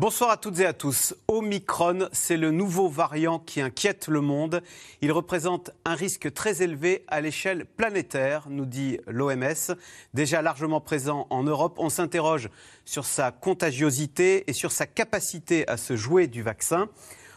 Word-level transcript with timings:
Bonsoir 0.00 0.30
à 0.30 0.38
toutes 0.38 0.60
et 0.60 0.64
à 0.64 0.72
tous. 0.72 1.14
Omicron, 1.28 2.08
c'est 2.10 2.38
le 2.38 2.52
nouveau 2.52 2.88
variant 2.88 3.38
qui 3.38 3.60
inquiète 3.60 4.08
le 4.08 4.22
monde. 4.22 4.62
Il 5.02 5.12
représente 5.12 5.72
un 5.84 5.94
risque 5.94 6.32
très 6.32 6.62
élevé 6.62 7.04
à 7.06 7.20
l'échelle 7.20 7.66
planétaire, 7.66 8.46
nous 8.48 8.64
dit 8.64 8.98
l'OMS. 9.06 9.76
Déjà 10.14 10.40
largement 10.40 10.80
présent 10.80 11.26
en 11.28 11.42
Europe, 11.42 11.76
on 11.76 11.90
s'interroge 11.90 12.48
sur 12.86 13.04
sa 13.04 13.30
contagiosité 13.30 14.48
et 14.48 14.54
sur 14.54 14.72
sa 14.72 14.86
capacité 14.86 15.68
à 15.68 15.76
se 15.76 15.96
jouer 15.96 16.28
du 16.28 16.40
vaccin. 16.40 16.88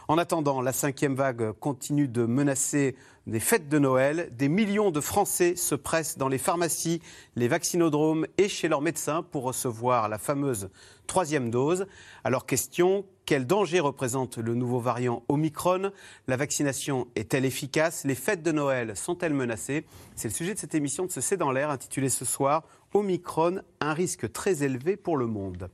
En 0.08 0.16
attendant, 0.16 0.62
la 0.62 0.72
cinquième 0.72 1.14
vague 1.14 1.52
continue 1.52 2.08
de 2.08 2.24
menacer 2.24 2.96
des 3.26 3.40
fêtes 3.40 3.68
de 3.68 3.78
Noël. 3.78 4.30
Des 4.32 4.48
millions 4.48 4.90
de 4.90 5.00
Français 5.00 5.56
se 5.56 5.74
pressent 5.74 6.16
dans 6.16 6.28
les 6.28 6.38
pharmacies, 6.38 7.02
les 7.36 7.48
vaccinodromes 7.48 8.26
et 8.38 8.48
chez 8.48 8.68
leurs 8.68 8.82
médecins 8.82 9.22
pour 9.22 9.44
recevoir 9.44 10.08
la 10.08 10.18
fameuse 10.18 10.70
troisième 11.06 11.50
dose. 11.50 11.86
Alors 12.24 12.46
question, 12.46 13.04
quel 13.26 13.46
danger 13.46 13.80
représente 13.80 14.38
le 14.38 14.54
nouveau 14.54 14.80
variant 14.80 15.22
Omicron? 15.28 15.90
La 16.28 16.36
vaccination 16.36 17.08
est-elle 17.16 17.44
efficace? 17.44 18.04
Les 18.04 18.14
fêtes 18.14 18.42
de 18.42 18.52
Noël 18.52 18.96
sont-elles 18.96 19.34
menacées? 19.34 19.84
C'est 20.14 20.28
le 20.28 20.34
sujet 20.34 20.54
de 20.54 20.58
cette 20.58 20.74
émission 20.74 21.06
de 21.06 21.10
ce 21.10 21.20
C'est 21.20 21.36
dans 21.36 21.52
l'air 21.52 21.70
intitulée 21.70 22.10
ce 22.10 22.24
soir 22.24 22.64
Omicron, 22.94 23.60
un 23.80 23.92
risque 23.92 24.30
très 24.30 24.62
élevé 24.62 24.96
pour 24.96 25.16
le 25.16 25.26
monde. 25.26 25.68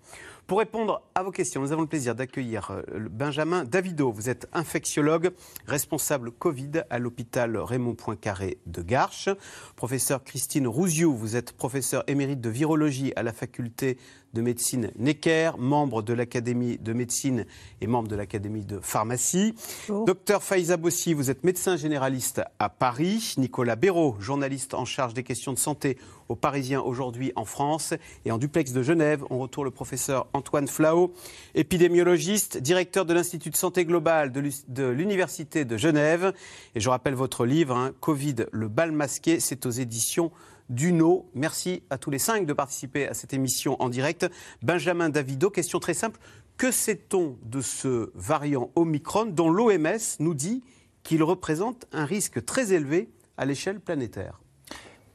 Pour 0.47 0.59
répondre 0.59 1.03
à 1.15 1.23
vos 1.23 1.31
questions, 1.31 1.61
nous 1.61 1.71
avons 1.71 1.83
le 1.83 1.87
plaisir 1.87 2.15
d'accueillir 2.15 2.71
euh, 2.71 2.83
Benjamin 3.11 3.63
Davido. 3.65 4.11
Vous 4.11 4.31
êtes 4.31 4.49
infectiologue, 4.53 5.31
responsable 5.67 6.33
Covid 6.33 6.83
à 6.89 6.99
l'hôpital 6.99 7.57
Raymond 7.57 7.95
Poincaré 7.95 8.59
de 8.67 8.83
Garches. 8.83 9.29
Professeur 9.77 10.25
Christine 10.25 10.67
Rouziou, 10.67 11.15
vous 11.15 11.37
êtes 11.37 11.53
professeur 11.53 12.03
émérite 12.09 12.41
de 12.41 12.51
virologie 12.51 13.13
à 13.17 13.23
la 13.23 13.33
faculté 13.33 13.99
de 14.35 14.43
médecine 14.43 14.91
Necker, 14.99 15.53
membre 15.59 16.03
de 16.03 16.13
l'Académie 16.13 16.79
de 16.79 16.93
médecine 16.93 17.47
et 17.81 17.87
membre 17.87 18.09
de 18.09 18.17
l'Académie 18.17 18.65
de 18.65 18.79
pharmacie. 18.81 19.55
Docteur 19.89 20.43
Faiza 20.43 20.77
Bossi, 20.77 21.15
vous 21.15 21.31
êtes 21.31 21.45
médecin 21.45 21.77
généraliste 21.77 22.43
à 22.59 22.69
Paris. 22.69 23.35
Nicolas 23.39 23.77
Béraud, 23.77 24.17
journaliste 24.21 24.75
en 24.75 24.85
charge 24.85 25.15
des 25.15 25.23
questions 25.23 25.53
de 25.53 25.59
santé 25.59 25.99
aux 26.29 26.37
Parisiens 26.37 26.81
aujourd'hui 26.81 27.33
en 27.37 27.45
France. 27.45 27.95
Et 28.25 28.31
en 28.31 28.39
duplex 28.39 28.73
de 28.73 28.83
Genève, 28.83 29.25
on 29.31 29.39
retourne 29.39 29.65
le 29.65 29.73
professeur 29.73 30.29
Antoine 30.33 30.69
Flao, 30.69 31.13
épidémiologiste, 31.55 32.59
directeur 32.59 33.05
de 33.05 33.15
l'Institut 33.15 33.51
de 33.51 33.57
santé 33.57 33.85
globale 33.85 34.33
de 34.33 34.85
l'Université 34.89 35.65
de 35.65 35.77
Genève. 35.77 36.33
Et 36.75 36.81
je 36.81 36.89
rappelle 36.89 37.15
votre 37.15 37.45
livre, 37.45 37.77
hein, 37.77 37.93
Covid, 38.01 38.37
le 38.53 38.69
bal 38.69 38.93
masqué, 38.93 39.41
c'est 39.41 39.67
aux 39.67 39.71
éditions 39.71 40.31
Duno. 40.71 41.29
Merci 41.35 41.83
à 41.91 41.99
tous 41.99 42.11
les 42.11 42.19
cinq 42.19 42.47
de 42.47 42.53
participer 42.53 43.07
à 43.07 43.15
cette 43.15 43.35
émission 43.35 43.77
en 43.83 43.89
direct. 43.89 44.31
Benjamin 44.63 45.11
Davido, 45.11 45.51
question 45.51 45.81
très 45.81 45.95
simple. 45.95 46.19
Que 46.57 46.71
sait-on 46.71 47.39
de 47.43 47.61
ce 47.61 48.11
variant 48.15 48.71
Omicron 48.77 49.27
dont 49.27 49.51
l'OMS 49.51 49.99
nous 50.21 50.35
dit 50.35 50.63
qu'il 51.03 51.23
représente 51.23 51.87
un 51.93 52.05
risque 52.05 52.45
très 52.45 52.73
élevé 52.73 53.11
à 53.37 53.45
l'échelle 53.45 53.81
planétaire? 53.81 54.41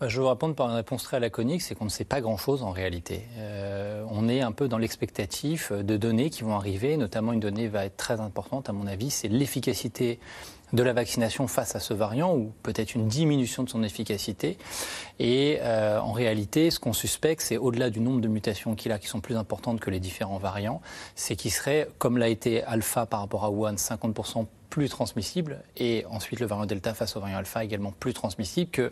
Je 0.01 0.07
vais 0.17 0.23
vous 0.23 0.29
répondre 0.29 0.55
par 0.55 0.67
une 0.67 0.75
réponse 0.75 1.03
très 1.03 1.19
laconique, 1.19 1.61
c'est 1.61 1.73
qu'on 1.73 1.85
ne 1.85 1.89
sait 1.89 2.05
pas 2.05 2.19
grand-chose 2.19 2.63
en 2.63 2.71
réalité. 2.71 3.23
Euh, 3.37 4.03
on 4.09 4.27
est 4.27 4.41
un 4.41 4.51
peu 4.51 4.67
dans 4.67 4.77
l'expectatif 4.77 5.71
de 5.71 5.97
données 5.97 6.29
qui 6.29 6.43
vont 6.43 6.55
arriver, 6.55 6.97
notamment 6.97 7.31
une 7.31 7.39
donnée 7.39 7.67
va 7.67 7.85
être 7.85 7.95
très 7.95 8.19
importante 8.19 8.69
à 8.69 8.73
mon 8.73 8.87
avis, 8.87 9.09
c'est 9.09 9.29
l'efficacité 9.29 10.19
de 10.73 10.83
la 10.83 10.93
vaccination 10.93 11.47
face 11.47 11.75
à 11.75 11.79
ce 11.79 11.93
variant 11.93 12.35
ou 12.35 12.51
peut-être 12.63 12.95
une 12.95 13.07
diminution 13.07 13.63
de 13.63 13.69
son 13.69 13.83
efficacité. 13.83 14.57
Et 15.19 15.59
euh, 15.61 15.99
en 15.99 16.11
réalité, 16.11 16.71
ce 16.71 16.79
qu'on 16.79 16.91
suspecte, 16.91 17.41
c'est 17.41 17.57
au-delà 17.57 17.89
du 17.89 18.01
nombre 18.01 18.19
de 18.19 18.27
mutations 18.27 18.75
qu'il 18.75 18.91
a 18.91 18.99
qui 18.99 19.07
sont 19.07 19.21
plus 19.21 19.37
importantes 19.37 19.79
que 19.79 19.89
les 19.89 19.99
différents 19.99 20.39
variants, 20.39 20.81
c'est 21.15 21.35
qu'il 21.35 21.51
serait, 21.51 21.87
comme 21.99 22.17
l'a 22.17 22.27
été 22.27 22.63
alpha 22.63 23.05
par 23.05 23.21
rapport 23.21 23.45
à 23.45 23.51
Wuhan, 23.51 23.75
50% 23.75 24.47
plus 24.69 24.89
transmissible 24.89 25.63
et 25.77 26.03
ensuite 26.09 26.41
le 26.41 26.47
variant 26.47 26.65
delta 26.65 26.93
face 26.93 27.15
au 27.15 27.21
variant 27.21 27.37
alpha 27.37 27.63
également 27.63 27.93
plus 27.97 28.13
transmissible 28.13 28.91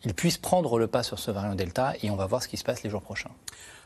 qu'il 0.00 0.14
puisse 0.14 0.38
prendre 0.38 0.78
le 0.78 0.86
pas 0.86 1.02
sur 1.02 1.18
ce 1.18 1.30
variant 1.30 1.54
delta 1.54 1.94
et 2.02 2.10
on 2.10 2.16
va 2.16 2.26
voir 2.26 2.42
ce 2.42 2.48
qui 2.48 2.56
se 2.56 2.64
passe 2.64 2.82
les 2.82 2.90
jours 2.90 3.02
prochains. 3.02 3.30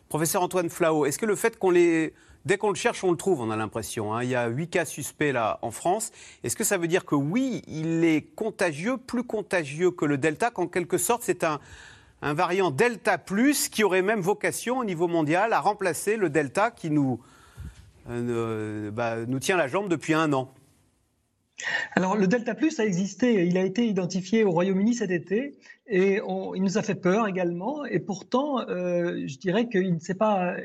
Professeur 0.08 0.42
Antoine 0.42 0.70
Flao, 0.70 1.06
est-ce 1.06 1.18
que 1.18 1.26
le 1.26 1.36
fait 1.36 1.58
qu'on 1.58 1.70
les 1.70 2.14
Dès 2.44 2.58
qu'on 2.58 2.68
le 2.68 2.74
cherche, 2.74 3.02
on 3.02 3.10
le 3.10 3.16
trouve, 3.16 3.40
on 3.40 3.50
a 3.50 3.56
l'impression. 3.56 4.12
Hein. 4.12 4.22
Il 4.22 4.28
y 4.28 4.34
a 4.34 4.48
8 4.48 4.68
cas 4.68 4.84
suspects 4.84 5.32
là 5.32 5.58
en 5.62 5.70
France. 5.70 6.12
Est-ce 6.42 6.56
que 6.56 6.64
ça 6.64 6.76
veut 6.76 6.88
dire 6.88 7.06
que 7.06 7.14
oui, 7.14 7.62
il 7.66 8.04
est 8.04 8.20
contagieux, 8.34 8.98
plus 8.98 9.24
contagieux 9.24 9.90
que 9.90 10.04
le 10.04 10.18
Delta, 10.18 10.50
qu'en 10.50 10.66
quelque 10.66 10.98
sorte 10.98 11.22
c'est 11.24 11.42
un, 11.42 11.58
variant 12.20 12.70
Delta 12.70 13.18
plus 13.18 13.68
qui 13.68 13.82
aurait 13.82 14.02
même 14.02 14.20
vocation 14.20 14.78
au 14.78 14.84
niveau 14.84 15.08
mondial 15.08 15.52
à 15.52 15.60
remplacer 15.60 16.16
le 16.16 16.30
Delta 16.30 16.70
qui 16.70 16.90
nous, 16.90 17.18
euh, 18.10 18.90
bah, 18.90 19.24
nous 19.26 19.38
tient 19.38 19.56
la 19.56 19.68
jambe 19.68 19.88
depuis 19.88 20.14
un 20.14 20.32
an? 20.32 20.52
Alors 21.94 22.16
le 22.16 22.26
Delta 22.26 22.54
Plus 22.54 22.80
a 22.80 22.84
existé, 22.84 23.46
il 23.46 23.56
a 23.56 23.62
été 23.62 23.86
identifié 23.86 24.44
au 24.44 24.50
Royaume-Uni 24.50 24.94
cet 24.94 25.10
été 25.10 25.54
et 25.86 26.20
il 26.54 26.62
nous 26.62 26.78
a 26.78 26.82
fait 26.82 26.94
peur 26.94 27.28
également. 27.28 27.84
Et 27.84 28.00
pourtant, 28.00 28.60
euh, 28.68 29.24
je 29.26 29.38
dirais 29.38 29.68
qu'il 29.68 29.94
ne 29.94 29.98
s'est 29.98 30.14
pas, 30.14 30.56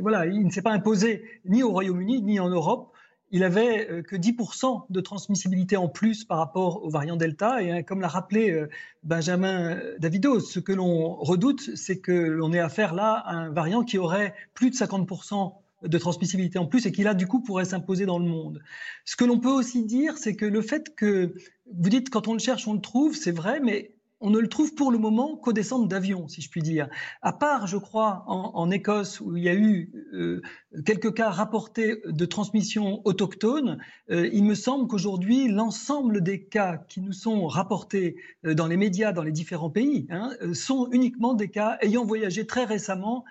voilà, 0.00 0.26
il 0.26 0.44
ne 0.44 0.50
s'est 0.50 0.62
pas 0.62 0.72
imposé 0.72 1.24
ni 1.44 1.62
au 1.62 1.70
Royaume-Uni 1.70 2.22
ni 2.22 2.40
en 2.40 2.48
Europe. 2.48 2.92
Il 3.34 3.44
avait 3.44 3.90
euh, 3.90 4.02
que 4.02 4.14
10% 4.14 4.84
de 4.90 5.00
transmissibilité 5.00 5.78
en 5.78 5.88
plus 5.88 6.24
par 6.24 6.36
rapport 6.36 6.84
au 6.84 6.90
variant 6.90 7.16
Delta. 7.16 7.62
Et 7.62 7.70
hein, 7.70 7.82
comme 7.82 8.02
l'a 8.02 8.08
rappelé 8.08 8.50
euh, 8.50 8.68
Benjamin 9.04 9.80
Davido, 9.98 10.38
ce 10.38 10.60
que 10.60 10.72
l'on 10.72 11.14
redoute, 11.14 11.74
c'est 11.74 11.98
que 11.98 12.12
l'on 12.12 12.52
ait 12.52 12.58
affaire 12.58 12.94
là 12.94 13.22
à 13.24 13.34
un 13.34 13.50
variant 13.50 13.84
qui 13.84 13.96
aurait 13.96 14.34
plus 14.52 14.68
de 14.68 14.76
50% 14.76 15.54
de 15.82 15.98
transmissibilité 15.98 16.58
en 16.58 16.66
plus 16.66 16.86
et 16.86 16.92
qui 16.92 17.02
là 17.02 17.14
du 17.14 17.26
coup 17.26 17.40
pourrait 17.40 17.64
s'imposer 17.64 18.04
dans 18.04 18.18
le 18.18 18.26
monde. 18.26 18.62
Ce 19.06 19.16
que 19.16 19.24
l'on 19.24 19.40
peut 19.40 19.50
aussi 19.50 19.84
dire, 19.84 20.18
c'est 20.18 20.36
que 20.36 20.44
le 20.44 20.60
fait 20.60 20.94
que 20.94 21.34
vous 21.72 21.88
dites 21.88 22.10
quand 22.10 22.28
on 22.28 22.34
le 22.34 22.38
cherche, 22.38 22.68
on 22.68 22.74
le 22.74 22.80
trouve, 22.80 23.16
c'est 23.16 23.32
vrai, 23.32 23.60
mais 23.60 23.94
on 24.22 24.30
ne 24.30 24.38
le 24.38 24.48
trouve 24.48 24.74
pour 24.74 24.92
le 24.92 24.98
moment 24.98 25.36
qu'aux 25.36 25.52
descentes 25.52 25.88
d'avions, 25.88 26.28
si 26.28 26.40
je 26.40 26.48
puis 26.48 26.62
dire. 26.62 26.88
À 27.20 27.32
part, 27.32 27.66
je 27.66 27.76
crois, 27.76 28.22
en, 28.26 28.70
Écosse, 28.70 29.20
où 29.20 29.36
il 29.36 29.42
y 29.42 29.48
a 29.48 29.54
eu 29.54 29.90
euh, 30.14 30.40
quelques 30.86 31.12
cas 31.12 31.30
rapportés 31.30 32.00
de 32.06 32.24
transmission 32.24 33.02
autochtone, 33.04 33.78
euh, 34.10 34.30
il 34.32 34.44
me 34.44 34.54
semble 34.54 34.86
qu'aujourd'hui, 34.86 35.48
l'ensemble 35.48 36.22
des 36.22 36.44
cas 36.44 36.78
qui 36.88 37.00
nous 37.00 37.12
sont 37.12 37.48
rapportés 37.48 38.16
euh, 38.46 38.54
dans 38.54 38.68
les 38.68 38.76
médias 38.76 39.12
dans 39.12 39.24
les 39.24 39.32
différents 39.32 39.70
pays 39.70 40.06
hein, 40.08 40.30
sont 40.54 40.88
uniquement 40.92 41.34
des 41.34 41.48
cas 41.48 41.76
ayant 41.82 42.04
voyagé 42.04 42.46
très 42.46 42.64
récemment 42.64 43.24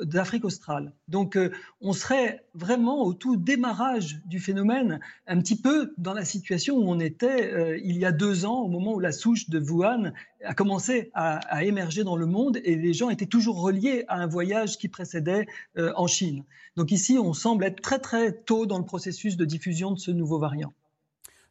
d'Afrique 0.00 0.46
australe. 0.46 0.94
Donc, 1.08 1.38
on 1.82 1.92
serait 1.92 2.46
vraiment 2.54 3.02
au 3.02 3.12
tout 3.12 3.36
démarrage 3.36 4.22
du 4.24 4.40
phénomène, 4.40 5.00
un 5.26 5.38
petit 5.38 5.60
peu 5.60 5.92
dans 5.98 6.14
la 6.14 6.24
situation 6.24 6.76
où 6.76 6.90
on 6.90 6.98
était 6.98 7.78
il 7.84 7.98
y 7.98 8.06
a 8.06 8.12
deux 8.12 8.46
ans, 8.46 8.62
au 8.62 8.68
moment 8.68 8.94
où 8.94 9.00
la 9.00 9.12
souche 9.12 9.50
de 9.50 9.60
Wuhan 9.60 10.12
a 10.44 10.54
commencé 10.54 11.10
à, 11.14 11.64
émerger 11.64 12.04
dans 12.04 12.16
le 12.16 12.26
monde 12.26 12.58
et 12.64 12.74
les 12.74 12.92
gens 12.92 13.10
étaient 13.10 13.26
toujours 13.26 13.60
reliés 13.60 14.04
à 14.08 14.16
un 14.16 14.26
voyage 14.26 14.78
qui 14.78 14.88
précédait 14.88 15.46
euh, 15.76 15.92
en 15.96 16.06
Chine. 16.06 16.44
Donc 16.76 16.92
ici, 16.92 17.18
on 17.18 17.34
semble 17.34 17.64
être 17.64 17.80
très 17.80 17.98
très 17.98 18.32
tôt 18.32 18.66
dans 18.66 18.78
le 18.78 18.84
processus 18.84 19.36
de 19.36 19.44
diffusion 19.44 19.92
de 19.92 19.98
ce 19.98 20.10
nouveau 20.10 20.38
variant. 20.38 20.72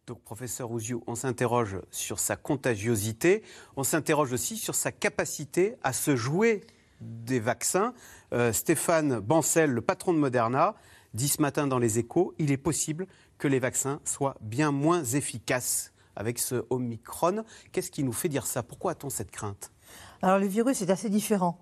Donc, 0.07 0.23
professeur 0.23 0.71
Ouziou, 0.71 1.03
on 1.05 1.13
s'interroge 1.13 1.77
sur 1.91 2.19
sa 2.19 2.35
contagiosité, 2.35 3.43
on 3.75 3.83
s'interroge 3.83 4.33
aussi 4.33 4.57
sur 4.57 4.73
sa 4.73 4.91
capacité 4.91 5.75
à 5.83 5.93
se 5.93 6.15
jouer 6.15 6.61
des 6.99 7.39
vaccins. 7.39 7.93
Euh, 8.33 8.51
Stéphane 8.51 9.19
Bancel, 9.19 9.69
le 9.69 9.81
patron 9.81 10.13
de 10.13 10.17
Moderna, 10.17 10.73
dit 11.13 11.27
ce 11.27 11.41
matin 11.43 11.67
dans 11.67 11.77
les 11.77 11.99
échos, 11.99 12.33
il 12.39 12.51
est 12.51 12.57
possible 12.57 13.05
que 13.37 13.47
les 13.47 13.59
vaccins 13.59 13.99
soient 14.03 14.35
bien 14.41 14.71
moins 14.71 15.03
efficaces 15.03 15.93
avec 16.19 16.37
ce 16.37 16.65
Omicron. 16.69 17.43
Qu'est-ce 17.71 17.89
qui 17.89 18.03
nous 18.03 18.13
fait 18.13 18.29
dire 18.29 18.45
ça? 18.45 18.61
Pourquoi 18.61 18.91
a-t-on 18.91 19.09
cette 19.09 19.31
crainte? 19.31 19.71
Alors 20.21 20.37
le 20.37 20.45
virus 20.45 20.83
est 20.83 20.91
assez 20.91 21.09
différent. 21.09 21.57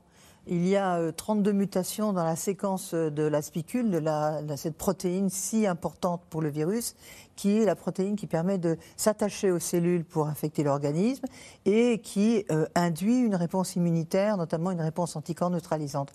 Il 0.47 0.67
y 0.67 0.75
a 0.75 1.11
32 1.11 1.49
euh, 1.49 1.53
mutations 1.53 2.13
dans 2.13 2.23
la 2.23 2.35
séquence 2.35 2.93
de 2.93 3.23
la 3.23 3.41
spicule, 3.41 3.91
de, 3.91 4.55
cette 4.55 4.77
protéine 4.77 5.29
si 5.29 5.67
importante 5.67 6.23
pour 6.29 6.41
le 6.41 6.49
virus, 6.49 6.95
qui 7.37 7.59
est 7.61 7.65
la 7.65 7.75
protéine 7.75 8.17
qui 8.17 8.27
permet 8.27 8.57
de 8.57 8.77
s'attacher 8.97 9.51
aux 9.51 9.59
cellules 9.59 10.03
pour 10.03 10.27
infecter 10.27 10.63
l'organisme 10.63 11.25
et 11.65 11.99
qui 11.99 12.43
euh, 12.51 12.65
induit 12.75 13.19
une 13.19 13.35
réponse 13.35 13.77
immunitaire, 13.77 14.35
notamment 14.35 14.71
une 14.71 14.81
réponse 14.81 15.15
anticorps 15.15 15.51
neutralisante. 15.51 16.11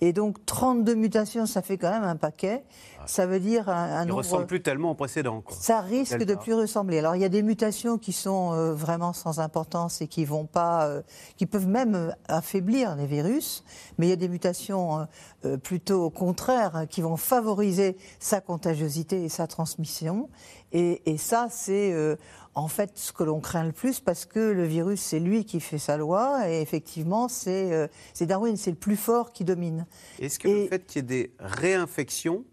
Et 0.00 0.12
donc 0.12 0.44
32 0.46 0.94
mutations, 0.94 1.46
ça 1.46 1.62
fait 1.62 1.78
quand 1.78 1.90
même 1.90 2.04
un 2.04 2.16
paquet. 2.16 2.62
Ça 3.06 3.26
veut 3.26 3.40
dire 3.40 3.68
un, 3.68 3.72
un 3.72 4.02
Il 4.02 4.04
ne 4.04 4.08
nombre... 4.10 4.18
ressemble 4.18 4.46
plus 4.46 4.62
tellement 4.62 4.90
au 4.90 4.94
précédent. 4.94 5.40
quoi. 5.40 5.56
Ça 5.58 5.80
risque 5.80 6.22
de 6.22 6.34
plus 6.34 6.54
ressembler. 6.54 6.98
Alors 6.98 7.16
il 7.16 7.22
y 7.22 7.24
a 7.24 7.28
des 7.30 7.42
mutations 7.42 7.98
qui 7.98 8.12
sont 8.12 8.52
euh, 8.52 8.74
vraiment 8.74 9.12
sans 9.12 9.40
importance 9.40 10.02
et 10.02 10.06
qui 10.06 10.24
vont 10.24 10.44
pas, 10.44 10.86
euh, 10.86 11.02
qui 11.36 11.46
peuvent 11.46 11.68
même 11.68 12.14
affaiblir 12.28 12.94
les 12.96 13.06
virus, 13.06 13.64
mais 13.98 14.06
il 14.06 14.10
y 14.10 14.12
a 14.12 14.16
des 14.16 14.28
mutations 14.28 15.06
plutôt 15.62 16.04
au 16.04 16.10
contraire 16.10 16.86
qui 16.90 17.00
vont 17.00 17.16
favoriser 17.16 17.96
sa 18.18 18.40
contagiosité 18.40 19.24
et 19.24 19.28
sa 19.28 19.46
transmission. 19.46 20.28
Et, 20.72 21.02
et 21.10 21.16
ça, 21.18 21.48
c'est 21.50 21.92
euh, 21.92 22.16
en 22.54 22.68
fait 22.68 22.90
ce 22.94 23.12
que 23.12 23.22
l'on 23.24 23.40
craint 23.40 23.64
le 23.64 23.72
plus 23.72 24.00
parce 24.00 24.24
que 24.26 24.40
le 24.40 24.64
virus, 24.64 25.00
c'est 25.00 25.20
lui 25.20 25.44
qui 25.44 25.60
fait 25.60 25.78
sa 25.78 25.96
loi 25.96 26.48
et 26.50 26.60
effectivement, 26.60 27.28
c'est 27.28 27.72
euh, 27.72 27.86
Darwin, 28.20 28.56
c'est 28.56 28.70
le 28.70 28.76
plus 28.76 28.96
fort 28.96 29.32
qui 29.32 29.44
domine. 29.44 29.86
Est-ce 30.18 30.38
que 30.38 30.48
Et- 30.48 30.62
le 30.64 30.68
fait 30.68 30.86
qu'il 30.86 30.96
y 30.96 31.00
ait 31.00 31.02
des 31.02 31.32
réinfections, 31.38 32.44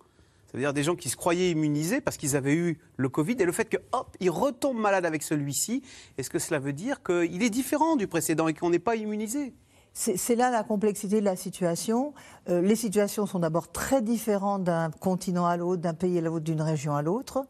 ça 0.48 0.58
veut 0.58 0.60
dire 0.60 0.74
des 0.74 0.84
gens 0.84 0.96
qui 0.96 1.10
se 1.10 1.16
croyaient 1.16 1.50
immunisés 1.52 2.02
parce 2.02 2.18
qu'ils 2.18 2.36
avaient 2.36 2.54
eu 2.54 2.80
le 2.98 3.10
Covid, 3.10 3.36
et 3.40 3.46
le 3.46 3.52
fait 3.52 3.66
que, 3.66 3.78
hop, 3.92 4.16
ils 4.20 4.30
retombent 4.30 4.78
malades 4.80 5.06
avec 5.06 5.24
celui-ci, 5.24 5.82
est-ce 6.18 6.30
que 6.30 6.38
cela 6.40 6.60
veut 6.60 6.74
dire 6.74 7.02
qu'il 7.02 7.42
est 7.42 7.50
différent 7.50 7.96
du 7.96 8.08
précédent 8.08 8.48
et 8.48 8.54
qu'on 8.54 8.70
n'est 8.70 8.78
pas 8.80 8.96
immunisé? 8.96 9.54
C'est 9.96 10.18
c'est 10.18 10.36
là 10.36 10.50
la 10.50 10.64
complexité 10.64 11.20
de 11.20 11.26
la 11.26 11.36
situation. 11.36 12.16
Euh, 12.50 12.62
les 12.62 12.76
situations 12.76 13.28
sont 13.28 13.38
d'abord 13.38 13.72
très 13.72 14.02
différentes 14.02 14.64
d'un 14.64 14.90
continent 14.90 15.46
à 15.46 15.56
l'autre, 15.56 15.84
d'un 15.84 15.94
pays 15.94 16.18
à 16.18 16.22
l'autre, 16.22 16.44
d'une 16.44 16.62
région 16.64 16.96
à 16.96 17.04
l'autre. 17.04 17.46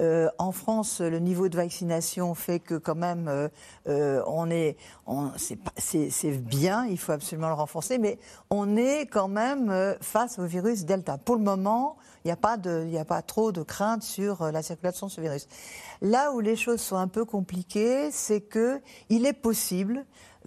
Euh, 0.00 0.28
en 0.38 0.52
France, 0.52 1.00
le 1.00 1.18
niveau 1.18 1.48
de 1.48 1.56
vaccination 1.56 2.34
fait 2.34 2.58
que 2.58 2.74
quand 2.74 2.96
même, 2.96 3.28
euh, 3.28 3.48
euh, 3.88 4.22
on 4.26 4.50
est, 4.50 4.76
c'est 5.78 6.30
bien, 6.38 6.86
il 6.86 6.98
faut 6.98 7.12
absolument 7.12 7.48
le 7.48 7.54
renforcer, 7.54 7.98
mais 7.98 8.18
on 8.50 8.76
est 8.76 9.06
quand 9.06 9.28
même 9.28 9.96
face 10.00 10.38
au 10.38 10.46
virus 10.46 10.84
Delta. 10.84 11.18
Pour 11.18 11.36
le 11.36 11.42
moment, 11.42 11.96
il 12.24 12.28
n'y 12.28 12.32
a 12.32 12.36
pas 12.36 12.56
de, 12.56 12.88
a 12.96 13.04
pas 13.04 13.22
trop 13.22 13.52
de 13.52 13.62
crainte 13.62 14.02
sur 14.02 14.50
la 14.50 14.62
circulation 14.62 15.06
de 15.06 15.12
ce 15.12 15.20
virus. 15.20 15.46
Là 16.00 16.32
où 16.32 16.40
les 16.40 16.56
choses 16.56 16.80
sont 16.80 16.96
un 16.96 17.08
peu 17.08 17.24
compliquées, 17.24 18.10
c'est 18.10 18.40
que 18.40 18.80
il 19.10 19.26
est 19.26 19.32
possible 19.32 20.04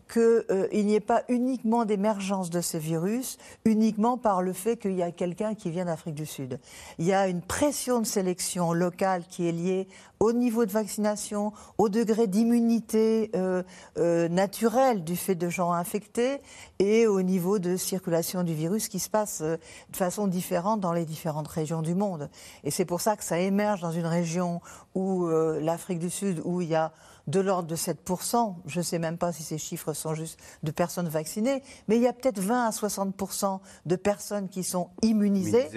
qu'il 0.08 0.86
n'y 0.86 0.96
ait 0.96 1.00
pas 1.00 1.24
uniquement 1.30 1.86
d'émergence 1.86 2.50
de 2.50 2.62
ce 2.62 2.78
virus, 2.78 3.38
uniquement 3.66 4.18
par 4.18 4.42
le 4.42 4.54
fait 4.54 4.78
qu'il 4.78 4.94
y 4.94 5.04
a 5.04 5.12
quelqu'un 5.12 5.56
qui 5.56 5.70
vient 5.70 5.86
d'Afrique 5.86 6.16
du 6.16 6.26
Sud. 6.26 6.60
Il 6.98 7.06
y 7.06 7.14
a 7.14 7.28
une 7.28 7.42
pression 7.42 8.00
de 8.00 8.06
sélection 8.06 8.74
locale 8.74 9.24
qui 9.30 9.48
est 9.48 9.52
liée 9.52 9.88
au 10.20 10.32
niveau 10.34 10.66
de 10.66 10.72
vaccination, 10.72 11.54
au 11.78 11.90
degré 11.90 12.26
d'immunité 12.28 13.30
euh, 13.36 13.62
euh, 13.98 14.28
naturelle 14.30 15.04
du 15.04 15.16
fait 15.16 15.36
de 15.36 15.50
gens 15.50 15.72
infectés 15.72 16.42
et 16.80 17.06
au 17.06 17.22
niveau 17.22 17.60
de 17.60 17.76
circulation 17.76 18.44
du 18.44 18.54
virus 18.54 18.88
qui 18.88 19.00
se 19.00 19.10
passe 19.10 19.42
euh, 19.42 19.58
de 19.92 19.96
façon 19.96 20.28
différente 20.28 20.80
dans 20.80 20.94
les 20.94 21.06
différentes 21.06 21.48
régions 21.48 21.82
du 21.82 21.96
monde. 21.96 22.30
Et 22.64 22.72
c'est 22.72 22.86
pour 22.86 23.02
ça 23.02 23.16
que 23.16 23.24
ça 23.24 23.40
émerge 23.40 23.82
dans 23.82 23.92
une 23.92 24.06
région 24.06 24.62
où 24.96 25.28
euh, 25.28 25.60
l'Afrique 25.62 26.00
du 26.00 26.10
Sud, 26.10 26.42
où 26.44 26.62
il 26.62 26.70
y 26.70 26.76
a 26.76 26.92
de 27.28 27.40
l'ordre 27.42 27.68
de 27.68 27.76
7%, 27.76 28.56
je 28.66 28.80
ne 28.80 28.84
sais 28.84 29.00
même 29.00 29.18
pas 29.18 29.32
si 29.34 29.44
ces 29.44 29.58
chiffres 29.58 29.94
sont 29.94 30.14
juste 30.16 30.40
de 30.64 30.72
personnes 30.72 31.10
vaccinées, 31.10 31.62
mais 31.88 31.98
il 31.98 32.02
y 32.02 32.08
a 32.08 32.14
peut-être 32.14 32.40
20 32.40 32.68
à 32.68 32.70
60% 32.72 33.60
de 33.86 33.96
personnes 33.98 34.48
qui 34.50 34.64
sont 34.64 34.90
immunisées. 35.02 35.68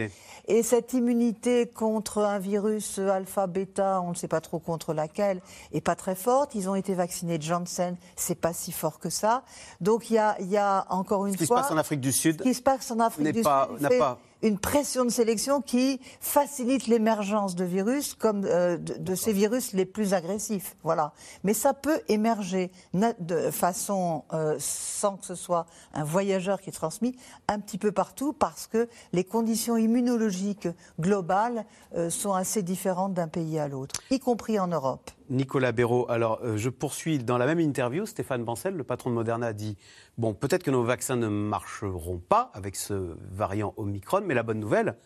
Et 0.47 0.63
cette 0.63 0.93
immunité 0.93 1.67
contre 1.67 2.19
un 2.19 2.39
virus 2.39 2.99
alpha, 2.99 3.47
bêta, 3.47 4.01
on 4.01 4.11
ne 4.11 4.15
sait 4.15 4.29
pas 4.29 4.41
trop 4.41 4.59
contre 4.59 4.95
laquelle, 4.95 5.41
est 5.73 5.81
pas 5.81 5.97
très 5.97 6.15
forte. 6.15 6.55
Ils 6.55 6.69
ont 6.69 6.75
été 6.75 6.95
vaccinés 6.95 7.39
de 7.39 7.43
Janssen, 7.43 7.97
c'est 8.17 8.35
pas 8.37 8.53
si 8.53 8.73
fort 8.73 8.99
que 8.99 9.11
ça. 9.11 9.43
Donc 9.81 10.11
il 10.11 10.15
y 10.15 10.19
a, 10.19 10.37
il 10.41 10.49
y 10.49 10.57
a 10.57 10.87
encore 10.91 11.27
une 11.27 11.33
Ce 11.33 11.39
qui 11.39 11.45
se 11.45 11.49
fois 11.49 11.63
passe 11.63 11.71
en 11.71 11.77
Afrique 11.77 12.01
du 12.01 12.13
ce 12.13 12.19
Sud, 12.21 12.43
qui 12.43 12.55
se 12.55 12.63
passe 12.63 12.91
en 12.91 13.01
Afrique 13.01 13.33
du 13.33 13.43
pas- 13.43 13.69
Sud 13.73 13.81
n'a 13.83 13.89
fait 13.89 13.99
pas- 13.99 14.19
une 14.43 14.59
pression 14.59 15.05
de 15.05 15.11
sélection 15.11 15.61
qui 15.61 16.01
facilite 16.21 16.87
l'émergence 16.87 17.55
de 17.55 17.65
virus 17.65 18.15
comme 18.15 18.45
euh, 18.45 18.77
de, 18.77 18.95
de 18.95 19.15
ces 19.15 19.33
virus 19.33 19.73
les 19.73 19.85
plus 19.85 20.15
agressifs. 20.15 20.77
Voilà. 20.83 21.13
Mais 21.45 21.55
ça 21.55 21.75
peut 21.75 22.01
émerger 22.09 22.71
de 22.93 23.51
façon 23.51 24.25
euh, 24.33 24.57
sans 24.59 25.17
que 25.17 25.27
ce 25.27 25.35
soit 25.35 25.67
un 25.95 26.05
voyageur 26.05 26.61
qui 26.61 26.71
est 26.71 26.73
transmis 26.73 27.17
un 27.49 27.59
petit 27.59 27.79
peu 27.79 27.93
partout 27.93 28.33
parce 28.33 28.67
que 28.67 28.89
les 29.13 29.25
conditions 29.25 29.77
immunologiques 29.77 30.69
globales 30.99 31.65
euh, 31.95 32.11
sont 32.11 32.33
assez 32.33 32.63
différentes 32.63 33.15
d'un 33.15 33.29
pays 33.29 33.59
à 33.59 33.69
l'autre, 33.69 34.01
y 34.11 34.19
compris 34.19 34.59
en 34.59 34.69
Europe. 34.69 35.11
Nicolas 35.29 35.71
Béraud, 35.71 36.07
alors 36.09 36.41
je 36.57 36.69
poursuis 36.69 37.21
dans 37.21 37.39
la 37.39 37.47
même 37.47 37.61
interview. 37.61 38.05
Stéphane 38.05 38.43
Bancel, 38.43 38.75
le 38.75 38.83
patron 38.83 39.11
de 39.11 39.15
Moderna, 39.15 39.49
a 39.49 39.53
dit 39.53 39.77
Bon, 40.21 40.35
peut-être 40.35 40.63
que 40.63 40.71
nos 40.71 40.83
vaccins 40.83 41.17
ne 41.17 41.29
marcheront 41.29 42.19
pas 42.19 42.51
avec 42.53 42.77
ce 42.77 43.17
variant 43.33 43.73
Omicron, 43.79 44.21
mais 44.27 44.35
la 44.35 44.43
bonne 44.43 44.61
nouvelle, 44.61 44.97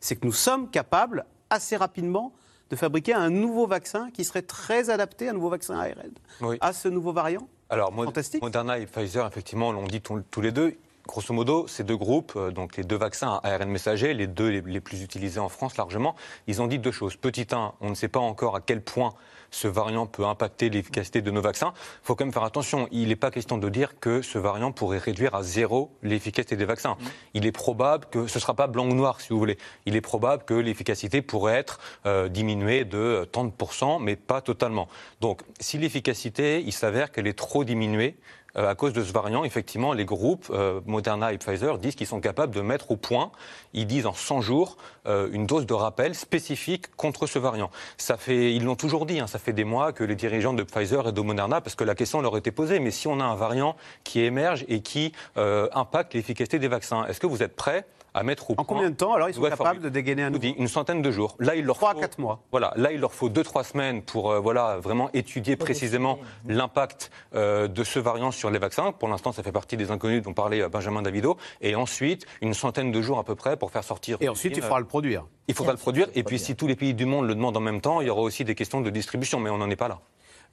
c'est 0.00 0.16
que 0.16 0.24
nous 0.24 0.32
sommes 0.32 0.70
capables 0.70 1.26
assez 1.50 1.76
rapidement 1.76 2.32
de 2.70 2.76
fabriquer 2.76 3.12
un 3.12 3.28
nouveau 3.28 3.66
vaccin 3.66 4.10
qui 4.12 4.24
serait 4.24 4.40
très 4.40 4.88
adapté, 4.88 5.28
un 5.28 5.34
nouveau 5.34 5.50
vaccin 5.50 5.78
ARN, 5.78 6.12
Oui. 6.40 6.56
à 6.62 6.72
ce 6.72 6.88
nouveau 6.88 7.12
variant. 7.12 7.46
Alors, 7.68 7.92
Fantastique. 7.92 8.40
Moderna 8.40 8.78
et 8.78 8.86
Pfizer, 8.86 9.26
effectivement, 9.26 9.72
l'ont 9.72 9.86
dit 9.86 10.00
tous 10.00 10.40
les 10.40 10.52
deux. 10.52 10.74
Grosso 11.06 11.34
modo, 11.34 11.66
ces 11.66 11.84
deux 11.84 11.96
groupes, 11.96 12.32
euh, 12.36 12.50
donc 12.50 12.76
les 12.78 12.84
deux 12.84 12.96
vaccins 12.96 13.40
à 13.42 13.54
ARN 13.54 13.68
messager, 13.68 14.14
les 14.14 14.28
deux 14.28 14.48
les, 14.48 14.60
les 14.62 14.80
plus 14.80 15.02
utilisés 15.02 15.40
en 15.40 15.48
France 15.50 15.76
largement, 15.76 16.14
ils 16.46 16.62
ont 16.62 16.66
dit 16.68 16.78
deux 16.78 16.92
choses. 16.92 17.16
Petit 17.16 17.48
1, 17.52 17.74
on 17.80 17.90
ne 17.90 17.94
sait 17.94 18.08
pas 18.08 18.20
encore 18.20 18.54
à 18.56 18.60
quel 18.62 18.80
point 18.82 19.12
ce 19.52 19.68
variant 19.68 20.06
peut 20.06 20.24
impacter 20.26 20.68
l'efficacité 20.70 21.22
de 21.22 21.30
nos 21.30 21.40
vaccins. 21.40 21.72
Il 21.76 22.06
faut 22.06 22.16
quand 22.16 22.24
même 22.24 22.32
faire 22.32 22.42
attention. 22.42 22.88
Il 22.90 23.08
n'est 23.08 23.16
pas 23.16 23.30
question 23.30 23.58
de 23.58 23.68
dire 23.68 24.00
que 24.00 24.22
ce 24.22 24.38
variant 24.38 24.72
pourrait 24.72 24.98
réduire 24.98 25.36
à 25.36 25.44
zéro 25.44 25.92
l'efficacité 26.02 26.56
des 26.56 26.64
vaccins. 26.64 26.96
Il 27.34 27.46
est 27.46 27.52
probable 27.52 28.06
que 28.10 28.26
ce 28.26 28.38
ne 28.38 28.40
sera 28.40 28.54
pas 28.54 28.66
blanc 28.66 28.88
ou 28.88 28.94
noir, 28.94 29.20
si 29.20 29.28
vous 29.28 29.38
voulez. 29.38 29.58
Il 29.86 29.94
est 29.94 30.00
probable 30.00 30.44
que 30.44 30.54
l'efficacité 30.54 31.22
pourrait 31.22 31.54
être 31.54 31.78
euh, 32.06 32.28
diminuée 32.28 32.84
de 32.84 33.28
30%, 33.32 34.02
mais 34.02 34.16
pas 34.16 34.40
totalement. 34.40 34.88
Donc, 35.20 35.42
si 35.60 35.78
l'efficacité, 35.78 36.62
il 36.64 36.72
s'avère 36.72 37.12
qu'elle 37.12 37.26
est 37.26 37.38
trop 37.38 37.64
diminuée, 37.64 38.16
euh, 38.56 38.68
à 38.68 38.74
cause 38.74 38.92
de 38.92 39.02
ce 39.02 39.12
variant, 39.12 39.44
effectivement, 39.44 39.92
les 39.92 40.04
groupes 40.04 40.48
euh, 40.50 40.80
Moderna 40.86 41.32
et 41.32 41.38
Pfizer 41.38 41.78
disent 41.78 41.94
qu'ils 41.94 42.06
sont 42.06 42.20
capables 42.20 42.54
de 42.54 42.60
mettre 42.60 42.90
au 42.90 42.96
point, 42.96 43.30
ils 43.72 43.86
disent 43.86 44.06
en 44.06 44.12
100 44.12 44.40
jours, 44.40 44.76
euh, 45.06 45.28
une 45.32 45.46
dose 45.46 45.66
de 45.66 45.74
rappel 45.74 46.14
spécifique 46.14 46.94
contre 46.96 47.26
ce 47.26 47.38
variant. 47.38 47.70
Ça 47.96 48.16
fait, 48.16 48.54
ils 48.54 48.64
l'ont 48.64 48.76
toujours 48.76 49.06
dit, 49.06 49.20
hein, 49.20 49.26
ça 49.26 49.38
fait 49.38 49.52
des 49.52 49.64
mois 49.64 49.92
que 49.92 50.04
les 50.04 50.14
dirigeants 50.14 50.52
de 50.52 50.62
Pfizer 50.62 51.08
et 51.08 51.12
de 51.12 51.20
Moderna, 51.20 51.60
parce 51.60 51.74
que 51.74 51.84
la 51.84 51.94
question 51.94 52.20
leur 52.20 52.36
était 52.36 52.52
posée, 52.52 52.78
mais 52.78 52.90
si 52.90 53.08
on 53.08 53.20
a 53.20 53.24
un 53.24 53.34
variant 53.34 53.76
qui 54.04 54.20
émerge 54.20 54.64
et 54.68 54.80
qui 54.80 55.12
euh, 55.36 55.68
impacte 55.72 56.14
l'efficacité 56.14 56.58
des 56.58 56.68
vaccins, 56.68 57.06
est-ce 57.06 57.20
que 57.20 57.26
vous 57.26 57.42
êtes 57.42 57.56
prêts 57.56 57.84
à 58.14 58.22
mettre 58.22 58.50
au 58.50 58.54
En 58.54 58.56
point 58.56 58.64
combien 58.64 58.90
de 58.90 58.96
temps 58.96 59.14
alors 59.14 59.28
ils 59.28 59.34
sont 59.34 59.42
capables 59.42 59.62
formule. 59.62 59.82
de 59.82 59.88
dégainer 59.88 60.22
un 60.24 60.30
nouveau 60.30 60.46
une 60.56 60.68
centaine 60.68 61.02
de 61.02 61.10
jours. 61.10 61.36
Là, 61.38 61.54
il 61.54 61.64
leur 61.64 61.76
Trois 61.76 61.90
à 61.90 61.94
faut 61.94 62.00
quatre 62.00 62.18
mois. 62.18 62.42
Voilà, 62.50 62.72
là, 62.76 62.92
il 62.92 63.00
leur 63.00 63.12
faut 63.12 63.28
deux 63.28 63.42
trois 63.42 63.64
semaines 63.64 64.02
pour 64.02 64.30
euh, 64.30 64.40
voilà 64.40 64.78
vraiment 64.78 65.10
étudier 65.12 65.56
précisément 65.56 66.18
l'impact 66.46 67.10
euh, 67.34 67.68
de 67.68 67.84
ce 67.84 67.98
variant 67.98 68.30
sur 68.30 68.50
les 68.50 68.58
vaccins. 68.58 68.92
Pour 68.92 69.08
l'instant, 69.08 69.32
ça 69.32 69.42
fait 69.42 69.52
partie 69.52 69.76
des 69.76 69.90
inconnus 69.90 70.22
dont 70.22 70.34
parlait 70.34 70.62
euh, 70.62 70.68
Benjamin 70.68 71.02
Davido. 71.02 71.36
Et 71.60 71.74
ensuite, 71.74 72.26
une 72.40 72.54
centaine 72.54 72.92
de 72.92 73.02
jours 73.02 73.18
à 73.18 73.24
peu 73.24 73.34
près 73.34 73.56
pour 73.56 73.70
faire 73.70 73.84
sortir. 73.84 74.18
Et 74.20 74.28
ensuite, 74.28 74.56
il 74.56 74.62
faudra 74.62 74.80
le 74.80 74.86
produire. 74.86 75.26
il 75.48 75.54
faudra 75.54 75.72
le 75.72 75.78
produire. 75.78 76.08
Et 76.14 76.22
puis, 76.22 76.38
si 76.38 76.56
tous 76.56 76.66
les 76.66 76.76
pays 76.76 76.94
du 76.94 77.06
monde 77.06 77.26
le 77.26 77.34
demandent 77.34 77.56
en 77.56 77.60
même 77.60 77.80
temps, 77.80 78.00
il 78.00 78.06
y 78.06 78.10
aura 78.10 78.22
aussi 78.22 78.44
des 78.44 78.54
questions 78.54 78.80
de 78.80 78.90
distribution, 78.90 79.40
mais 79.40 79.50
on 79.50 79.58
n'en 79.58 79.70
est 79.70 79.76
pas 79.76 79.88
là. 79.88 80.00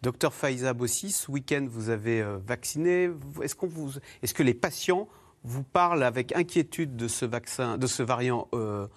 Docteur 0.01 0.33
Faiza 0.33 0.73
Bossi, 0.73 1.11
ce 1.11 1.29
week-end, 1.29 1.67
vous 1.69 1.89
avez 1.89 2.23
vacciné. 2.45 3.09
Est-ce 3.43 3.55
qu'on 3.55 3.67
vous, 3.67 3.91
est-ce 4.23 4.33
que 4.33 4.43
les 4.43 4.53
patients 4.53 5.09
vous 5.43 5.63
parlent 5.63 6.03
avec 6.03 6.35
inquiétude 6.35 6.95
de 6.95 7.07
ce 7.07 7.25
vaccin, 7.25 7.77
de 7.77 7.87
ce 7.87 8.03
variant 8.03 8.47
euh, 8.53 8.87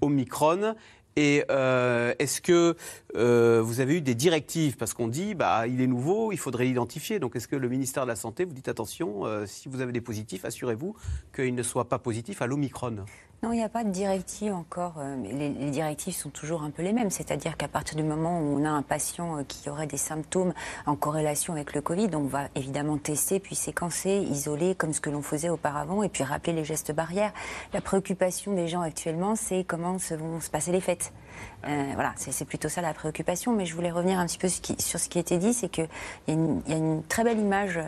Omicron. 0.00 0.74
Et 1.16 1.44
euh, 1.50 2.14
est-ce 2.18 2.40
que 2.40 2.76
euh, 3.16 3.60
vous 3.62 3.80
avez 3.80 3.96
eu 3.96 4.00
des 4.00 4.14
directives? 4.14 4.76
Parce 4.76 4.94
qu'on 4.94 5.08
dit, 5.08 5.34
bah, 5.34 5.66
il 5.66 5.80
est 5.80 5.86
nouveau, 5.86 6.32
il 6.32 6.38
faudrait 6.38 6.64
l'identifier. 6.64 7.18
Donc, 7.18 7.36
est-ce 7.36 7.48
que 7.48 7.56
le 7.56 7.68
ministère 7.68 8.04
de 8.04 8.08
la 8.08 8.16
Santé 8.16 8.44
vous 8.44 8.54
dit 8.54 8.68
attention, 8.70 9.24
si 9.46 9.68
vous 9.68 9.80
avez 9.80 9.92
des 9.92 10.00
positifs, 10.00 10.44
assurez-vous 10.44 10.94
qu'il 11.34 11.54
ne 11.54 11.62
soit 11.62 11.88
pas 11.88 11.98
positif 11.98 12.40
à 12.42 12.46
l'Omicron? 12.46 13.04
Non, 13.42 13.52
il 13.52 13.56
n'y 13.56 13.64
a 13.64 13.70
pas 13.70 13.84
de 13.84 13.90
directive 13.90 14.52
encore. 14.52 14.96
euh, 14.98 15.16
les 15.16 15.70
directives 15.70 16.14
sont 16.14 16.28
toujours 16.28 16.62
un 16.62 16.68
peu 16.68 16.82
les 16.82 16.92
mêmes. 16.92 17.08
C'est-à-dire 17.08 17.56
qu'à 17.56 17.68
partir 17.68 17.96
du 17.96 18.02
moment 18.02 18.38
où 18.38 18.60
on 18.60 18.66
a 18.66 18.68
un 18.68 18.82
patient 18.82 19.38
euh, 19.38 19.44
qui 19.44 19.70
aurait 19.70 19.86
des 19.86 19.96
symptômes 19.96 20.52
en 20.84 20.94
corrélation 20.94 21.54
avec 21.54 21.72
le 21.72 21.80
Covid, 21.80 22.10
on 22.12 22.24
va 22.24 22.48
évidemment 22.54 22.98
tester, 22.98 23.40
puis 23.40 23.54
séquencer, 23.54 24.10
isoler, 24.10 24.74
comme 24.74 24.92
ce 24.92 25.00
que 25.00 25.08
l'on 25.08 25.22
faisait 25.22 25.48
auparavant, 25.48 26.02
et 26.02 26.10
puis 26.10 26.22
rappeler 26.22 26.52
les 26.52 26.64
gestes 26.64 26.92
barrières. 26.92 27.32
La 27.72 27.80
préoccupation 27.80 28.52
des 28.52 28.68
gens 28.68 28.82
actuellement, 28.82 29.36
c'est 29.36 29.64
comment 29.64 29.98
se 29.98 30.12
vont 30.12 30.40
se 30.40 30.50
passer 30.50 30.70
les 30.70 30.82
fêtes. 30.82 31.10
Euh, 31.66 31.90
voilà, 31.94 32.12
c'est 32.16 32.44
plutôt 32.44 32.68
ça 32.68 32.80
la 32.80 32.94
préoccupation. 32.94 33.52
Mais 33.52 33.66
je 33.66 33.74
voulais 33.74 33.90
revenir 33.90 34.18
un 34.18 34.26
petit 34.26 34.38
peu 34.38 34.48
sur 34.48 34.98
ce 34.98 35.08
qui 35.08 35.18
a 35.18 35.20
été 35.20 35.38
dit, 35.38 35.52
c'est 35.52 35.68
qu'il 35.68 35.88
y, 36.28 36.32
y 36.32 36.72
a 36.72 36.76
une 36.76 37.02
très 37.04 37.24
belle 37.24 37.38
image, 37.38 37.80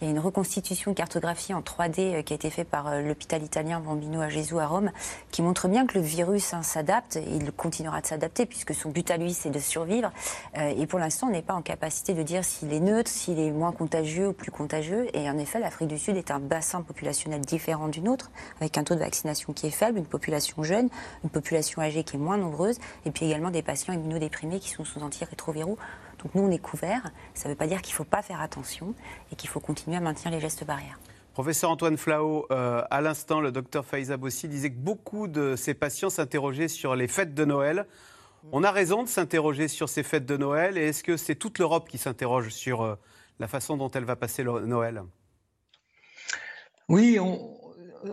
il 0.00 0.04
y 0.04 0.08
a 0.08 0.10
une 0.10 0.18
reconstitution 0.18 0.94
cartographie 0.94 1.54
en 1.54 1.60
3D 1.60 2.14
euh, 2.14 2.22
qui 2.22 2.32
a 2.32 2.36
été 2.36 2.50
faite 2.50 2.68
par 2.68 2.88
euh, 2.88 3.02
l'hôpital 3.02 3.42
italien 3.42 3.80
Bambino 3.80 4.20
à 4.20 4.28
Gesù 4.28 4.58
à 4.58 4.66
Rome, 4.66 4.90
qui 5.30 5.42
montre 5.42 5.68
bien 5.68 5.86
que 5.86 5.98
le 5.98 6.04
virus 6.04 6.54
hein, 6.54 6.62
s'adapte 6.62 7.16
et 7.16 7.24
il 7.36 7.52
continuera 7.52 8.00
de 8.00 8.06
s'adapter 8.06 8.46
puisque 8.46 8.74
son 8.74 8.90
but 8.90 9.10
à 9.10 9.16
lui, 9.16 9.32
c'est 9.32 9.50
de 9.50 9.58
survivre. 9.58 10.10
Euh, 10.56 10.72
et 10.76 10.86
pour 10.86 10.98
l'instant, 10.98 11.28
on 11.28 11.30
n'est 11.30 11.42
pas 11.42 11.54
en 11.54 11.62
capacité 11.62 12.14
de 12.14 12.22
dire 12.22 12.44
s'il 12.44 12.72
est 12.72 12.80
neutre, 12.80 13.10
s'il 13.10 13.38
est 13.38 13.50
moins 13.50 13.72
contagieux 13.72 14.28
ou 14.28 14.32
plus 14.32 14.50
contagieux. 14.50 15.08
Et 15.16 15.28
en 15.30 15.38
effet, 15.38 15.60
l'Afrique 15.60 15.88
du 15.88 15.98
Sud 15.98 16.16
est 16.16 16.30
un 16.30 16.38
bassin 16.40 16.82
populationnel 16.82 17.40
différent 17.40 17.88
du 17.88 18.00
nôtre, 18.00 18.30
avec 18.60 18.78
un 18.78 18.84
taux 18.84 18.94
de 18.94 19.00
vaccination 19.00 19.52
qui 19.52 19.66
est 19.66 19.70
faible, 19.70 19.98
une 19.98 20.06
population 20.06 20.62
jeune, 20.62 20.88
une 21.24 21.30
population 21.30 21.82
âgée 21.82 22.04
qui 22.04 22.16
est 22.16 22.20
moins 22.20 22.36
nombreuse, 22.36 22.78
et 23.04 23.10
également 23.26 23.50
des 23.50 23.62
patients 23.62 23.92
immunodéprimés 23.92 24.60
qui 24.60 24.70
sont 24.70 24.84
sous 24.84 25.00
antirétroviraux. 25.00 25.78
Donc 26.22 26.34
nous, 26.34 26.42
on 26.42 26.50
est 26.50 26.58
couverts. 26.58 27.10
Ça 27.34 27.48
ne 27.48 27.54
veut 27.54 27.58
pas 27.58 27.66
dire 27.66 27.82
qu'il 27.82 27.92
ne 27.92 27.96
faut 27.96 28.04
pas 28.04 28.22
faire 28.22 28.40
attention 28.40 28.94
et 29.32 29.36
qu'il 29.36 29.48
faut 29.48 29.60
continuer 29.60 29.96
à 29.96 30.00
maintenir 30.00 30.32
les 30.32 30.40
gestes 30.40 30.64
barrières. 30.64 30.98
Professeur 31.32 31.70
Antoine 31.70 31.96
Flao, 31.96 32.46
euh, 32.50 32.82
à 32.90 33.00
l'instant, 33.00 33.40
le 33.40 33.52
docteur 33.52 33.86
Faiza 33.86 34.16
Bossi 34.16 34.48
disait 34.48 34.70
que 34.70 34.78
beaucoup 34.78 35.28
de 35.28 35.54
ces 35.56 35.74
patients 35.74 36.10
s'interrogeaient 36.10 36.68
sur 36.68 36.96
les 36.96 37.08
fêtes 37.08 37.34
de 37.34 37.44
Noël. 37.44 37.86
On 38.52 38.64
a 38.64 38.70
raison 38.70 39.02
de 39.02 39.08
s'interroger 39.08 39.68
sur 39.68 39.88
ces 39.88 40.02
fêtes 40.02 40.26
de 40.26 40.36
Noël 40.36 40.76
et 40.76 40.88
est-ce 40.88 41.02
que 41.02 41.16
c'est 41.16 41.34
toute 41.34 41.58
l'Europe 41.58 41.88
qui 41.88 41.98
s'interroge 41.98 42.48
sur 42.48 42.82
euh, 42.82 42.94
la 43.38 43.48
façon 43.48 43.76
dont 43.76 43.90
elle 43.90 44.04
va 44.04 44.16
passer 44.16 44.42
le 44.42 44.66
Noël? 44.66 45.02
Oui, 46.88 47.18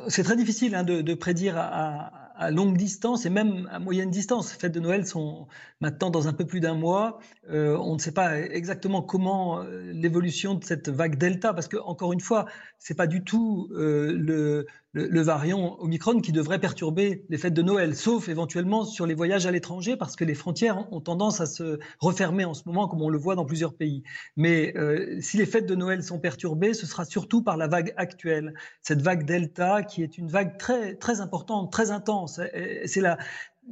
c'est 0.08 0.24
très 0.24 0.36
difficile 0.36 0.76
hein, 0.76 0.84
de, 0.84 1.14
prédire 1.16 1.58
à 1.58 2.27
à 2.27 2.27
longue 2.52 2.78
distance 2.78 3.26
et 3.26 3.30
même 3.30 3.68
à 3.72 3.80
moyenne 3.80 4.10
distance. 4.10 4.54
Les 4.54 4.60
fêtes 4.60 4.74
de 4.74 4.80
Noël 4.80 5.06
sont 5.06 5.48
maintenant 5.82 6.10
dans 6.10 6.28
un 6.28 6.34
peu 6.34 6.46
plus 6.46 6.60
d'un 6.60 6.76
mois. 6.76 7.20
Euh, 7.50 7.78
on 7.78 7.96
ne 7.96 8.00
sait 8.00 8.14
pas 8.14 8.40
exactement 8.40 9.02
comment 9.02 9.62
euh, 9.62 9.92
l'évolution 9.92 10.56
de 10.56 10.64
cette 10.64 10.90
vague 10.90 11.18
Delta, 11.18 11.54
parce 11.54 11.68
que 11.68 11.78
encore 11.78 12.14
une 12.14 12.20
fois, 12.20 12.46
c'est 12.78 12.96
pas 12.96 13.08
du 13.08 13.24
tout 13.24 13.70
euh, 13.72 14.14
le, 14.14 14.68
le, 15.06 15.22
variant 15.22 15.78
Omicron 15.80 16.20
qui 16.20 16.32
devrait 16.32 16.60
perturber 16.60 17.26
les 17.30 17.38
fêtes 17.38 17.54
de 17.54 17.62
Noël, 17.62 17.96
sauf 17.96 18.30
éventuellement 18.30 18.84
sur 18.84 19.06
les 19.06 19.14
voyages 19.14 19.46
à 19.46 19.52
l'étranger, 19.52 19.96
parce 19.96 20.16
que 20.16 20.26
les 20.26 20.34
frontières 20.34 20.92
ont 20.92 21.02
tendance 21.02 21.40
à 21.42 21.46
se 21.46 21.80
refermer 22.00 22.46
en 22.46 22.54
ce 22.54 22.64
moment, 22.66 22.88
comme 22.88 23.02
on 23.02 23.10
le 23.10 23.18
voit 23.18 23.36
dans 23.36 23.46
plusieurs 23.46 23.76
pays. 23.76 24.04
Mais 24.36 24.74
euh, 24.76 25.20
si 25.22 25.38
les 25.38 25.46
fêtes 25.46 25.68
de 25.68 25.76
Noël 25.76 26.04
sont 26.04 26.20
perturbées, 26.20 26.74
ce 26.74 26.86
sera 26.86 27.06
surtout 27.06 27.44
par 27.44 27.58
la 27.58 27.68
vague 27.68 27.94
actuelle, 27.98 28.54
cette 28.82 29.02
vague 29.02 29.26
Delta, 29.26 29.84
qui 29.84 30.04
est 30.04 30.18
une 30.18 30.30
vague 30.30 30.58
très, 30.58 30.96
très 30.96 31.22
importante, 31.22 31.72
très 31.72 31.92
intense. 31.92 32.42
C'est 32.86 33.02
la, 33.02 33.18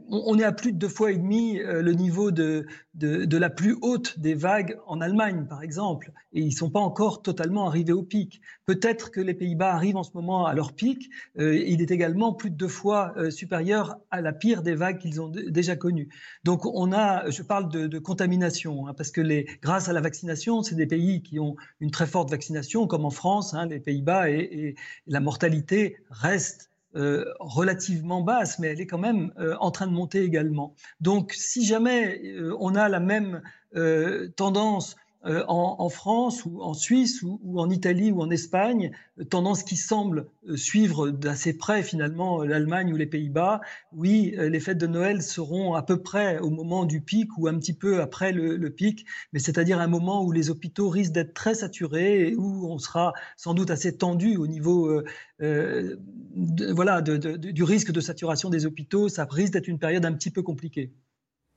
on 0.09 0.37
est 0.37 0.43
à 0.43 0.51
plus 0.51 0.73
de 0.73 0.77
deux 0.77 0.89
fois 0.89 1.11
et 1.11 1.17
demi 1.17 1.59
euh, 1.59 1.81
le 1.81 1.93
niveau 1.93 2.31
de, 2.31 2.65
de, 2.93 3.37
la 3.37 3.49
plus 3.49 3.77
haute 3.81 4.19
des 4.19 4.33
vagues 4.33 4.77
en 4.87 5.01
Allemagne, 5.01 5.45
par 5.47 5.63
exemple, 5.63 6.11
et 6.33 6.41
ils 6.41 6.49
ne 6.49 6.55
sont 6.55 6.69
pas 6.69 6.79
encore 6.79 7.21
totalement 7.21 7.67
arrivés 7.67 7.93
au 7.93 8.03
pic. 8.03 8.41
Peut-être 8.65 9.11
que 9.11 9.21
les 9.21 9.33
Pays-Bas 9.33 9.73
arrivent 9.73 9.97
en 9.97 10.03
ce 10.03 10.11
moment 10.13 10.45
à 10.45 10.53
leur 10.53 10.73
pic. 10.73 11.09
Euh, 11.39 11.57
il 11.57 11.81
est 11.81 11.91
également 11.91 12.33
plus 12.33 12.49
de 12.49 12.55
deux 12.55 12.67
fois 12.67 13.13
euh, 13.17 13.31
supérieur 13.31 13.97
à 14.11 14.21
la 14.21 14.33
pire 14.33 14.63
des 14.63 14.75
vagues 14.75 14.97
qu'ils 14.97 15.21
ont 15.21 15.29
déjà 15.29 15.75
connues. 15.75 16.09
Donc 16.43 16.65
on 16.65 16.91
a, 16.91 17.29
je 17.29 17.41
parle 17.41 17.69
de, 17.69 17.99
contamination, 17.99 18.87
hein, 18.87 18.93
parce 18.93 19.11
que 19.11 19.21
les, 19.21 19.47
grâce 19.61 19.89
à 19.89 19.93
la 19.93 20.01
vaccination, 20.01 20.61
c'est 20.61 20.75
des 20.75 20.87
pays 20.87 21.21
qui 21.21 21.39
ont 21.39 21.55
une 21.79 21.91
très 21.91 22.07
forte 22.07 22.29
vaccination, 22.29 22.87
comme 22.87 23.05
en 23.05 23.09
France, 23.09 23.53
hein, 23.53 23.65
les 23.65 23.79
Pays-Bas, 23.79 24.29
et 24.29 24.75
la 25.07 25.19
mortalité 25.19 25.97
reste 26.09 26.69
euh, 26.95 27.25
relativement 27.39 28.21
basse, 28.21 28.57
mais 28.59 28.67
elle 28.67 28.79
est 28.79 28.87
quand 28.87 28.97
même 28.97 29.33
euh, 29.37 29.55
en 29.59 29.69
train 29.69 29.85
de 29.85 29.91
monter 29.91 30.23
également. 30.23 30.73
Donc 31.01 31.33
si 31.33 31.65
jamais 31.65 32.21
euh, 32.23 32.55
on 32.59 32.75
a 32.75 32.89
la 32.89 32.99
même 32.99 33.41
tendance 34.37 34.95
euh, 35.25 35.43
en, 35.47 35.89
France 35.89 36.45
ou 36.45 36.61
en 36.61 36.75
Suisse 36.75 37.23
ou, 37.23 37.59
en 37.59 37.69
Italie 37.71 38.11
ou 38.11 38.21
en 38.21 38.29
Espagne, 38.29 38.91
tendance 39.31 39.63
qui 39.63 39.75
semble 39.75 40.27
euh, 40.47 40.55
suivre 40.55 41.09
d'assez 41.09 41.57
près 41.57 41.81
finalement 41.81 42.43
l'Allemagne 42.43 42.93
ou 42.93 42.95
les 42.95 43.07
Pays-Bas. 43.07 43.61
Oui, 43.91 44.35
euh, 44.37 44.49
les 44.49 44.59
fêtes 44.59 44.77
de 44.77 44.85
Noël 44.85 45.23
seront 45.23 45.73
à 45.73 45.81
peu 45.81 45.99
près 45.99 46.37
au 46.39 46.51
moment 46.51 46.85
du 46.85 47.01
pic 47.01 47.35
ou 47.39 47.47
un 47.47 47.57
petit 47.57 47.73
peu 47.73 48.01
après 48.01 48.33
le, 48.33 48.69
pic, 48.69 49.05
mais 49.33 49.39
c'est-à-dire 49.39 49.79
un 49.79 49.87
moment 49.87 50.23
où 50.23 50.31
les 50.31 50.51
hôpitaux 50.51 50.89
risquent 50.89 51.13
d'être 51.13 51.33
très 51.33 51.55
saturés 51.55 52.27
et 52.27 52.35
où 52.35 52.67
on 52.69 52.77
sera 52.77 53.13
sans 53.35 53.55
doute 53.55 53.71
assez 53.71 53.97
tendu 53.97 54.37
au 54.37 54.45
niveau 54.47 55.01
voilà, 55.39 57.01
du 57.01 57.63
risque 57.63 57.91
de 57.91 57.99
saturation 57.99 58.49
des 58.49 58.65
hôpitaux. 58.65 59.09
Ça 59.09 59.27
risque 59.29 59.53
d'être 59.53 59.67
une 59.67 59.79
période 59.79 60.05
un 60.05 60.13
petit 60.13 60.31
peu 60.31 60.43
compliquée. 60.43 60.91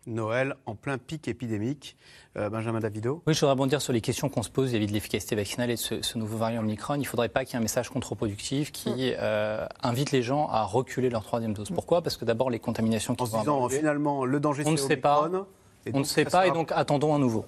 Noël 0.09 0.57
en 0.67 0.75
plein 0.75 0.99
pic 0.99 1.29
épidémique. 1.29 1.97
Euh, 2.37 2.51
Benjamin 2.51 2.81
Davido 2.81 3.23
Oui, 3.27 3.35
je 3.35 3.41
voudrais 3.41 3.53
rebondir 3.53 3.81
sur 3.81 3.93
les 3.93 4.01
questions 4.01 4.29
qu'on 4.29 4.43
se 4.43 4.51
pose 4.51 4.71
vis-à-vis 4.71 4.87
de 4.87 4.93
l'efficacité 4.93 5.35
vaccinale 5.35 5.71
et 5.71 5.75
de 5.75 5.79
ce, 5.79 6.19
nouveau 6.19 6.37
variant 6.37 6.63
Omicron. 6.63 6.95
Il 6.95 7.01
ne 7.01 7.05
faudrait 7.05 7.29
pas 7.29 7.45
qu'il 7.45 7.55
y 7.55 7.57
ait 7.57 7.59
un 7.59 7.63
message 7.63 7.89
contre-productif 7.89 8.73
qui 8.73 9.15
euh, 9.19 9.67
invite 9.83 10.13
les 10.13 10.23
gens 10.23 10.49
à 10.49 10.63
reculer 10.65 11.11
leur 11.11 11.25
troisième 11.25 11.53
dose. 11.53 11.71
Pourquoi? 11.71 12.03
Parce 12.03 12.17
que 12.17 12.25
d'abord, 12.25 12.51
les 12.51 12.59
contaminations 12.59 13.15
qui 13.15 13.23
en 13.23 13.27
se 13.27 13.37
disant, 13.39 13.69
finalement, 13.69 14.25
le 14.25 14.41
danger, 14.41 14.63
c'est 14.63 14.69
On 14.69 14.73
ne 14.73 14.77
sait 14.77 14.97
pas 14.97 15.29
on 15.95 16.01
ne 16.01 16.05
sait 16.05 16.25
pas 16.25 16.47
et 16.47 16.51
donc 16.51 16.73
attendons 16.73 17.15
un 17.15 17.19
nouveau. 17.19 17.45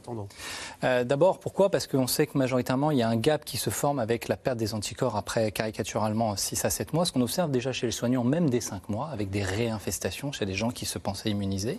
Euh, 0.85 1.05
d'abord, 1.05 1.39
pourquoi? 1.39 1.71
Parce 1.71 1.87
qu'on 1.87 2.07
sait 2.07 2.27
que 2.27 2.37
majoritairement, 2.39 2.91
il 2.91 2.99
y 2.99 3.03
a 3.03 3.09
un 3.09 3.17
gap 3.17 3.45
qui 3.45 3.57
se 3.57 3.71
forme 3.71 3.99
avec 3.99 4.29
la 4.29 4.37
perte 4.37 4.59
des 4.59 4.75
anticorps 4.75 5.17
après 5.17 5.53
caricaturalement 5.53 6.37
6 6.37 6.65
à 6.65 6.71
7 6.71 6.93
mois, 6.93 7.05
ce 7.05 7.13
qu'on 7.13 7.21
observe 7.21 7.51
déjà 7.51 7.73
chez 7.73 7.87
les 7.87 7.93
soignants, 7.93 8.25
même 8.25 8.51
dès 8.51 8.61
5 8.61 8.89
mois, 8.89 9.09
avec 9.13 9.31
des 9.31 9.43
réinfestations 9.43 10.33
chez 10.33 10.47
des 10.47 10.55
gens 10.55 10.71
qui 10.71 10.87
se 10.87 10.99
pensaient 10.99 11.31
immunisés. 11.31 11.79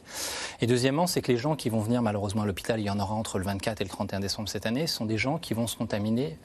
Et 0.62 0.68
deuxièmement, 0.68 1.08
c'est 1.08 1.22
que 1.22 1.32
les 1.32 1.38
gens 1.38 1.56
qui 1.56 1.70
vont 1.70 1.80
venir 1.80 2.01
malheureusement 2.01 2.44
à 2.44 2.46
l'hôpital, 2.46 2.80
il 2.80 2.86
y 2.86 2.89
en 2.89 3.00
aura 3.00 3.13
entre 3.13 3.39
le 3.39 3.46
24 3.46 3.82
et 3.82 3.84
le 3.84 3.89
31 3.89 4.20
décembre 4.20 4.50
cette 4.50 4.65
année, 4.65 4.88
sont 4.88 5.06
des 5.06 5.18
gens 5.18 5.38
qui 5.38 5.53
vont 5.53 5.68
se 5.68 5.75
contaminer 5.75 6.38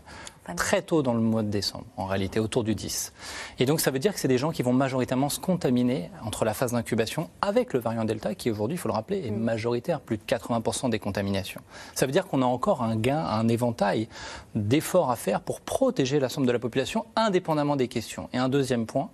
très 0.54 0.82
tôt 0.82 1.02
dans 1.02 1.14
le 1.14 1.20
mois 1.20 1.42
de 1.42 1.50
décembre, 1.50 1.84
en 1.96 2.06
réalité, 2.06 2.40
autour 2.40 2.64
du 2.64 2.74
10. 2.74 3.12
Et 3.58 3.66
donc 3.66 3.80
ça 3.80 3.90
veut 3.90 3.98
dire 3.98 4.14
que 4.14 4.20
c'est 4.20 4.28
des 4.28 4.38
gens 4.38 4.50
qui 4.50 4.62
vont 4.62 4.72
majoritairement 4.72 5.28
se 5.28 5.40
contaminer 5.40 6.10
entre 6.24 6.44
la 6.44 6.54
phase 6.54 6.72
d'incubation 6.72 7.30
avec 7.42 7.72
le 7.72 7.80
variant 7.80 8.04
Delta, 8.04 8.34
qui 8.34 8.50
aujourd'hui, 8.50 8.76
il 8.76 8.78
faut 8.78 8.88
le 8.88 8.94
rappeler, 8.94 9.26
est 9.26 9.30
mm. 9.30 9.38
majoritaire, 9.38 10.00
plus 10.00 10.18
de 10.18 10.22
80% 10.22 10.90
des 10.90 10.98
contaminations. 10.98 11.60
Ça 11.94 12.06
veut 12.06 12.12
dire 12.12 12.26
qu'on 12.26 12.42
a 12.42 12.46
encore 12.46 12.82
un 12.82 12.96
gain, 12.96 13.24
un 13.24 13.48
éventail 13.48 14.08
d'efforts 14.54 15.10
à 15.10 15.16
faire 15.16 15.40
pour 15.40 15.60
protéger 15.60 16.20
l'ensemble 16.20 16.46
de 16.46 16.52
la 16.52 16.58
population, 16.58 17.06
indépendamment 17.16 17.76
des 17.76 17.88
questions. 17.88 18.28
Et 18.32 18.38
un 18.38 18.48
deuxième 18.48 18.86
point, 18.86 19.10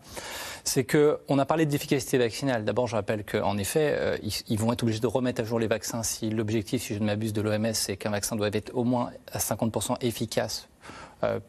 c'est 0.65 0.85
qu'on 0.85 1.39
a 1.39 1.45
parlé 1.45 1.67
d'efficacité 1.67 2.19
vaccinale. 2.19 2.65
D'abord, 2.65 2.87
je 2.87 2.97
rappelle 2.97 3.25
qu'en 3.25 3.59
effet, 3.59 3.95
euh, 3.99 4.17
ils, 4.49 4.59
vont 4.59 4.73
être 4.73 4.83
obligés 4.83 5.01
de 5.01 5.07
remettre 5.07 5.41
à 5.43 5.45
jour 5.45 5.59
les 5.59 5.67
vaccins 5.67 6.03
si 6.03 6.31
l'objectif, 6.31 6.83
si 6.83 6.95
je 6.95 7.01
ne 7.01 7.07
m'abuse, 7.07 7.33
de 7.33 7.41
l'OMS, 7.41 7.73
c'est 7.73 7.97
qu'un 7.97 8.11
vaccin 8.11 8.37
doit 8.37 8.51
être 8.53 8.71
au 8.75 8.85
moins 8.85 9.11
à 9.33 9.39
50% 9.39 9.97
efficace 10.01 10.69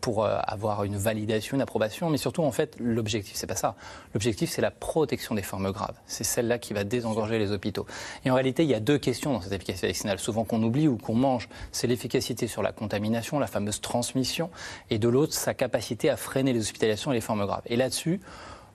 pour 0.02 0.24
euh, 0.24 0.38
avoir 0.44 0.84
une 0.84 0.98
validation, 0.98 1.56
une 1.56 1.62
approbation, 1.62 2.10
mais 2.10 2.18
surtout 2.18 2.44
en 2.44 2.52
fait 2.52 2.76
l'objectif 2.80 3.36
c'est 3.36 3.48
pas 3.48 3.56
ça. 3.56 3.76
L'objectif 4.14 4.50
c'est 4.50 4.62
la 4.62 4.72
protection 4.72 5.36
des 5.36 5.42
formes 5.42 5.72
graves. 5.72 5.96
C'est 6.06 6.24
celle-là 6.24 6.60
qui 6.60 6.74
va 6.74 6.84
désengorger 6.84 7.40
les 7.40 7.52
hôpitaux. 7.52 7.86
Et 8.26 8.32
en 8.32 8.36
réalité 8.36 8.64
il 8.64 8.70
y 8.70 8.76
a 8.76 8.80
deux 8.80 8.98
questions 8.98 9.34
dans 9.34 9.42
cette 9.42 9.54
efficacité 9.54 9.88
vaccinale, 9.88 10.20
souvent 10.20 10.44
qu'on 10.44 10.62
oublie 10.64 10.88
ou 10.88 10.98
qu'on 10.98 11.16
mange. 11.16 11.50
C'est 11.72 11.88
l'efficacité 11.88 12.48
sur 12.48 12.62
la 12.62 12.72
contamination, 12.72 13.40
la 13.40 13.48
fameuse 13.48 13.82
transmission, 13.82 14.50
et 14.90 15.00
de 15.00 15.08
l'autre 15.08 15.34
sa 15.34 15.54
capacité 15.54 16.10
à 16.10 16.18
freiner 16.18 16.54
les 16.54 16.60
hospitalisations 16.60 17.12
et 17.12 17.16
les 17.16 17.22
formes 17.22 17.46
graves. 17.46 17.64
Et 17.66 17.76
là-dessus 17.76 18.20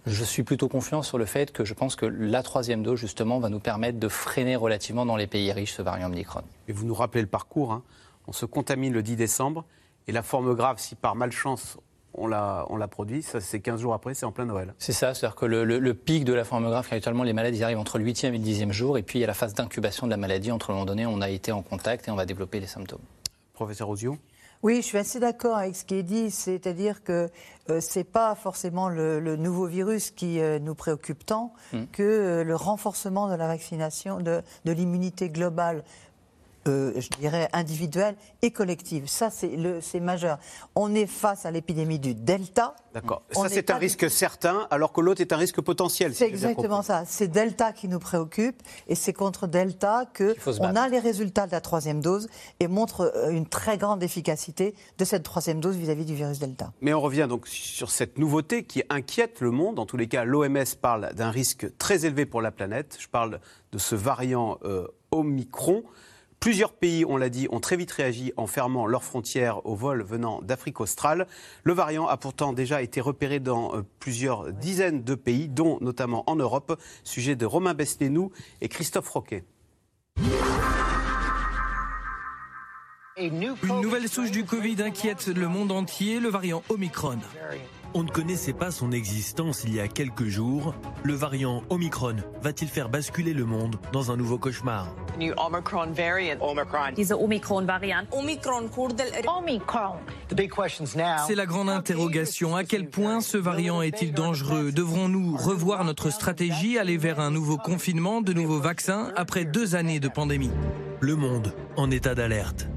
je 0.06 0.24
suis 0.24 0.42
plutôt 0.42 0.68
confiant 0.68 1.02
sur 1.02 1.18
le 1.18 1.26
fait 1.26 1.52
que 1.52 1.64
je 1.64 1.74
pense 1.74 1.94
que 1.94 2.06
la 2.06 2.42
troisième 2.42 2.82
dose, 2.82 2.98
justement, 2.98 3.40
va 3.40 3.50
nous 3.50 3.60
permettre 3.60 3.98
de 3.98 4.08
freiner 4.08 4.56
relativement 4.56 5.04
dans 5.04 5.16
les 5.16 5.26
pays 5.26 5.52
riches 5.52 5.74
ce 5.74 5.82
variant 5.82 6.06
Omicron. 6.06 6.40
Et 6.66 6.72
vous 6.72 6.86
nous 6.86 6.94
rappelez 6.94 7.20
le 7.20 7.28
parcours. 7.28 7.72
Hein. 7.72 7.82
On 8.26 8.32
se 8.32 8.46
contamine 8.46 8.92
le 8.92 9.02
10 9.02 9.16
décembre 9.16 9.66
et 10.08 10.12
la 10.12 10.22
forme 10.22 10.54
grave, 10.54 10.78
si 10.78 10.96
par 10.96 11.14
malchance 11.14 11.76
on 12.14 12.26
la, 12.26 12.66
on 12.70 12.76
la 12.76 12.88
produit, 12.88 13.22
ça 13.22 13.40
c'est 13.40 13.60
15 13.60 13.80
jours 13.80 13.94
après, 13.94 14.14
c'est 14.14 14.26
en 14.26 14.32
plein 14.32 14.46
Noël. 14.46 14.74
C'est 14.78 14.92
ça, 14.92 15.14
c'est-à-dire 15.14 15.36
que 15.36 15.46
le, 15.46 15.94
pic 15.94 16.24
de 16.24 16.32
la 16.32 16.44
forme 16.44 16.64
grave, 16.68 16.88
habituellement 16.90 17.22
les 17.22 17.34
maladies 17.34 17.62
arrivent 17.62 17.78
entre 17.78 17.98
le 17.98 18.04
8e 18.04 18.28
et 18.28 18.38
le 18.38 18.38
10e 18.38 18.72
jour, 18.72 18.98
et 18.98 19.02
puis 19.02 19.18
il 19.18 19.22
y 19.22 19.24
a 19.24 19.28
la 19.28 19.34
phase 19.34 19.54
d'incubation 19.54 20.06
de 20.06 20.10
la 20.10 20.16
maladie, 20.16 20.50
entre 20.50 20.72
le 20.72 20.76
moment 20.76 20.86
donné 20.86 21.06
on 21.06 21.20
a 21.20 21.28
été 21.28 21.52
en 21.52 21.62
contact 21.62 22.08
et 22.08 22.10
on 22.10 22.16
va 22.16 22.26
développer 22.26 22.58
les 22.58 22.66
symptômes. 22.66 23.02
Professeur 23.52 23.88
Ozio 23.88 24.16
oui, 24.64 24.78
je 24.78 24.86
suis 24.86 24.98
assez 24.98 25.20
d'accord 25.20 25.56
avec 25.56 25.76
ce 25.76 25.84
qui 25.84 25.94
est 25.94 26.02
dit, 26.02 26.32
c'est-à-dire 26.32 27.04
que 27.04 27.28
euh, 27.70 27.80
ce 27.80 28.00
n'est 28.00 28.04
pas 28.04 28.34
forcément 28.34 28.88
le, 28.88 29.36
nouveau 29.36 29.66
virus 29.66 30.10
qui 30.10 30.40
euh, 30.40 30.58
nous 30.58 30.74
préoccupe 30.74 31.24
tant 31.24 31.52
hmm. 31.72 31.84
que 31.92 32.02
euh, 32.02 32.42
le 32.42 32.56
renforcement 32.56 33.28
de 33.28 33.36
la 33.36 33.46
vaccination, 33.46 34.18
de 34.18 34.42
l'immunité 34.64 35.30
globale 35.30 35.84
euh, 36.66 36.92
je 37.00 37.08
dirais, 37.20 37.48
individuelle 37.52 38.16
et 38.42 38.50
collective. 38.50 39.08
Ça, 39.08 39.30
c'est 39.30 40.00
majeur. 40.00 40.38
On 40.74 40.94
est 40.94 41.06
face 41.06 41.46
à 41.46 41.50
l'épidémie 41.50 41.98
du 41.98 42.14
Delta. 42.14 42.74
D'accord. 42.94 43.22
Ça, 43.30 43.48
c'est 43.48 43.70
un 43.70 43.76
risque 43.76 44.10
certain, 44.10 44.66
alors 44.70 44.92
que 44.92 45.00
l'autre 45.00 45.20
est 45.20 45.32
un 45.32 45.36
risque 45.36 45.60
potentiel. 45.60 46.14
c'est 46.14 46.26
exactement 46.26 46.82
ça. 46.82 47.04
C'est 47.06 47.28
Delta 47.28 47.72
qui 47.72 47.88
nous 47.88 47.98
préoccupe, 47.98 48.62
et 48.88 48.94
c'est 48.94 49.12
contre 49.12 49.46
Delta 49.46 50.04
qu'on 50.16 50.76
a 50.76 50.88
les 50.88 50.98
résultats 50.98 51.46
de 51.46 51.52
la 51.52 51.60
troisième 51.60 52.00
dose 52.00 52.28
et 52.60 52.68
montre 52.68 53.12
euh, 53.14 53.30
une 53.30 53.46
très 53.46 53.78
grande 53.78 54.02
efficacité 54.02 54.74
de 54.98 55.04
cette 55.04 55.22
troisième 55.22 55.60
dose 55.60 55.76
vis-à-vis 55.76 56.04
du 56.04 56.14
virus 56.14 56.38
Delta. 56.38 56.72
Mais 56.80 56.92
on 56.92 57.00
revient 57.00 57.26
donc 57.28 57.46
sur 57.46 57.90
cette 57.90 58.18
nouveauté 58.18 58.64
qui 58.64 58.82
inquiète 58.88 59.40
le 59.40 59.50
monde. 59.50 59.78
En 59.78 59.86
tous 59.86 59.96
les 59.96 60.08
cas, 60.08 60.24
l'OMS 60.24 60.64
parle 60.80 61.12
d'un 61.14 61.30
risque 61.30 61.76
très 61.78 62.06
élevé 62.06 62.26
pour 62.26 62.42
la 62.42 62.50
planète. 62.50 62.96
Je 62.98 63.08
parle 63.08 63.40
de 63.72 63.78
ce 63.78 63.94
variant 63.94 64.58
euh, 64.64 64.86
Omicron. 65.10 65.84
Plusieurs 66.40 66.72
pays, 66.72 67.04
on 67.04 67.16
l'a 67.16 67.30
dit, 67.30 67.48
ont 67.50 67.58
très 67.58 67.76
vite 67.76 67.90
réagi 67.90 68.32
en 68.36 68.46
fermant 68.46 68.86
leurs 68.86 69.02
frontières 69.02 69.66
aux 69.66 69.74
vols 69.74 70.02
venant 70.02 70.40
d'Afrique 70.40 70.80
australe. 70.80 71.26
Le 71.64 71.72
variant 71.72 72.06
a 72.06 72.16
pourtant 72.16 72.52
déjà 72.52 72.80
été 72.80 73.00
repéré 73.00 73.40
dans 73.40 73.74
euh, 73.74 73.82
plusieurs 73.98 74.52
dizaines 74.52 75.02
de 75.02 75.14
pays, 75.16 75.48
dont 75.48 75.78
notamment 75.80 76.22
en 76.30 76.36
Europe. 76.36 76.80
Sujet 77.02 77.34
de 77.34 77.44
Romain 77.44 77.74
Besnénou 77.74 78.30
et 78.60 78.68
Christophe 78.68 79.08
Roquet. 79.08 79.44
Une 83.16 83.56
nouvelle 83.82 84.08
souche 84.08 84.30
du 84.30 84.44
Covid 84.44 84.80
inquiète 84.80 85.26
le 85.26 85.48
monde 85.48 85.72
entier, 85.72 86.20
le 86.20 86.28
variant 86.28 86.62
Omicron. 86.68 87.18
On 87.94 88.02
ne 88.02 88.10
connaissait 88.10 88.52
pas 88.52 88.70
son 88.70 88.92
existence 88.92 89.64
il 89.64 89.74
y 89.74 89.80
a 89.80 89.88
quelques 89.88 90.26
jours. 90.26 90.74
Le 91.04 91.14
variant 91.14 91.62
Omicron 91.70 92.16
va-t-il 92.42 92.68
faire 92.68 92.90
basculer 92.90 93.32
le 93.32 93.46
monde 93.46 93.76
dans 93.92 94.10
un 94.10 94.16
nouveau 94.16 94.36
cauchemar 94.38 94.94
Omicron 95.16 95.92
variant. 95.92 96.36
Omicron. 96.40 96.92
Omicron 97.18 97.62
variant. 97.62 98.02
Omicron. 98.12 98.68
Omicron. 99.40 99.94
C'est 101.26 101.34
la 101.34 101.46
grande 101.46 101.70
interrogation. 101.70 102.54
À 102.54 102.64
quel 102.64 102.90
point 102.90 103.22
ce 103.22 103.38
variant 103.38 103.80
est-il 103.80 104.12
dangereux? 104.12 104.70
Devrons-nous 104.70 105.36
revoir 105.36 105.84
notre 105.84 106.10
stratégie, 106.10 106.78
aller 106.78 106.98
vers 106.98 107.20
un 107.20 107.30
nouveau 107.30 107.56
confinement, 107.56 108.20
de 108.20 108.34
nouveaux 108.34 108.60
vaccins 108.60 109.12
après 109.16 109.46
deux 109.46 109.74
années 109.74 110.00
de 110.00 110.08
pandémie? 110.08 110.50
Le 111.00 111.16
monde 111.16 111.54
en 111.76 111.90
état 111.90 112.14
d'alerte. 112.14 112.68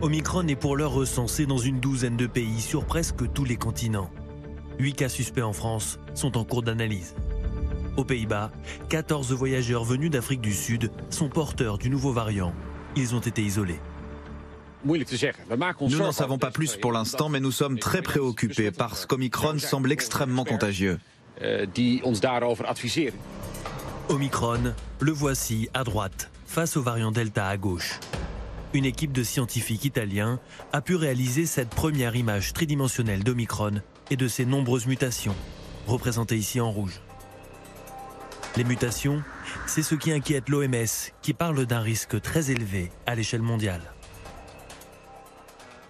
Omicron 0.00 0.46
est 0.46 0.56
pour 0.56 0.76
l'heure 0.76 0.92
recensé 0.92 1.44
dans 1.44 1.58
une 1.58 1.80
douzaine 1.80 2.16
de 2.16 2.26
pays 2.26 2.60
sur 2.60 2.86
presque 2.86 3.30
tous 3.32 3.44
les 3.44 3.56
continents. 3.56 4.10
8 4.78 4.92
cas 4.94 5.08
suspects 5.08 5.42
en 5.42 5.52
France 5.52 5.98
sont 6.14 6.36
en 6.36 6.44
cours 6.44 6.62
d'analyse. 6.62 7.14
Aux 7.96 8.04
Pays-Bas, 8.04 8.52
14 8.90 9.32
voyageurs 9.32 9.84
venus 9.84 10.10
d'Afrique 10.10 10.40
du 10.40 10.54
Sud 10.54 10.92
sont 11.10 11.28
porteurs 11.28 11.78
du 11.78 11.90
nouveau 11.90 12.12
variant. 12.12 12.52
Ils 12.94 13.14
ont 13.16 13.20
été 13.20 13.42
isolés. 13.42 13.80
Nous 14.84 15.98
n'en 15.98 16.12
savons 16.12 16.38
pas 16.38 16.52
plus 16.52 16.76
pour 16.76 16.92
l'instant, 16.92 17.28
mais 17.28 17.40
nous 17.40 17.50
sommes 17.50 17.80
très 17.80 18.02
préoccupés 18.02 18.70
parce 18.70 19.06
qu'Omicron 19.06 19.58
semble 19.58 19.90
extrêmement 19.90 20.44
contagieux. 20.44 21.00
Omicron, 24.08 24.74
le 25.00 25.12
voici 25.12 25.68
à 25.74 25.82
droite, 25.82 26.30
face 26.46 26.76
au 26.76 26.82
variant 26.82 27.10
Delta 27.10 27.48
à 27.48 27.56
gauche. 27.56 27.98
Une 28.74 28.84
équipe 28.84 29.12
de 29.12 29.22
scientifiques 29.22 29.84
italiens 29.84 30.38
a 30.72 30.80
pu 30.80 30.94
réaliser 30.94 31.46
cette 31.46 31.70
première 31.70 32.14
image 32.14 32.52
tridimensionnelle 32.52 33.24
d'Omicron 33.24 33.82
et 34.10 34.16
de 34.16 34.28
ses 34.28 34.44
nombreuses 34.44 34.86
mutations, 34.86 35.34
représentées 35.86 36.36
ici 36.36 36.60
en 36.60 36.70
rouge. 36.70 37.00
Les 38.56 38.64
mutations, 38.64 39.22
c'est 39.66 39.82
ce 39.82 39.94
qui 39.94 40.10
inquiète 40.10 40.48
l'OMS, 40.48 41.12
qui 41.22 41.32
parle 41.32 41.66
d'un 41.66 41.80
risque 41.80 42.20
très 42.20 42.50
élevé 42.50 42.90
à 43.06 43.14
l'échelle 43.14 43.42
mondiale. 43.42 43.82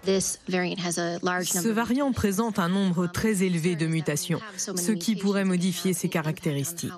Ce 0.05 1.69
variant 1.69 2.13
présente 2.13 2.59
un 2.59 2.69
nombre 2.69 3.07
très 3.07 3.43
élevé 3.43 3.77
de 3.77 3.87
mutations, 3.87 4.41
ce 4.57 4.93
qui 4.93 5.17
pourrait 5.17 5.45
modifier 5.45 5.93
ses 5.93 6.09
caractéristiques. 6.09 6.93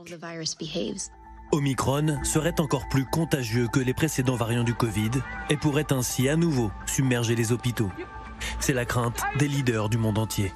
Omicron 1.52 2.22
serait 2.22 2.60
encore 2.60 2.88
plus 2.88 3.04
contagieux 3.06 3.66
que 3.72 3.80
les 3.80 3.94
précédents 3.94 4.36
variants 4.36 4.62
du 4.62 4.74
Covid 4.74 5.10
et 5.48 5.56
pourrait 5.56 5.92
ainsi 5.92 6.28
à 6.28 6.36
nouveau 6.36 6.70
submerger 6.86 7.34
les 7.34 7.50
hôpitaux. 7.50 7.90
C'est 8.60 8.72
la 8.72 8.84
crainte 8.84 9.20
des 9.38 9.48
leaders 9.48 9.88
du 9.88 9.98
monde 9.98 10.18
entier. 10.18 10.52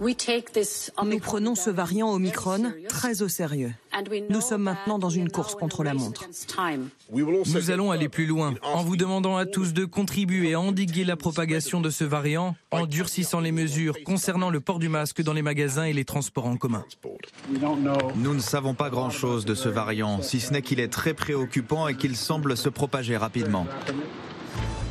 Nous 0.00 1.18
prenons 1.20 1.54
ce 1.54 1.70
variant 1.70 2.10
Omicron 2.12 2.72
très 2.88 3.22
au 3.22 3.28
sérieux. 3.28 3.72
Nous 4.28 4.40
sommes 4.40 4.62
maintenant 4.62 4.98
dans 4.98 5.10
une 5.10 5.30
course 5.30 5.54
contre 5.54 5.84
la 5.84 5.94
montre. 5.94 6.28
Nous 7.12 7.70
allons 7.70 7.90
aller 7.90 8.08
plus 8.08 8.26
loin 8.26 8.54
en 8.62 8.82
vous 8.82 8.96
demandant 8.96 9.36
à 9.36 9.46
tous 9.46 9.72
de 9.72 9.84
contribuer 9.84 10.54
à 10.54 10.60
endiguer 10.60 11.04
la 11.04 11.16
propagation 11.16 11.80
de 11.80 11.90
ce 11.90 12.04
variant 12.04 12.56
en 12.70 12.86
durcissant 12.86 13.40
les 13.40 13.52
mesures 13.52 13.96
concernant 14.04 14.50
le 14.50 14.60
port 14.60 14.78
du 14.78 14.88
masque 14.88 15.22
dans 15.22 15.32
les 15.32 15.42
magasins 15.42 15.84
et 15.84 15.92
les 15.92 16.04
transports 16.04 16.46
en 16.46 16.56
commun. 16.56 16.84
Nous 18.16 18.34
ne 18.34 18.40
savons 18.40 18.74
pas 18.74 18.90
grand-chose 18.90 19.44
de 19.44 19.54
ce 19.54 19.68
variant, 19.68 20.22
si 20.22 20.40
ce 20.40 20.52
n'est 20.52 20.62
qu'il 20.62 20.80
est 20.80 20.92
très 20.92 21.14
préoccupant 21.14 21.86
et 21.86 21.94
qu'il 21.94 22.16
semble 22.16 22.56
se 22.56 22.68
propager 22.68 23.16
rapidement. 23.16 23.66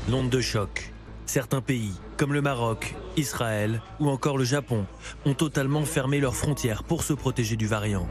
L'onde 0.10 0.30
de 0.30 0.42
choc 0.42 0.94
Certains 1.26 1.62
pays, 1.62 1.94
comme 2.18 2.34
le 2.34 2.42
Maroc, 2.42 2.96
Israël 3.18 3.82
ou 4.00 4.10
encore 4.10 4.38
le 4.38 4.44
Japon, 4.44 4.86
ont 5.26 5.34
totalement 5.34 5.86
fermé 5.86 6.20
leurs 6.20 6.36
frontières 6.36 6.84
pour 6.84 7.04
se 7.04 7.14
protéger 7.14 7.56
du 7.56 7.68
variant. 7.68 8.08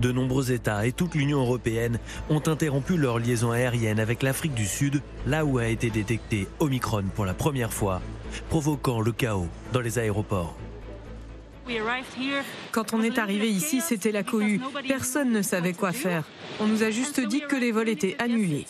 De 0.00 0.12
nombreux 0.12 0.52
États 0.52 0.86
et 0.86 0.92
toute 0.92 1.14
l'Union 1.14 1.40
européenne 1.40 1.98
ont 2.28 2.42
interrompu 2.46 2.96
leur 2.96 3.18
liaison 3.18 3.50
aérienne 3.50 3.98
avec 3.98 4.22
l'Afrique 4.22 4.54
du 4.54 4.66
Sud, 4.66 5.02
là 5.26 5.44
où 5.44 5.58
a 5.58 5.66
été 5.66 5.90
détecté 5.90 6.46
Omicron 6.60 7.04
pour 7.14 7.24
la 7.24 7.34
première 7.34 7.72
fois, 7.72 8.00
provoquant 8.48 9.00
le 9.00 9.12
chaos 9.12 9.48
dans 9.72 9.80
les 9.80 9.98
aéroports. 9.98 10.56
Quand 12.70 12.94
on 12.94 13.02
est 13.02 13.18
arrivé 13.18 13.50
ici, 13.50 13.80
c'était 13.80 14.12
la 14.12 14.22
cohue. 14.22 14.60
Personne 14.86 15.32
ne 15.32 15.42
savait 15.42 15.72
quoi 15.72 15.92
faire. 15.92 16.22
On 16.60 16.66
nous 16.66 16.82
a 16.82 16.90
juste 16.90 17.20
dit 17.20 17.42
que 17.48 17.56
les 17.56 17.72
vols 17.72 17.88
étaient 17.88 18.16
annulés. 18.20 18.66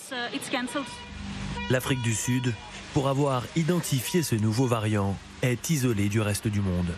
L'Afrique 1.69 2.03
du 2.03 2.15
Sud 2.15 2.55
pour 2.97 3.09
avoir 3.09 3.45
identifié 3.57 4.23
ce 4.23 4.35
nouveau 4.37 4.65
variant, 4.65 5.15
est 5.43 5.69
isolé 5.69 6.09
du 6.09 6.19
reste 6.23 6.49
du 6.49 6.63
monde. 6.63 6.95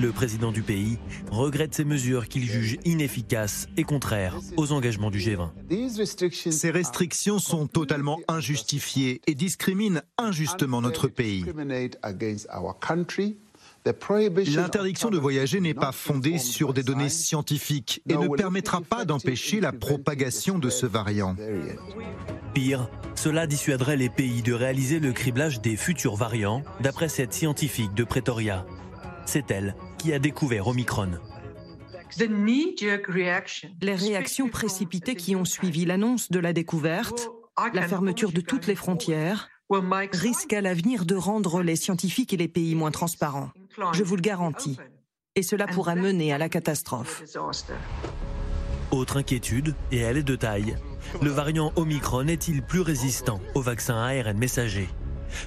Le 0.00 0.10
président 0.10 0.50
du 0.50 0.62
pays 0.62 0.98
regrette 1.30 1.76
ces 1.76 1.84
mesures 1.84 2.26
qu'il 2.26 2.42
juge 2.42 2.76
inefficaces 2.84 3.68
et 3.76 3.84
contraires 3.84 4.36
aux 4.56 4.72
engagements 4.72 5.12
du 5.12 5.20
G20. 5.20 6.50
Ces 6.50 6.70
restrictions 6.72 7.38
sont 7.38 7.68
totalement 7.68 8.18
injustifiées 8.26 9.20
et 9.28 9.36
discriminent 9.36 10.00
injustement 10.18 10.82
notre 10.82 11.06
pays. 11.06 11.44
L'interdiction 13.84 15.10
de 15.10 15.18
voyager 15.18 15.60
n'est 15.60 15.74
pas 15.74 15.92
fondée 15.92 16.38
sur 16.38 16.72
des 16.72 16.82
données 16.82 17.08
scientifiques 17.08 18.02
et 18.08 18.16
ne 18.16 18.28
permettra 18.28 18.80
pas 18.80 19.04
d'empêcher 19.04 19.60
la 19.60 19.72
propagation 19.72 20.58
de 20.58 20.70
ce 20.70 20.86
variant. 20.86 21.34
Pire, 22.54 22.88
cela 23.14 23.46
dissuaderait 23.46 23.96
les 23.96 24.08
pays 24.08 24.42
de 24.42 24.52
réaliser 24.52 25.00
le 25.00 25.12
criblage 25.12 25.60
des 25.60 25.76
futurs 25.76 26.16
variants, 26.16 26.62
d'après 26.80 27.08
cette 27.08 27.32
scientifique 27.32 27.94
de 27.94 28.04
Pretoria. 28.04 28.66
C'est 29.26 29.50
elle 29.50 29.74
qui 29.98 30.12
a 30.12 30.18
découvert 30.18 30.68
Omicron. 30.68 31.12
Les 33.80 33.94
réactions 33.94 34.48
précipitées 34.48 35.14
qui 35.14 35.34
ont 35.34 35.44
suivi 35.44 35.84
l'annonce 35.84 36.30
de 36.30 36.38
la 36.38 36.52
découverte, 36.52 37.30
la 37.72 37.88
fermeture 37.88 38.32
de 38.32 38.40
toutes 38.40 38.66
les 38.66 38.74
frontières, 38.74 39.48
risquent 40.12 40.52
à 40.52 40.60
l'avenir 40.60 41.04
de 41.06 41.14
rendre 41.14 41.62
les 41.62 41.76
scientifiques 41.76 42.34
et 42.34 42.36
les 42.36 42.48
pays 42.48 42.74
moins 42.74 42.90
transparents. 42.90 43.50
Je 43.92 44.02
vous 44.02 44.16
le 44.16 44.22
garantis. 44.22 44.78
Et 45.34 45.42
cela 45.42 45.66
pourra 45.66 45.94
mener 45.94 46.32
à 46.32 46.38
la 46.38 46.48
catastrophe. 46.48 47.22
Autre 48.90 49.16
inquiétude, 49.16 49.74
et 49.90 49.98
elle 49.98 50.18
est 50.18 50.22
de 50.22 50.36
taille, 50.36 50.76
le 51.22 51.30
variant 51.30 51.72
Omicron 51.76 52.26
est-il 52.26 52.62
plus 52.62 52.80
résistant 52.80 53.40
au 53.54 53.62
vaccin 53.62 53.94
ARN 53.94 54.36
messager? 54.36 54.88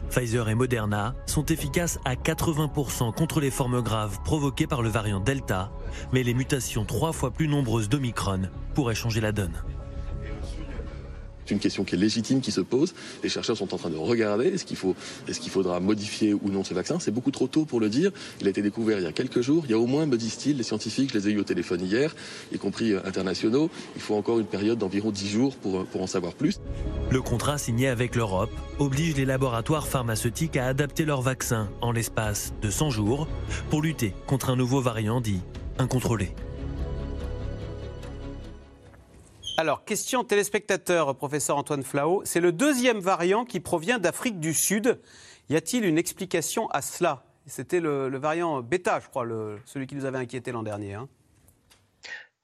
Pfizer 0.09 0.49
et 0.49 0.55
Moderna 0.55 1.13
sont 1.27 1.45
efficaces 1.45 1.99
à 2.05 2.15
80% 2.15 3.13
contre 3.13 3.39
les 3.39 3.51
formes 3.51 3.81
graves 3.81 4.19
provoquées 4.23 4.65
par 4.65 4.81
le 4.81 4.89
variant 4.89 5.19
Delta, 5.19 5.71
mais 6.11 6.23
les 6.23 6.33
mutations 6.33 6.85
trois 6.85 7.13
fois 7.13 7.31
plus 7.31 7.47
nombreuses 7.47 7.89
d'Omicron 7.89 8.49
pourraient 8.73 8.95
changer 8.95 9.21
la 9.21 9.31
donne. 9.31 9.61
C'est 11.45 11.53
une 11.53 11.60
question 11.60 11.84
qui 11.84 11.95
est 11.95 11.97
légitime, 11.97 12.41
qui 12.41 12.51
se 12.51 12.62
pose. 12.62 12.93
Les 13.23 13.29
chercheurs 13.29 13.55
sont 13.55 13.73
en 13.73 13.77
train 13.77 13.89
de 13.89 13.97
regarder 13.97 14.47
est-ce 14.47 14.65
qu'il 14.65 14.77
qu'il 14.77 15.51
faudra 15.51 15.79
modifier 15.79 16.34
ou 16.34 16.49
non 16.49 16.63
ce 16.63 16.73
vaccin. 16.73 16.99
C'est 16.99 17.12
beaucoup 17.12 17.31
trop 17.31 17.47
tôt 17.47 17.65
pour 17.65 17.79
le 17.79 17.89
dire. 17.89 18.12
Il 18.41 18.47
a 18.47 18.49
été 18.49 18.62
découvert 18.62 18.97
il 18.99 19.03
y 19.03 19.08
a 19.08 19.12
quelques 19.12 19.41
jours. 19.41 19.63
Il 19.65 19.71
y 19.71 19.73
a 19.73 19.79
au 19.79 19.86
moins, 19.86 20.05
me 20.05 20.17
disent-ils, 20.17 20.58
les 20.58 20.63
scientifiques, 20.63 21.12
je 21.13 21.17
les 21.19 21.29
ai 21.29 21.31
eu 21.31 21.39
au 21.39 21.43
téléphone 21.43 21.81
hier, 21.81 22.15
y 22.51 22.58
compris 22.58 22.93
euh, 22.93 22.99
internationaux. 23.05 23.69
Il 23.95 24.01
faut 24.01 24.15
encore 24.15 24.39
une 24.39 24.45
période 24.45 24.79
d'environ 24.79 25.12
10 25.12 25.29
jours 25.29 25.55
pour, 25.55 25.79
euh, 25.79 25.88
pour 25.91 26.01
en 26.01 26.08
savoir 26.08 26.34
plus. 26.34 26.60
Le 27.12 27.21
contrat 27.21 27.58
signé 27.58 27.88
avec 27.88 28.15
l'Europe 28.15 28.51
oblige 28.79 29.15
les 29.15 29.25
laboratoires 29.25 29.88
pharmaceutiques 29.88 30.58
à 30.58 30.67
adapter 30.67 31.05
leur 31.05 31.21
vaccin 31.21 31.69
en 31.81 31.91
l'espace 31.91 32.53
de 32.62 32.69
100 32.69 32.89
jours 32.89 33.27
pour 33.69 33.81
lutter 33.81 34.13
contre 34.25 34.49
un 34.49 34.55
nouveau 34.55 34.81
variant 34.81 35.21
dit 35.21 35.41
incontrôlé. 35.77 36.34
Alors, 39.57 39.85
question 39.85 40.25
téléspectateur, 40.25 41.15
professeur 41.15 41.55
Antoine 41.55 41.83
Flao. 41.83 42.21
C'est 42.25 42.41
le 42.41 42.51
deuxième 42.51 42.99
variant 42.99 43.45
qui 43.45 43.61
provient 43.61 43.99
d'Afrique 43.99 44.41
du 44.41 44.53
Sud. 44.53 44.99
Y 45.49 45.55
a-t-il 45.55 45.85
une 45.85 45.97
explication 45.97 46.67
à 46.71 46.81
cela? 46.81 47.23
C'était 47.45 47.79
le, 47.79 48.17
variant 48.17 48.61
bêta, 48.61 48.99
je 48.99 49.07
crois, 49.07 49.25
celui 49.63 49.87
qui 49.87 49.95
nous 49.95 50.03
avait 50.03 50.17
inquiété 50.17 50.51
l'an 50.51 50.61
dernier. 50.61 50.95
Hein. 50.95 51.07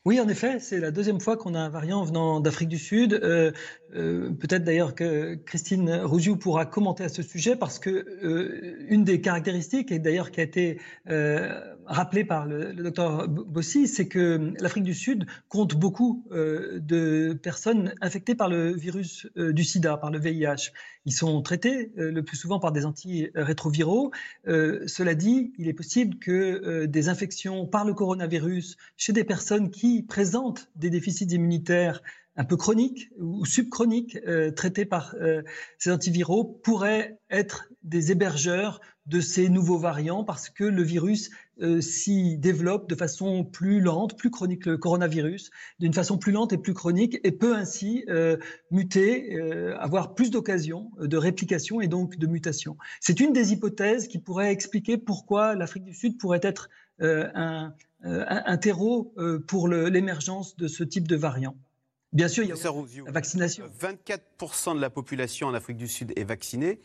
Oui, 0.06 0.20
en 0.22 0.28
effet, 0.30 0.60
c'est 0.60 0.80
la 0.80 0.90
deuxième 0.90 1.20
fois 1.20 1.36
qu'on 1.36 1.54
a 1.54 1.60
un 1.60 1.70
variant 1.70 2.04
venant 2.04 2.40
d'Afrique 2.40 2.70
du 2.70 2.80
Sud. 2.80 3.14
Euh, 3.14 3.52
euh, 3.94 4.32
peut-être 4.32 4.64
d'ailleurs 4.64 4.96
que 4.96 5.36
Christine 5.36 5.94
Rougiou 6.04 6.38
pourra 6.38 6.66
commenter 6.66 7.04
à 7.04 7.10
ce 7.10 7.22
sujet 7.22 7.56
parce 7.58 7.78
que 7.78 7.90
euh, 7.90 8.84
une 8.88 9.04
des 9.04 9.22
caractéristiques, 9.22 9.92
et 9.92 10.00
d'ailleurs 10.00 10.32
qui 10.32 10.40
a 10.40 10.44
été 10.44 10.80
rappelé 11.86 12.24
par 12.24 12.46
le, 12.46 12.74
docteur 12.74 13.28
Bossy, 13.28 13.88
c'est 13.88 14.08
que 14.08 14.54
l'Afrique 14.60 14.84
du 14.84 14.94
Sud 14.94 15.26
compte 15.50 15.76
beaucoup 15.76 16.26
de 16.32 17.34
personnes 17.42 17.94
infectées 18.02 18.36
par 18.36 18.50
le 18.50 18.74
virus 18.74 19.28
du 19.36 19.64
sida, 19.64 19.98
par 19.98 20.12
le 20.12 20.20
VIH. 20.20 20.72
Ils 21.06 21.14
sont 21.14 21.42
traités 21.42 21.92
le 21.96 22.22
plus 22.22 22.38
souvent 22.38 22.60
par 22.60 22.72
des 22.72 22.86
antirétroviraux. 22.86 24.12
cela 24.46 25.16
dit, 25.16 25.54
il 25.58 25.68
est 25.68 25.74
possible 25.74 26.18
que 26.18 26.86
des 26.86 27.10
infections 27.10 27.66
par 27.66 27.86
le 27.86 27.94
coronavirus 27.94 28.78
chez 28.98 29.14
des 29.14 29.24
personnes 29.24 29.72
qui 29.72 30.04
présentent 30.04 30.70
des 30.76 30.90
déficits 30.90 31.26
immunitaires 31.26 32.02
un 32.42 32.44
peu 32.44 32.58
chroniques 32.58 33.12
ou 33.20 33.46
subchroniques 33.46 34.18
euh, 34.28 34.50
traités 34.50 34.86
par 34.86 35.14
euh, 35.22 35.44
ces 35.78 35.92
antiviraux 35.92 36.44
pourraient 36.44 37.20
être 37.30 37.70
des 37.84 38.12
hébergeurs 38.12 38.82
de 39.06 39.22
ces 39.22 39.48
nouveaux 39.48 39.78
variants 39.78 40.24
parce 40.24 40.50
que 40.50 40.64
le 40.64 40.82
virus 40.82 41.30
euh, 41.62 41.82
s'y 41.82 42.40
développe 42.40 42.90
de 42.90 42.96
façon 42.96 43.44
plus 43.44 43.80
lente, 43.80 44.18
plus 44.18 44.32
chronique, 44.32 44.66
le 44.66 44.80
coronavirus, 44.80 45.52
d'une 45.78 45.94
façon 45.94 46.18
plus 46.18 46.32
lente 46.32 46.52
et 46.52 46.58
plus 46.58 46.74
chronique 46.74 47.20
et 47.24 47.32
peut 47.32 47.56
ainsi 47.56 48.06
muter, 48.72 49.40
avoir 49.80 50.16
plus 50.16 50.32
d'occasions 50.32 50.90
de 51.00 51.18
réplication 51.18 51.80
et 51.80 51.88
donc 51.88 52.18
de 52.18 52.26
mutation. 52.26 52.76
C'est 53.02 53.20
une 53.20 53.34
des 53.34 53.54
hypothèses 53.54 54.08
qui 54.08 54.18
pourrait 54.18 54.52
expliquer 54.52 54.98
pourquoi 54.98 55.54
l'Afrique 55.54 55.84
du 55.84 55.94
Sud 55.94 56.18
pourrait 56.18 56.42
être 56.42 56.70
un, 57.00 57.74
terreau 58.58 59.14
pour 59.48 59.68
l'émergence 59.68 60.56
de 60.58 60.68
ce 60.68 60.84
type 60.84 61.08
de 61.08 61.16
variant. 61.16 61.56
Bien 62.14 62.28
sûr, 62.28 62.44
il 62.44 62.50
y 62.50 62.52
a 62.52 62.56
la 63.06 63.12
vaccination. 63.12 63.66
24% 63.80 64.76
de 64.76 64.82
la 64.82 64.90
population 64.90 65.48
en 65.48 65.54
Afrique 65.54 65.78
du 65.78 65.88
Sud 65.88 66.12
est 66.18 66.24
vaccinée. 66.24 66.80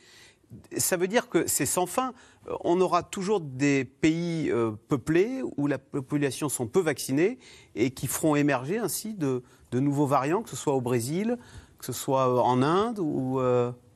Ça 0.77 0.97
veut 0.97 1.09
dire 1.09 1.29
que 1.29 1.49
c'est 1.49 1.67
sans 1.67 1.87
fin. 1.87 2.15
Euh, 2.47 2.55
on 2.63 2.81
aura 2.81 3.03
toujours 3.03 3.41
des 3.41 3.85
pays 3.85 4.49
euh, 4.51 4.71
peuplés 4.89 5.43
où 5.57 5.67
la 5.67 5.79
population 5.79 6.49
sont 6.49 6.69
peu 6.69 6.79
vaccinée 6.81 7.39
et 7.75 7.91
qui 7.91 8.07
feront 8.07 8.37
émerger 8.37 8.79
ainsi 8.79 9.15
de, 9.15 9.43
nouveaux 9.73 10.07
variants, 10.07 10.43
que 10.43 10.49
ce 10.49 10.57
soit 10.57 10.75
au 10.75 10.81
Brésil, 10.81 11.37
que 11.79 11.85
ce 11.85 11.93
soit 11.93 12.29
euh, 12.29 12.39
en 12.39 12.63
Inde 12.63 13.01
ou, 13.01 13.41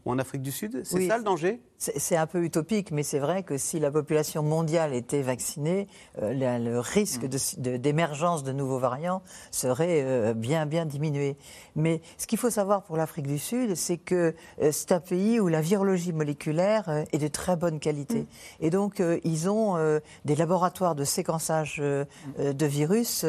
en 0.05 0.19
Afrique 0.19 0.43
du 0.43 0.51
Sud. 0.51 0.83
C'est 0.85 1.07
ça 1.07 1.17
le 1.17 1.25
danger? 1.25 1.61
C'est 1.81 2.17
un 2.17 2.27
peu 2.27 2.45
utopique, 2.45 2.91
mais 2.91 3.03
c'est 3.03 3.19
vrai 3.19 3.43
que 3.43 3.57
si 3.57 3.81
la 3.81 3.91
population 3.91 4.43
mondiale 4.43 4.93
était 4.93 5.23
vaccinée, 5.23 5.89
euh, 6.21 6.59
le, 6.59 6.79
risque 6.79 7.25
d'émergence 7.57 8.45
de, 8.45 8.53
nouveaux 8.53 8.79
variants 8.79 9.23
serait 9.51 10.03
euh, 10.03 10.35
bien, 10.35 10.67
bien 10.67 10.85
diminué. 10.85 11.37
Mais 11.77 12.03
ce 12.19 12.27
qu'il 12.27 12.39
faut 12.39 12.51
savoir 12.51 12.83
pour 12.83 12.99
l'Afrique 12.99 13.27
du 13.27 13.39
Sud, 13.39 13.77
c'est 13.77 13.97
que 13.97 14.35
euh, 14.61 14.73
c'est 14.73 14.93
un 14.93 15.01
pays 15.01 15.41
où 15.41 15.49
la 15.49 15.63
virologie 15.63 16.13
moléculaire 16.13 17.05
est 17.13 17.19
de 17.19 17.29
très 17.29 17.57
bonne 17.57 17.81
qualité. 17.81 18.21
Mm. 18.21 18.27
Et 18.61 18.71
donc, 18.71 19.03
ils 19.25 19.49
ont 19.49 20.01
des 20.25 20.37
laboratoires 20.37 20.95
de 20.95 21.05
séquençage 21.05 21.79
de 21.79 22.67
virus 22.67 23.25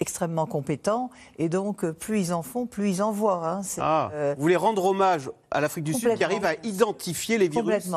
extrêmement 0.00 0.46
compétents. 0.46 1.10
Et 1.38 1.48
donc, 1.48 1.84
plus 1.90 2.20
ils 2.20 2.32
en 2.32 2.42
font, 2.42 2.66
plus 2.66 2.90
ils 2.90 3.02
en 3.02 3.10
voient. 3.10 3.48
Hein. 3.48 3.60
Ah, 3.78 4.10
vous 4.36 4.42
voulez 4.42 4.56
rendre 4.56 4.84
hommage 4.84 5.30
à 5.50 5.60
l'Afrique 5.60 5.84
du 5.84 5.94
Sud 5.94 6.14
qui 6.14 6.24
arrive 6.24 6.44
à 6.44 6.54
identifier 6.62 7.38
les 7.38 7.48
virus 7.48 7.87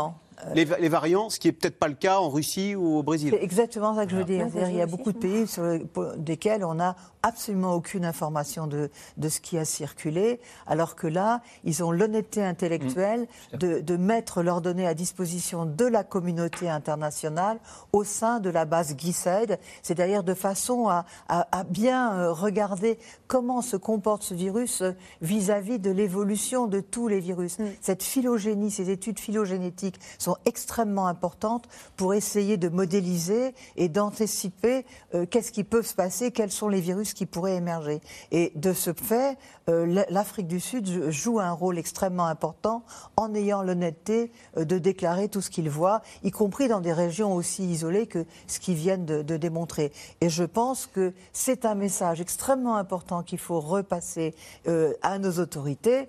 les, 0.55 0.89
variants, 0.89 1.29
ce 1.29 1.39
qui 1.39 1.47
n'est 1.47 1.51
peut-être 1.51 1.77
pas 1.77 1.87
le 1.87 1.93
cas 1.93 2.19
en 2.19 2.29
Russie 2.29 2.75
ou 2.75 2.97
au 2.97 3.03
Brésil. 3.03 3.29
C'est 3.31 3.43
exactement 3.43 3.95
ça 3.95 4.05
que 4.05 4.11
je 4.11 4.17
veux 4.17 4.23
dire. 4.23 4.47
Il 4.69 4.75
y 4.75 4.81
a 4.81 4.85
beaucoup 4.85 5.11
de 5.11 5.17
pays 5.17 5.47
sur 5.47 5.63
lesquels 6.25 6.65
on 6.65 6.75
n'a 6.75 6.95
absolument 7.23 7.73
aucune 7.73 8.05
information 8.05 8.67
de, 8.67 8.89
de, 9.17 9.29
ce 9.29 9.39
qui 9.39 9.57
a 9.57 9.65
circulé, 9.65 10.39
alors 10.67 10.95
que 10.95 11.07
là, 11.07 11.41
ils 11.63 11.83
ont 11.83 11.91
l'honnêteté 11.91 12.43
intellectuelle 12.43 13.27
mmh. 13.53 13.57
de, 13.57 13.79
de, 13.79 13.97
mettre 13.97 14.41
leurs 14.41 14.61
données 14.61 14.87
à 14.87 14.93
disposition 14.93 15.65
de 15.65 15.85
la 15.85 16.03
communauté 16.03 16.69
internationale 16.69 17.59
au 17.93 18.03
sein 18.03 18.39
de 18.39 18.49
la 18.49 18.65
base 18.65 18.95
GISAID, 18.97 19.59
c'est-à-dire 19.83 20.23
de 20.23 20.33
façon 20.33 20.87
à, 20.87 21.05
à, 21.27 21.63
bien 21.63 22.13
euh, 22.13 22.31
regarder 22.31 22.97
comment 23.27 23.61
se 23.61 23.77
comporte 23.77 24.23
ce 24.23 24.33
virus 24.33 24.81
euh, 24.81 24.93
vis-à-vis 25.21 25.79
de 25.79 25.91
l'évolution 25.91 26.67
de 26.67 26.79
tous 26.79 27.07
les 27.07 27.19
virus. 27.19 27.59
Mmh. 27.59 27.65
Cette 27.81 28.03
phylogénie, 28.03 28.71
ces 28.71 28.89
études 28.89 29.19
phylogénétiques 29.19 29.99
sont 30.17 30.37
extrêmement 30.45 31.07
importantes 31.07 31.67
pour 31.97 32.13
essayer 32.13 32.57
de 32.57 32.69
modéliser 32.69 33.53
et 33.75 33.89
d'anticiper 33.89 34.85
euh, 35.13 35.25
qu'est-ce 35.25 35.51
qui 35.51 35.63
peut 35.63 35.83
se 35.83 35.93
passer, 35.93 36.31
quels 36.31 36.51
sont 36.51 36.67
les 36.67 36.81
virus 36.81 37.10
qui 37.13 37.25
pourraient 37.25 37.55
émerger. 37.55 38.01
Et 38.31 38.51
de 38.55 38.73
ce 38.73 38.93
fait, 38.93 39.37
euh, 39.69 40.03
l'Afrique 40.09 40.47
du 40.47 40.59
Sud 40.59 41.09
joue 41.09 41.39
un 41.39 41.51
rôle 41.51 41.77
extrêmement 41.77 42.25
important 42.25 42.83
en 43.15 43.33
ayant 43.35 43.61
l'honnêteté 43.61 44.31
euh, 44.57 44.65
de 44.65 44.77
déclarer 44.77 45.29
tout 45.29 45.41
ce 45.41 45.49
qu'il 45.49 45.69
voit, 45.69 46.01
y 46.23 46.31
compris 46.31 46.67
dans 46.67 46.81
des 46.81 46.93
régions 46.93 47.33
aussi 47.33 47.63
isolées 47.63 48.07
que 48.07 48.25
ce 48.47 48.59
qu'ils 48.59 48.75
viennent 48.75 49.05
de, 49.05 49.37
démontrer. 49.37 49.91
Et 50.19 50.29
je 50.29 50.43
pense 50.43 50.87
que 50.87 51.13
c'est 51.33 51.65
un 51.65 51.75
message 51.75 52.21
extrêmement 52.21 52.75
important 52.75 53.23
qu'il 53.23 53.39
faut 53.39 53.59
repasser 53.59 54.35
euh, 54.67 54.93
à 55.01 55.19
nos 55.19 55.39
autorités. 55.39 56.07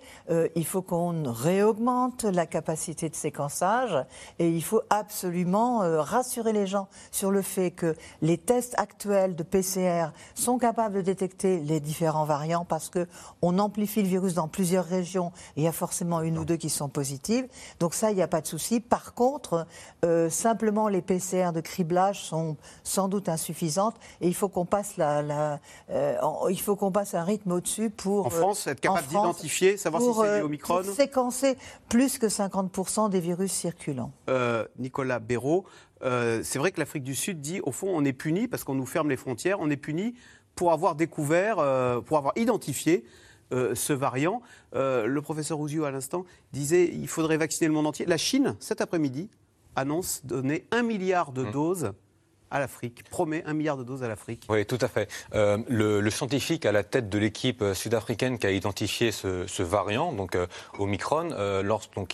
il 0.57 0.67
faut 0.67 0.83
qu'on 0.83 1.31
réaugmente 1.33 2.25
la 2.25 2.47
capacité 2.47 3.09
de 3.09 3.15
séquençage 3.15 3.97
et 4.39 4.49
il 4.51 4.63
faut 4.63 4.83
absolument 4.91 5.79
rassurer 6.03 6.53
les 6.53 6.67
gens 6.67 6.89
sur 7.11 7.31
le 7.31 7.43
fait 7.43 7.71
que 7.71 7.95
les 8.21 8.39
tests 8.39 8.75
actuels 8.79 9.37
de 9.37 9.43
PCR 9.43 10.09
sont 10.35 10.59
capables 10.59 10.92
de 10.93 11.01
détecter 11.01 11.59
les 11.61 11.81
différents 11.81 12.25
variants 12.25 12.65
parce 12.65 12.89
que 12.89 13.07
on 13.41 13.59
amplifie 13.59 14.03
le 14.03 14.09
virus 14.09 14.35
dans 14.35 14.49
plusieurs 14.49 14.85
régions 14.85 15.33
et 15.57 15.63
il 15.63 15.65
y 15.65 15.69
a 15.69 15.73
forcément 15.73 16.21
une 16.21 16.39
ou 16.39 16.45
deux 16.45 16.57
qui 16.57 16.71
sont 16.71 16.89
positives. 16.89 17.47
Donc 17.81 17.95
ça, 17.95 18.11
il 18.11 18.17
n'y 18.17 18.23
a 18.23 18.29
pas 18.29 18.41
de 18.41 18.47
souci. 18.47 18.81
Par 18.81 19.15
contre, 19.15 19.67
euh, 20.05 20.31
simplement 20.31 20.89
les 20.89 21.03
PCR 21.03 21.51
de 21.55 21.61
criblage 21.61 22.23
sont 22.23 22.57
sans 22.85 23.09
doute 23.09 23.29
insuffisantes 23.29 23.97
et 24.21 24.29
il 24.29 24.35
faut 24.35 24.49
qu'on 24.49 24.67
passe 24.67 24.97
la, 24.97 25.59
euh, 25.91 26.17
il 26.51 26.61
faut 26.61 26.77
qu'on 26.77 26.93
passe 26.93 27.15
un 27.15 27.25
rythme 27.25 27.53
au-dessus 27.53 27.91
pour 27.91 28.27
en 28.27 28.31
France 28.31 28.67
être 28.67 28.81
capable 28.81 29.09
d'identifier, 29.09 29.77
savoir 29.77 30.03
si 30.03 30.09
c'est 30.13 30.41
euh, 30.41 30.45
Omicron, 30.45 30.83
pour 30.83 30.95
séquencer 30.95 31.57
plus 31.89 32.19
que 32.19 32.27
50% 32.27 33.11
des 33.11 33.21
virus 33.21 33.53
circulants. 33.53 34.13
Nicolas 34.79 35.19
Béraud. 35.19 35.65
c'est 36.03 36.57
vrai 36.57 36.73
que 36.73 36.81
l'Afrique 36.81 37.05
du 37.05 37.15
Sud 37.15 37.41
dit, 37.41 37.61
au 37.63 37.73
fond, 37.73 37.89
on 37.93 38.05
est 38.05 38.13
puni 38.13 38.49
parce 38.49 38.65
qu'on 38.65 38.75
nous 38.75 38.87
ferme 38.87 39.09
les 39.09 39.17
frontières, 39.17 39.61
on 39.61 39.71
est 39.71 39.77
puni 39.77 40.15
pour 40.55 40.73
avoir 40.73 40.95
découvert, 40.95 41.57
pour 42.05 42.19
avoir 42.19 42.33
identifié 42.37 43.05
euh, 43.53 43.75
ce 43.75 43.93
variant. 43.93 44.41
Euh, 44.75 45.05
le 45.07 45.21
professeur 45.21 45.61
Ouzio, 45.61 45.85
à 45.85 45.91
l'instant, 45.91 46.25
disait 46.53 46.89
qu'il 46.89 47.09
faudrait 47.09 47.37
vacciner 47.37 47.69
le 47.69 47.75
monde 47.75 47.87
entier. 47.87 48.07
La 48.07 48.17
Chine, 48.17 48.57
cet 48.61 48.81
après-midi, 48.81 49.29
annonce 49.77 50.25
donner 50.25 50.65
un 50.71 50.83
milliard 50.83 51.33
de 51.33 51.43
mmh. 51.43 51.51
doses 51.51 51.93
à 52.53 52.61
l'Afrique, 52.61 53.03
promet 53.11 53.43
un 53.47 53.55
milliard 53.55 53.77
de 53.77 53.83
doses 53.83 54.05
à 54.05 54.09
l'Afrique. 54.09 54.45
Oui, 54.49 54.65
tout 54.67 54.79
à 54.81 54.89
fait. 54.89 55.09
Euh, 55.35 55.59
le, 55.69 56.11
scientifique 56.11 56.67
à 56.67 56.73
la 56.73 56.83
tête 56.83 57.09
de 57.09 57.19
l'équipe 57.19 57.63
euh, 57.63 57.73
sud-africaine 57.73 58.39
qui 58.39 58.47
a 58.47 58.51
identifié 58.51 59.11
ce, 59.11 59.63
variant, 59.63 60.13
donc 60.13 60.37
euh, 60.37 60.47
Omicron, 60.79 61.31
euh, 61.33 61.63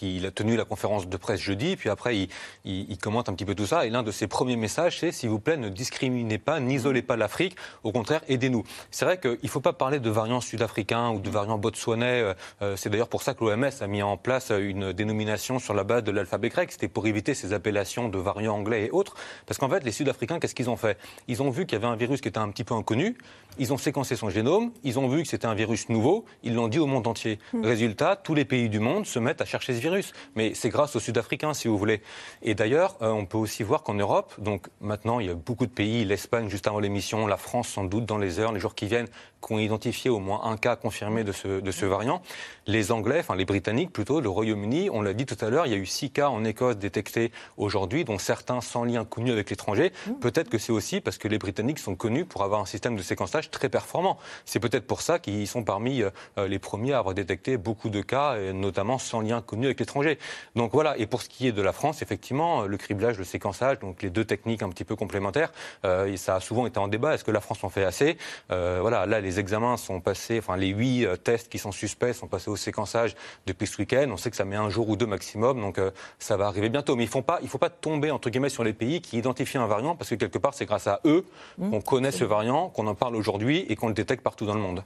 il 0.03 0.25
a 0.27 0.31
tenu 0.31 0.57
la 0.57 0.65
conférence 0.65 1.09
de 1.09 1.17
presse 1.17 1.41
jeudi, 1.41 1.77
puis 1.77 1.91
après 1.91 2.29
il, 2.65 2.99
commente 2.99 3.29
un 3.29 3.35
petit 3.35 3.45
peu 3.45 3.57
tout 3.57 3.67
ça, 3.67 3.85
et 3.85 3.91
l'un 3.91 4.05
de 4.05 4.13
ses 4.13 4.29
premiers 4.29 4.57
messages, 4.57 5.01
c'est 5.01 5.11
s'il 5.11 5.31
vous 5.31 5.41
plaît, 5.41 5.57
ne 5.57 5.69
discriminez 5.69 6.39
pas, 6.39 6.61
n'isolez 6.61 7.03
pas 7.03 7.17
l'Afrique, 7.17 7.57
au 7.83 7.91
contraire, 7.91 8.21
aidez-nous. 8.29 8.63
C'est 8.93 9.05
vrai 9.05 9.19
qu'il 9.19 9.39
ne 9.43 9.49
faut 9.49 9.61
pas 9.61 9.73
parler 9.73 9.99
de 9.99 10.11
variant 10.11 10.41
sud-africain 10.41 11.11
ou 11.11 11.19
de 11.19 11.31
variant 11.31 11.59
botswanais, 11.59 12.35
c'est 12.77 12.91
d'ailleurs 12.91 13.09
pour 13.09 13.23
ça 13.23 13.35
que 13.35 13.45
l'OMS 13.45 13.71
a 13.81 13.87
mis 13.89 14.03
en 14.03 14.17
place 14.17 14.51
une 14.51 14.93
dénomination 14.93 15.59
sur 15.59 15.75
la 15.75 15.83
base 15.83 16.05
de 16.05 16.13
l'alphabet 16.13 16.51
grec, 16.51 16.71
c'était 16.71 16.89
pour 16.89 17.07
éviter 17.07 17.35
ces 17.35 17.53
appellations 17.53 18.09
de 18.09 18.19
variants 18.19 18.55
anglais 18.55 18.87
et 18.87 18.91
autres, 18.91 19.17
parce 19.47 19.59
qu'en 19.59 19.69
fait, 19.69 19.83
les 19.83 19.93
Sud-Africains 19.93 20.28
qu'est-ce 20.39 20.55
qu'ils 20.55 20.69
ont 20.69 20.77
fait? 20.77 20.99
Ils 21.29 21.43
ont 21.43 21.51
vu 21.51 21.65
qu'il 21.65 21.79
y 21.79 21.83
avait 21.83 21.93
un 21.93 21.97
virus 21.97 22.21
qui 22.21 22.29
était 22.29 22.39
un 22.39 22.51
petit 22.51 22.65
peu 22.65 22.75
inconnu, 22.75 23.17
ils 23.59 23.73
ont 23.73 23.79
séquencé 23.79 24.17
son 24.17 24.31
génome, 24.31 24.71
ils 24.85 24.99
ont 24.99 25.09
vu 25.09 25.23
que 25.23 25.29
c'était 25.29 25.47
un 25.47 25.55
virus 25.55 25.89
nouveau, 25.89 26.25
ils 26.43 26.55
l'ont 26.55 26.69
dit 26.69 26.79
au 26.79 26.87
monde 26.87 27.07
entier. 27.07 27.39
Hmm. 27.53 27.65
Résultat, 27.65 28.17
tous 28.17 28.35
les 28.35 28.45
pays 28.45 28.69
du 28.69 28.81
monde 28.81 29.07
se 29.07 29.19
mettent 29.19 29.41
à 29.41 29.45
chercher 29.45 29.75
ce 29.75 29.81
virus. 29.81 30.13
Mais 30.35 30.55
c'est 30.55 30.69
grâce 30.69 30.97
aux 30.97 31.01
Sud-Africains, 31.01 31.55
si 31.55 31.69
vous 31.69 31.79
voulez. 31.79 32.03
Et 32.43 32.55
d'ailleurs, 32.55 32.97
euh, 33.03 33.11
on 33.11 33.27
peut 33.27 33.39
aussi 33.39 33.63
voir 33.63 33.83
qu'en 33.83 33.95
Europe, 33.95 34.35
donc 34.39 34.69
maintenant, 34.81 35.21
il 35.21 35.27
y 35.27 35.31
a 35.31 35.35
beaucoup 35.35 35.67
de 35.67 35.73
pays, 35.73 36.05
l'Espagne 36.05 36.49
juste 36.49 36.67
avant 36.67 36.81
l'émission, 36.81 37.27
la 37.27 37.37
France 37.37 37.69
sans 37.69 37.85
doute 37.85 38.07
dans 38.07 38.19
les 38.19 38.39
heures, 38.39 38.53
les 38.53 38.61
jours 38.61 38.75
qui 38.75 38.87
viennent, 38.87 39.09
qui 39.45 39.53
ont 39.53 39.59
identifié 39.59 40.11
au 40.11 40.19
moins 40.19 40.43
un 40.45 40.57
cas 40.57 40.77
confirmé 40.77 41.25
de 41.25 41.33
ce, 41.33 41.61
de 41.61 41.71
ce 41.71 41.87
variant. 41.87 42.23
Les 42.67 42.93
Anglais, 42.93 43.21
enfin 43.21 43.37
les 43.37 43.45
Britanniques 43.45 43.93
plutôt, 43.93 44.21
le 44.21 44.29
Royaume-Uni, 44.29 44.91
on 44.91 45.03
l'a 45.03 45.15
dit 45.15 45.27
tout 45.27 45.37
à 45.41 45.51
l'heure, 45.51 45.67
il 45.67 45.73
y 45.73 45.75
a 45.75 45.79
eu 45.79 45.87
six 45.87 46.11
cas 46.11 46.29
en 46.29 46.45
Écosse 46.45 46.77
détectés 46.77 47.33
aujourd'hui, 47.57 48.05
dont 48.05 48.19
certains 48.19 48.61
sans 48.61 48.85
lien 48.85 49.05
connu 49.05 49.31
avec 49.31 49.51
l'étranger. 49.51 49.93
Hmm. 50.07 50.15
Peut-être 50.15 50.49
que 50.49 50.59
c'est 50.59 50.73
aussi 50.73 51.01
parce 51.01 51.19
que 51.19 51.29
les 51.29 51.39
Britanniques 51.39 51.79
sont 51.79 51.95
connus 51.95 52.25
pour 52.25 52.43
avoir 52.43 52.61
un 52.61 52.67
système 52.67 52.97
de 52.97 53.03
séquençage 53.03 53.48
très 53.51 53.69
performant. 53.69 54.19
C'est 54.45 54.61
peut-être 54.61 54.87
pour 54.87 55.01
ça 55.01 55.19
qu'ils 55.19 55.47
sont 55.47 55.65
parmi 55.65 56.03
les 56.37 56.59
premiers 56.59 56.93
à 56.93 56.99
avoir 56.99 57.15
détecté 57.15 57.57
beaucoup 57.57 57.91
de 57.91 58.01
cas, 58.01 58.39
et 58.39 58.53
notamment 58.53 58.99
sans 58.99 59.21
lien 59.21 59.41
connu 59.41 59.67
avec 59.67 59.81
l'étranger. 59.81 60.19
Donc 60.55 60.73
voilà, 60.73 60.97
et 60.99 61.07
pour 61.07 61.23
ce 61.23 61.29
qui 61.29 61.47
est 61.47 61.53
de 61.53 61.63
la 61.63 61.73
France, 61.73 62.03
effectivement, 62.03 62.63
le 62.63 62.77
criblage, 62.77 63.19
le 63.19 63.25
séquençage, 63.25 63.79
donc 63.79 64.03
les 64.03 64.11
deux 64.11 64.25
techniques 64.25 64.63
un 64.63 64.69
petit 64.69 64.85
peu 64.85 64.97
complémentaires, 64.97 65.53
ça 65.83 66.37
a 66.37 66.41
souvent 66.41 66.67
été 66.67 66.79
en 66.79 66.89
débat. 66.89 67.15
Est-ce 67.15 67.25
que 67.25 67.31
la 67.31 67.41
France 67.41 67.63
en 67.65 67.69
fait 67.69 67.85
assez? 67.85 68.17
Voilà, 68.49 69.07
là, 69.07 69.21
les 69.21 69.39
examens 69.39 69.77
sont 69.77 70.01
passés, 70.01 70.39
enfin 70.39 70.57
les 70.57 70.69
huit 70.69 71.07
tests 71.23 71.49
qui 71.49 71.59
sont 71.59 71.73
suspects 71.73 72.13
sont 72.13 72.27
passés 72.27 72.51
au 72.51 72.57
séquençage 72.57 73.15
depuis 73.47 73.67
ce 73.67 73.79
week-end. 73.79 74.09
On 74.11 74.17
sait 74.17 74.31
que 74.31 74.37
ça 74.37 74.45
met 74.45 74.57
un 74.57 74.71
jour 74.71 74.89
ou 74.89 74.97
deux 74.97 75.07
maximum, 75.07 75.61
donc 75.61 75.81
ça 76.19 76.37
va 76.37 76.47
arriver 76.47 76.69
bientôt. 76.69 76.97
Mais 76.97 77.05
il 77.05 77.07
ne 77.43 77.49
faut 77.49 77.59
pas 77.59 77.71
tomber, 77.71 78.11
entre 78.11 78.31
guillemets, 78.31 78.49
sur 78.49 78.65
les 78.65 78.73
pays 78.73 79.01
qui 79.01 79.19
identifient 79.19 79.59
un 79.59 79.67
variant, 79.67 79.95
parce 79.95 80.11
que 80.11 80.15
quelque 80.15 80.39
part, 80.39 80.55
c'est 80.55 80.67
grâce 80.67 80.87
à 80.87 81.01
eux 81.05 81.25
mmh. 81.59 81.71
qu'on 81.71 81.81
connaît 81.81 82.11
ce 82.11 82.25
variant, 82.25 82.69
qu'on 82.71 82.87
en 82.87 82.95
parle 82.95 83.15
aujourd'hui 83.15 83.38
et 83.47 83.77
qu'on 83.77 83.89
le 83.89 83.95
détecte 83.95 84.23
partout 84.23 84.47
dans 84.47 84.55
le 84.55 84.61
monde. 84.61 84.85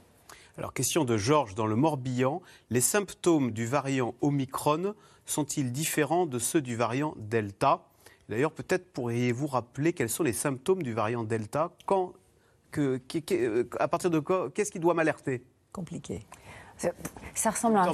Alors, 0.57 0.73
question 0.73 1.03
de 1.03 1.17
Georges 1.17 1.55
dans 1.55 1.65
le 1.65 1.75
Morbihan. 1.75 2.41
Les 2.69 2.81
symptômes 2.81 3.51
du 3.51 3.65
variant 3.65 4.13
Omicron 4.21 4.93
sont-ils 5.25 5.71
différents 5.71 6.25
de 6.25 6.37
ceux 6.37 6.61
du 6.61 6.75
variant 6.75 7.15
Delta? 7.17 7.81
D'ailleurs, 8.29 8.51
peut-être 8.51 8.91
pourriez-vous 8.93 9.47
rappeler 9.47 9.93
quels 9.93 10.09
sont 10.09 10.23
les 10.23 10.33
symptômes 10.33 10.83
du 10.83 10.93
variant 10.93 11.23
Delta? 11.23 11.71
Quand, 11.85 12.13
que, 12.71 13.01
À 13.79 13.87
partir 13.87 14.09
de 14.09 14.19
quoi 14.19 14.51
Qu'est-ce 14.53 14.71
qui 14.71 14.79
doit 14.79 14.93
m'alerter? 14.93 15.43
Compliqué. 15.71 16.19
Ça, 17.35 17.49
ressemble 17.49 17.77
à, 17.77 17.91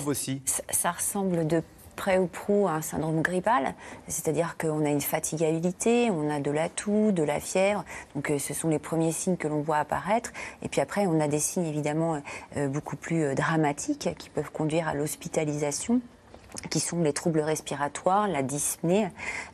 ça 0.70 0.92
ressemble 0.92 1.48
de 1.48 1.62
près 2.00 2.18
ou 2.18 2.28
prou 2.28 2.70
un 2.70 2.82
syndrome 2.82 3.22
grippal, 3.22 3.76
c'est-à-dire 4.08 4.56
qu'on 4.58 4.86
a 4.86 4.90
une 4.90 5.02
fatigabilité, 5.02 6.10
on 6.10 6.30
a 6.30 6.40
de 6.40 6.50
la 6.50 6.70
toux, 6.70 7.12
de 7.12 7.24
la 7.24 7.42
fièvre, 7.42 7.84
donc 8.16 8.32
euh, 8.32 8.40
ce 8.40 8.54
sont 8.54 8.70
les 8.70 8.80
premiers 8.80 9.12
signes 9.12 9.36
que 9.36 9.50
l'on 9.50 9.60
voit 9.62 9.80
apparaître. 9.80 10.32
Et 10.62 10.70
puis 10.70 10.80
après, 10.80 11.08
on 11.08 11.20
a 11.20 11.28
des 11.28 11.40
signes 11.40 11.66
évidemment 11.66 12.24
euh, 12.56 12.70
beaucoup 12.70 12.96
plus 12.96 13.24
euh, 13.24 13.36
dramatiques 13.36 14.12
qui 14.18 14.30
peuvent 14.30 14.50
conduire 14.50 14.88
à 14.88 14.94
l'hospitalisation 14.94 16.00
qui 16.72 16.80
sont 16.80 17.04
les 17.04 17.14
troubles 17.14 17.42
respiratoires, 17.42 18.28
la 18.28 18.42
dyspnée. 18.42 19.08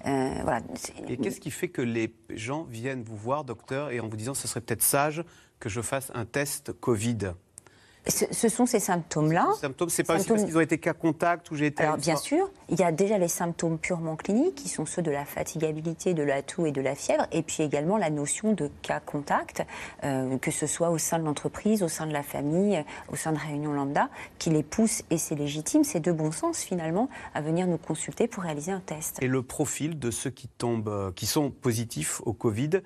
voilà. 0.03 0.61
Et 1.09 1.17
qu'est-ce 1.17 1.41
qui 1.41 1.51
fait 1.51 1.67
que 1.67 1.81
les 1.81 2.13
gens 2.29 2.63
viennent 2.63 3.03
vous 3.03 3.17
voir, 3.17 3.43
docteur, 3.43 3.91
et 3.91 3.99
en 3.99 4.07
vous 4.07 4.15
disant 4.15 4.33
ce 4.33 4.47
serait 4.47 4.61
peut-être 4.61 4.81
sage 4.81 5.25
que 5.59 5.67
je 5.67 5.81
fasse 5.81 6.09
un 6.15 6.23
test 6.23 6.71
Covid? 6.71 7.33
Ce, 8.07 8.49
sont 8.49 8.65
ces 8.65 8.79
symptômes-là. 8.79 9.47
Ces 9.55 9.61
symptômes, 9.61 9.89
c'est 9.89 10.03
pas 10.03 10.15
parce 10.15 10.25
qu'ils 10.25 10.57
ont 10.57 10.61
été 10.61 10.77
cas 10.77 10.93
contact 10.93 11.49
ou 11.51 11.55
j'ai 11.55 11.67
été. 11.67 11.83
Alors 11.83 11.97
bien 11.97 12.15
sûr, 12.15 12.49
il 12.69 12.79
y 12.79 12.83
a 12.83 12.91
déjà 12.91 13.17
les 13.17 13.27
symptômes 13.27 13.77
purement 13.77 14.15
cliniques 14.15 14.55
qui 14.55 14.69
sont 14.69 14.85
ceux 14.85 15.01
de 15.01 15.11
la 15.11 15.25
fatigabilité, 15.25 16.13
de 16.13 16.23
la 16.23 16.41
toux 16.41 16.65
et 16.65 16.71
de 16.71 16.81
la 16.81 16.95
fièvre, 16.95 17.25
et 17.31 17.41
puis 17.41 17.63
également 17.63 17.97
la 17.97 18.09
notion 18.09 18.53
de 18.53 18.69
cas 18.81 18.99
contact, 18.99 19.65
euh, 20.03 20.37
que 20.37 20.51
ce 20.51 20.67
soit 20.67 20.89
au 20.89 20.97
sein 20.97 21.19
de 21.19 21.23
l'entreprise, 21.23 21.83
au 21.83 21.87
sein 21.87 22.05
de 22.05 22.13
la 22.13 22.23
famille, 22.23 22.83
au 23.11 23.15
sein 23.15 23.31
de 23.31 23.39
réunions 23.39 23.73
lambda, 23.73 24.09
qui 24.39 24.49
les 24.49 24.63
pousse 24.63 25.03
et 25.09 25.17
c'est 25.17 25.35
légitime, 25.35 25.83
c'est 25.83 25.99
de 25.99 26.11
bon 26.11 26.31
sens 26.31 26.59
finalement 26.59 27.09
à 27.33 27.41
venir 27.41 27.67
nous 27.67 27.77
consulter 27.77 28.27
pour 28.27 28.43
réaliser 28.43 28.71
un 28.71 28.81
test. 28.81 29.21
Et 29.21 29.27
le 29.27 29.41
profil 29.41 29.97
de 29.99 30.11
ceux 30.11 30.29
qui 30.29 30.47
tombent, 30.47 30.89
euh, 30.89 31.11
qui 31.11 31.25
sont 31.25 31.49
positifs 31.49 32.21
au 32.25 32.33
Covid. 32.33 32.81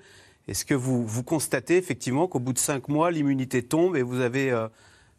Est-ce 0.48 0.64
que 0.64 0.74
vous, 0.74 1.06
vous 1.06 1.22
constatez 1.22 1.76
effectivement 1.76 2.26
qu'au 2.26 2.40
bout 2.40 2.52
de 2.52 2.58
cinq 2.58 2.88
mois, 2.88 3.10
l'immunité 3.10 3.62
tombe 3.62 3.96
et 3.96 4.02
vous 4.02 4.20
avez 4.20 4.50
euh, 4.50 4.68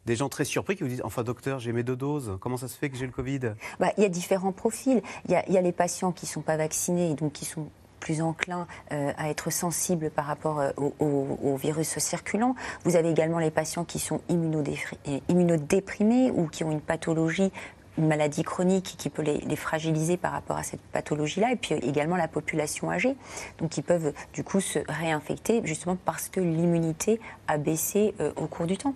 des 0.06 0.16
gens 0.16 0.28
très 0.28 0.44
surpris 0.44 0.76
qui 0.76 0.82
vous 0.82 0.88
disent 0.88 1.02
Enfin, 1.04 1.22
docteur, 1.22 1.58
j'ai 1.58 1.72
mes 1.72 1.82
deux 1.82 1.96
doses, 1.96 2.36
comment 2.40 2.56
ça 2.56 2.68
se 2.68 2.76
fait 2.76 2.90
que 2.90 2.96
j'ai 2.96 3.06
le 3.06 3.12
Covid? 3.12 3.52
Bah, 3.80 3.92
Il 3.96 4.02
y 4.02 4.06
a 4.06 4.08
différents 4.08 4.52
profils. 4.52 5.02
Il 5.28 5.32
y 5.32 5.36
a, 5.36 5.60
les 5.60 5.72
patients 5.72 6.12
qui 6.12 6.26
ne 6.26 6.30
sont 6.30 6.42
pas 6.42 6.56
vaccinés 6.56 7.10
et 7.10 7.14
donc 7.14 7.32
qui 7.32 7.44
sont 7.44 7.68
plus 8.00 8.20
enclins 8.20 8.66
euh, 8.90 9.12
à 9.16 9.30
être 9.30 9.50
sensibles 9.50 10.10
par 10.10 10.24
rapport 10.24 10.58
euh, 10.58 10.70
au, 10.76 11.56
virus 11.56 11.98
circulant. 11.98 12.56
Vous 12.84 12.96
avez 12.96 13.10
également 13.10 13.38
les 13.38 13.52
patients 13.52 13.84
qui 13.84 14.00
sont 14.00 14.20
immunodéprimés 14.28 16.32
ou 16.32 16.48
qui 16.48 16.64
ont 16.64 16.72
une 16.72 16.80
pathologie 16.80 17.52
une 17.98 18.06
maladie 18.06 18.42
chronique 18.42 18.94
qui 18.96 19.10
peut 19.10 19.22
les, 19.22 19.56
fragiliser 19.56 20.16
par 20.16 20.32
rapport 20.32 20.56
à 20.56 20.62
cette 20.62 20.80
pathologie-là, 20.80 21.52
et 21.52 21.56
puis 21.56 21.74
également 21.74 22.16
la 22.16 22.28
population 22.28 22.90
âgée, 22.90 23.16
donc 23.58 23.70
qui 23.70 23.82
peuvent 23.82 24.14
du 24.32 24.44
coup 24.44 24.60
se 24.60 24.78
réinfecter 24.88 25.60
justement 25.64 25.98
parce 26.02 26.30
que 26.30 26.40
l'immunité 26.40 27.20
a 27.48 27.58
baissé 27.58 28.14
euh, 28.20 28.32
au 28.36 28.46
cours 28.46 28.66
du 28.66 28.78
temps 28.78 28.94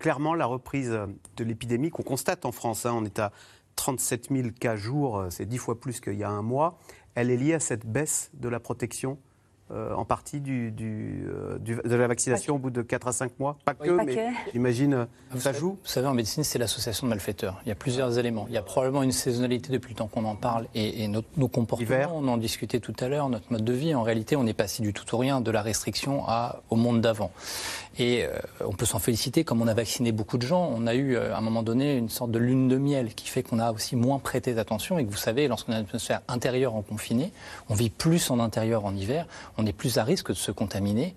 clairement 0.00 0.34
la 0.34 0.46
reprise 0.46 0.90
de 1.36 1.44
l'épidémie 1.44 1.90
qu'on 1.90 2.02
constate 2.02 2.44
en 2.44 2.52
France. 2.52 2.86
Hein. 2.86 2.94
on 2.96 3.04
est 3.04 3.20
à 3.20 3.30
37 3.76 4.28
000 4.30 4.48
cas 4.58 4.74
jour, 4.74 5.26
c'est 5.30 5.46
dix 5.46 5.58
fois 5.58 5.80
plus 5.80 6.00
qu'il 6.00 6.14
y 6.14 6.24
a 6.24 6.30
un 6.30 6.42
mois. 6.42 6.78
Elle 7.14 7.30
est 7.30 7.36
liée 7.36 7.54
à 7.54 7.60
cette 7.60 7.86
baisse 7.86 8.30
de 8.34 8.48
la 8.48 8.58
protection 8.58 9.18
euh, 9.72 9.94
en 9.94 10.04
partie 10.04 10.40
du, 10.40 10.74
euh, 10.80 11.58
de 11.58 11.94
la 11.94 12.06
vaccination 12.08 12.56
au 12.56 12.58
bout 12.58 12.70
de 12.70 12.82
4 12.82 13.08
à 13.08 13.12
5 13.12 13.38
mois 13.38 13.56
Pas 13.64 13.74
que, 13.74 13.90
mais 13.90 14.32
j'imagine 14.52 14.94
euh, 14.94 15.04
ça 15.38 15.52
joue 15.52 15.78
Vous 15.82 15.88
savez, 15.88 16.06
en 16.06 16.14
médecine, 16.14 16.44
c'est 16.44 16.58
l'association 16.58 17.06
de 17.06 17.10
malfaiteurs. 17.10 17.60
Il 17.64 17.68
y 17.68 17.72
a 17.72 17.76
plusieurs 17.76 18.18
éléments. 18.18 18.46
Il 18.48 18.54
y 18.54 18.58
a 18.58 18.62
probablement 18.62 19.02
une 19.02 19.12
saisonnalité 19.12 19.72
depuis 19.72 19.90
le 19.90 19.98
temps 19.98 20.08
qu'on 20.08 20.24
en 20.24 20.34
parle 20.34 20.66
et, 20.74 21.08
nos 21.08 21.48
comportements, 21.48 22.12
on 22.14 22.28
en 22.28 22.36
discutait 22.36 22.80
tout 22.80 22.94
à 23.00 23.08
l'heure, 23.08 23.28
notre 23.28 23.52
mode 23.52 23.64
de 23.64 23.72
vie. 23.72 23.94
En 23.94 24.02
réalité, 24.02 24.36
on 24.36 24.46
est 24.46 24.54
passé 24.54 24.82
du 24.82 24.92
tout 24.92 25.14
ou 25.14 25.18
rien, 25.18 25.40
de 25.40 25.50
la 25.50 25.62
restriction 25.62 26.24
à, 26.26 26.62
au 26.70 26.76
monde 26.76 27.00
d'avant. 27.00 27.30
Et 27.98 28.24
on 28.64 28.72
peut 28.72 28.86
s'en 28.86 28.98
féliciter, 28.98 29.44
comme 29.44 29.60
on 29.60 29.66
a 29.66 29.74
vacciné 29.74 30.12
beaucoup 30.12 30.38
de 30.38 30.46
gens, 30.46 30.70
on 30.74 30.86
a 30.86 30.94
eu 30.94 31.16
à 31.16 31.36
un 31.36 31.40
moment 31.40 31.62
donné 31.62 31.96
une 31.96 32.08
sorte 32.08 32.30
de 32.30 32.38
lune 32.38 32.68
de 32.68 32.76
miel 32.76 33.14
qui 33.14 33.28
fait 33.28 33.42
qu'on 33.42 33.58
a 33.58 33.72
aussi 33.72 33.96
moins 33.96 34.18
prêté 34.18 34.58
attention 34.58 34.98
et 34.98 35.04
que 35.04 35.10
vous 35.10 35.16
savez, 35.16 35.48
lorsqu'on 35.48 35.72
a 35.72 35.76
une 35.76 35.84
atmosphère 35.84 36.22
intérieure 36.28 36.74
en 36.74 36.82
confiné, 36.82 37.32
on 37.68 37.74
vit 37.74 37.90
plus 37.90 38.30
en 38.30 38.40
intérieur 38.40 38.84
en 38.84 38.94
hiver, 38.94 39.26
on 39.58 39.59
est 39.66 39.72
plus 39.72 39.98
à 39.98 40.04
risque 40.04 40.28
de 40.28 40.36
se 40.36 40.50
contaminer. 40.52 41.14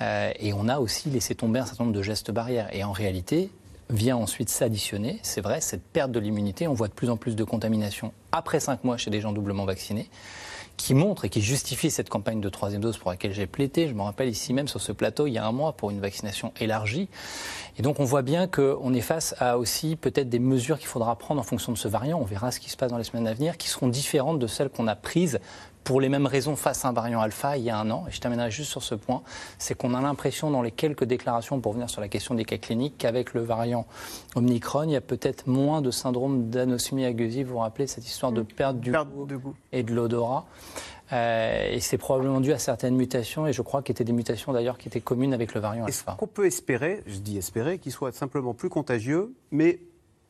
Euh, 0.00 0.32
et 0.38 0.52
on 0.52 0.68
a 0.68 0.78
aussi 0.78 1.10
laissé 1.10 1.34
tomber 1.34 1.60
un 1.60 1.66
certain 1.66 1.84
nombre 1.84 1.96
de 1.96 2.02
gestes 2.02 2.30
barrières. 2.30 2.68
Et 2.72 2.84
en 2.84 2.92
réalité, 2.92 3.50
vient 3.90 4.16
ensuite 4.16 4.48
s'additionner, 4.48 5.18
c'est 5.22 5.40
vrai, 5.40 5.60
cette 5.60 5.82
perte 5.82 6.10
de 6.12 6.20
l'immunité. 6.20 6.66
On 6.66 6.74
voit 6.74 6.88
de 6.88 6.94
plus 6.94 7.10
en 7.10 7.16
plus 7.16 7.36
de 7.36 7.44
contamination 7.44 8.12
après 8.32 8.60
cinq 8.60 8.84
mois 8.84 8.96
chez 8.96 9.10
des 9.10 9.20
gens 9.20 9.32
doublement 9.32 9.64
vaccinés 9.64 10.08
qui 10.76 10.94
montre 10.94 11.24
et 11.24 11.28
qui 11.28 11.42
justifie 11.42 11.90
cette 11.90 12.08
campagne 12.08 12.40
de 12.40 12.48
troisième 12.48 12.80
dose 12.80 12.98
pour 12.98 13.10
laquelle 13.10 13.32
j'ai 13.32 13.46
plaidé. 13.46 13.88
Je 13.88 13.94
me 13.94 14.02
rappelle 14.02 14.28
ici 14.28 14.52
même 14.52 14.68
sur 14.68 14.80
ce 14.80 14.92
plateau 14.92 15.26
il 15.26 15.32
y 15.32 15.38
a 15.38 15.46
un 15.46 15.52
mois 15.52 15.72
pour 15.72 15.90
une 15.90 16.00
vaccination 16.00 16.52
élargie. 16.58 17.08
Et 17.78 17.82
donc 17.82 18.00
on 18.00 18.04
voit 18.04 18.22
bien 18.22 18.46
qu'on 18.46 18.92
est 18.94 19.00
face 19.00 19.34
à 19.38 19.58
aussi 19.58 19.96
peut-être 19.96 20.28
des 20.28 20.38
mesures 20.38 20.78
qu'il 20.78 20.88
faudra 20.88 21.16
prendre 21.16 21.40
en 21.40 21.44
fonction 21.44 21.72
de 21.72 21.78
ce 21.78 21.88
variant. 21.88 22.18
On 22.18 22.24
verra 22.24 22.50
ce 22.50 22.60
qui 22.60 22.70
se 22.70 22.76
passe 22.76 22.90
dans 22.90 22.98
les 22.98 23.04
semaines 23.04 23.26
à 23.26 23.34
venir, 23.34 23.56
qui 23.56 23.68
seront 23.68 23.88
différentes 23.88 24.38
de 24.38 24.46
celles 24.46 24.70
qu'on 24.70 24.88
a 24.88 24.96
prises 24.96 25.40
pour 25.84 26.00
les 26.00 26.08
mêmes 26.08 26.26
raisons 26.26 26.56
face 26.56 26.84
à 26.84 26.88
un 26.88 26.92
variant 26.92 27.20
alpha 27.20 27.56
il 27.56 27.64
y 27.64 27.70
a 27.70 27.78
un 27.78 27.90
an. 27.90 28.04
Et 28.08 28.12
je 28.12 28.20
terminerai 28.20 28.50
juste 28.50 28.70
sur 28.70 28.82
ce 28.82 28.94
point, 28.94 29.22
c'est 29.58 29.74
qu'on 29.74 29.94
a 29.94 30.00
l'impression 30.00 30.50
dans 30.50 30.62
les 30.62 30.70
quelques 30.70 31.04
déclarations 31.04 31.60
pour 31.60 31.72
venir 31.72 31.90
sur 31.90 32.00
la 32.00 32.08
question 32.08 32.34
des 32.34 32.44
cas 32.44 32.58
cliniques 32.58 32.94
qu'avec 32.98 33.34
le 33.34 33.42
variant 33.42 33.86
Omicron, 34.34 34.84
il 34.84 34.92
y 34.92 34.96
a 34.96 35.00
peut-être 35.00 35.46
moins 35.46 35.82
de 35.82 35.90
syndrome 35.90 36.50
d'anosmie 36.50 37.04
agusive. 37.04 37.46
Vous 37.46 37.54
vous 37.54 37.58
rappelez 37.60 37.86
cette 37.86 38.06
histoire 38.06 38.32
de 38.32 38.42
perte 38.42 38.78
du 38.78 38.92
goût, 38.92 39.54
et 39.72 39.82
de 39.82 39.92
l'odorat. 39.94 40.46
Euh, 41.12 41.70
et 41.70 41.80
c'est 41.80 41.98
probablement 41.98 42.40
dû 42.40 42.52
à 42.52 42.58
certaines 42.58 42.96
mutations, 42.96 43.46
et 43.46 43.52
je 43.52 43.60
crois 43.60 43.82
qu'il 43.82 43.92
étaient 43.92 44.04
des 44.04 44.12
mutations 44.12 44.52
d'ailleurs 44.52 44.78
qui 44.78 44.88
étaient 44.88 45.00
communes 45.00 45.34
avec 45.34 45.54
le 45.54 45.60
variant 45.60 45.84
alpha. 45.84 46.12
Est-ce 46.12 46.18
qu'on 46.18 46.26
peut 46.26 46.46
espérer, 46.46 47.02
je 47.06 47.18
dis 47.18 47.36
espérer, 47.36 47.78
qu'il 47.78 47.92
soit 47.92 48.12
simplement 48.12 48.54
plus 48.54 48.70
contagieux, 48.70 49.34
mais 49.50 49.80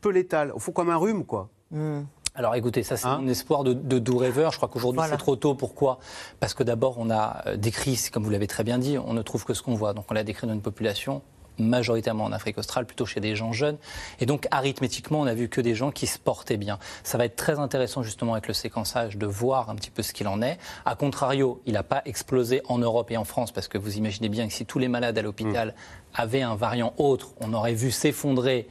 peu 0.00 0.10
létal 0.10 0.50
Au 0.52 0.58
fond, 0.58 0.72
comme 0.72 0.90
un 0.90 0.96
rhume, 0.96 1.24
quoi. 1.24 1.48
Hmm. 1.70 2.02
Alors 2.34 2.54
écoutez, 2.54 2.82
ça 2.82 2.96
c'est 2.96 3.06
un 3.06 3.18
hein 3.18 3.28
espoir 3.28 3.62
de, 3.62 3.74
de 3.74 3.98
doux 3.98 4.16
rêveur. 4.16 4.52
Je 4.52 4.56
crois 4.56 4.68
qu'aujourd'hui 4.68 5.02
c'est 5.08 5.18
trop 5.18 5.36
tôt. 5.36 5.54
Pourquoi? 5.54 5.98
Parce 6.40 6.54
que 6.54 6.62
d'abord 6.62 6.96
on 6.98 7.10
a 7.10 7.42
euh, 7.46 7.56
décrit, 7.56 7.98
comme 8.10 8.24
vous 8.24 8.30
l'avez 8.30 8.46
très 8.46 8.64
bien 8.64 8.78
dit, 8.78 8.96
on 8.98 9.12
ne 9.12 9.22
trouve 9.22 9.44
que 9.44 9.52
ce 9.52 9.62
qu'on 9.62 9.74
voit. 9.74 9.92
Donc 9.92 10.06
on 10.10 10.14
l'a 10.14 10.24
décrit 10.24 10.46
dans 10.46 10.54
une 10.54 10.62
population 10.62 11.22
majoritairement 11.58 12.24
en 12.24 12.32
Afrique 12.32 12.58
australe, 12.58 12.86
plutôt 12.86 13.06
chez 13.06 13.20
des 13.20 13.36
gens 13.36 13.52
jeunes. 13.52 13.76
Et 14.20 14.26
donc, 14.26 14.46
arithmétiquement, 14.50 15.20
on 15.20 15.24
n'a 15.24 15.34
vu 15.34 15.48
que 15.48 15.60
des 15.60 15.74
gens 15.74 15.90
qui 15.90 16.06
se 16.06 16.18
portaient 16.18 16.56
bien. 16.56 16.78
Ça 17.04 17.18
va 17.18 17.24
être 17.24 17.36
très 17.36 17.58
intéressant, 17.58 18.02
justement, 18.02 18.32
avec 18.32 18.48
le 18.48 18.54
séquençage, 18.54 19.16
de 19.16 19.26
voir 19.26 19.70
un 19.70 19.74
petit 19.74 19.90
peu 19.90 20.02
ce 20.02 20.12
qu'il 20.12 20.28
en 20.28 20.42
est. 20.42 20.58
A 20.84 20.94
contrario, 20.94 21.60
il 21.66 21.74
n'a 21.74 21.82
pas 21.82 22.02
explosé 22.04 22.62
en 22.68 22.78
Europe 22.78 23.10
et 23.10 23.16
en 23.16 23.24
France, 23.24 23.52
parce 23.52 23.68
que 23.68 23.78
vous 23.78 23.98
imaginez 23.98 24.28
bien 24.28 24.46
que 24.48 24.54
si 24.54 24.66
tous 24.66 24.78
les 24.78 24.88
malades 24.88 25.18
à 25.18 25.22
l'hôpital 25.22 25.68
mmh. 25.68 25.72
avaient 26.14 26.42
un 26.42 26.54
variant 26.54 26.94
autre, 26.96 27.34
on 27.40 27.52
aurait 27.52 27.74
vu 27.74 27.90
s'effondrer 27.90 28.68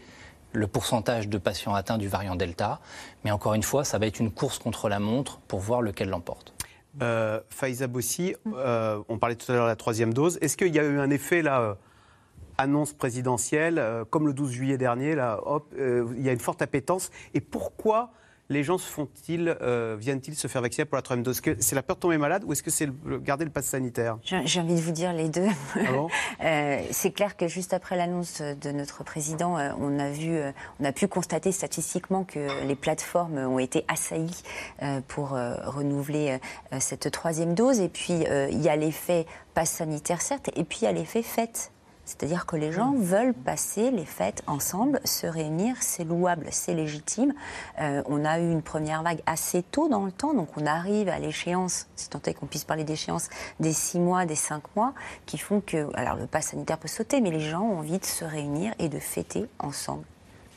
le 0.54 0.68
pourcentage 0.68 1.28
de 1.28 1.38
patients 1.38 1.74
atteints 1.74 1.98
du 1.98 2.08
variant 2.08 2.36
Delta. 2.36 2.80
Mais 3.24 3.32
encore 3.32 3.54
une 3.54 3.64
fois, 3.64 3.84
ça 3.84 3.98
va 3.98 4.08
être 4.08 4.20
une 4.20 4.32
course 4.32 4.60
contre 4.60 4.90
la 4.90 5.00
montre 5.00 5.40
pour 5.48 5.60
voir 5.60 5.82
lequel 5.82 6.10
l'emporte. 6.10 6.54
Euh, 7.02 7.40
Faiza 7.50 7.88
Bossi, 7.88 8.36
euh, 8.54 9.02
on 9.08 9.18
parlait 9.18 9.36
tout 9.36 9.50
à 9.52 9.56
l'heure 9.56 9.66
de 9.66 9.70
la 9.70 9.76
troisième 9.76 10.14
dose. 10.14 10.38
Est-ce 10.42 10.58
qu'il 10.58 10.76
y 10.76 10.80
a 10.80 10.84
eu 10.84 11.00
un 11.00 11.10
effet 11.10 11.42
là 11.42 11.62
euh, 11.62 11.74
annonce 12.58 12.94
présidentielle, 12.94 13.82
comme 14.10 14.28
le 14.28 14.34
12 14.34 14.52
juillet 14.52 14.78
dernier, 14.78 15.16
là, 15.16 15.40
hop, 15.46 15.74
il 15.76 16.22
y 16.22 16.30
a 16.30 16.32
une 16.32 16.40
forte 16.40 16.62
appétence. 16.62 17.10
Et 17.34 17.42
pourquoi 17.42 18.12
les 18.52 18.64
gens 18.64 18.78
font-ils, 18.78 19.58
euh, 19.62 19.96
viennent-ils 19.98 20.36
se 20.36 20.48
faire 20.48 20.62
vacciner 20.62 20.86
pour 20.86 20.98
la 20.98 21.02
troisième 21.02 21.24
dose? 21.24 21.38
Est-ce 21.38 21.42
que 21.42 21.56
c'est 21.60 21.76
la 21.76 21.84
peur 21.84 21.96
de 21.96 22.02
tomber 22.02 22.18
malade 22.18 22.44
ou 22.46 22.52
est-ce 22.52 22.62
que 22.62 22.70
c'est 22.70 22.90
garder 23.24 23.46
le 23.46 23.52
pass 23.52 23.66
sanitaire? 23.66 24.18
J'ai 24.24 24.60
envie 24.60 24.76
de 24.76 24.82
vous 24.82 24.92
dire 24.92 25.14
les 25.14 25.30
deux. 25.30 25.48
Ah 25.76 25.80
euh, 26.44 26.82
c'est 26.92 27.12
clair 27.12 27.38
que 27.38 27.48
juste 27.48 27.74
après 27.74 27.96
l'annonce 27.96 28.42
de 28.42 28.72
notre 28.72 29.04
président, 29.04 29.58
euh, 29.58 29.72
on 29.80 29.98
a 30.00 30.10
vu, 30.10 30.38
on 30.80 30.86
a 30.86 30.92
pu 30.92 31.08
constater 31.08 31.52
statistiquement 31.52 32.26
que 32.26 32.66
les 32.68 32.76
plateformes 32.76 33.38
ont 33.38 33.60
été 33.60 33.86
assaillies 33.88 34.44
pour 35.08 35.30
renouveler 35.30 36.40
cette 36.80 37.10
troisième 37.12 37.54
dose. 37.54 37.80
Et 37.80 37.90
puis 37.90 38.14
il 38.14 38.62
y 38.62 38.70
a 38.70 38.76
l'effet 38.76 39.26
pass 39.54 39.72
sanitaire 39.72 40.22
certes, 40.22 40.50
et 40.56 40.64
puis 40.64 40.80
il 40.82 40.86
y 40.86 40.88
a 40.88 40.92
l'effet 40.92 41.24
fête 41.24 41.72
C'est-à-dire 42.12 42.46
que 42.46 42.58
les 42.58 42.74
gens 42.74 42.94
veulent 42.94 43.34
passer 43.34 43.90
les 43.90 44.04
fêtes 44.04 44.44
ensemble, 44.46 45.00
se 45.06 45.26
réunir, 45.28 45.78
c'est 45.80 46.04
louable, 46.04 46.46
c'est 46.52 46.74
légitime. 46.74 47.34
Euh, 47.80 48.04
on 48.06 48.26
a 48.26 48.38
eu 48.40 48.52
une 48.52 48.62
première 48.62 49.02
vague 49.02 49.22
assez 49.26 49.64
tôt 49.64 49.88
dans 49.88 50.04
le 50.04 50.12
temps, 50.12 50.34
donc 50.34 50.50
on 50.58 50.66
arrive 50.66 51.08
à 51.08 51.20
l'échéance, 51.20 51.88
si 51.96 52.10
tant 52.10 52.22
est 52.26 52.34
qu'on 52.34 52.48
puisse 52.48 52.66
parler 52.66 52.84
d'échéance, 52.84 53.30
des 53.62 53.72
six 53.72 53.98
mois, 53.98 54.26
des 54.26 54.36
cinq 54.36 54.64
mois, 54.76 54.94
qui 55.26 55.38
font 55.38 55.62
que, 55.62 55.88
alors 55.96 56.18
le 56.18 56.28
pass 56.28 56.48
sanitaire 56.48 56.78
peut 56.78 56.90
sauter, 56.90 57.22
mais 57.22 57.32
les 57.32 57.40
gens 57.40 57.62
ont 57.62 57.78
envie 57.78 57.98
de 57.98 58.06
se 58.06 58.26
réunir 58.26 58.74
et 58.78 58.90
de 58.90 59.00
fêter 59.00 59.46
ensemble. 59.60 60.04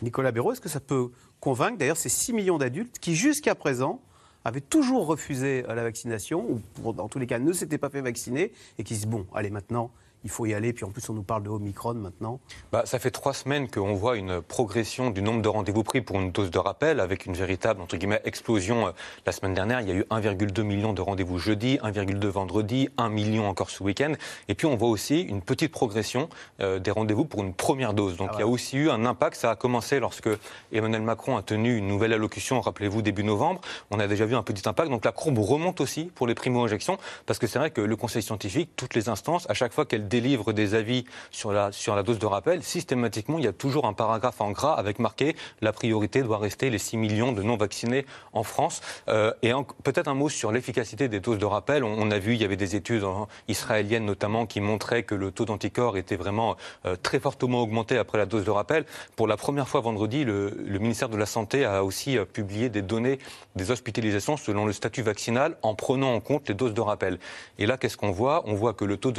Nicolas 0.02 0.32
Béraud, 0.32 0.52
est-ce 0.52 0.60
que 0.60 0.68
ça 0.68 0.80
peut 0.80 1.12
convaincre 1.38 1.78
d'ailleurs 1.78 1.96
ces 1.96 2.08
6 2.08 2.32
millions 2.32 2.58
d'adultes 2.58 2.98
qui 2.98 3.14
jusqu'à 3.14 3.54
présent 3.54 4.00
avaient 4.44 4.60
toujours 4.60 5.06
refusé 5.06 5.62
la 5.68 5.84
vaccination, 5.84 6.44
ou 6.82 6.92
dans 6.92 7.08
tous 7.08 7.20
les 7.20 7.28
cas 7.28 7.38
ne 7.38 7.52
s'étaient 7.52 7.78
pas 7.78 7.90
fait 7.90 8.00
vacciner, 8.00 8.52
et 8.76 8.82
qui 8.82 8.96
se 8.96 9.02
disent, 9.02 9.08
bon, 9.08 9.24
allez 9.34 9.50
maintenant, 9.50 9.92
il 10.24 10.30
faut 10.30 10.46
y 10.46 10.54
aller. 10.54 10.72
Puis 10.72 10.84
en 10.84 10.90
plus, 10.90 11.08
on 11.08 11.14
nous 11.14 11.22
parle 11.22 11.42
de 11.42 11.50
Omicron 11.50 11.94
maintenant. 11.94 12.40
Bah, 12.72 12.82
ça 12.86 12.98
fait 12.98 13.10
trois 13.10 13.34
semaines 13.34 13.68
qu'on 13.68 13.94
voit 13.94 14.16
une 14.16 14.40
progression 14.40 15.10
du 15.10 15.22
nombre 15.22 15.42
de 15.42 15.48
rendez-vous 15.48 15.84
pris 15.84 16.00
pour 16.00 16.20
une 16.20 16.32
dose 16.32 16.50
de 16.50 16.58
rappel, 16.58 17.00
avec 17.00 17.26
une 17.26 17.34
véritable 17.34 17.80
entre 17.80 17.96
guillemets 17.96 18.20
explosion. 18.24 18.88
Euh, 18.88 18.90
la 19.26 19.32
semaine 19.32 19.54
dernière, 19.54 19.80
il 19.80 19.88
y 19.88 19.92
a 19.92 19.94
eu 19.94 20.04
1,2 20.10 20.62
million 20.62 20.92
de 20.92 21.02
rendez-vous 21.02 21.38
jeudi, 21.38 21.78
1,2 21.82 22.26
vendredi, 22.26 22.88
1 22.96 23.08
million 23.10 23.48
encore 23.48 23.70
ce 23.70 23.82
week-end. 23.82 24.12
Et 24.48 24.54
puis 24.54 24.66
on 24.66 24.76
voit 24.76 24.88
aussi 24.88 25.20
une 25.20 25.42
petite 25.42 25.72
progression 25.72 26.28
euh, 26.60 26.78
des 26.78 26.90
rendez-vous 26.90 27.24
pour 27.24 27.42
une 27.42 27.54
première 27.54 27.94
dose. 27.94 28.16
Donc 28.16 28.30
ah 28.32 28.36
il 28.36 28.40
y 28.40 28.42
a 28.42 28.46
aussi 28.46 28.78
eu 28.78 28.90
un 28.90 29.04
impact. 29.04 29.36
Ça 29.36 29.50
a 29.50 29.56
commencé 29.56 30.00
lorsque 30.00 30.28
Emmanuel 30.72 31.02
Macron 31.02 31.36
a 31.36 31.42
tenu 31.42 31.76
une 31.76 31.86
nouvelle 31.86 32.12
allocution, 32.12 32.60
rappelez-vous, 32.60 33.02
début 33.02 33.24
novembre. 33.24 33.60
On 33.90 34.00
a 34.00 34.06
déjà 34.06 34.24
vu 34.24 34.34
un 34.34 34.42
petit 34.42 34.66
impact. 34.68 34.90
Donc 34.90 35.04
la 35.04 35.12
courbe 35.12 35.38
remonte 35.38 35.80
aussi 35.80 36.10
pour 36.14 36.26
les 36.26 36.34
primo-injections, 36.34 36.98
parce 37.26 37.38
que 37.38 37.46
c'est 37.46 37.58
vrai 37.58 37.70
que 37.70 37.80
le 37.80 37.96
Conseil 37.96 38.22
scientifique, 38.22 38.70
toutes 38.76 38.94
les 38.94 39.08
instances, 39.08 39.48
à 39.50 39.54
chaque 39.54 39.72
fois 39.72 39.84
qu'elles 39.84 40.08
délivre 40.14 40.52
des 40.52 40.76
avis 40.76 41.04
sur 41.32 41.52
la, 41.52 41.72
sur 41.72 41.96
la 41.96 42.04
dose 42.04 42.20
de 42.20 42.26
rappel, 42.26 42.62
systématiquement, 42.62 43.38
il 43.38 43.44
y 43.44 43.48
a 43.48 43.52
toujours 43.52 43.84
un 43.84 43.94
paragraphe 43.94 44.40
en 44.40 44.52
gras 44.52 44.74
avec 44.74 45.00
marqué 45.00 45.34
la 45.60 45.72
priorité 45.72 46.22
doit 46.22 46.38
rester 46.38 46.70
les 46.70 46.78
6 46.78 46.96
millions 46.98 47.32
de 47.32 47.42
non-vaccinés 47.42 48.06
en 48.32 48.44
France. 48.44 48.80
Euh, 49.08 49.32
et 49.42 49.50
peut-être 49.82 50.06
un 50.06 50.14
mot 50.14 50.28
sur 50.28 50.52
l'efficacité 50.52 51.08
des 51.08 51.18
doses 51.18 51.38
de 51.38 51.44
rappel. 51.44 51.82
On, 51.82 52.10
a 52.12 52.18
vu, 52.20 52.34
il 52.34 52.40
y 52.40 52.44
avait 52.44 52.56
des 52.56 52.76
études 52.76 53.04
israéliennes 53.48 54.04
notamment 54.04 54.46
qui 54.46 54.60
montraient 54.60 55.02
que 55.02 55.16
le 55.16 55.32
taux 55.32 55.46
d'anticorps 55.46 55.96
était 55.96 56.16
vraiment 56.16 56.56
euh, 56.86 56.94
très 57.02 57.18
fortement 57.18 57.60
augmenté 57.60 57.98
après 57.98 58.18
la 58.18 58.26
dose 58.26 58.44
de 58.44 58.50
rappel. 58.50 58.84
Pour 59.16 59.26
la 59.26 59.36
première 59.36 59.68
fois 59.68 59.80
vendredi, 59.80 60.24
le, 60.24 60.52
ministère 60.78 61.08
de 61.08 61.16
la 61.16 61.26
Santé 61.26 61.64
a 61.64 61.82
aussi 61.82 62.16
euh, 62.16 62.24
publié 62.24 62.68
des 62.68 62.82
données 62.82 63.18
des 63.56 63.70
hospitalisations 63.70 64.36
selon 64.36 64.64
le 64.64 64.72
statut 64.72 65.02
vaccinal 65.02 65.56
en 65.62 65.74
prenant 65.74 66.14
en 66.14 66.20
compte 66.20 66.48
les 66.48 66.54
doses 66.54 66.74
de 66.74 66.80
rappel. 66.80 67.18
Et 67.58 67.66
là, 67.66 67.76
qu'est-ce 67.76 67.96
qu'on 67.96 68.12
voit? 68.12 68.42
On 68.46 68.54
voit 68.54 68.74
que 68.74 68.84
le 68.84 68.96
taux 68.96 69.12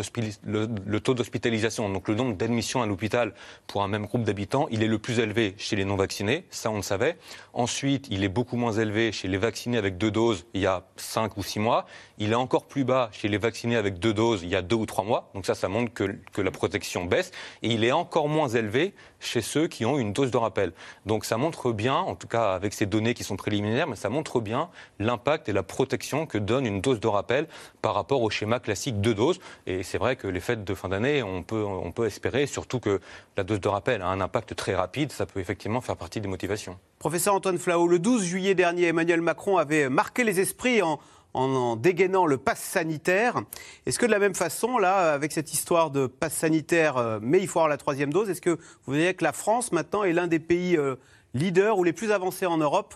d'hospitalisation, 0.86 1.89
donc 1.89 2.08
le 2.08 2.15
nombre 2.15 2.36
d'admissions 2.36 2.82
à 2.82 2.86
l'hôpital 2.86 3.34
pour 3.67 3.84
un 3.84 3.88
même 3.88 4.06
groupe 4.06 4.24
d'habitants, 4.24 4.67
il 4.71 4.84
est 4.84 4.88
le 4.88 5.00
plus 5.00 5.19
élevé 5.19 5.56
chez 5.58 5.76
les 5.76 5.86
non-vaccinés, 5.86 6.45
ça 6.50 6.69
on 6.69 6.78
le 6.78 6.82
savait. 6.82 7.17
Ensuite, 7.54 8.08
il 8.10 8.24
est 8.24 8.30
beaucoup 8.30 8.58
moins 8.58 8.74
élevé 8.74 9.12
chez 9.12 9.28
les 9.28 9.38
vaccinés 9.38 9.78
avec 9.78 9.98
deux 9.98 10.12
doses 10.12 10.45
il 10.54 10.62
y 10.62 10.67
a 10.67 10.84
cinq 10.95 11.38
ou 11.38 11.43
six 11.43 11.60
mois. 11.60 11.86
Il 12.17 12.32
est 12.32 12.36
encore 12.36 12.65
plus 12.65 12.84
bas 12.84 13.10
chez 13.12 13.28
les 13.28 13.38
vaccinés 13.38 13.76
avec 13.76 14.00
deux 14.00 14.13
doses 14.13 14.43
il 14.43 14.50
y 14.50 14.56
a 14.56 14.62
deux 14.62 14.76
ou 14.76 14.86
trois 14.86 15.04
mois. 15.04 15.30
Donc 15.34 15.45
ça, 15.45 15.56
ça 15.56 15.67
montre 15.67 15.93
que, 15.93 16.15
que 16.32 16.41
la 16.41 16.52
protection 16.52 17.06
baisse. 17.06 17.32
Et 17.63 17.69
il 17.69 17.84
est 17.84 17.91
encore 17.91 18.28
moins 18.28 18.50
élevé 18.50 18.93
chez 19.19 19.41
ceux 19.41 19.67
qui 19.67 19.86
ont 19.86 19.98
une 19.98 20.13
dose 20.13 20.32
de 20.32 20.38
rappel. 20.38 20.74
Donc 21.06 21.26
ça 21.26 21.38
montre 21.38 21.71
bien, 21.71 21.95
en 21.95 22.15
tout 22.15 22.28
cas 22.28 22.54
avec 22.54 22.74
ces 22.74 22.86
données 22.86 23.13
qui 23.13 23.24
sont 23.24 23.38
préliminaires, 23.38 23.88
mais 23.88 23.95
ça 23.95 24.10
montre 24.10 24.39
bien 24.39 24.69
l'impact 25.00 25.50
et 25.50 25.54
la 25.54 25.63
protection 25.63 26.26
que 26.26 26.38
donne 26.38 26.65
une 26.65 26.82
dose 26.82 27.00
de 27.00 27.08
rappel 27.08 27.48
par 27.82 27.95
rapport 27.95 28.21
au 28.21 28.30
schéma 28.30 28.60
classique 28.60 29.02
de 29.02 29.13
doses. 29.13 29.39
Et 29.65 29.84
c'est 29.84 29.98
vrai 29.98 30.15
que 30.15 30.28
les 30.28 30.39
fêtes 30.39 30.63
de 30.63 30.75
fin 30.76 30.90
d'année, 30.90 31.24
on 31.24 31.44
peut, 31.44 32.06
espérer, 32.06 32.46
surtout 32.48 32.80
que 32.80 33.00
la 33.38 33.44
dose 33.44 33.60
de 33.60 33.68
rappel 33.68 34.02
a 34.02 34.08
un 34.08 34.22
impact 34.22 34.56
très 34.56 34.76
rapide, 34.76 35.12
ça 35.12 35.26
peut 35.26 35.40
effectivement 35.40 35.82
faire 35.82 35.98
partie 35.98 36.22
des 36.22 36.28
motivations. 36.28 36.78
Professeur 37.00 37.36
Antoine 37.36 37.58
Flao, 37.58 37.88
le 37.88 38.00
12 38.00 38.24
juillet 38.24 38.56
dernier, 38.56 38.88
Emmanuel 38.88 39.22
Macron 39.22 39.58
avait 39.58 39.90
marqué 39.90 40.24
les 40.24 40.40
esprits 40.40 40.82
en 40.82 41.00
en, 41.36 41.76
dégainant 41.76 42.26
le 42.26 42.38
pass 42.38 42.60
sanitaire. 42.60 43.42
Est-ce 43.86 44.00
que 44.00 44.06
de 44.06 44.12
la 44.12 44.20
même 44.20 44.36
façon, 44.36 44.78
là, 44.78 45.14
avec 45.14 45.32
cette 45.32 45.54
histoire 45.54 45.92
de 45.92 46.08
pass 46.08 46.34
sanitaire, 46.34 46.98
euh, 46.98 47.20
mais 47.22 47.40
il 47.40 47.48
faut 47.48 47.60
avoir 47.60 47.70
la 47.70 47.78
troisième 47.78 48.12
dose, 48.12 48.30
est-ce 48.30 48.42
que 48.42 48.52
vous 48.52 48.60
voyez 48.94 49.14
que 49.14 49.24
la 49.24 49.34
France 49.34 49.72
maintenant 49.72 50.04
est 50.04 50.14
l'un 50.14 50.28
des 50.28 50.40
pays 50.40 50.78
euh, 50.78 50.96
leaders 51.34 51.78
ou 51.78 51.84
les 51.84 51.94
plus 51.94 52.12
avancés 52.12 52.46
en 52.46 52.58
Europe 52.58 52.96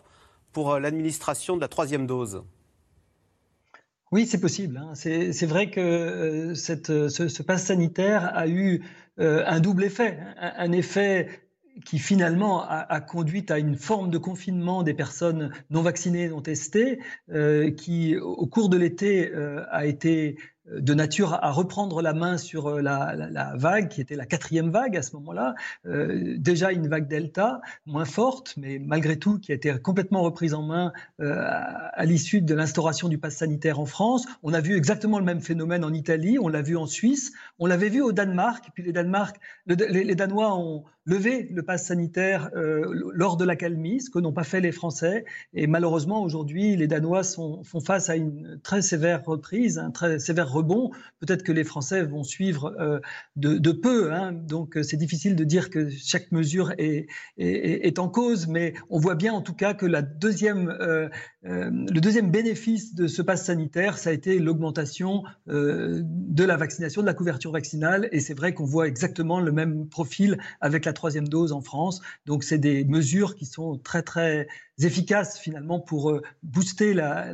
pour 0.54 0.72
euh, 0.74 0.80
l'administration 0.80 1.58
de 1.58 1.62
la 1.62 1.68
troisième 1.68 2.08
dose? 2.08 2.42
Oui, 4.12 4.26
c'est 4.26 4.39
possible. 4.39 4.78
Hein. 4.78 4.93
C'est 4.95 5.45
vrai 5.45 5.69
que 5.69 6.54
cette, 6.56 7.10
ce, 7.10 7.43
pass 7.43 7.65
sanitaire 7.65 8.36
a 8.36 8.48
eu 8.48 8.82
un 9.17 9.60
double 9.60 9.84
effet. 9.84 10.17
un 10.38 10.72
effet 10.72 11.28
qui 11.86 12.00
finalement 12.00 12.63
a, 12.67 13.02
conduit 13.02 13.45
à 13.50 13.60
une 13.60 13.76
forme 13.76 14.10
de 14.10 14.17
confinement 14.17 14.84
des 14.84 14.93
personnes 14.93 15.52
non 15.69 15.82
vaccinées, 15.82 16.30
non 16.30 16.41
testées, 16.41 17.00
euh, 17.32 17.72
qui 17.72 18.17
au 18.17 18.48
cours 18.48 18.69
de 18.69 18.78
l'été 18.78 19.32
euh, 19.34 19.63
a 19.72 19.86
été 19.86 20.38
de 20.71 20.93
nature 20.93 21.34
à 21.34 21.51
reprendre 21.51 22.01
la 22.01 22.13
main 22.13 22.38
sur 22.38 22.67
euh, 22.67 22.82
la, 22.82 23.53
vague, 23.55 23.89
qui 23.89 24.01
était 24.01 24.15
la 24.15 24.25
quatrième 24.25 24.69
vague 24.69 24.95
à 24.95 25.01
ce 25.01 25.15
moment-là, 25.15 25.55
euh, 25.86 26.36
déjà 26.38 26.71
une 26.71 26.88
vague 26.88 27.08
Delta, 27.08 27.62
moins 27.86 28.05
forte, 28.05 28.53
mais 28.58 28.79
malgré 28.79 29.17
tout, 29.17 29.39
qui 29.39 29.51
a 29.51 29.55
été 29.55 29.73
complètement 29.79 30.21
reprise 30.21 30.53
en 30.53 30.63
main 30.63 30.93
euh, 31.21 31.36
à, 31.39 32.05
l'issue 32.05 32.41
de 32.41 32.53
l'instauration 32.53 33.10
du 33.10 33.17
pass 33.17 33.38
sanitaire 33.38 33.79
en 33.79 33.86
France. 33.86 34.25
On 34.43 34.53
a 34.53 34.62
vu 34.62 34.75
exactement 34.75 35.19
le 35.19 35.25
même 35.25 35.41
phénomène 35.41 35.84
en 35.84 35.93
Italie, 35.93 36.38
on 36.39 36.47
l'a 36.47 36.62
vu 36.62 36.77
en 36.77 36.86
Suisse, 36.86 37.32
on 37.58 37.65
l'avait 37.65 37.89
vu 37.89 38.01
au 38.01 38.12
Danemark, 38.12 38.67
et 38.67 38.71
puis 38.71 38.84
les, 38.84 38.91
Danemark, 38.91 39.38
les, 39.67 40.15
Danois 40.15 40.55
ont 40.55 40.84
levé 41.10 41.48
le 41.52 41.63
pass 41.63 41.88
sanitaire 41.88 42.52
lors 42.54 43.38
de 43.38 43.45
la 43.45 43.56
calmie, 43.56 44.02
ce 44.02 44.10
que 44.10 44.19
n'ont 44.19 44.34
pas 44.34 44.43
fait 44.43 44.62
les 44.62 44.72
Français. 44.72 45.26
Et 45.54 45.67
malheureusement, 45.67 46.22
aujourd'hui, 46.22 46.76
les 46.76 46.88
Danois 46.88 47.24
font 47.24 47.80
face 47.84 48.10
à 48.10 48.15
une 48.15 48.60
très 48.63 48.82
sévère 48.82 49.24
reprise, 49.26 49.80
un 49.80 49.91
très 49.91 50.19
sévère 50.19 50.50
bon, 50.63 50.91
Peut-être 51.19 51.43
que 51.43 51.52
les 51.52 51.63
Français 51.63 52.04
vont 52.04 52.24
suivre 52.24 52.76
euh, 52.80 53.00
de, 53.36 53.72
peu. 53.72 54.13
Hein. 54.13 54.32
donc 54.32 54.78
euh, 54.78 54.84
c'est 54.84 54.98
difficile 54.98 55.36
de 55.36 55.43
dire 55.43 55.69
que 55.69 55.89
chaque 55.89 56.32
mesure 56.32 56.74
est, 56.78 58.00
en 58.00 58.10
cause, 58.10 58.48
mais 58.48 58.74
on 58.89 59.00
voit 59.00 59.15
bien 59.15 59.34
en 59.34 59.41
tout 59.41 59.54
cas 59.54 59.74
que 59.74 59.86
la 59.86 60.02
deuxième, 60.02 60.69
euh, 60.69 61.10
le 61.41 61.99
deuxième 61.99 62.32
bénéfice 62.32 62.93
de 62.95 63.08
ce 63.08 63.21
pass 63.21 63.45
sanitaire, 63.45 63.97
ça 63.97 64.10
a 64.10 64.13
été 64.13 64.39
l'augmentation 64.39 65.23
de 65.47 66.43
la 66.43 66.58
vaccination, 66.58 67.02
de 67.02 67.06
la 67.08 67.13
couverture 67.13 67.52
vaccinale. 67.52 68.10
Et 68.12 68.19
c'est 68.19 68.34
vrai 68.34 68.54
qu'on 68.54 68.65
voit 68.65 68.88
exactement 68.88 69.39
le 69.39 69.52
même 69.52 69.88
profil 69.88 70.38
avec 70.60 70.86
la 70.86 70.93
troisième 70.93 71.28
dose 71.28 71.54
en 71.54 71.62
France. 71.62 72.02
Donc 72.25 72.43
c'est 72.43 72.58
des 72.58 72.84
mesures 72.84 73.36
qui 73.36 73.45
sont 73.45 73.78
très 73.78 74.02
très 74.02 74.47
efficaces 74.82 75.39
finalement 75.39 75.80
pour 75.80 76.12
euh, 76.12 76.21
booster 76.43 76.93
la, 76.93 77.34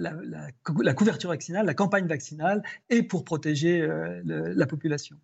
couverture 0.95 1.29
vaccinale, 1.29 1.65
la 1.65 1.73
campagne 1.73 2.07
vaccinale 2.07 2.63
et 2.89 3.03
pour 3.03 3.23
protéger 3.23 3.81
euh, 3.81 4.21
la 4.25 4.65
population. 4.65 5.17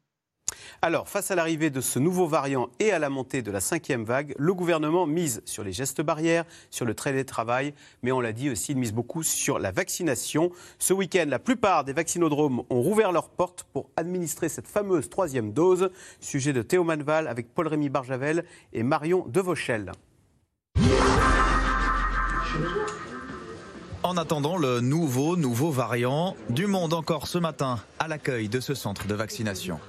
Alors, 0.81 1.09
face 1.09 1.31
à 1.31 1.35
l'arrivée 1.35 1.69
de 1.69 1.81
ce 1.81 1.99
nouveau 1.99 2.27
variant 2.27 2.69
et 2.79 2.91
à 2.91 2.99
la 2.99 3.09
montée 3.09 3.41
de 3.41 3.51
la 3.51 3.59
cinquième 3.59 4.03
vague, 4.03 4.33
le 4.37 4.53
gouvernement 4.53 5.05
mise 5.05 5.41
sur 5.45 5.63
les 5.63 5.73
gestes 5.73 6.01
barrières, 6.01 6.45
sur 6.69 6.85
le 6.85 6.93
télétravail, 6.93 7.73
mais 8.03 8.11
on 8.11 8.19
l'a 8.19 8.33
dit 8.33 8.49
aussi, 8.49 8.71
il 8.71 8.77
mise 8.77 8.93
beaucoup 8.93 9.23
sur 9.23 9.59
la 9.59 9.71
vaccination. 9.71 10.51
Ce 10.79 10.93
week-end, 10.93 11.25
la 11.27 11.39
plupart 11.39 11.83
des 11.83 11.93
vaccinodromes 11.93 12.63
ont 12.69 12.81
rouvert 12.81 13.11
leurs 13.11 13.29
portes 13.29 13.63
pour 13.73 13.89
administrer 13.95 14.49
cette 14.49 14.67
fameuse 14.67 15.09
troisième 15.09 15.53
dose. 15.53 15.91
Sujet 16.19 16.53
de 16.53 16.61
Théo 16.61 16.83
Manval 16.83 17.27
avec 17.27 17.53
Paul-Rémy 17.53 17.89
Barjavel 17.89 18.45
et 18.73 18.83
Marion 18.83 19.25
Devauchel. 19.27 19.91
En 24.11 24.17
attendant 24.17 24.57
le 24.57 24.81
nouveau, 24.81 25.37
nouveau 25.37 25.71
variant, 25.71 26.35
du 26.49 26.67
monde 26.67 26.93
encore 26.93 27.27
ce 27.27 27.37
matin 27.37 27.79
à 27.97 28.09
l'accueil 28.09 28.49
de 28.49 28.59
ce 28.59 28.73
centre 28.73 29.07
de 29.07 29.15
vaccination. 29.15 29.79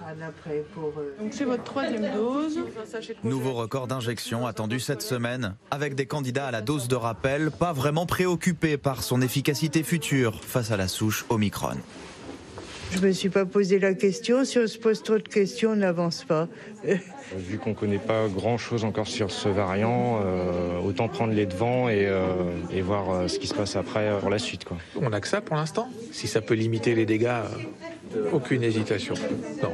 Donc 1.18 1.32
c'est 1.32 1.44
votre 1.44 1.64
troisième 1.64 2.08
dose. 2.14 2.60
Nouveau 3.24 3.54
record 3.54 3.88
d'injection 3.88 4.46
attendu 4.46 4.78
cette 4.78 5.02
semaine, 5.02 5.56
avec 5.72 5.96
des 5.96 6.06
candidats 6.06 6.46
à 6.46 6.50
la 6.52 6.60
dose 6.60 6.86
de 6.86 6.94
rappel 6.94 7.50
pas 7.50 7.72
vraiment 7.72 8.06
préoccupés 8.06 8.76
par 8.76 9.02
son 9.02 9.20
efficacité 9.22 9.82
future 9.82 10.40
face 10.44 10.70
à 10.70 10.76
la 10.76 10.86
souche 10.86 11.26
Omicron. 11.28 11.78
Je 12.92 13.00
me 13.00 13.10
suis 13.10 13.28
pas 13.28 13.44
posé 13.44 13.80
la 13.80 13.94
question. 13.94 14.44
Si 14.44 14.56
on 14.56 14.68
se 14.68 14.78
pose 14.78 15.02
trop 15.02 15.18
de 15.18 15.22
questions, 15.22 15.70
on 15.70 15.76
n'avance 15.76 16.22
pas. 16.22 16.46
Vu 17.36 17.58
qu'on 17.58 17.70
ne 17.70 17.74
connaît 17.74 17.98
pas 17.98 18.28
grand-chose 18.28 18.84
encore 18.84 19.06
sur 19.06 19.30
ce 19.30 19.48
variant, 19.48 20.20
euh, 20.24 20.78
autant 20.80 21.08
prendre 21.08 21.32
les 21.32 21.46
devants 21.46 21.88
et, 21.88 22.06
euh, 22.06 22.24
voir 22.82 23.10
euh, 23.10 23.28
ce 23.28 23.38
qui 23.38 23.46
se 23.46 23.54
passe 23.54 23.76
après 23.76 24.10
pour 24.20 24.30
la 24.30 24.38
suite. 24.38 24.64
Quoi. 24.64 24.76
On 25.00 25.10
n'a 25.10 25.20
que 25.20 25.28
ça 25.28 25.40
pour 25.40 25.56
l'instant. 25.56 25.88
Si 26.10 26.26
ça 26.26 26.40
peut 26.40 26.54
limiter 26.54 26.94
les 26.94 27.06
dégâts, 27.06 27.42
aucune 28.32 28.62
hésitation. 28.62 29.14
Non. 29.62 29.72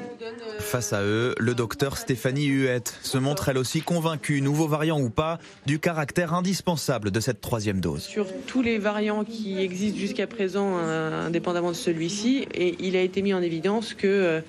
Face 0.61 0.93
à 0.93 1.03
eux, 1.03 1.35
le 1.39 1.55
docteur 1.55 1.97
Stéphanie 1.97 2.47
Huette 2.47 2.97
se 3.03 3.17
montre 3.17 3.49
elle 3.49 3.59
aussi 3.59 3.81
convaincue, 3.81 4.43
nouveau 4.43 4.69
variant 4.69 5.01
ou 5.01 5.09
pas, 5.09 5.39
du 5.67 5.79
caractère 5.79 6.35
indispensable 6.35 7.11
de 7.11 7.21
cette 7.21 7.41
troisième 7.41 7.81
dose. 7.81 8.03
Sur 8.03 8.27
tous 8.47 8.61
les 8.61 8.79
variants 8.79 9.25
qui 9.25 9.59
existent 9.59 9.99
jusqu'à 9.99 10.27
présent, 10.27 10.77
indépendamment 10.77 11.71
de 11.71 11.77
celui-ci, 11.77 12.47
et 12.55 12.77
il 12.81 12.97
a 12.97 13.01
été 13.01 13.23
mis 13.23 13.33
en 13.33 13.41
évidence 13.41 13.95
que 13.95 14.43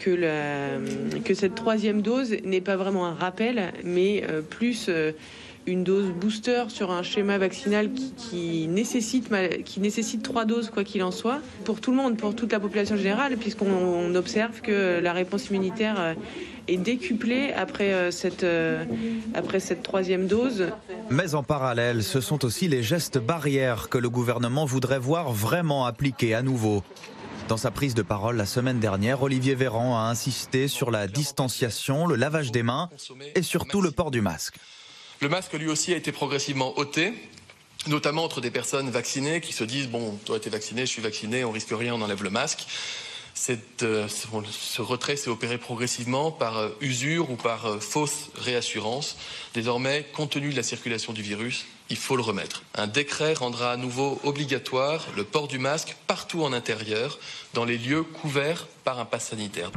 que, 0.00 1.18
que 1.20 1.34
cette 1.34 1.54
troisième 1.54 2.02
dose 2.02 2.34
n'est 2.44 2.60
pas 2.60 2.76
vraiment 2.76 3.06
un 3.06 3.14
rappel, 3.14 3.72
mais 3.84 4.24
plus 4.48 4.90
une 5.66 5.84
dose 5.84 6.10
booster 6.10 6.64
sur 6.68 6.90
un 6.90 7.02
schéma 7.02 7.38
vaccinal 7.38 7.90
qui, 7.92 8.66
nécessite, 8.68 10.22
trois 10.22 10.44
doses, 10.44 10.70
quoi 10.70 10.84
qu'il 10.84 11.02
en 11.02 11.10
soit, 11.10 11.40
pour 11.64 11.80
tout 11.80 11.90
le 11.90 11.96
monde, 11.96 12.16
pour 12.16 12.34
toute 12.34 12.52
la 12.52 12.60
population 12.60 12.96
générale, 12.96 13.36
puisqu'on 13.36 14.14
observe 14.14 14.60
que 14.62 15.00
la 15.00 15.12
réponse 15.12 15.48
immunitaire 15.48 15.96
euh, 15.98 16.14
est 16.66 16.76
décuplée 16.76 17.52
après 17.52 17.92
euh, 17.92 18.10
cette, 18.10 18.44
euh, 18.44 18.84
après 19.34 19.60
cette 19.60 19.82
troisième 19.82 20.26
dose. 20.26 20.68
Mais 21.10 21.34
en 21.34 21.42
parallèle, 21.42 22.02
ce 22.02 22.20
sont 22.20 22.44
aussi 22.44 22.68
les 22.68 22.82
gestes 22.82 23.18
barrières 23.18 23.88
que 23.88 23.98
le 23.98 24.08
gouvernement 24.08 24.64
voudrait 24.64 24.98
voir 24.98 25.32
vraiment 25.32 25.84
appliqués 25.84 26.34
à 26.34 26.42
nouveau. 26.42 26.82
Dans 27.50 27.56
sa 27.56 27.72
prise 27.72 27.94
de 27.94 28.02
parole 28.02 28.36
la 28.36 28.46
semaine 28.46 28.78
dernière, 28.78 29.22
Olivier 29.22 29.56
Véran 29.56 29.98
a 29.98 30.02
insisté 30.02 30.68
sur 30.68 30.92
la 30.92 31.08
distanciation, 31.08 32.06
le 32.06 32.14
lavage 32.14 32.52
des 32.52 32.62
mains 32.62 32.88
et 33.34 33.42
surtout 33.42 33.80
le 33.80 33.90
port 33.90 34.12
du 34.12 34.20
masque. 34.20 34.54
Le 35.20 35.28
masque, 35.28 35.54
lui 35.54 35.68
aussi, 35.68 35.92
a 35.92 35.96
été 35.96 36.12
progressivement 36.12 36.78
ôté 36.78 37.12
notamment 37.88 38.22
entre 38.22 38.40
des 38.40 38.52
personnes 38.52 38.88
vaccinées 38.90 39.40
qui 39.40 39.52
se 39.52 39.64
disent 39.64 39.88
bon, 39.88 40.16
toi 40.26 40.38
es 40.40 40.48
vacciné, 40.48 40.82
je 40.82 40.90
suis 40.92 41.02
vacciné, 41.02 41.42
on 41.42 41.50
risque 41.50 41.72
rien, 41.72 41.92
on 41.92 42.02
enlève 42.02 42.22
le 42.22 42.30
masque. 42.30 42.68
Euh, 43.82 44.06
ce 44.06 44.82
retrait 44.82 45.16
s'est 45.16 45.30
opéré 45.30 45.58
progressivement 45.58 46.30
par 46.30 46.56
euh, 46.56 46.68
usure 46.80 47.32
ou 47.32 47.36
par 47.36 47.66
euh, 47.66 47.80
fausse 47.80 48.30
réassurance. 48.36 49.16
Désormais, 49.54 50.06
compte 50.12 50.30
tenu 50.30 50.50
de 50.50 50.56
la 50.56 50.62
circulation 50.62 51.12
du 51.12 51.22
virus, 51.22 51.66
il 51.90 51.96
faut 51.96 52.16
le 52.16 52.22
remettre. 52.22 52.62
Un 52.76 52.86
décret 52.86 53.34
rendra 53.34 53.72
à 53.72 53.76
nouveau 53.76 54.20
obligatoire 54.24 55.06
le 55.16 55.24
port 55.24 55.48
du 55.48 55.58
masque 55.58 55.96
partout 56.06 56.42
en 56.42 56.52
intérieur, 56.52 57.18
dans 57.52 57.64
les 57.64 57.76
lieux 57.76 58.02
couverts 58.02 58.66
par 58.84 58.98
un 58.98 59.04
pass 59.04 59.28
sanitaire. 59.28 59.72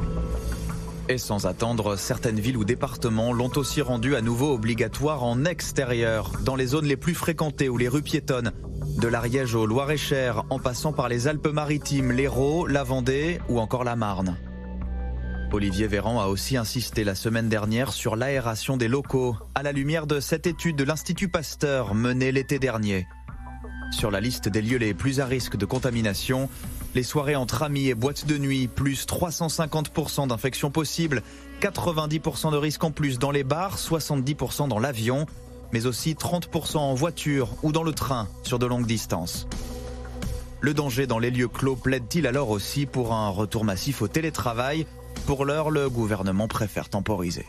Et 1.08 1.18
sans 1.18 1.44
attendre, 1.44 1.96
certaines 1.96 2.40
villes 2.40 2.56
ou 2.56 2.64
départements 2.64 3.32
l'ont 3.32 3.52
aussi 3.56 3.82
rendu 3.82 4.16
à 4.16 4.22
nouveau 4.22 4.54
obligatoire 4.54 5.22
en 5.22 5.44
extérieur, 5.44 6.30
dans 6.40 6.56
les 6.56 6.66
zones 6.66 6.86
les 6.86 6.96
plus 6.96 7.14
fréquentées 7.14 7.68
ou 7.68 7.76
les 7.76 7.88
rues 7.88 8.02
piétonnes. 8.02 8.52
De 8.96 9.08
l'Ariège 9.08 9.54
au 9.54 9.66
Loir-et-Cher, 9.66 10.44
en 10.48 10.58
passant 10.58 10.92
par 10.92 11.08
les 11.08 11.28
Alpes-Maritimes, 11.28 12.12
l'Hérault, 12.12 12.66
la 12.66 12.84
Vendée 12.84 13.38
ou 13.48 13.58
encore 13.58 13.84
la 13.84 13.96
Marne. 13.96 14.38
Olivier 15.54 15.86
Véran 15.86 16.20
a 16.20 16.26
aussi 16.26 16.56
insisté 16.56 17.04
la 17.04 17.14
semaine 17.14 17.48
dernière 17.48 17.92
sur 17.92 18.16
l'aération 18.16 18.76
des 18.76 18.88
locaux, 18.88 19.36
à 19.54 19.62
la 19.62 19.70
lumière 19.70 20.08
de 20.08 20.18
cette 20.18 20.48
étude 20.48 20.74
de 20.74 20.82
l'Institut 20.82 21.28
Pasteur 21.28 21.94
menée 21.94 22.32
l'été 22.32 22.58
dernier. 22.58 23.06
Sur 23.92 24.10
la 24.10 24.20
liste 24.20 24.48
des 24.48 24.60
lieux 24.60 24.78
les 24.78 24.94
plus 24.94 25.20
à 25.20 25.26
risque 25.26 25.56
de 25.56 25.64
contamination, 25.64 26.48
les 26.96 27.04
soirées 27.04 27.36
entre 27.36 27.62
amis 27.62 27.86
et 27.86 27.94
boîtes 27.94 28.26
de 28.26 28.36
nuit, 28.36 28.66
plus 28.66 29.06
350% 29.06 30.26
d'infections 30.26 30.72
possibles, 30.72 31.22
90% 31.60 32.50
de 32.50 32.56
risques 32.56 32.82
en 32.82 32.90
plus 32.90 33.20
dans 33.20 33.30
les 33.30 33.44
bars, 33.44 33.78
70% 33.78 34.66
dans 34.66 34.80
l'avion, 34.80 35.24
mais 35.72 35.86
aussi 35.86 36.14
30% 36.14 36.78
en 36.78 36.94
voiture 36.94 37.50
ou 37.62 37.70
dans 37.70 37.84
le 37.84 37.92
train 37.92 38.28
sur 38.42 38.58
de 38.58 38.66
longues 38.66 38.86
distances. 38.86 39.46
Le 40.60 40.74
danger 40.74 41.06
dans 41.06 41.20
les 41.20 41.30
lieux 41.30 41.46
clos 41.46 41.76
plaide-t-il 41.76 42.26
alors 42.26 42.50
aussi 42.50 42.86
pour 42.86 43.12
un 43.12 43.28
retour 43.28 43.64
massif 43.64 44.02
au 44.02 44.08
télétravail? 44.08 44.84
Pour 45.26 45.46
l'heure, 45.46 45.70
le 45.70 45.88
gouvernement 45.88 46.48
préfère 46.48 46.90
temporiser. 46.90 47.46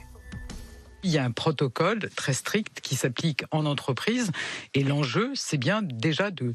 Il 1.04 1.12
y 1.12 1.18
a 1.18 1.26
un 1.26 1.32
protocole 1.32 2.10
très 2.16 2.34
strict 2.34 2.80
qui 2.82 2.96
s'applique 2.96 3.44
en 3.52 3.66
entreprise 3.66 4.32
et 4.74 4.84
l'enjeu, 4.84 5.32
c'est 5.36 5.58
bien 5.58 5.82
déjà 5.82 6.32
de 6.32 6.54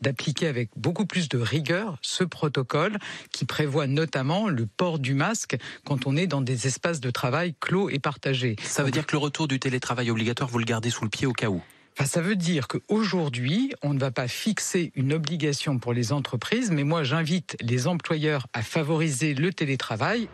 d'appliquer 0.00 0.46
avec 0.46 0.70
beaucoup 0.76 1.06
plus 1.06 1.28
de 1.28 1.38
rigueur 1.38 1.98
ce 2.02 2.22
protocole 2.22 2.98
qui 3.32 3.44
prévoit 3.44 3.88
notamment 3.88 4.48
le 4.48 4.64
port 4.66 5.00
du 5.00 5.12
masque 5.12 5.56
quand 5.84 6.06
on 6.06 6.16
est 6.16 6.28
dans 6.28 6.40
des 6.40 6.68
espaces 6.68 7.00
de 7.00 7.10
travail 7.10 7.56
clos 7.58 7.90
et 7.90 7.98
partagés. 7.98 8.54
Ça 8.62 8.84
veut 8.84 8.92
dire 8.92 9.06
que 9.06 9.16
le 9.16 9.18
retour 9.18 9.48
du 9.48 9.58
télétravail 9.58 10.12
obligatoire, 10.12 10.48
vous 10.48 10.60
le 10.60 10.64
gardez 10.64 10.90
sous 10.90 11.02
le 11.02 11.10
pied 11.10 11.26
au 11.26 11.32
cas 11.32 11.48
où? 11.48 11.60
Ça 12.04 12.20
veut 12.20 12.36
dire 12.36 12.68
qu'aujourd'hui, 12.68 13.72
on 13.82 13.92
ne 13.92 13.98
va 13.98 14.12
pas 14.12 14.28
fixer 14.28 14.92
une 14.94 15.12
obligation 15.12 15.80
pour 15.80 15.92
les 15.92 16.12
entreprises, 16.12 16.70
mais 16.70 16.84
moi 16.84 17.02
j'invite 17.02 17.56
les 17.60 17.88
employeurs 17.88 18.46
à 18.52 18.62
favoriser 18.62 19.34
le 19.34 19.52
télétravail. 19.52 20.28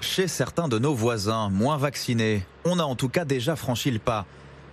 Chez 0.00 0.28
certains 0.28 0.68
de 0.68 0.78
nos 0.78 0.94
voisins 0.94 1.48
moins 1.48 1.76
vaccinés, 1.76 2.42
on 2.64 2.78
a 2.78 2.82
en 2.82 2.94
tout 2.94 3.08
cas 3.08 3.24
déjà 3.24 3.56
franchi 3.56 3.90
le 3.90 3.98
pas. 3.98 4.26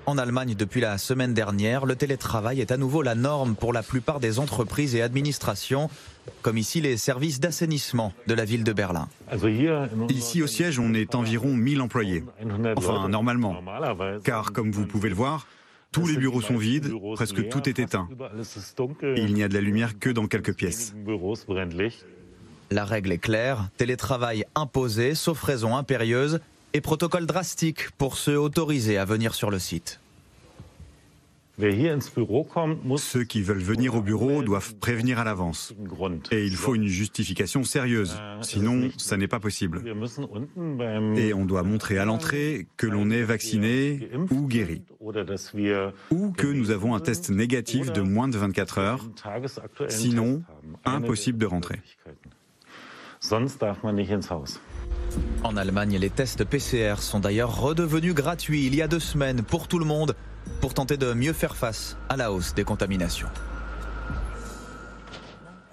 En 0.07 0.17
Allemagne, 0.17 0.55
depuis 0.55 0.81
la 0.81 0.97
semaine 0.97 1.33
dernière, 1.33 1.85
le 1.85 1.95
télétravail 1.95 2.59
est 2.59 2.71
à 2.71 2.77
nouveau 2.77 3.01
la 3.03 3.15
norme 3.15 3.55
pour 3.55 3.71
la 3.71 3.83
plupart 3.83 4.19
des 4.19 4.39
entreprises 4.39 4.95
et 4.95 5.01
administrations, 5.01 5.89
comme 6.41 6.57
ici 6.57 6.81
les 6.81 6.97
services 6.97 7.39
d'assainissement 7.39 8.11
de 8.27 8.33
la 8.33 8.43
ville 8.43 8.63
de 8.63 8.73
Berlin. 8.73 9.07
Ici 10.09 10.41
au 10.41 10.47
siège, 10.47 10.79
on 10.79 10.93
est 10.93 11.13
environ 11.13 11.53
1000 11.53 11.81
employés. 11.81 12.23
Enfin, 12.75 13.09
normalement. 13.09 13.61
Car 14.23 14.51
comme 14.51 14.71
vous 14.71 14.87
pouvez 14.87 15.09
le 15.09 15.15
voir, 15.15 15.45
tous 15.91 16.07
les 16.07 16.17
bureaux 16.17 16.41
sont 16.41 16.57
vides, 16.57 16.91
presque 17.15 17.47
tout 17.49 17.69
est 17.69 17.77
éteint. 17.77 18.09
il 19.15 19.33
n'y 19.33 19.43
a 19.43 19.47
de 19.47 19.53
la 19.53 19.61
lumière 19.61 19.99
que 19.99 20.09
dans 20.09 20.25
quelques 20.25 20.55
pièces. 20.55 20.95
La 22.71 22.85
règle 22.85 23.11
est 23.11 23.17
claire, 23.17 23.67
télétravail 23.75 24.45
imposé, 24.55 25.13
sauf 25.13 25.43
raison 25.43 25.75
impérieuse, 25.75 26.39
et 26.71 26.79
protocole 26.79 27.25
drastique 27.25 27.91
pour 27.97 28.15
ceux 28.15 28.39
autorisés 28.39 28.97
à 28.97 29.03
venir 29.03 29.33
sur 29.33 29.51
le 29.51 29.59
site. 29.59 29.99
Ceux 31.59 33.23
qui 33.25 33.41
veulent 33.41 33.57
venir 33.57 33.95
au 33.95 34.01
bureau 34.01 34.41
doivent 34.41 34.73
prévenir 34.75 35.19
à 35.19 35.25
l'avance. 35.25 35.73
Et 36.31 36.45
il 36.45 36.55
faut 36.55 36.73
une 36.73 36.87
justification 36.87 37.65
sérieuse, 37.65 38.17
sinon 38.41 38.89
ça 38.97 39.17
n'est 39.17 39.27
pas 39.27 39.41
possible. 39.41 39.83
Et 41.17 41.33
on 41.33 41.43
doit 41.43 41.63
montrer 41.63 41.97
à 41.97 42.05
l'entrée 42.05 42.67
que 42.77 42.87
l'on 42.87 43.09
est 43.09 43.23
vacciné 43.23 44.09
ou 44.31 44.47
guéri, 44.47 44.81
ou 46.09 46.31
que 46.31 46.47
nous 46.47 46.71
avons 46.71 46.95
un 46.95 47.01
test 47.01 47.29
négatif 47.29 47.91
de 47.91 48.01
moins 48.01 48.29
de 48.29 48.37
24 48.37 48.77
heures, 48.77 49.09
sinon 49.89 50.41
impossible 50.85 51.37
de 51.37 51.45
rentrer. 51.45 51.81
En 55.43 55.55
Allemagne, 55.57 55.97
les 55.97 56.09
tests 56.09 56.43
PCR 56.43 56.95
sont 56.97 57.19
d'ailleurs 57.19 57.61
redevenus 57.61 58.15
gratuits 58.15 58.65
il 58.65 58.75
y 58.75 58.81
a 58.81 58.87
deux 58.87 58.99
semaines 58.99 59.43
pour 59.43 59.67
tout 59.67 59.77
le 59.77 59.85
monde 59.85 60.15
pour 60.59 60.73
tenter 60.73 60.97
de 60.97 61.13
mieux 61.13 61.33
faire 61.33 61.55
face 61.55 61.97
à 62.09 62.17
la 62.17 62.31
hausse 62.31 62.55
des 62.55 62.63
contaminations. 62.63 63.29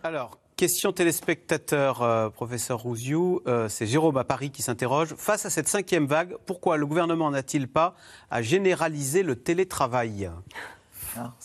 Alors, 0.03 0.38
question 0.57 0.92
téléspectateur, 0.92 2.03
euh, 2.03 2.28
professeur 2.28 2.80
Rouziou, 2.80 3.40
euh, 3.46 3.68
c'est 3.68 3.86
Jérôme 3.86 4.18
à 4.18 4.24
Paris 4.24 4.51
qui 4.51 4.62
s'interroge. 4.62 5.14
Face 5.16 5.46
à 5.46 5.51
cette 5.51 5.68
cinquième 5.68 6.07
vague, 6.07 6.36
pourquoi 6.44 6.76
le 6.76 6.86
gouvernement 6.86 7.30
n'a-t-il 7.30 7.66
pas 7.66 7.94
à 8.30 8.42
généraliser 8.42 9.22
le 9.22 9.36
télétravail? 9.36 10.30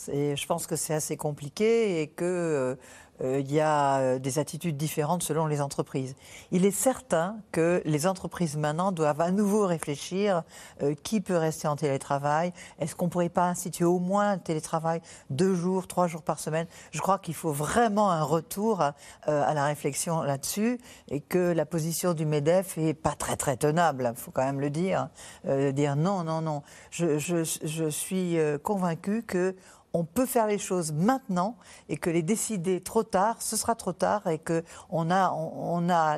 Je 0.07 0.45
pense 0.45 0.67
que 0.67 0.75
c'est 0.75 0.93
assez 0.93 1.17
compliqué 1.17 2.01
et 2.01 2.07
que 2.07 2.23
euh, 2.23 2.75
il 3.21 3.51
y 3.51 3.59
a 3.59 3.99
euh, 3.99 4.19
des 4.19 4.39
attitudes 4.39 4.75
différentes 4.75 5.23
selon 5.23 5.45
les 5.45 5.61
entreprises. 5.61 6.15
Il 6.51 6.65
est 6.65 6.71
certain 6.71 7.37
que 7.51 7.81
les 7.85 8.07
entreprises 8.07 8.57
maintenant 8.57 8.91
doivent 8.91 9.21
à 9.21 9.31
nouveau 9.31 9.65
réfléchir 9.67 10.43
euh, 10.81 10.95
qui 11.03 11.21
peut 11.21 11.37
rester 11.37 11.67
en 11.67 11.75
télétravail. 11.75 12.53
Est-ce 12.79 12.95
qu'on 12.95 13.05
ne 13.05 13.09
pourrait 13.11 13.29
pas 13.29 13.47
instituer 13.47 13.85
au 13.85 13.99
moins 13.99 14.31
un 14.31 14.37
télétravail 14.37 15.01
deux 15.29 15.55
jours, 15.55 15.87
trois 15.87 16.07
jours 16.07 16.23
par 16.23 16.39
semaine? 16.39 16.67
Je 16.91 16.99
crois 16.99 17.19
qu'il 17.19 17.35
faut 17.35 17.51
vraiment 17.51 18.11
un 18.11 18.23
retour 18.23 18.81
à, 18.81 18.93
la 19.25 19.65
réflexion 19.65 20.21
là-dessus 20.21 20.79
et 21.09 21.21
que 21.21 21.53
la 21.53 21.65
position 21.65 22.13
du 22.13 22.25
MEDEF 22.25 22.77
est 22.77 22.93
pas 22.93 23.13
très 23.13 23.35
très 23.35 23.57
tenable, 23.57 24.11
il 24.15 24.19
faut 24.19 24.31
quand 24.31 24.43
même 24.43 24.59
le 24.59 24.69
dire. 24.69 25.09
dire 25.45 25.95
non, 25.95 26.23
non, 26.23 26.41
non. 26.41 26.63
Je, 26.91 27.17
je, 27.19 27.43
je 27.43 27.89
suis 27.89 28.37
convaincu 28.63 29.23
que 29.23 29.55
on 29.93 30.03
peut 30.03 30.25
faire 30.25 30.47
les 30.47 30.57
choses 30.57 30.91
maintenant 30.91 31.55
et 31.87 31.97
que 31.97 32.09
les 32.09 32.23
décider 32.23 32.81
trop 32.81 33.03
tard, 33.03 33.41
ce 33.41 33.55
sera 33.55 33.75
trop 33.75 33.93
tard 33.93 34.27
et 34.27 34.39
que 34.39 34.63
on 34.89 35.11
a, 35.11 35.31
on, 35.31 35.87
a 35.89 36.17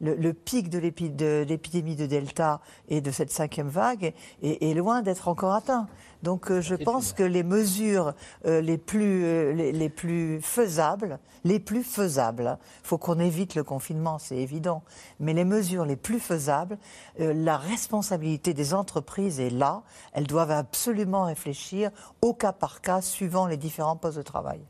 le, 0.00 0.32
pic 0.32 0.70
de 0.70 0.78
l'épidémie 0.78 1.96
de 1.96 2.06
Delta 2.06 2.60
et 2.88 3.00
de 3.00 3.10
cette 3.10 3.30
cinquième 3.30 3.68
vague 3.68 4.14
est 4.42 4.76
loin 4.76 5.02
d'être 5.02 5.26
encore 5.26 5.54
atteint. 5.54 5.88
Donc 6.22 6.50
euh, 6.50 6.60
je 6.60 6.74
pense 6.74 7.12
que 7.12 7.22
les 7.22 7.42
mesures 7.42 8.14
euh, 8.44 8.60
les, 8.60 8.78
plus, 8.78 9.24
euh, 9.24 9.52
les, 9.52 9.88
plus 9.88 10.40
faisables, 10.42 11.18
les 11.44 11.60
plus 11.60 11.84
faisables, 11.84 12.58
il 12.82 12.86
faut 12.86 12.98
qu'on 12.98 13.18
évite 13.18 13.54
le 13.54 13.62
confinement, 13.62 14.18
c'est 14.18 14.36
évident, 14.36 14.82
mais 15.20 15.32
les 15.32 15.44
mesures 15.44 15.84
les 15.84 15.96
plus 15.96 16.18
faisables, 16.18 16.78
la 17.18 17.56
responsabilité 17.56 18.54
des 18.54 18.74
entreprises 18.74 19.40
est 19.40 19.50
là, 19.50 19.82
elles 20.12 20.26
doivent 20.26 20.50
absolument 20.50 21.24
réfléchir 21.24 21.90
au 22.22 22.34
cas 22.34 22.52
par 22.52 22.80
cas 22.80 23.00
suivant 23.00 23.46
les 23.46 23.56
différents 23.56 23.96
postes 23.96 24.18
de 24.18 24.22
travail. 24.22 24.60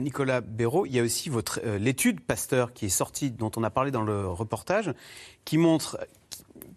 Nicolas 0.00 0.40
Béraud, 0.40 0.86
il 0.86 0.94
y 0.94 1.00
a 1.00 1.02
aussi 1.02 1.28
votre 1.28 1.60
l'étude 1.78 2.20
Pasteur 2.20 2.72
qui 2.72 2.86
est 2.86 2.90
sortie, 2.90 3.30
dont 3.30 3.50
on 3.56 3.62
a 3.62 3.70
parlé 3.70 3.90
dans 3.90 4.02
le 4.02 4.26
reportage, 4.26 4.92
qui 5.44 5.58
montre, 5.58 5.98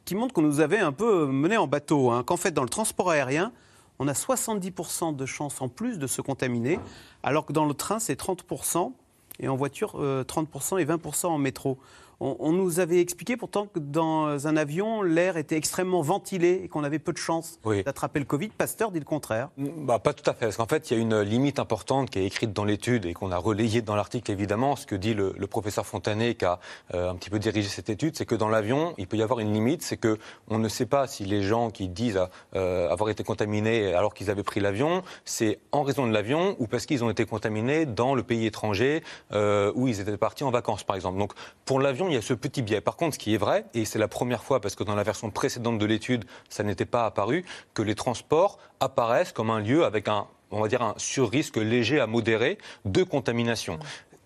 qui, 0.06 0.16
montre 0.16 0.34
qu'on 0.34 0.42
nous 0.42 0.60
avait 0.60 0.78
un 0.78 0.92
peu 0.92 1.26
mené 1.26 1.58
en 1.58 1.68
bateau, 1.68 2.12
hein, 2.12 2.24
qu'en 2.24 2.38
fait 2.38 2.52
dans 2.52 2.64
le 2.64 2.70
transport 2.70 3.10
aérien, 3.10 3.52
on 4.00 4.08
a 4.08 4.14
70% 4.14 5.16
de 5.16 5.26
chances 5.26 5.62
en 5.62 5.68
plus 5.68 6.00
de 6.00 6.08
se 6.08 6.22
contaminer, 6.22 6.80
alors 7.22 7.46
que 7.46 7.54
dans 7.54 7.66
le 7.66 7.74
train, 7.74 8.00
c'est 8.00 8.20
30%, 8.20 8.94
et 9.42 9.48
en 9.48 9.56
voiture, 9.56 9.94
30% 9.96 10.76
euh, 10.76 10.78
et 10.78 10.86
20% 10.86 11.28
en 11.28 11.38
métro. 11.38 11.78
On, 12.22 12.52
nous 12.52 12.80
avait 12.80 13.00
expliqué 13.00 13.38
pourtant 13.38 13.68
que 13.68 13.80
dans 13.80 14.48
un 14.48 14.58
avion, 14.58 15.02
l'air 15.02 15.38
était 15.38 15.56
extrêmement 15.56 16.02
ventilé 16.02 16.62
et 16.64 16.68
qu'on 16.68 16.84
avait 16.84 17.00
peu 17.00 17.14
de 17.14 17.18
chances 17.18 17.60
d'attraper 17.86 18.20
le 18.20 18.26
Covid. 18.26 18.50
Pasteur 18.50 18.92
dit 18.92 19.00
le 19.00 19.06
contraire. 19.06 19.50
Bah, 19.58 20.00
pas 20.00 20.14
tout 20.14 20.30
à 20.30 20.34
fait, 20.34 20.48
parce 20.48 20.58
qu'en 20.58 20.66
fait, 20.66 20.92
il 20.92 20.98
y 20.98 21.00
a 21.00 21.02
une 21.02 21.22
limite 21.22 21.60
importante 21.60 22.10
qui 22.10 22.20
est 22.20 22.26
écrite 22.26 22.52
dans 22.52 22.66
l'étude 22.66 23.06
et 23.06 23.14
qu'on 23.14 23.32
a 23.32 23.38
relayée 23.38 23.82
dans 23.82 23.96
l'article, 23.96 24.32
évidemment. 24.32 24.76
Ce 24.76 24.86
que 24.86 24.96
dit 24.96 25.14
le, 25.14 25.34
professeur 25.48 25.86
Fontanet, 25.86 26.36
qui 26.36 26.46
a 26.46 26.60
euh, 26.94 27.10
un 27.10 27.16
petit 27.16 27.30
peu 27.30 27.40
dirigé 27.40 27.70
cette 27.70 27.90
étude, 27.90 28.16
c'est 28.18 28.26
que 28.26 28.36
dans 28.36 28.50
l'avion, 28.50 28.94
il 28.98 29.08
peut 29.08 29.18
y 29.18 29.24
avoir 29.24 29.40
une 29.40 29.54
limite, 29.54 29.82
c'est 29.82 29.98
que 29.98 30.18
on 30.50 30.60
ne 30.60 30.68
sait 30.68 30.86
pas 30.86 31.08
si 31.08 31.26
les 31.26 31.42
gens 31.42 31.70
qui 31.70 31.88
disent 31.88 32.20
euh, 32.56 32.90
avoir 32.90 33.10
été 33.10 33.24
contaminés 33.24 33.94
alors 33.94 34.14
qu'ils 34.14 34.30
avaient 34.30 34.44
pris 34.44 34.60
l'avion, 34.60 35.04
c'est 35.26 35.60
en 35.72 35.84
raison 35.84 36.06
de 36.06 36.12
l'avion 36.12 36.56
ou 36.60 36.68
parce 36.68 36.86
qu'ils 36.86 37.04
ont 37.04 37.10
été 37.10 37.26
contaminés 37.26 37.86
dans 37.86 38.14
le 38.14 38.24
pays 38.24 38.46
étranger 38.46 39.04
euh, 39.32 39.72
où 39.76 39.88
ils 39.88 40.02
étaient 40.02 40.18
partis 40.18 40.44
en 40.44 40.52
vacances, 40.52 40.84
par 40.84 40.96
exemple. 40.96 41.18
Donc, 41.18 41.34
pour 41.66 41.80
l'avion, 41.80 42.09
il 42.10 42.16
y 42.16 42.18
a 42.18 42.22
ce 42.22 42.34
petit 42.34 42.62
biais. 42.62 42.82
Par 42.82 42.96
contre, 42.96 43.16
ce 43.16 43.20
qui 43.20 43.34
est 43.34 43.38
vrai, 43.38 43.66
et 43.74 43.86
c'est 43.86 44.00
la 44.00 44.08
première 44.08 44.44
fois, 44.44 44.60
parce 44.60 44.76
que 44.76 44.84
dans 44.84 44.96
la 44.96 45.04
version 45.04 45.32
précédente 45.32 45.78
de 45.78 45.86
l'étude, 45.86 46.26
ça 46.50 46.64
n'était 46.64 46.86
pas 46.86 47.06
apparu, 47.06 47.46
que 47.74 47.82
les 47.82 47.96
transports 47.96 48.60
apparaissent 48.80 49.32
comme 49.32 49.50
un 49.50 49.60
lieu 49.60 49.86
avec 49.86 50.08
un 50.08 50.28
on 50.52 50.62
va 50.62 50.68
dire 50.68 50.82
un 50.82 50.96
surrisque 50.98 51.58
léger 51.58 52.00
à 52.00 52.08
modéré 52.08 52.58
de 52.84 53.04
contamination 53.04 53.78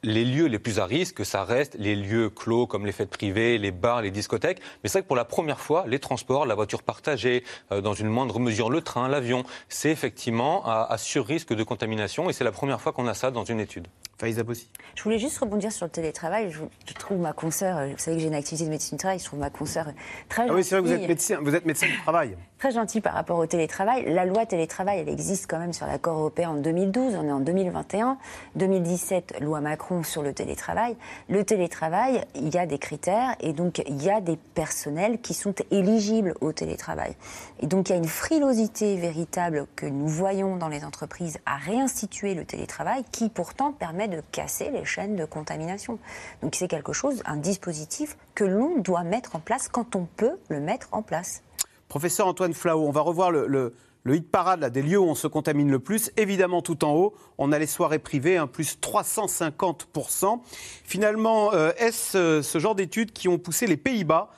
les 0.03 0.25
lieux 0.25 0.45
les 0.45 0.59
plus 0.59 0.79
à 0.79 0.85
risque, 0.85 1.25
ça 1.25 1.43
reste 1.43 1.75
les 1.79 1.95
lieux 1.95 2.29
clos 2.29 2.67
comme 2.67 2.85
les 2.85 2.91
fêtes 2.91 3.09
privées, 3.09 3.57
les 3.57 3.71
bars, 3.71 4.01
les 4.01 4.11
discothèques. 4.11 4.59
Mais 4.83 4.89
c'est 4.89 4.99
vrai 4.99 5.03
que 5.03 5.07
pour 5.07 5.15
la 5.15 5.25
première 5.25 5.59
fois, 5.59 5.85
les 5.87 5.99
transports, 5.99 6.45
la 6.45 6.55
voiture 6.55 6.83
partagée, 6.83 7.43
euh, 7.71 7.81
dans 7.81 7.93
une 7.93 8.09
moindre 8.09 8.39
mesure 8.39 8.69
le 8.69 8.81
train, 8.81 9.07
l'avion, 9.07 9.43
c'est 9.69 9.91
effectivement 9.91 10.65
à, 10.65 10.91
à 10.91 10.97
sur-risque 10.97 11.53
de 11.53 11.63
contamination 11.63 12.29
et 12.29 12.33
c'est 12.33 12.43
la 12.43 12.51
première 12.51 12.81
fois 12.81 12.91
qu'on 12.91 13.07
a 13.07 13.13
ça 13.13 13.31
dans 13.31 13.45
une 13.45 13.59
étude. 13.59 13.87
Faïza 14.23 14.43
Bossi. 14.43 14.69
Je 14.95 15.03
voulais 15.03 15.19
juste 15.19 15.37
rebondir 15.39 15.69
sur 15.69 15.85
le 15.85 15.91
télétravail. 15.91 16.49
Je, 16.49 16.93
trouve 16.93 17.19
ma 17.19 17.33
consoeur, 17.33 17.77
euh, 17.77 17.87
vous 17.87 17.97
savez 17.97 18.15
que 18.15 18.21
j'ai 18.21 18.29
une 18.29 18.35
activité 18.35 18.63
de 18.63 18.69
médecine 18.69 18.95
du 18.95 19.01
travail, 19.01 19.19
je 19.19 19.25
trouve 19.25 19.39
ma 19.39 19.49
consoeur 19.49 19.87
très 20.29 20.43
ah 20.49 20.53
oui, 20.53 20.63
c'est 20.63 20.79
vrai, 20.79 20.81
vous 20.87 20.93
êtes 20.93 21.05
médecin, 21.09 21.39
vous 21.41 21.53
êtes 21.53 21.65
médecin 21.65 21.87
du 21.87 21.97
travail. 21.97 22.37
Très 22.63 22.71
gentil 22.71 23.01
par 23.01 23.13
rapport 23.13 23.39
au 23.39 23.45
télétravail. 23.45 24.05
La 24.07 24.23
loi 24.23 24.45
télétravail, 24.45 24.99
elle 24.99 25.09
existe 25.09 25.49
quand 25.49 25.59
même 25.59 25.73
sur 25.73 25.85
l'accord 25.85 26.17
européen 26.17 26.51
en 26.51 26.53
2012, 26.53 27.15
on 27.15 27.27
est 27.27 27.31
en 27.31 27.41
2021. 27.41 28.17
2017, 28.55 29.41
loi 29.41 29.59
Macron 29.59 30.03
sur 30.03 30.21
le 30.21 30.31
télétravail. 30.31 30.95
Le 31.27 31.43
télétravail, 31.43 32.23
il 32.35 32.53
y 32.55 32.57
a 32.57 32.65
des 32.65 32.77
critères 32.77 33.35
et 33.41 33.51
donc 33.51 33.83
il 33.85 34.01
y 34.01 34.09
a 34.09 34.21
des 34.21 34.37
personnels 34.37 35.19
qui 35.19 35.33
sont 35.33 35.53
éligibles 35.71 36.35
au 36.39 36.53
télétravail. 36.53 37.17
Et 37.59 37.67
donc 37.67 37.89
il 37.89 37.91
y 37.91 37.95
a 37.95 37.97
une 37.97 38.07
frilosité 38.07 38.95
véritable 38.95 39.67
que 39.75 39.85
nous 39.85 40.07
voyons 40.07 40.55
dans 40.55 40.69
les 40.69 40.85
entreprises 40.85 41.39
à 41.45 41.57
réinstituer 41.57 42.33
le 42.33 42.45
télétravail 42.45 43.03
qui 43.11 43.27
pourtant 43.27 43.73
permet 43.73 44.07
de 44.07 44.12
casser 44.31 44.69
les 44.71 44.85
chaînes 44.85 45.15
de 45.15 45.25
contamination. 45.25 45.99
Donc 46.41 46.55
c'est 46.55 46.67
quelque 46.67 46.93
chose, 46.93 47.21
un 47.25 47.37
dispositif 47.37 48.17
que 48.35 48.43
l'on 48.43 48.77
doit 48.77 49.03
mettre 49.03 49.35
en 49.35 49.39
place 49.39 49.67
quand 49.67 49.95
on 49.95 50.05
peut 50.05 50.37
le 50.49 50.59
mettre 50.59 50.89
en 50.91 51.01
place. 51.01 51.43
Professeur 51.87 52.27
Antoine 52.27 52.53
Flao, 52.53 52.87
on 52.87 52.91
va 52.91 53.01
revoir 53.01 53.31
le, 53.31 53.73
hit 54.07 54.29
parade 54.29 54.65
des 54.65 54.81
lieux 54.81 54.97
où 54.97 55.05
on 55.05 55.15
se 55.15 55.27
contamine 55.27 55.69
le 55.69 55.79
plus. 55.79 56.11
Évidemment, 56.17 56.61
tout 56.61 56.83
en 56.83 56.93
haut, 56.93 57.13
on 57.37 57.51
a 57.51 57.59
les 57.59 57.67
soirées 57.67 57.99
privées, 57.99 58.37
un 58.37 58.47
plus 58.47 58.77
350%. 58.81 60.39
Finalement, 60.83 61.53
euh, 61.53 61.71
est-ce 61.77 62.17
euh, 62.17 62.41
ce 62.41 62.57
genre 62.57 62.75
d'études 62.75 63.11
qui 63.11 63.27
ont 63.27 63.37
poussé 63.37 63.67
les 63.67 63.77
Pays-Bas 63.77 64.31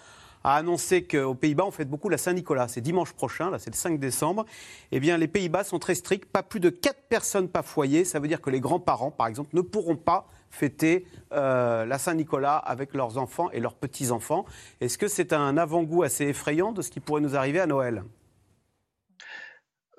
à 0.45 0.57
annoncer 0.57 1.03
qu'aux 1.03 1.33
Pays-Bas, 1.33 1.65
on 1.65 1.71
fête 1.71 1.89
beaucoup 1.89 2.07
la 2.07 2.19
Saint-Nicolas. 2.19 2.67
C'est 2.67 2.79
dimanche 2.79 3.13
prochain, 3.13 3.49
là, 3.49 3.57
c'est 3.57 3.71
le 3.71 3.75
5 3.75 3.99
décembre. 3.99 4.45
Eh 4.91 4.99
bien, 4.99 5.17
les 5.17 5.27
Pays-Bas 5.27 5.63
sont 5.63 5.79
très 5.79 5.95
stricts. 5.95 6.25
Pas 6.25 6.43
plus 6.43 6.59
de 6.59 6.69
4 6.69 7.01
personnes 7.09 7.49
par 7.49 7.65
foyer. 7.65 8.05
Ça 8.05 8.19
veut 8.19 8.27
dire 8.27 8.41
que 8.41 8.51
les 8.51 8.59
grands-parents, 8.59 9.09
par 9.09 9.25
exemple, 9.25 9.49
ne 9.53 9.61
pourront 9.61 9.95
pas 9.95 10.27
fêter 10.51 11.07
euh, 11.33 11.87
la 11.87 11.97
Saint-Nicolas 11.97 12.57
avec 12.57 12.93
leurs 12.93 13.17
enfants 13.17 13.49
et 13.53 13.59
leurs 13.59 13.73
petits-enfants. 13.73 14.45
Est-ce 14.81 14.99
que 14.99 15.07
c'est 15.07 15.33
un 15.33 15.57
avant-goût 15.57 16.03
assez 16.03 16.25
effrayant 16.25 16.73
de 16.73 16.83
ce 16.83 16.91
qui 16.91 16.99
pourrait 16.99 17.21
nous 17.21 17.35
arriver 17.35 17.59
à 17.59 17.65
Noël? 17.65 18.03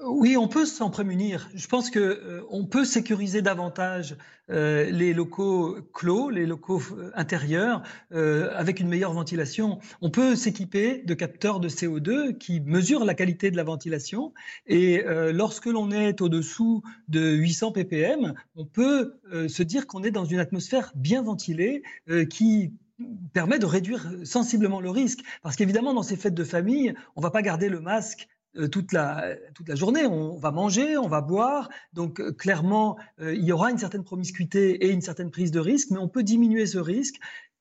Oui, 0.05 0.37
on 0.37 0.47
peut 0.47 0.67
s'en 0.67 0.91
prémunir. 0.91 1.49
Je 1.55 1.67
pense 1.69 1.91
que 1.91 1.99
euh, 1.99 2.43
on 2.51 2.67
peut 2.67 2.85
sécuriser 2.85 3.41
davantage 3.41 4.17
euh, 4.51 4.91
les 4.91 5.15
locaux 5.15 5.79
clos, 5.95 6.29
les 6.29 6.45
locaux 6.45 6.83
euh, 6.93 7.11
intérieurs, 7.15 7.83
avec 8.11 8.81
une 8.81 8.89
meilleure 8.89 9.13
ventilation. 9.13 9.79
On 10.03 10.11
peut 10.11 10.37
s'équiper 10.37 11.03
de 11.05 11.15
capteurs 11.15 11.61
de 11.61 11.69
CO2 11.69 12.37
qui 12.37 12.61
mesurent 12.61 13.05
la 13.05 13.15
qualité 13.15 13.51
de 13.51 13.57
la 13.57 13.65
ventilation. 13.65 14.33
Et 14.67 15.05
lorsque 15.33 15.67
l'on 15.67 15.91
est 15.91 16.21
au-dessous 16.21 16.83
de 17.09 17.21
800 17.21 17.73
ppm, 17.73 18.35
on 18.55 18.65
peut 18.65 19.19
se 19.49 19.63
dire 19.63 19.87
qu'on 19.87 20.03
est 20.03 20.11
dans 20.11 20.25
une 20.25 20.39
atmosphère 20.39 20.93
bien 20.95 21.23
ventilée 21.23 21.83
qui 22.31 22.73
permet 23.33 23.59
de 23.59 23.67
réduire 23.67 24.11
sensiblement 24.25 24.81
le 24.81 24.91
risque. 24.91 25.21
Parce 25.43 25.57
qu'évidemment, 25.57 25.95
dans 25.95 26.03
ces 26.03 26.17
fêtes 26.17 26.35
de 26.35 26.45
famille, 26.45 26.95
on 27.15 27.21
ne 27.21 27.25
va 27.25 27.31
pas 27.31 27.43
garder 27.43 27.69
le 27.69 27.81
masque 27.81 28.29
toute 28.71 28.93
la, 28.93 29.37
toute 29.55 29.69
la 29.69 29.75
journée. 29.75 30.07
On 30.07 30.37
va 30.39 30.51
manger, 30.51 30.97
on 30.97 31.09
va 31.09 31.21
boire. 31.21 31.69
Donc 31.93 32.21
euh, 32.21 32.33
clairement, 32.33 32.97
euh, 33.21 33.35
il 33.35 33.45
y 33.45 33.53
aura 33.53 33.71
une 33.71 33.79
certaine 33.79 34.05
promiscuité 34.05 34.87
et 34.87 34.91
une 34.91 35.03
certaine 35.03 35.31
prise 35.31 35.51
de 35.51 35.61
risque, 35.61 35.91
mais 35.91 35.99
on 35.99 36.09
peut 36.09 36.23
diminuer 36.23 36.67
ce 36.67 36.79
risque 36.79 37.17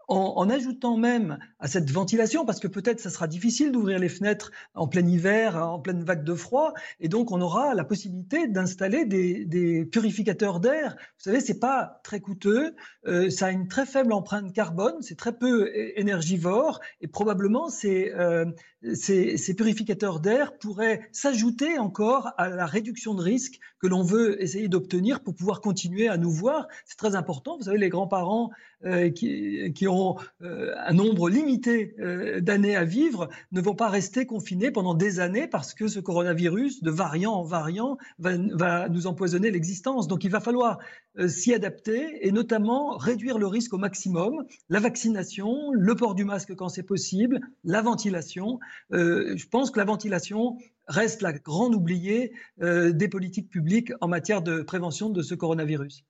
en, 0.08 0.50
ajoutant 0.50 0.98
même 0.98 1.40
à 1.60 1.68
cette 1.68 1.90
ventilation, 1.90 2.46
parce 2.46 2.60
que 2.60 2.68
peut-être 2.68 3.00
ça 3.00 3.10
sera 3.10 3.28
difficile 3.28 3.72
d'ouvrir 3.72 4.00
les 4.00 4.10
fenêtres 4.10 4.52
en 4.74 4.88
plein 4.88 5.06
hiver, 5.06 5.56
en 5.56 5.80
pleine 5.80 6.04
vague 6.04 6.24
de 6.24 6.36
froid, 6.36 6.74
et 7.00 7.08
donc 7.08 7.32
on 7.32 7.42
aura 7.42 7.74
la 7.74 7.84
possibilité 7.84 8.48
d'installer 8.48 9.06
des, 9.06 9.86
purificateurs 9.92 10.60
d'air. 10.60 10.96
Vous 11.18 11.24
savez, 11.24 11.40
c'est 11.40 11.60
pas 11.60 12.02
très 12.04 12.20
coûteux, 12.20 12.76
euh, 13.08 13.30
ça 13.30 13.48
a 13.48 13.52
une 13.52 13.68
très 13.68 13.86
faible 13.86 14.14
empreinte 14.14 14.54
carbone, 14.54 15.02
c'est 15.02 15.18
très 15.18 15.38
peu 15.38 15.72
énergivore, 15.96 16.82
et 17.02 17.08
probablement 17.08 17.70
ces, 17.70 18.12
euh, 18.16 18.46
ces, 18.94 19.54
purificateurs 19.56 20.20
d'air 20.20 20.58
pourraient 20.58 21.10
s'ajouter 21.12 21.78
encore 21.78 22.32
à 22.38 22.50
la 22.50 22.66
réduction 22.66 23.14
de 23.14 23.22
risque 23.22 23.60
que 23.80 23.88
l'on 23.88 24.04
veut 24.04 24.42
essayer 24.42 24.68
d'obtenir 24.68 25.22
pour 25.22 25.36
pouvoir 25.36 25.62
continuer 25.62 26.08
à 26.08 26.18
nous 26.18 26.32
voir. 26.32 26.68
C'est 26.86 26.98
très 26.98 27.16
important. 27.16 27.58
Vous 27.58 27.64
savez, 27.64 27.78
les 27.78 27.90
grands-parents 27.90 28.52
euh, 28.86 29.10
qui, 29.10 29.88
ont 29.88 30.18
euh, 30.42 30.76
un 30.78 30.94
nombre 30.94 31.30
limité 31.30 31.96
euh, 32.00 32.40
d'années 32.40 32.76
à 32.76 32.84
vivre 32.84 33.30
ne 33.52 33.62
vont 33.62 33.74
pas 33.74 33.90
rester 33.90 34.26
confinés 34.26 34.70
pendant 34.70 34.94
des 34.94 35.20
années 35.20 35.48
parce 35.48 35.74
que 35.74 35.88
ce 35.88 36.00
coronavirus, 36.00 36.84
de 36.84 36.92
variant 36.92 37.34
en 37.34 37.44
variant, 37.44 37.98
va, 38.20 38.32
va 38.52 38.90
nous 38.90 39.08
empoisonner 39.08 39.50
l'existence. 39.50 40.08
Donc 40.08 40.24
il 40.24 40.32
va 40.32 40.40
falloir 40.40 40.80
s'y 41.28 41.54
adapter 41.54 42.28
et 42.28 42.32
notamment 42.32 42.98
réduire 42.98 43.40
le 43.40 43.48
risque 43.48 43.74
au 43.74 43.78
maximum. 43.78 44.46
La 44.70 44.80
vaccination, 44.80 45.72
le 45.72 45.96
port 45.96 46.14
du 46.14 46.26
masque 46.26 46.54
quand 46.56 46.70
c'est 46.70 46.84
possible, 46.84 47.40
la 47.64 47.82
ventilation. 47.82 48.60
Je 48.92 49.48
pense 49.48 49.72
que 49.72 49.80
la 49.80 49.86
ventilation 49.86 50.58
reste 50.88 51.22
la 51.22 51.34
grande 51.34 51.74
oubliée 51.76 52.34
des 52.60 53.08
politiques 53.08 53.50
publiques 53.50 53.92
en 54.02 54.08
matière 54.08 54.42
de 54.42 54.62
prévention 54.62 55.10
de 55.10 55.22
ce 55.22 55.36
coronavirus. 55.36 56.04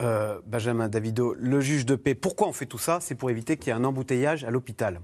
Euh, 0.00 0.40
Benjamin 0.46 0.88
Davido, 0.88 1.34
le 1.34 1.60
juge 1.60 1.84
de 1.84 1.94
paix, 1.94 2.14
pourquoi 2.14 2.48
on 2.48 2.52
fait 2.52 2.66
tout 2.66 2.78
ça? 2.78 3.00
C'est 3.00 3.14
pour 3.14 3.30
éviter 3.30 3.56
qu'il 3.58 3.68
y 3.68 3.70
ait 3.70 3.78
un 3.78 3.84
embouteillage 3.84 4.44
à 4.44 4.50
l'hôpital. 4.50 5.00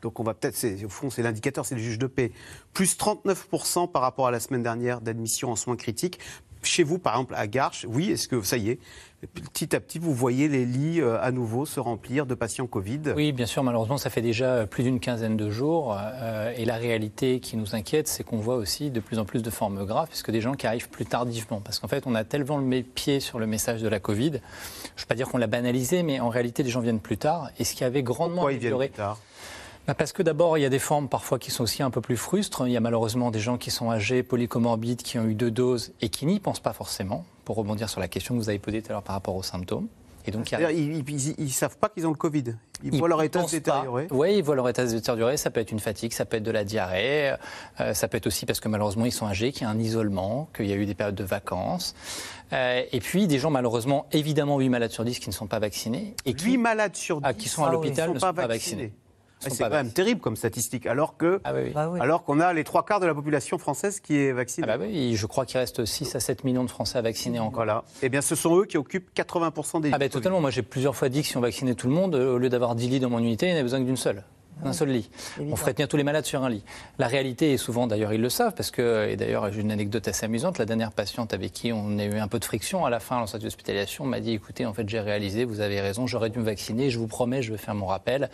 Donc 0.00 0.20
on 0.20 0.22
va 0.22 0.32
peut-être, 0.32 0.56
au 0.84 0.88
fond, 0.88 1.10
c'est 1.10 1.22
l'indicateur, 1.22 1.66
c'est 1.66 1.74
le 1.74 1.82
juge 1.82 1.98
de 1.98 2.06
paix. 2.06 2.32
Plus 2.72 2.96
39% 2.96 3.90
par 3.90 4.00
rapport 4.00 4.26
à 4.26 4.30
la 4.30 4.40
semaine 4.40 4.62
dernière 4.62 5.00
d'admission 5.00 5.50
en 5.50 5.56
soins 5.56 5.76
critiques. 5.76 6.18
Chez 6.68 6.82
vous, 6.82 6.98
par 6.98 7.14
exemple, 7.14 7.34
à 7.34 7.46
Garches, 7.46 7.86
oui, 7.88 8.10
est-ce 8.10 8.28
que 8.28 8.42
ça 8.42 8.58
y 8.58 8.68
est, 8.68 8.78
petit 9.52 9.74
à 9.74 9.80
petit, 9.80 9.98
vous 9.98 10.12
voyez 10.12 10.48
les 10.48 10.66
lits 10.66 11.00
euh, 11.00 11.18
à 11.18 11.32
nouveau 11.32 11.64
se 11.64 11.80
remplir 11.80 12.26
de 12.26 12.34
patients 12.34 12.66
Covid? 12.66 13.00
Oui, 13.16 13.32
bien 13.32 13.46
sûr, 13.46 13.62
malheureusement, 13.62 13.96
ça 13.96 14.10
fait 14.10 14.20
déjà 14.20 14.66
plus 14.66 14.82
d'une 14.82 15.00
quinzaine 15.00 15.38
de 15.38 15.48
jours. 15.48 15.96
Euh, 15.98 16.52
et 16.54 16.66
la 16.66 16.76
réalité 16.76 17.40
qui 17.40 17.56
nous 17.56 17.74
inquiète, 17.74 18.06
c'est 18.06 18.22
qu'on 18.22 18.36
voit 18.36 18.56
aussi 18.56 18.90
de 18.90 19.00
plus 19.00 19.18
en 19.18 19.24
plus 19.24 19.42
de 19.42 19.48
formes 19.48 19.86
graves, 19.86 20.08
puisque 20.08 20.30
des 20.30 20.42
gens 20.42 20.52
qui 20.52 20.66
arrivent 20.66 20.90
plus 20.90 21.06
tardivement. 21.06 21.62
Parce 21.62 21.78
qu'en 21.78 21.88
fait, 21.88 22.04
on 22.06 22.14
a 22.14 22.22
tellement 22.22 22.58
le 22.58 22.82
pied 22.82 23.18
sur 23.18 23.38
le 23.38 23.46
message 23.46 23.80
de 23.80 23.88
la 23.88 23.98
Covid. 23.98 24.32
Je 24.32 24.34
ne 24.34 24.34
veux 24.34 25.06
pas 25.08 25.14
dire 25.14 25.26
qu'on 25.28 25.38
l'a 25.38 25.46
banalisé, 25.46 26.02
mais 26.02 26.20
en 26.20 26.28
réalité, 26.28 26.62
les 26.62 26.70
gens 26.70 26.80
viennent 26.80 27.00
plus 27.00 27.16
tard. 27.16 27.48
Et 27.58 27.64
ce 27.64 27.74
qui 27.74 27.82
avait 27.82 28.02
grandement 28.02 28.42
Pourquoi 28.42 28.52
ils 28.52 28.58
viennent 28.58 28.76
plus 28.76 28.90
tard? 28.90 29.18
Parce 29.94 30.12
que 30.12 30.22
d'abord, 30.22 30.58
il 30.58 30.62
y 30.62 30.64
a 30.64 30.68
des 30.68 30.78
formes 30.78 31.08
parfois 31.08 31.38
qui 31.38 31.50
sont 31.50 31.64
aussi 31.64 31.82
un 31.82 31.90
peu 31.90 32.00
plus 32.00 32.16
frustres. 32.16 32.66
Il 32.66 32.72
y 32.72 32.76
a 32.76 32.80
malheureusement 32.80 33.30
des 33.30 33.40
gens 33.40 33.58
qui 33.58 33.70
sont 33.70 33.90
âgés, 33.90 34.22
polycomorbides, 34.22 35.02
qui 35.02 35.18
ont 35.18 35.24
eu 35.24 35.34
deux 35.34 35.50
doses 35.50 35.92
et 36.00 36.08
qui 36.08 36.26
n'y 36.26 36.40
pensent 36.40 36.60
pas 36.60 36.72
forcément, 36.72 37.24
pour 37.44 37.56
rebondir 37.56 37.88
sur 37.88 38.00
la 38.00 38.08
question 38.08 38.34
que 38.34 38.40
vous 38.40 38.48
avez 38.48 38.58
posée 38.58 38.82
tout 38.82 38.90
à 38.90 38.92
l'heure 38.92 39.02
par 39.02 39.14
rapport 39.14 39.34
aux 39.34 39.42
symptômes. 39.42 39.88
Et 40.26 40.30
donc, 40.30 40.52
ils 40.52 41.04
ne 41.38 41.48
savent 41.48 41.78
pas 41.78 41.88
qu'ils 41.88 42.06
ont 42.06 42.10
le 42.10 42.16
Covid. 42.16 42.56
Ils, 42.84 42.96
voient 42.98 43.08
leur 43.08 43.22
état 43.22 43.42
se 43.46 43.56
détériorer. 43.56 44.08
Oui, 44.10 44.36
ils 44.36 44.42
voient 44.42 44.56
leur 44.56 44.68
état 44.68 44.86
se 44.86 44.94
détériorer. 44.94 45.38
Ça 45.38 45.50
peut 45.50 45.60
être 45.60 45.72
une 45.72 45.80
fatigue, 45.80 46.12
ça 46.12 46.26
peut 46.26 46.36
être 46.36 46.42
de 46.42 46.50
la 46.50 46.64
diarrhée. 46.64 47.34
Euh, 47.80 47.94
ça 47.94 48.08
peut 48.08 48.18
être 48.18 48.26
aussi 48.26 48.44
parce 48.44 48.60
que 48.60 48.68
malheureusement, 48.68 49.06
ils 49.06 49.12
sont 49.12 49.26
âgés, 49.26 49.52
qu'il 49.52 49.62
y 49.62 49.64
a 49.64 49.70
un 49.70 49.78
isolement, 49.78 50.50
qu'il 50.54 50.66
y 50.66 50.72
a 50.72 50.76
eu 50.76 50.84
des 50.84 50.94
périodes 50.94 51.14
de 51.14 51.24
vacances. 51.24 51.94
Euh, 52.52 52.82
et 52.92 53.00
puis, 53.00 53.26
des 53.26 53.38
gens, 53.38 53.50
malheureusement, 53.50 54.06
évidemment, 54.12 54.58
8 54.58 54.68
malades 54.68 54.90
sur 54.90 55.04
10 55.04 55.18
qui 55.18 55.30
ne 55.30 55.34
sont 55.34 55.46
pas 55.46 55.60
vaccinés. 55.60 56.14
Et 56.26 56.34
8 56.38 56.58
malades 56.58 56.94
sur 56.94 57.22
10 57.22 57.26
ah, 57.26 57.32
qui 57.32 57.48
sont 57.48 57.64
à 57.64 57.72
l'hôpital 57.72 58.12
ne 58.12 58.18
sont 58.18 58.34
pas 58.34 58.46
vaccinés. 58.46 58.92
C'est 59.40 59.58
quand 59.58 59.70
même 59.70 59.92
terrible 59.92 60.20
comme 60.20 60.36
statistique, 60.36 60.86
alors 60.86 61.16
que, 61.16 61.40
ah 61.44 61.52
bah 61.52 61.92
alors 62.00 62.24
qu'on 62.24 62.40
a 62.40 62.52
les 62.52 62.64
trois 62.64 62.84
quarts 62.84 63.00
de 63.00 63.06
la 63.06 63.14
population 63.14 63.58
française 63.58 64.00
qui 64.00 64.16
est 64.16 64.32
vaccinée. 64.32 64.66
Ah 64.68 64.78
bah 64.78 64.84
oui, 64.88 65.14
je 65.16 65.26
crois 65.26 65.46
qu'il 65.46 65.58
reste 65.58 65.84
6 65.84 66.14
à 66.14 66.20
7 66.20 66.44
millions 66.44 66.64
de 66.64 66.70
Français 66.70 66.98
à 66.98 67.02
vacciner 67.02 67.38
encore. 67.38 67.64
Voilà. 67.64 67.84
Eh 68.02 68.08
bien, 68.08 68.20
ce 68.20 68.34
sont 68.34 68.58
eux 68.58 68.66
qui 68.66 68.76
occupent 68.76 69.10
80% 69.14 69.80
des. 69.80 69.90
Ah 69.92 69.98
ben 69.98 70.08
totalement. 70.08 70.40
Moi, 70.40 70.50
j'ai 70.50 70.62
plusieurs 70.62 70.96
fois 70.96 71.08
dit 71.08 71.22
que 71.22 71.28
si 71.28 71.36
on 71.36 71.40
vaccinait 71.40 71.74
tout 71.74 71.88
le 71.88 71.94
monde, 71.94 72.14
au 72.14 72.38
lieu 72.38 72.48
d'avoir 72.48 72.74
10 72.74 72.88
lits 72.88 73.00
dans 73.00 73.10
mon 73.10 73.18
unité, 73.18 73.46
il 73.46 73.48
n'y 73.48 73.54
en 73.54 73.56
avait 73.56 73.64
besoin 73.64 73.80
que 73.80 73.84
d'une 73.84 73.96
seule 73.96 74.24
un 74.64 74.72
seul 74.72 74.90
lit. 74.90 75.10
On 75.40 75.56
ferait 75.56 75.74
tenir 75.74 75.88
tous 75.88 75.96
les 75.96 76.04
malades 76.04 76.24
sur 76.24 76.42
un 76.42 76.48
lit. 76.48 76.64
La 76.98 77.06
réalité 77.06 77.52
est 77.52 77.56
souvent, 77.56 77.86
d'ailleurs, 77.86 78.12
ils 78.12 78.20
le 78.20 78.30
savent, 78.30 78.54
parce 78.54 78.70
que, 78.70 79.08
et 79.08 79.16
d'ailleurs, 79.16 79.52
j'ai 79.52 79.60
une 79.60 79.70
anecdote 79.70 80.06
assez 80.08 80.26
amusante. 80.26 80.58
La 80.58 80.64
dernière 80.64 80.92
patiente 80.92 81.34
avec 81.34 81.52
qui 81.52 81.72
on 81.72 81.98
a 81.98 82.04
eu 82.04 82.18
un 82.18 82.28
peu 82.28 82.38
de 82.38 82.44
friction 82.44 82.84
à 82.84 82.90
la 82.90 83.00
fin, 83.00 83.26
cette 83.26 83.44
hospitalisation, 83.44 84.04
m'a 84.04 84.20
dit 84.20 84.32
écoutez, 84.32 84.66
en 84.66 84.72
fait, 84.72 84.88
j'ai 84.88 85.00
réalisé, 85.00 85.44
vous 85.44 85.60
avez 85.60 85.80
raison, 85.80 86.06
j'aurais 86.06 86.30
dû 86.30 86.38
me 86.38 86.44
vacciner, 86.44 86.90
je 86.90 86.98
vous 86.98 87.06
promets, 87.06 87.42
je 87.42 87.52
vais 87.52 87.58
faire 87.58 87.74
mon 87.74 87.86
rappel. 87.86 88.30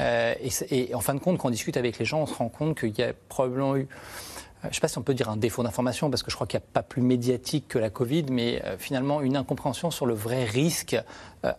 Euh, 0.00 0.34
et, 0.70 0.94
en 0.94 1.00
fin 1.00 1.14
de 1.14 1.20
compte, 1.20 1.38
quand 1.38 1.48
on 1.48 1.50
discute 1.50 1.76
avec 1.76 1.98
les 1.98 2.04
gens, 2.04 2.20
on 2.20 2.26
se 2.26 2.34
rend 2.34 2.48
compte 2.48 2.78
qu'il 2.78 2.96
y 2.96 3.02
a 3.02 3.12
probablement 3.28 3.76
eu 3.76 3.80
euh, 3.80 4.62
je 4.62 4.68
ne 4.68 4.72
sais 4.74 4.80
pas 4.80 4.88
si 4.88 4.98
on 4.98 5.02
peut 5.02 5.14
dire 5.14 5.28
un 5.28 5.36
défaut 5.36 5.62
d'information, 5.62 6.10
parce 6.10 6.24
que 6.24 6.32
je 6.32 6.34
crois 6.34 6.48
qu'il 6.48 6.58
n'y 6.58 6.64
a 6.64 6.68
pas 6.72 6.82
plus 6.82 7.00
médiatique 7.00 7.68
que 7.68 7.78
la 7.78 7.90
Covid, 7.90 8.24
mais 8.28 8.60
euh, 8.64 8.76
finalement 8.76 9.20
une 9.20 9.36
incompréhension 9.36 9.92
sur 9.92 10.04
le 10.04 10.14
vrai 10.14 10.44
risque 10.44 10.96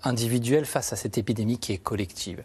individuel 0.03 0.65
face 0.65 0.91
à 0.91 0.97
cette 0.97 1.17
épidémie 1.17 1.57
qui 1.57 1.71
est 1.71 1.77
collective. 1.77 2.43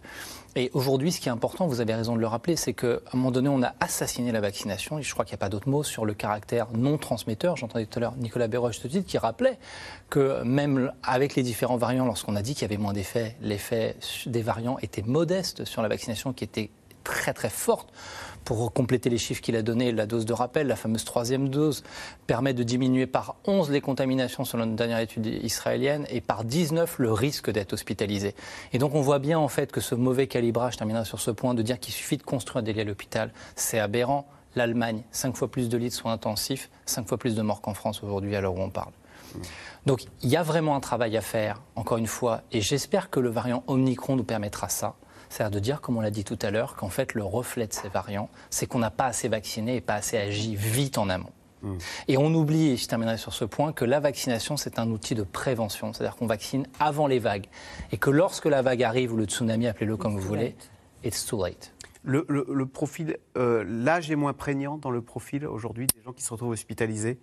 Et 0.57 0.71
aujourd'hui, 0.73 1.11
ce 1.11 1.21
qui 1.21 1.29
est 1.29 1.33
important, 1.33 1.67
vous 1.67 1.81
avez 1.81 1.95
raison 1.95 2.15
de 2.15 2.21
le 2.21 2.29
rappeler, 2.29 2.55
c'est 2.55 2.75
qu'à 2.75 3.01
un 3.13 3.17
moment 3.17 3.33
donné, 3.33 3.49
on 3.49 3.63
a 3.63 3.75
assassiné 3.81 4.31
la 4.31 4.41
vaccination, 4.41 4.99
et 4.99 5.03
je 5.03 5.13
crois 5.13 5.25
qu'il 5.25 5.33
n'y 5.33 5.39
a 5.39 5.45
pas 5.45 5.49
d'autre 5.49 5.69
mot 5.69 5.83
sur 5.83 6.05
le 6.05 6.15
caractère 6.15 6.69
non 6.73 6.97
transmetteur. 6.97 7.57
J'entendais 7.57 7.87
tout 7.87 7.99
à 7.99 8.01
l'heure 8.01 8.17
Nicolas 8.17 8.47
Béroche 8.47 8.81
qui 9.07 9.19
rappelait 9.19 9.59
que 10.11 10.43
même 10.45 10.93
avec 11.03 11.35
les 11.35 11.43
différents 11.43 11.77
variants, 11.77 12.07
lorsqu'on 12.07 12.37
a 12.37 12.43
dit 12.43 12.55
qu'il 12.55 12.63
y 12.63 12.65
avait 12.67 12.77
moins 12.77 12.93
d'effets, 12.93 13.37
l'effet 13.41 13.97
des 14.27 14.43
variants 14.43 14.79
était 14.81 15.03
modeste 15.03 15.65
sur 15.65 15.83
la 15.83 15.89
vaccination, 15.89 16.33
qui 16.33 16.45
était 16.45 16.71
très 17.03 17.35
très 17.35 17.51
forte. 17.51 17.93
Pour 18.45 18.73
compléter 18.73 19.09
les 19.09 19.17
chiffres 19.17 19.41
qu'il 19.41 19.57
a 19.57 19.63
donnés, 19.63 19.91
la 19.93 20.05
dose 20.07 20.27
de 20.27 20.35
rappel, 20.35 20.67
la 20.67 20.77
fameuse 20.77 21.05
troisième 21.05 21.49
dose, 21.49 21.83
permet 22.27 22.53
de 22.53 22.63
diminuer 22.63 23.07
par 23.07 23.37
11 23.47 23.71
les 23.71 23.81
contaminations 23.81 24.45
selon 24.45 24.65
une 24.65 24.77
dernière 24.77 24.99
étude 24.99 25.27
israélienne 25.27 26.07
et 26.11 26.21
par 26.21 26.45
19 26.45 26.99
le 26.99 27.13
risque 27.13 27.51
d'être 27.51 27.73
hospitalisé. 27.73 28.35
Et 28.73 28.79
donc 28.79 28.95
on 28.95 29.01
voit 29.01 29.19
bien 29.19 29.39
en 29.39 29.49
fait 29.49 29.73
que 29.73 29.81
ce 29.81 29.95
mauvais 29.95 30.27
calibrage, 30.27 30.75
je 30.75 30.79
terminerai 30.79 31.07
sur 31.07 31.21
ce 31.21 31.31
point, 31.31 31.55
de 31.55 31.63
dire 31.63 31.81
qu'il 31.81 31.95
suffit 31.95 32.19
de 32.19 32.23
construire 32.23 32.63
des 32.63 32.75
lits 32.75 32.83
à 32.83 32.85
l'hôpital, 32.85 33.33
c'est 33.57 33.79
aberrant. 33.79 34.27
L'Allemagne, 34.57 35.03
5 35.11 35.37
fois 35.37 35.51
plus 35.51 35.69
de 35.69 35.77
lits 35.77 35.89
de 35.89 35.95
soins 35.95 36.13
intensifs, 36.13 36.71
5 36.87 37.09
fois 37.09 37.19
plus 37.19 37.35
de 37.35 37.43
morts 37.43 37.61
qu'en 37.61 37.75
France 37.75 38.05
aujourd'hui 38.05 38.37
à 38.37 38.41
l'heure 38.41 38.55
où 38.55 38.61
on 38.61 38.71
parle. 38.71 38.93
Donc 39.87 40.05
il 40.23 40.29
y 40.29 40.37
a 40.37 40.43
vraiment 40.43 40.77
un 40.77 40.81
travail 40.81 41.17
à 41.17 41.21
faire, 41.21 41.61
encore 41.75 41.99
une 41.99 42.07
fois, 42.07 42.43
et 42.53 42.61
j'espère 42.61 43.11
que 43.11 43.19
le 43.21 43.31
variant 43.31 43.65
Omicron 43.67 44.17
nous 44.17 44.23
permettra 44.23 44.69
ça. 44.69 44.95
C'est-à-dire 45.35 45.51
de 45.51 45.59
dire, 45.59 45.81
comme 45.81 45.97
on 45.97 46.01
l'a 46.01 46.13
dit 46.13 46.23
tout 46.23 46.39
à 46.43 46.53
l'heure, 46.53 46.77
qu'en 46.77 46.91
fait, 46.91 47.13
le 47.13 47.25
reflet 47.25 47.67
de 47.67 47.73
ces 47.73 47.89
variants, 47.89 48.29
c'est 48.51 48.67
qu'on 48.67 48.79
n'a 48.79 48.93
pas 48.93 49.07
assez 49.07 49.27
vacciné 49.27 49.75
et 49.75 49.81
pas 49.81 49.95
assez 49.95 50.17
agi 50.17 50.55
vite 50.55 50.97
en 50.97 51.09
amont. 51.09 51.33
Hmm. 51.63 51.77
Et 52.07 52.17
on 52.17 52.33
oublie, 52.33 52.69
et 52.69 52.77
je 52.77 52.87
terminerai 52.87 53.19
sur 53.19 53.35
ce 53.35 53.45
point, 53.45 53.73
que 53.73 53.85
la 53.85 53.99
vaccination, 53.99 54.57
c'est 54.57 54.79
un 54.79 54.89
outil 54.93 55.17
de 55.17 55.25
prévention. 55.25 55.93
C'est-à-dire 55.93 56.15
qu'on 56.15 56.29
vaccine 56.29 56.69
avant 56.79 57.09
les 57.09 57.19
vagues. 57.19 57.47
Et 57.91 57.97
que 57.97 58.11
lorsque 58.11 58.45
la 58.45 58.63
vague 58.63 58.85
arrive, 58.85 59.13
ou 59.13 59.17
le 59.17 59.25
tsunami, 59.25 59.67
appelez-le 59.67 59.97
comme 59.97 60.15
vous 60.15 60.25
voulez, 60.25 60.55
it's 61.03 61.27
too 61.27 61.45
late. 61.45 61.73
Le, 62.05 62.65
profil, 62.67 63.17
euh, 63.37 63.65
l'âge 63.67 64.13
est 64.13 64.17
moins 64.17 64.35
prégnant 64.35 64.79
dans 64.79 64.93
le 64.93 65.03
profil 65.03 65.49
aujourd'hui 65.49 65.89
des 65.89 66.03
gens 66.05 66.13
qui 66.13 66.23
se 66.23 66.33
retrouvent 66.33 66.51
hospitalisés 66.51 67.19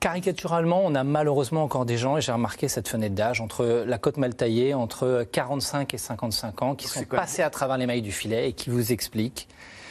Caricaturalement, 0.00 0.82
on 0.84 0.94
a 0.94 1.04
malheureusement 1.04 1.62
encore 1.62 1.86
des 1.86 1.96
gens, 1.96 2.16
et 2.16 2.20
j'ai 2.20 2.32
remarqué 2.32 2.68
cette 2.68 2.88
fenêtre 2.88 3.14
d'âge, 3.14 3.40
entre 3.40 3.84
la 3.86 3.98
côte 3.98 4.18
mal 4.18 4.34
taillée, 4.34 4.74
entre 4.74 5.26
45 5.30 5.94
et 5.94 5.98
55 5.98 6.62
ans, 6.62 6.74
qui 6.74 6.86
sont 6.86 7.04
passés 7.04 7.42
à 7.42 7.50
travers 7.50 7.78
les 7.78 7.86
mailles 7.86 8.02
du 8.02 8.12
filet 8.12 8.48
et 8.48 8.52
qui 8.52 8.70
vous 8.70 8.92
expliquent. 8.92 9.48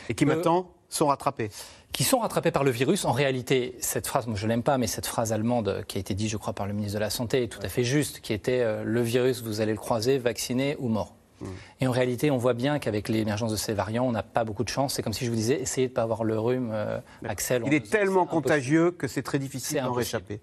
Et 0.09 0.13
qui 0.13 0.25
maintenant 0.25 0.69
sont 0.89 1.07
rattrapés 1.07 1.49
qui 1.95 2.03
sont 2.03 2.19
rattrapés 2.19 2.51
par 2.51 2.65
le 2.65 2.71
virus. 2.71 3.05
En 3.05 3.13
réalité, 3.13 3.73
cette 3.79 4.05
phrase, 4.05 4.27
moi 4.27 4.35
je 4.35 4.47
l'aime 4.47 4.63
pas, 4.63 4.77
mais 4.77 4.85
cette 4.85 5.05
phrase 5.05 5.31
allemande 5.31 5.85
qui 5.87 5.97
a 5.97 6.01
été 6.01 6.13
dite, 6.13 6.29
je 6.29 6.35
crois, 6.35 6.51
par 6.51 6.67
le 6.67 6.73
ministre 6.73 6.95
de 6.95 6.99
la 6.99 7.09
Santé 7.09 7.43
est 7.43 7.47
tout 7.47 7.61
à 7.63 7.69
fait 7.69 7.85
juste, 7.85 8.19
qui 8.19 8.33
était 8.33 8.59
euh, 8.59 8.83
le 8.83 9.01
virus, 9.01 9.41
vous 9.41 9.61
allez 9.61 9.71
le 9.71 9.77
croiser, 9.77 10.17
vacciné 10.17 10.75
ou 10.79 10.89
mort. 10.89 11.14
Mm. 11.41 11.45
Et 11.81 11.87
en 11.87 11.91
réalité, 11.91 12.31
on 12.31 12.37
voit 12.37 12.53
bien 12.53 12.79
qu'avec 12.79 13.09
l'émergence 13.09 13.51
de 13.51 13.57
ces 13.57 13.73
variants, 13.73 14.05
on 14.05 14.11
n'a 14.11 14.23
pas 14.23 14.43
beaucoup 14.43 14.63
de 14.63 14.69
chance. 14.69 14.93
C'est 14.93 15.01
comme 15.01 15.13
si 15.13 15.25
je 15.25 15.29
vous 15.29 15.35
disais, 15.35 15.59
essayez 15.59 15.87
de 15.87 15.91
ne 15.91 15.95
pas 15.95 16.03
avoir 16.03 16.23
le 16.23 16.39
rhume, 16.39 16.71
euh, 16.73 16.99
Axel. 17.27 17.63
Il 17.65 17.73
est 17.73 17.89
tellement 17.89 18.25
contagieux 18.25 18.91
que 18.91 19.07
c'est 19.07 19.23
très 19.23 19.39
difficile 19.39 19.81
d'en 19.81 19.93
réchapper. 19.93 20.39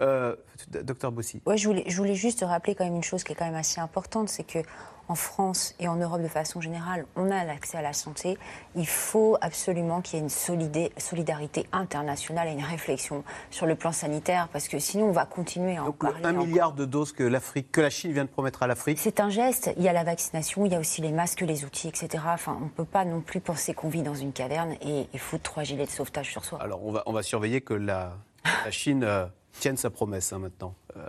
Euh, 0.00 0.36
docteur 0.68 1.12
Bossy. 1.12 1.42
Ouais, 1.46 1.56
je 1.56 1.68
voulais, 1.68 1.84
je 1.86 1.96
voulais 1.96 2.14
juste 2.14 2.44
rappeler 2.46 2.74
quand 2.74 2.84
même 2.84 2.96
une 2.96 3.02
chose 3.02 3.24
qui 3.24 3.32
est 3.32 3.36
quand 3.36 3.44
même 3.44 3.54
assez 3.54 3.80
importante, 3.80 4.28
c'est 4.28 4.44
que 4.44 4.60
en 5.08 5.14
France 5.14 5.74
et 5.78 5.88
en 5.88 5.96
Europe 5.96 6.22
de 6.22 6.28
façon 6.28 6.60
générale, 6.60 7.06
on 7.16 7.30
a 7.30 7.44
l'accès 7.44 7.78
à 7.78 7.82
la 7.82 7.92
santé. 7.92 8.38
Il 8.76 8.86
faut 8.86 9.36
absolument 9.40 10.00
qu'il 10.00 10.18
y 10.18 10.22
ait 10.22 10.24
une 10.24 10.90
solidarité 10.98 11.66
internationale 11.72 12.48
et 12.48 12.52
une 12.52 12.64
réflexion 12.64 13.24
sur 13.50 13.66
le 13.66 13.74
plan 13.74 13.92
sanitaire, 13.92 14.48
parce 14.52 14.68
que 14.68 14.78
sinon 14.78 15.06
on 15.06 15.12
va 15.12 15.26
continuer 15.26 15.76
à 15.76 15.84
en 15.84 15.92
parler. 15.92 16.24
Un 16.24 16.32
milliard 16.32 16.72
de 16.72 16.84
doses 16.84 17.12
que 17.12 17.24
l'Afrique, 17.24 17.72
que 17.72 17.80
la 17.80 17.90
Chine 17.90 18.12
vient 18.12 18.24
de 18.24 18.30
promettre 18.30 18.62
à 18.62 18.66
l'Afrique. 18.66 18.98
C'est 18.98 19.20
un 19.20 19.28
geste. 19.28 19.72
Il 19.76 19.82
y 19.82 19.88
a 19.88 19.92
la 19.92 20.04
vaccination, 20.04 20.64
il 20.66 20.72
y 20.72 20.76
a 20.76 20.80
aussi 20.80 21.02
les 21.02 21.12
masques, 21.12 21.40
les 21.40 21.64
outils, 21.64 21.88
etc. 21.88 22.22
Enfin, 22.28 22.56
on 22.60 22.64
ne 22.64 22.70
peut 22.70 22.84
pas 22.84 23.04
non 23.04 23.20
plus 23.20 23.40
penser 23.40 23.74
qu'on 23.74 23.88
vit 23.88 24.02
dans 24.02 24.14
une 24.14 24.32
caverne 24.32 24.76
et 24.80 25.08
il 25.12 25.18
faut 25.18 25.38
trois 25.38 25.62
gilets 25.62 25.86
de 25.86 25.90
sauvetage 25.90 26.30
sur 26.30 26.44
soi. 26.44 26.62
Alors 26.62 26.84
on 26.84 26.92
va, 26.92 27.02
on 27.06 27.12
va 27.12 27.22
surveiller 27.22 27.60
que 27.60 27.74
la, 27.74 28.16
la 28.64 28.70
Chine 28.70 29.04
euh, 29.04 29.26
tienne 29.60 29.76
sa 29.76 29.90
promesse 29.90 30.32
hein, 30.32 30.38
maintenant. 30.38 30.74
Euh, 30.96 31.08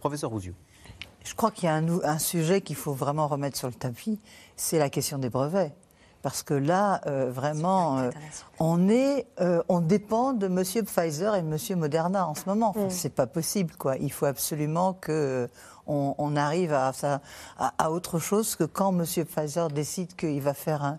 professeur 0.00 0.30
Rouziou. 0.30 0.54
Je 1.24 1.34
crois 1.34 1.50
qu'il 1.50 1.66
y 1.66 1.68
a 1.68 1.74
un, 1.74 2.18
sujet 2.18 2.60
qu'il 2.60 2.76
faut 2.76 2.92
vraiment 2.92 3.28
remettre 3.28 3.56
sur 3.56 3.68
le 3.68 3.74
tapis, 3.74 4.18
c'est 4.56 4.78
la 4.78 4.88
question 4.88 5.18
des 5.18 5.28
brevets. 5.28 5.72
Parce 6.22 6.42
que 6.42 6.52
là, 6.52 7.00
euh, 7.06 7.30
vraiment, 7.30 7.98
euh, 7.98 8.10
on, 8.58 8.90
est, 8.90 9.26
euh, 9.40 9.62
on 9.70 9.80
dépend 9.80 10.34
de 10.34 10.46
M. 10.46 10.62
Pfizer 10.84 11.34
et 11.34 11.38
M. 11.38 11.56
Moderna 11.76 12.28
en 12.28 12.34
ce 12.34 12.42
moment. 12.46 12.74
Ce 12.74 12.78
mm. 12.80 12.90
C'est 12.90 13.14
pas 13.14 13.26
possible, 13.26 13.74
quoi. 13.76 13.96
Il 13.96 14.12
faut 14.12 14.26
absolument 14.26 14.92
que 14.92 15.48
on, 15.90 16.36
arrive 16.36 16.72
à, 16.72 16.92
à, 17.58 17.90
autre 17.90 18.18
chose 18.18 18.54
que 18.54 18.64
quand 18.64 18.92
M. 18.92 19.04
Pfizer 19.24 19.68
décide 19.68 20.14
qu'il 20.14 20.40
va 20.40 20.54
faire 20.54 20.98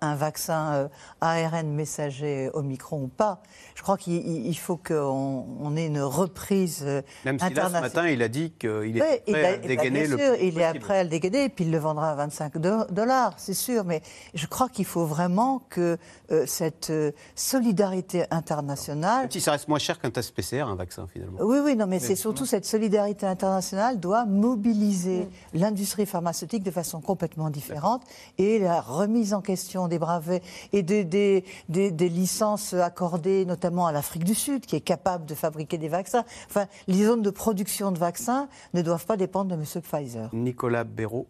un, 0.00 0.14
vaccin 0.14 0.72
euh, 0.72 0.88
ARN 1.20 1.72
messager 1.72 2.50
Omicron 2.54 3.04
ou 3.04 3.08
pas. 3.08 3.42
Je 3.74 3.82
crois 3.82 3.96
qu'il 3.96 4.58
faut 4.58 4.76
qu'on 4.76 5.76
ait 5.76 5.86
une 5.86 6.00
reprise 6.00 6.82
euh, 6.84 7.02
Même 7.24 7.38
si 7.38 7.54
là, 7.54 7.68
ce 7.68 7.72
matin, 7.72 8.08
il 8.08 8.22
a 8.22 8.28
dit 8.28 8.52
qu'il 8.58 8.96
est 8.96 9.22
prêt 9.30 9.54
à 9.54 9.56
dégainer 9.58 10.06
le 10.06 10.18
sûr, 10.18 10.34
Il 10.40 10.58
est 10.58 10.78
prêt 10.78 10.98
à 10.98 11.04
le 11.04 11.10
dégainer, 11.10 11.44
et 11.44 11.48
puis 11.48 11.64
il 11.64 11.70
le 11.70 11.78
vendra 11.78 12.10
à 12.10 12.14
25 12.14 12.58
dollars, 12.58 13.34
c'est 13.36 13.54
sûr. 13.54 13.84
Mais 13.84 14.02
je 14.34 14.46
crois 14.46 14.68
qu'il 14.68 14.84
faut 14.84 15.06
vraiment 15.06 15.62
que 15.70 15.96
euh, 16.30 16.44
cette 16.46 16.92
solidarité 17.34 18.24
internationale... 18.30 19.22
Même 19.22 19.30
si 19.30 19.40
ça 19.40 19.52
reste 19.52 19.68
moins 19.68 19.78
cher 19.78 20.00
qu'un 20.00 20.10
test 20.10 20.34
PCR, 20.34 20.62
un 20.62 20.76
vaccin, 20.76 21.06
finalement. 21.06 21.38
Oui, 21.40 21.58
oui, 21.62 21.76
non, 21.76 21.86
mais, 21.86 21.96
mais 21.96 22.00
c'est 22.00 22.16
surtout 22.16 22.46
cette 22.46 22.66
solidarité 22.66 23.26
internationale 23.26 24.00
doit 24.00 24.24
mobiliser 24.32 25.20
mm. 25.24 25.58
l'industrie 25.58 26.06
pharmaceutique 26.06 26.62
de 26.62 26.70
façon 26.70 27.00
complètement 27.00 27.50
différente 27.50 28.02
et 28.38 28.58
la 28.58 28.80
remise 28.80 29.34
en 29.34 29.40
question 29.40 29.88
des 29.88 29.98
brevets 29.98 30.42
et 30.72 30.82
des, 30.82 31.04
des, 31.04 31.44
des, 31.68 32.08
licences 32.08 32.74
accordées 32.74 33.44
notamment 33.44 33.86
à 33.86 33.92
l'Afrique 33.92 34.24
du 34.24 34.34
Sud 34.34 34.66
qui 34.66 34.76
est 34.76 34.80
capable 34.80 35.26
de 35.26 35.34
fabriquer 35.34 35.78
des 35.78 35.88
vaccins. 35.88 36.24
Enfin, 36.48 36.66
les 36.88 37.04
zones 37.04 37.22
de 37.22 37.30
production 37.30 37.92
de 37.92 37.98
vaccins 37.98 38.48
ne 38.74 38.82
doivent 38.82 39.06
pas 39.06 39.16
dépendre 39.16 39.56
de 39.56 39.60
M. 39.60 39.82
Pfizer. 39.82 40.30
Nicolas 40.32 40.84
Béraud. 40.84 41.26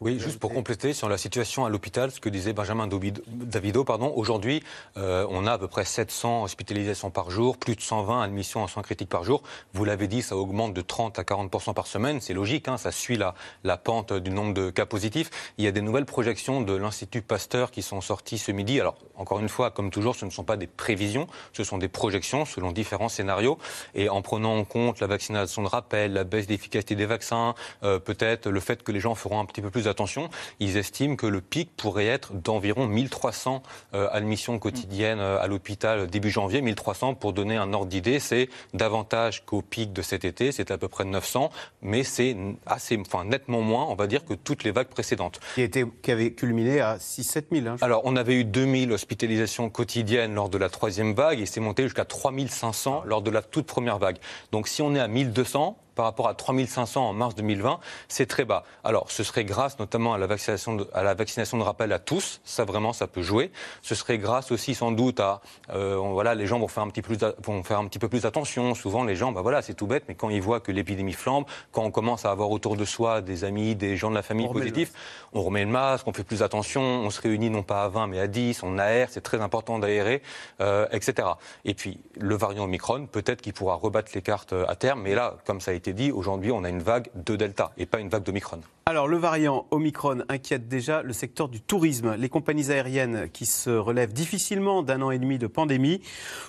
Oui, 0.00 0.18
juste 0.20 0.38
pour 0.38 0.52
compléter 0.52 0.92
sur 0.92 1.08
la 1.08 1.18
situation 1.18 1.64
à 1.64 1.68
l'hôpital, 1.68 2.10
ce 2.12 2.20
que 2.20 2.28
disait 2.28 2.52
Benjamin 2.52 2.88
Davido, 3.26 3.84
pardon, 3.84 4.12
aujourd'hui, 4.14 4.62
euh, 4.96 5.26
on 5.30 5.46
a 5.46 5.52
à 5.52 5.58
peu 5.58 5.66
près 5.66 5.84
700 5.84 6.44
hospitalisations 6.44 7.10
par 7.10 7.30
jour, 7.30 7.56
plus 7.56 7.74
de 7.74 7.80
120 7.80 8.22
admissions 8.22 8.62
en 8.62 8.68
soins 8.68 8.82
critiques 8.82 9.08
par 9.08 9.24
jour. 9.24 9.42
Vous 9.72 9.84
l'avez 9.84 10.06
dit, 10.06 10.22
ça 10.22 10.36
augmente 10.36 10.72
de 10.72 10.80
30 10.82 11.18
à 11.18 11.22
40% 11.22 11.74
par 11.74 11.86
semaine, 11.86 12.20
c'est 12.20 12.34
logique, 12.34 12.68
hein, 12.68 12.76
ça 12.76 12.92
suit 12.92 13.16
la, 13.16 13.34
pente 13.76 14.12
du 14.12 14.30
nombre 14.30 14.54
de 14.54 14.70
cas 14.70 14.86
positifs. 14.86 15.30
Il 15.58 15.64
y 15.64 15.68
a 15.68 15.72
des 15.72 15.80
nouvelles 15.80 16.06
projections 16.06 16.60
de 16.60 16.74
l'Institut 16.74 17.22
Pasteur 17.22 17.70
qui 17.70 17.82
sont 17.82 18.00
sorties 18.00 18.38
ce 18.38 18.52
midi. 18.52 18.80
Alors, 18.80 18.96
encore 19.16 19.40
une 19.40 19.48
fois, 19.48 19.70
comme 19.70 19.90
toujours, 19.90 20.14
ce 20.14 20.24
ne 20.24 20.30
sont 20.30 20.44
pas 20.44 20.56
des 20.56 20.66
prévisions, 20.66 21.26
ce 21.52 21.64
sont 21.64 21.78
des 21.78 21.88
projections 21.88 22.44
selon 22.44 22.72
différents 22.72 23.08
scénarios. 23.08 23.58
Et 23.94 24.08
en 24.08 24.22
prenant 24.22 24.56
en 24.56 24.64
compte 24.64 25.00
la 25.00 25.06
vaccination 25.06 25.62
de 25.62 25.68
rappel, 25.68 26.12
la 26.12 26.24
baisse 26.24 26.46
d'efficacité 26.46 26.94
des 26.94 27.06
vaccins, 27.06 27.54
euh, 27.82 27.98
peut-être 27.98 28.48
le 28.48 28.60
fait 28.60 28.82
que 28.82 28.92
les 28.92 29.00
gens 29.00 29.14
feront 29.14 29.40
un 29.40 29.44
petit 29.44 29.60
peu 29.60 29.67
plus 29.70 29.84
d'attention, 29.84 30.28
ils 30.60 30.76
estiment 30.76 31.16
que 31.16 31.26
le 31.26 31.40
pic 31.40 31.70
pourrait 31.76 32.06
être 32.06 32.32
d'environ 32.34 32.86
1300 32.86 33.62
euh, 33.94 34.08
admissions 34.10 34.58
quotidiennes 34.58 35.20
euh, 35.20 35.40
à 35.40 35.46
l'hôpital 35.46 36.06
début 36.08 36.30
janvier. 36.30 36.60
1300, 36.60 37.14
pour 37.14 37.32
donner 37.32 37.56
un 37.56 37.72
ordre 37.72 37.86
d'idée, 37.86 38.20
c'est 38.20 38.48
davantage 38.74 39.44
qu'au 39.44 39.62
pic 39.62 39.92
de 39.92 40.02
cet 40.02 40.24
été, 40.24 40.52
c'est 40.52 40.70
à 40.70 40.78
peu 40.78 40.88
près 40.88 41.04
900, 41.04 41.50
mais 41.82 42.04
c'est 42.04 42.36
assez, 42.66 42.98
enfin, 42.98 43.24
nettement 43.24 43.60
moins, 43.60 43.86
on 43.86 43.94
va 43.94 44.06
dire, 44.06 44.24
que 44.24 44.34
toutes 44.34 44.64
les 44.64 44.70
vagues 44.70 44.88
précédentes. 44.88 45.40
Qui, 45.54 45.62
était, 45.62 45.84
qui 46.02 46.10
avait 46.10 46.32
culminé 46.32 46.80
à 46.80 46.96
6-7 46.96 47.44
000. 47.52 47.66
Hein, 47.66 47.76
Alors, 47.80 48.02
on 48.04 48.16
avait 48.16 48.34
eu 48.34 48.44
2000 48.44 48.92
hospitalisations 48.92 49.70
quotidiennes 49.70 50.34
lors 50.34 50.48
de 50.48 50.58
la 50.58 50.68
troisième 50.68 51.14
vague 51.14 51.40
et 51.40 51.46
c'est 51.46 51.60
monté 51.60 51.84
jusqu'à 51.84 52.04
3500 52.04 53.02
lors 53.04 53.22
de 53.22 53.30
la 53.30 53.42
toute 53.42 53.66
première 53.66 53.98
vague. 53.98 54.18
Donc, 54.52 54.68
si 54.68 54.82
on 54.82 54.94
est 54.94 55.00
à 55.00 55.08
1200, 55.08 55.76
par 55.98 56.04
rapport 56.04 56.28
à 56.28 56.34
3500 56.34 57.08
en 57.08 57.12
mars 57.12 57.34
2020, 57.34 57.80
c'est 58.06 58.26
très 58.26 58.44
bas. 58.44 58.62
Alors, 58.84 59.10
ce 59.10 59.24
serait 59.24 59.44
grâce 59.44 59.80
notamment 59.80 60.14
à 60.14 60.18
la 60.18 60.28
vaccination 60.28 60.76
de, 60.76 60.88
à 60.94 61.02
la 61.02 61.14
vaccination 61.14 61.58
de 61.58 61.64
rappel 61.64 61.92
à 61.92 61.98
tous. 61.98 62.40
Ça, 62.44 62.64
vraiment, 62.64 62.92
ça 62.92 63.08
peut 63.08 63.20
jouer. 63.20 63.50
Ce 63.82 63.96
serait 63.96 64.16
grâce 64.16 64.52
aussi, 64.52 64.76
sans 64.76 64.92
doute, 64.92 65.18
à, 65.18 65.40
euh, 65.70 65.96
voilà, 65.96 66.36
les 66.36 66.46
gens 66.46 66.60
vont 66.60 66.68
faire 66.68 66.84
un 66.84 66.88
petit, 66.88 67.02
plus, 67.02 67.18
vont 67.42 67.64
faire 67.64 67.80
un 67.80 67.88
petit 67.88 67.98
peu 67.98 68.08
plus 68.08 68.26
attention. 68.26 68.76
Souvent, 68.76 69.02
les 69.02 69.16
gens, 69.16 69.32
bah 69.32 69.42
voilà, 69.42 69.60
c'est 69.60 69.74
tout 69.74 69.88
bête, 69.88 70.04
mais 70.06 70.14
quand 70.14 70.30
ils 70.30 70.40
voient 70.40 70.60
que 70.60 70.70
l'épidémie 70.70 71.14
flambe, 71.14 71.46
quand 71.72 71.82
on 71.82 71.90
commence 71.90 72.24
à 72.24 72.30
avoir 72.30 72.52
autour 72.52 72.76
de 72.76 72.84
soi 72.84 73.20
des 73.20 73.42
amis, 73.42 73.74
des 73.74 73.96
gens 73.96 74.10
de 74.10 74.14
la 74.14 74.22
famille 74.22 74.46
positifs, 74.46 74.92
on 75.32 75.42
remet 75.42 75.64
le 75.64 75.70
masque, 75.72 76.06
on 76.06 76.12
fait 76.12 76.22
plus 76.22 76.44
attention, 76.44 76.80
on 76.80 77.10
se 77.10 77.20
réunit 77.20 77.50
non 77.50 77.64
pas 77.64 77.82
à 77.82 77.88
20, 77.88 78.06
mais 78.06 78.20
à 78.20 78.28
10, 78.28 78.62
on 78.62 78.78
aère, 78.78 79.08
c'est 79.10 79.20
très 79.20 79.40
important 79.40 79.80
d'aérer, 79.80 80.22
euh, 80.60 80.86
etc. 80.92 81.26
Et 81.64 81.74
puis, 81.74 81.98
le 82.16 82.36
variant 82.36 82.66
Omicron, 82.66 83.06
peut-être 83.06 83.42
qu'il 83.42 83.52
pourra 83.52 83.74
rebattre 83.74 84.12
les 84.14 84.22
cartes 84.22 84.52
euh, 84.52 84.64
à 84.68 84.76
terme, 84.76 85.02
mais 85.02 85.16
là, 85.16 85.34
comme 85.44 85.60
ça 85.60 85.72
a 85.72 85.74
été 85.74 85.87
aujourd'hui, 86.12 86.52
on 86.52 86.64
a 86.64 86.68
une 86.68 86.82
vague 86.82 87.10
de 87.14 87.36
Delta 87.36 87.72
et 87.76 87.86
pas 87.86 88.00
une 88.00 88.08
vague 88.08 88.22
d'Omicron. 88.22 88.60
Alors, 88.86 89.06
le 89.06 89.18
variant 89.18 89.66
Omicron 89.70 90.22
inquiète 90.30 90.66
déjà 90.66 91.02
le 91.02 91.12
secteur 91.12 91.48
du 91.48 91.60
tourisme. 91.60 92.14
Les 92.16 92.30
compagnies 92.30 92.70
aériennes 92.70 93.28
qui 93.30 93.44
se 93.44 93.68
relèvent 93.68 94.14
difficilement 94.14 94.82
d'un 94.82 95.02
an 95.02 95.10
et 95.10 95.18
demi 95.18 95.38
de 95.38 95.46
pandémie 95.46 96.00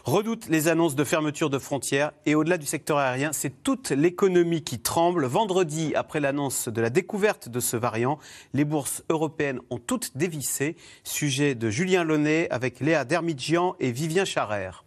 redoutent 0.05 0.47
les 0.47 0.69
annonces 0.69 0.95
de 0.95 1.03
fermeture 1.03 1.49
de 1.49 1.59
frontières. 1.59 2.13
Et 2.25 2.35
au-delà 2.35 2.57
du 2.57 2.65
secteur 2.65 2.97
aérien, 2.97 3.33
c'est 3.33 3.61
toute 3.63 3.89
l'économie 3.89 4.63
qui 4.63 4.79
tremble. 4.79 5.25
Vendredi, 5.25 5.93
après 5.95 6.21
l'annonce 6.21 6.69
de 6.69 6.81
la 6.81 6.89
découverte 6.89 7.49
de 7.49 7.59
ce 7.59 7.75
variant, 7.75 8.19
les 8.53 8.63
bourses 8.63 9.03
européennes 9.09 9.59
ont 9.69 9.79
toutes 9.79 10.15
dévissé. 10.15 10.77
Sujet 11.03 11.55
de 11.55 11.69
Julien 11.69 12.05
Launay 12.05 12.47
avec 12.51 12.79
Léa 12.79 13.03
Dermidjian 13.03 13.75
et 13.81 13.91
Vivien 13.91 14.23
Charrère. 14.23 14.85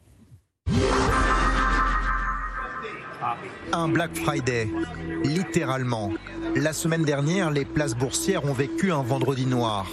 Un 3.72 3.88
Black 3.88 4.14
Friday, 4.16 4.68
littéralement. 5.24 6.10
La 6.56 6.72
semaine 6.72 7.04
dernière, 7.04 7.50
les 7.50 7.64
places 7.64 7.94
boursières 7.94 8.44
ont 8.44 8.52
vécu 8.52 8.92
un 8.92 9.02
vendredi 9.02 9.46
noir. 9.46 9.86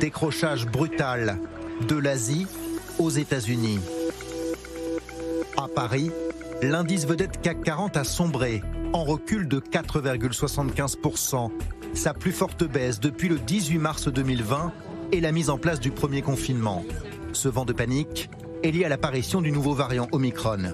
Décrochage 0.00 0.66
brutal 0.66 1.38
de 1.86 1.96
l'Asie 1.96 2.46
aux 2.98 3.10
États-Unis. 3.10 3.80
À 5.56 5.68
Paris, 5.68 6.10
l'indice 6.62 7.06
vedette 7.06 7.40
CAC 7.40 7.62
40 7.62 7.96
a 7.96 8.04
sombré, 8.04 8.62
en 8.92 9.04
recul 9.04 9.48
de 9.48 9.60
4,75%, 9.60 11.50
sa 11.94 12.14
plus 12.14 12.32
forte 12.32 12.64
baisse 12.64 13.00
depuis 13.00 13.28
le 13.28 13.38
18 13.38 13.78
mars 13.78 14.08
2020 14.08 14.72
et 15.12 15.20
la 15.20 15.32
mise 15.32 15.50
en 15.50 15.58
place 15.58 15.80
du 15.80 15.90
premier 15.90 16.22
confinement. 16.22 16.84
Ce 17.32 17.48
vent 17.48 17.64
de 17.64 17.72
panique 17.72 18.30
est 18.62 18.70
lié 18.70 18.84
à 18.84 18.88
l'apparition 18.88 19.40
du 19.40 19.52
nouveau 19.52 19.74
variant 19.74 20.08
Omicron 20.12 20.72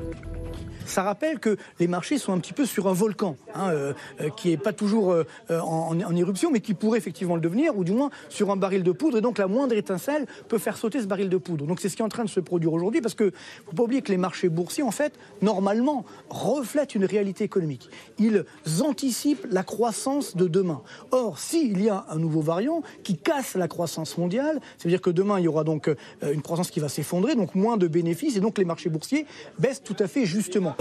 ça 0.86 1.02
rappelle 1.02 1.38
que 1.38 1.56
les 1.80 1.86
marchés 1.86 2.18
sont 2.18 2.32
un 2.32 2.38
petit 2.38 2.52
peu 2.52 2.66
sur 2.66 2.88
un 2.88 2.92
volcan, 2.92 3.36
hein, 3.54 3.70
euh, 3.70 3.92
euh, 4.20 4.28
qui 4.30 4.50
n'est 4.50 4.56
pas 4.56 4.72
toujours 4.72 5.12
euh, 5.12 5.24
en, 5.50 5.98
éruption, 6.16 6.50
mais 6.50 6.60
qui 6.60 6.74
pourrait 6.74 6.98
effectivement 6.98 7.34
le 7.34 7.40
devenir, 7.40 7.76
ou 7.76 7.84
du 7.84 7.92
moins 7.92 8.10
sur 8.28 8.50
un 8.50 8.56
baril 8.56 8.82
de 8.82 8.92
poudre. 8.92 9.18
Et 9.18 9.20
donc 9.20 9.38
la 9.38 9.46
moindre 9.46 9.74
étincelle 9.74 10.26
peut 10.48 10.58
faire 10.58 10.76
sauter 10.76 11.00
ce 11.00 11.06
baril 11.06 11.28
de 11.28 11.36
poudre. 11.36 11.66
Donc 11.66 11.80
c'est 11.80 11.88
ce 11.88 11.96
qui 11.96 12.02
est 12.02 12.04
en 12.04 12.08
train 12.08 12.24
de 12.24 12.28
se 12.28 12.40
produire 12.40 12.72
aujourd'hui, 12.72 13.00
parce 13.00 13.14
que 13.14 13.32
faut 13.66 13.76
pas 13.76 13.82
oublier 13.82 14.02
que 14.02 14.12
les 14.12 14.18
marchés 14.18 14.48
boursiers, 14.48 14.82
en 14.82 14.90
fait, 14.90 15.14
normalement, 15.42 16.04
reflètent 16.28 16.94
une 16.94 17.04
réalité 17.04 17.44
économique. 17.44 17.88
Ils 18.18 18.44
anticipent 18.82 19.46
la 19.50 19.62
croissance 19.62 20.36
de 20.36 20.46
demain. 20.46 20.82
Or, 21.10 21.38
s'il 21.38 21.82
y 21.82 21.88
a 21.88 22.04
un 22.10 22.18
nouveau 22.18 22.40
variant 22.40 22.82
qui 23.02 23.16
casse 23.16 23.54
la 23.54 23.68
croissance 23.68 24.18
mondiale, 24.18 24.60
ça 24.78 24.84
veut 24.84 24.90
dire 24.90 25.00
que 25.00 25.10
demain, 25.10 25.38
il 25.38 25.44
y 25.44 25.48
aura 25.48 25.64
donc 25.64 25.90
une 26.22 26.42
croissance 26.42 26.70
qui 26.70 26.80
va 26.80 26.88
s'effondrer, 26.88 27.34
donc 27.34 27.54
moins 27.54 27.76
de 27.76 27.86
bénéfices, 27.86 28.36
et 28.36 28.40
donc 28.40 28.58
les 28.58 28.64
marchés 28.64 28.90
boursiers 28.90 29.26
baissent 29.58 29.82
tout 29.82 29.96
à 29.98 30.06
fait 30.06 30.26
justement. 30.26 30.73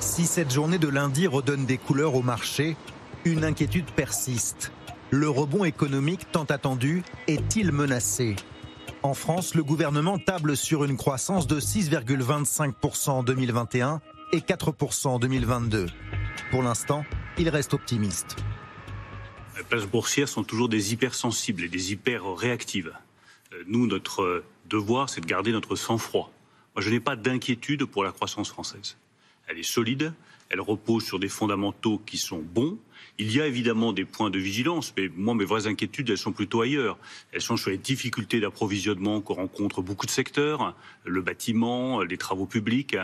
Si 0.00 0.26
cette 0.26 0.52
journée 0.52 0.78
de 0.78 0.88
lundi 0.88 1.26
redonne 1.26 1.64
des 1.64 1.78
couleurs 1.78 2.14
au 2.14 2.22
marché, 2.22 2.76
une 3.24 3.44
inquiétude 3.44 3.90
persiste. 3.92 4.72
Le 5.10 5.28
rebond 5.28 5.64
économique 5.64 6.26
tant 6.32 6.44
attendu 6.44 7.02
est-il 7.28 7.70
menacé? 7.72 8.36
En 9.02 9.14
France, 9.14 9.54
le 9.54 9.62
gouvernement 9.62 10.18
table 10.18 10.56
sur 10.56 10.84
une 10.84 10.96
croissance 10.96 11.46
de 11.46 11.60
6,25% 11.60 13.10
en 13.10 13.22
2021 13.22 14.00
et 14.32 14.40
4% 14.40 15.08
en 15.08 15.18
2022. 15.18 15.86
Pour 16.50 16.62
l'instant, 16.62 17.04
il 17.38 17.48
reste 17.48 17.74
optimiste. 17.74 18.36
Les 19.56 19.64
places 19.64 19.86
boursières 19.86 20.28
sont 20.28 20.44
toujours 20.44 20.68
des 20.68 20.92
hypersensibles 20.92 21.64
et 21.64 21.68
des 21.68 21.92
hyper 21.92 22.24
réactives. 22.34 22.92
Euh, 23.52 23.62
nous, 23.66 23.86
notre 23.86 24.42
devoir, 24.68 25.08
c'est 25.08 25.20
de 25.20 25.26
garder 25.26 25.52
notre 25.52 25.76
sang-froid. 25.76 26.32
Moi, 26.74 26.82
je 26.82 26.90
n'ai 26.90 27.00
pas 27.00 27.16
d'inquiétude 27.16 27.84
pour 27.84 28.02
la 28.02 28.12
croissance 28.12 28.48
française 28.48 28.96
elle 29.48 29.58
est 29.58 29.62
solide, 29.62 30.12
elle 30.52 30.60
repose 30.60 31.02
sur 31.02 31.18
des 31.18 31.30
fondamentaux 31.30 32.00
qui 32.04 32.18
sont 32.18 32.42
bons. 32.42 32.78
Il 33.18 33.34
y 33.34 33.40
a 33.40 33.46
évidemment 33.46 33.94
des 33.94 34.04
points 34.04 34.28
de 34.28 34.38
vigilance, 34.38 34.92
mais 34.96 35.10
moi, 35.16 35.34
mes 35.34 35.46
vraies 35.46 35.66
inquiétudes, 35.66 36.10
elles 36.10 36.18
sont 36.18 36.32
plutôt 36.32 36.60
ailleurs. 36.60 36.98
Elles 37.32 37.40
sont 37.40 37.56
sur 37.56 37.70
les 37.70 37.78
difficultés 37.78 38.38
d'approvisionnement 38.38 39.22
que 39.22 39.32
rencontrent 39.32 39.80
beaucoup 39.80 40.04
de 40.04 40.10
secteurs, 40.10 40.76
le 41.06 41.22
bâtiment, 41.22 42.02
les 42.02 42.18
travaux 42.18 42.44
publics, 42.44 42.96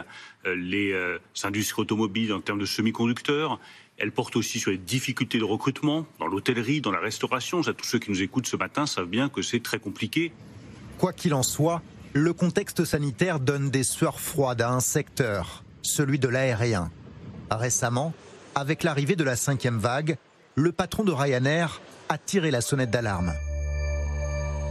les 0.44 0.92
euh, 0.92 1.18
industries 1.42 1.82
automobiles 1.82 2.34
en 2.34 2.40
termes 2.40 2.58
de 2.58 2.66
semi-conducteurs. 2.66 3.58
Elles 3.96 4.12
portent 4.12 4.36
aussi 4.36 4.60
sur 4.60 4.70
les 4.70 4.78
difficultés 4.78 5.38
de 5.38 5.44
recrutement 5.44 6.06
dans 6.18 6.26
l'hôtellerie, 6.26 6.82
dans 6.82 6.92
la 6.92 7.00
restauration. 7.00 7.62
tous 7.62 7.86
ceux 7.86 7.98
qui 7.98 8.10
nous 8.10 8.22
écoutent 8.22 8.46
ce 8.46 8.56
matin 8.56 8.86
savent 8.86 9.08
bien 9.08 9.30
que 9.30 9.40
c'est 9.40 9.62
très 9.62 9.78
compliqué. 9.78 10.32
Quoi 10.98 11.14
qu'il 11.14 11.32
en 11.32 11.42
soit, 11.42 11.82
le 12.12 12.34
contexte 12.34 12.84
sanitaire 12.84 13.40
donne 13.40 13.70
des 13.70 13.84
sueurs 13.84 14.20
froides 14.20 14.60
à 14.60 14.70
un 14.70 14.80
secteur 14.80 15.64
celui 15.82 16.18
de 16.18 16.28
l'aérien. 16.28 16.90
Récemment, 17.50 18.12
avec 18.54 18.82
l'arrivée 18.82 19.16
de 19.16 19.24
la 19.24 19.36
cinquième 19.36 19.78
vague, 19.78 20.16
le 20.54 20.72
patron 20.72 21.04
de 21.04 21.12
Ryanair 21.12 21.80
a 22.08 22.18
tiré 22.18 22.50
la 22.50 22.60
sonnette 22.60 22.90
d'alarme. 22.90 23.32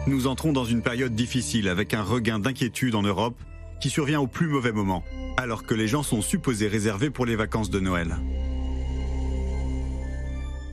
Nous 0.08 0.28
entrons 0.28 0.54
dans 0.54 0.66
une 0.66 0.82
période 0.82 1.16
difficile 1.16 1.70
avec 1.70 1.94
un 1.94 2.02
regain 2.02 2.40
d'inquiétude 2.40 2.96
en 2.96 3.04
Europe 3.04 3.38
qui 3.80 3.90
survient 3.90 4.20
au 4.20 4.28
plus 4.28 4.48
mauvais 4.48 4.72
moment, 4.72 5.04
alors 5.38 5.64
que 5.64 5.74
les 5.74 5.88
gens 5.88 6.04
sont 6.04 6.22
supposés 6.22 6.68
réservés 6.68 7.10
pour 7.10 7.26
les 7.26 7.36
vacances 7.36 7.70
de 7.70 7.80
Noël. 7.80 8.16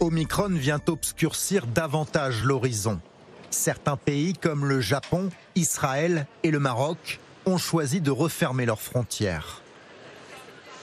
Omicron 0.01 0.51
vient 0.51 0.81
obscurcir 0.87 1.67
davantage 1.67 2.45
l'horizon. 2.45 3.01
Certains 3.51 3.97
pays 3.97 4.35
comme 4.35 4.67
le 4.67 4.81
Japon, 4.81 5.31
Israël 5.55 6.27
et 6.43 6.51
le 6.51 6.59
Maroc 6.59 7.21
ont 7.47 7.59
choisi 7.59 8.01
de 8.01 8.11
refermer 8.11 8.67
leurs 8.67 8.81
frontières 8.81 9.64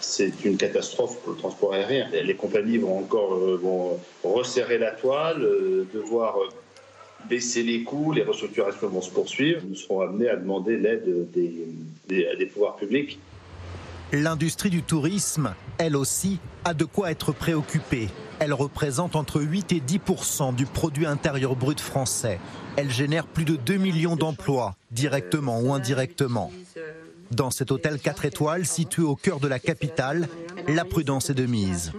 c'est 0.01 0.45
une 0.45 0.57
catastrophe 0.57 1.19
pour 1.21 1.33
le 1.33 1.39
transport 1.39 1.73
aérien. 1.73 2.07
Les 2.11 2.35
compagnies 2.35 2.77
vont 2.77 2.99
encore 2.99 3.33
euh, 3.35 3.59
vont 3.61 3.99
resserrer 4.23 4.77
la 4.77 4.91
toile, 4.91 5.41
euh, 5.41 5.87
devoir 5.93 6.37
euh, 6.37 6.49
baisser 7.29 7.63
les 7.63 7.83
coûts, 7.83 8.11
les 8.11 8.23
restructurations 8.23 8.89
vont 8.89 9.01
se 9.01 9.11
poursuivre. 9.11 9.61
Nous 9.67 9.75
serons 9.75 10.01
amenés 10.01 10.29
à 10.29 10.35
demander 10.35 10.77
l'aide 10.77 11.31
des, 11.31 11.67
des, 12.07 12.45
pouvoirs 12.47 12.75
publics. 12.75 13.19
L'industrie 14.11 14.69
du 14.69 14.83
tourisme, 14.83 15.53
elle 15.77 15.95
aussi, 15.95 16.39
a 16.65 16.73
de 16.73 16.83
quoi 16.83 17.11
être 17.11 17.31
préoccupée. 17.31 18.09
Elle 18.39 18.53
représente 18.53 19.15
entre 19.15 19.39
8 19.39 19.71
et 19.71 19.79
10% 19.79 20.55
du 20.55 20.65
produit 20.65 21.05
intérieur 21.05 21.55
brut 21.55 21.79
français. 21.79 22.39
Elle 22.75 22.89
génère 22.89 23.27
plus 23.27 23.45
de 23.45 23.55
2 23.55 23.77
millions 23.77 24.15
d'emplois, 24.15 24.75
directement 24.91 25.61
ou 25.61 25.73
indirectement. 25.73 26.51
Dans 27.31 27.49
cet 27.49 27.71
hôtel 27.71 27.97
4 27.99 28.25
étoiles 28.25 28.65
situé 28.65 29.03
au 29.03 29.15
cœur 29.15 29.39
de 29.39 29.47
la 29.47 29.59
capitale, 29.59 30.27
la 30.67 30.83
prudence 30.83 31.29
est 31.29 31.33
de 31.33 31.45
mise. 31.45 31.93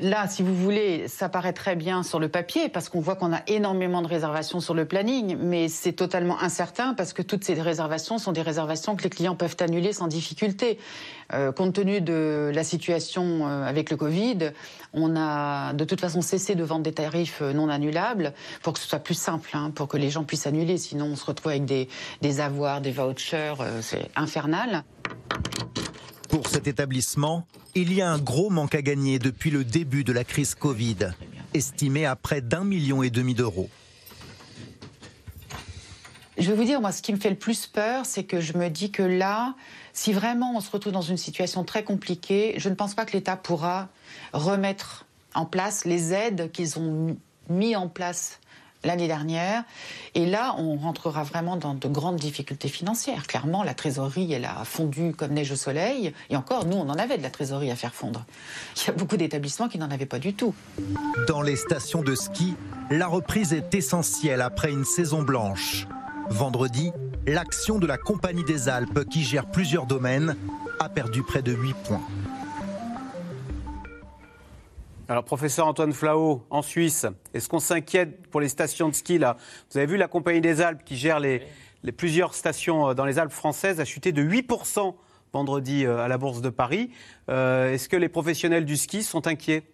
Là, 0.00 0.28
si 0.28 0.42
vous 0.42 0.54
voulez, 0.54 1.08
ça 1.08 1.28
paraît 1.28 1.52
très 1.52 1.74
bien 1.74 2.02
sur 2.02 2.20
le 2.20 2.28
papier 2.28 2.68
parce 2.68 2.88
qu'on 2.88 3.00
voit 3.00 3.16
qu'on 3.16 3.32
a 3.32 3.42
énormément 3.48 4.02
de 4.02 4.06
réservations 4.06 4.60
sur 4.60 4.74
le 4.74 4.84
planning, 4.84 5.36
mais 5.36 5.68
c'est 5.68 5.92
totalement 5.92 6.40
incertain 6.40 6.94
parce 6.94 7.12
que 7.12 7.22
toutes 7.22 7.44
ces 7.44 7.54
réservations 7.54 8.18
sont 8.18 8.32
des 8.32 8.42
réservations 8.42 8.94
que 8.94 9.02
les 9.02 9.10
clients 9.10 9.34
peuvent 9.34 9.56
annuler 9.60 9.92
sans 9.92 10.06
difficulté. 10.06 10.78
Euh, 11.32 11.50
compte 11.50 11.74
tenu 11.74 12.00
de 12.00 12.52
la 12.54 12.62
situation 12.62 13.48
euh, 13.48 13.64
avec 13.64 13.90
le 13.90 13.96
Covid, 13.96 14.52
on 14.92 15.16
a 15.16 15.72
de 15.72 15.84
toute 15.84 16.00
façon 16.00 16.20
cessé 16.20 16.54
de 16.54 16.62
vendre 16.62 16.82
des 16.82 16.92
tarifs 16.92 17.40
euh, 17.42 17.52
non 17.52 17.68
annulables 17.68 18.34
pour 18.62 18.74
que 18.74 18.78
ce 18.78 18.86
soit 18.86 18.98
plus 18.98 19.14
simple, 19.14 19.50
hein, 19.54 19.72
pour 19.74 19.88
que 19.88 19.96
les 19.96 20.10
gens 20.10 20.24
puissent 20.24 20.46
annuler. 20.46 20.78
Sinon, 20.78 21.06
on 21.06 21.16
se 21.16 21.24
retrouve 21.24 21.52
avec 21.52 21.64
des, 21.64 21.88
des 22.20 22.40
avoirs, 22.40 22.80
des 22.80 22.92
vouchers, 22.92 23.54
c'est 23.80 24.10
infernal. 24.14 24.84
Pour 26.32 26.48
cet 26.48 26.66
établissement, 26.66 27.46
il 27.74 27.92
y 27.92 28.00
a 28.00 28.10
un 28.10 28.16
gros 28.16 28.48
manque 28.48 28.74
à 28.74 28.80
gagner 28.80 29.18
depuis 29.18 29.50
le 29.50 29.64
début 29.64 30.02
de 30.02 30.14
la 30.14 30.24
crise 30.24 30.54
Covid, 30.54 31.10
estimé 31.52 32.06
à 32.06 32.16
près 32.16 32.40
d'un 32.40 32.64
million 32.64 33.02
et 33.02 33.10
demi 33.10 33.34
d'euros. 33.34 33.68
Je 36.38 36.50
vais 36.50 36.56
vous 36.56 36.64
dire, 36.64 36.80
moi, 36.80 36.90
ce 36.90 37.02
qui 37.02 37.12
me 37.12 37.18
fait 37.18 37.28
le 37.28 37.36
plus 37.36 37.66
peur, 37.66 38.06
c'est 38.06 38.24
que 38.24 38.40
je 38.40 38.56
me 38.56 38.70
dis 38.70 38.90
que 38.90 39.02
là, 39.02 39.54
si 39.92 40.14
vraiment 40.14 40.56
on 40.56 40.60
se 40.60 40.70
retrouve 40.70 40.94
dans 40.94 41.02
une 41.02 41.18
situation 41.18 41.64
très 41.64 41.84
compliquée, 41.84 42.54
je 42.56 42.70
ne 42.70 42.74
pense 42.74 42.94
pas 42.94 43.04
que 43.04 43.12
l'État 43.12 43.36
pourra 43.36 43.90
remettre 44.32 45.04
en 45.34 45.44
place 45.44 45.84
les 45.84 46.14
aides 46.14 46.50
qu'ils 46.50 46.78
ont 46.78 47.14
mis 47.50 47.76
en 47.76 47.90
place 47.90 48.40
l'année 48.84 49.06
dernière. 49.06 49.64
Et 50.14 50.26
là, 50.26 50.54
on 50.58 50.76
rentrera 50.76 51.22
vraiment 51.22 51.56
dans 51.56 51.74
de 51.74 51.88
grandes 51.88 52.16
difficultés 52.16 52.68
financières. 52.68 53.26
Clairement, 53.26 53.62
la 53.62 53.74
trésorerie, 53.74 54.32
elle 54.32 54.44
a 54.44 54.64
fondu 54.64 55.12
comme 55.12 55.32
neige 55.32 55.52
au 55.52 55.56
soleil. 55.56 56.12
Et 56.30 56.36
encore, 56.36 56.66
nous, 56.66 56.76
on 56.76 56.88
en 56.88 56.96
avait 56.96 57.18
de 57.18 57.22
la 57.22 57.30
trésorerie 57.30 57.70
à 57.70 57.76
faire 57.76 57.94
fondre. 57.94 58.24
Il 58.76 58.86
y 58.86 58.90
a 58.90 58.94
beaucoup 58.94 59.16
d'établissements 59.16 59.68
qui 59.68 59.78
n'en 59.78 59.90
avaient 59.90 60.06
pas 60.06 60.18
du 60.18 60.34
tout. 60.34 60.54
Dans 61.28 61.42
les 61.42 61.56
stations 61.56 62.02
de 62.02 62.14
ski, 62.14 62.54
la 62.90 63.06
reprise 63.06 63.52
est 63.52 63.74
essentielle 63.74 64.40
après 64.40 64.70
une 64.70 64.84
saison 64.84 65.22
blanche. 65.22 65.86
Vendredi, 66.28 66.92
l'action 67.26 67.78
de 67.78 67.86
la 67.86 67.98
Compagnie 67.98 68.44
des 68.44 68.68
Alpes, 68.68 69.04
qui 69.10 69.22
gère 69.22 69.46
plusieurs 69.46 69.86
domaines, 69.86 70.36
a 70.80 70.88
perdu 70.88 71.22
près 71.22 71.42
de 71.42 71.52
8 71.52 71.74
points. 71.84 72.00
Alors, 75.08 75.24
professeur 75.24 75.66
Antoine 75.66 75.92
Flao, 75.92 76.46
en 76.48 76.62
Suisse, 76.62 77.06
est-ce 77.34 77.48
qu'on 77.48 77.58
s'inquiète 77.58 78.28
pour 78.28 78.40
les 78.40 78.48
stations 78.48 78.88
de 78.88 78.94
ski 78.94 79.18
là? 79.18 79.36
Vous 79.70 79.78
avez 79.78 79.86
vu 79.86 79.96
la 79.96 80.06
Compagnie 80.06 80.40
des 80.40 80.60
Alpes 80.60 80.82
qui 80.84 80.96
gère 80.96 81.18
les, 81.18 81.42
plusieurs 81.96 82.34
stations 82.34 82.90
euh, 82.90 82.94
dans 82.94 83.04
les 83.04 83.18
Alpes 83.18 83.32
françaises 83.32 83.80
a 83.80 83.84
chuté 83.84 84.12
de 84.12 84.22
8% 84.22 84.94
vendredi 85.32 85.84
euh, 85.84 85.98
à 85.98 86.08
la 86.08 86.18
Bourse 86.18 86.40
de 86.40 86.50
Paris. 86.50 86.90
Euh, 87.28 87.72
est-ce 87.72 87.88
que 87.88 87.96
les 87.96 88.08
professionnels 88.08 88.64
du 88.64 88.76
ski 88.76 89.02
sont 89.02 89.26
inquiets? 89.26 89.64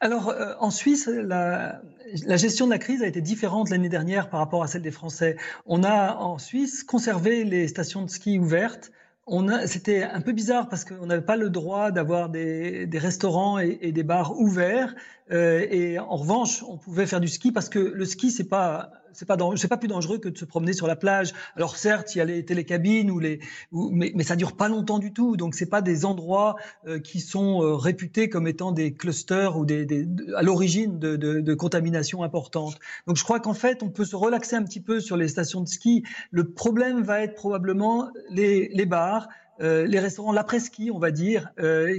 Alors, 0.00 0.32
en 0.60 0.70
Suisse, 0.70 1.08
la, 1.08 1.80
la, 2.24 2.36
gestion 2.36 2.66
de 2.66 2.70
la 2.70 2.78
crise 2.78 3.02
a 3.02 3.08
été 3.08 3.20
différente 3.20 3.68
l'année 3.68 3.88
dernière 3.88 4.30
par 4.30 4.38
rapport 4.38 4.62
à 4.62 4.68
celle 4.68 4.82
des 4.82 4.92
Français. 4.92 5.36
On 5.66 5.82
a 5.82 6.14
en 6.14 6.38
Suisse 6.38 6.84
conservé 6.84 7.42
les 7.42 7.66
stations 7.66 8.02
de 8.02 8.08
ski 8.08 8.38
ouvertes 8.38 8.92
c'était 9.66 10.02
un 10.02 10.20
peu 10.20 10.32
bizarre 10.32 10.68
parce 10.68 10.84
qu'on 10.84 11.06
n'avait 11.06 11.24
pas 11.24 11.36
le 11.36 11.50
droit 11.50 11.90
d'avoir 11.90 12.28
des, 12.28 12.88
restaurants 12.94 13.58
et, 13.58 13.92
des 13.92 14.02
bars 14.02 14.38
ouverts. 14.38 14.94
Euh, 15.30 15.66
et 15.70 15.98
en 15.98 16.16
revanche, 16.16 16.62
on 16.66 16.78
pouvait 16.78 17.06
faire 17.06 17.20
du 17.20 17.28
ski 17.28 17.52
parce 17.52 17.68
que 17.68 17.78
le 17.78 18.04
ski, 18.04 18.30
c'est 18.30 18.48
pas 18.48 18.90
c'est 19.18 19.26
pas 19.26 19.36
c'est 19.56 19.68
pas 19.68 19.76
plus 19.76 19.88
dangereux 19.88 20.18
que 20.18 20.28
de 20.28 20.38
se 20.38 20.44
promener 20.44 20.72
sur 20.72 20.86
la 20.86 20.94
plage. 20.94 21.32
Alors 21.56 21.76
certes, 21.76 22.14
il 22.14 22.18
y 22.18 22.20
a 22.20 22.24
les 22.24 22.44
télécabines 22.44 23.10
ou 23.10 23.18
les, 23.18 23.40
mais, 23.72 24.12
mais 24.14 24.22
ça 24.22 24.36
dure 24.36 24.56
pas 24.56 24.68
longtemps 24.68 25.00
du 25.00 25.12
tout. 25.12 25.36
Donc 25.36 25.56
c'est 25.56 25.68
pas 25.68 25.82
des 25.82 26.04
endroits 26.04 26.54
euh, 26.86 27.00
qui 27.00 27.18
sont 27.18 27.62
euh, 27.62 27.74
réputés 27.74 28.28
comme 28.28 28.46
étant 28.46 28.70
des 28.70 28.94
clusters 28.94 29.58
ou 29.58 29.64
des, 29.64 30.06
à 30.36 30.42
l'origine 30.42 31.00
de, 31.00 31.16
de, 31.16 31.40
de, 31.40 31.54
contamination 31.54 32.22
importante. 32.22 32.78
Donc 33.08 33.16
je 33.16 33.24
crois 33.24 33.40
qu'en 33.40 33.54
fait, 33.54 33.82
on 33.82 33.88
peut 33.88 34.04
se 34.04 34.14
relaxer 34.14 34.54
un 34.54 34.62
petit 34.62 34.80
peu 34.80 35.00
sur 35.00 35.16
les 35.16 35.26
stations 35.26 35.62
de 35.62 35.68
ski. 35.68 36.04
Le 36.30 36.52
problème 36.52 37.02
va 37.02 37.20
être 37.20 37.34
probablement 37.34 38.10
les, 38.30 38.86
bars. 38.86 39.28
Euh, 39.60 39.84
les 39.84 39.98
restaurants 39.98 40.30
l'après-ski, 40.30 40.92
on 40.92 41.00
va 41.00 41.10
dire, 41.10 41.50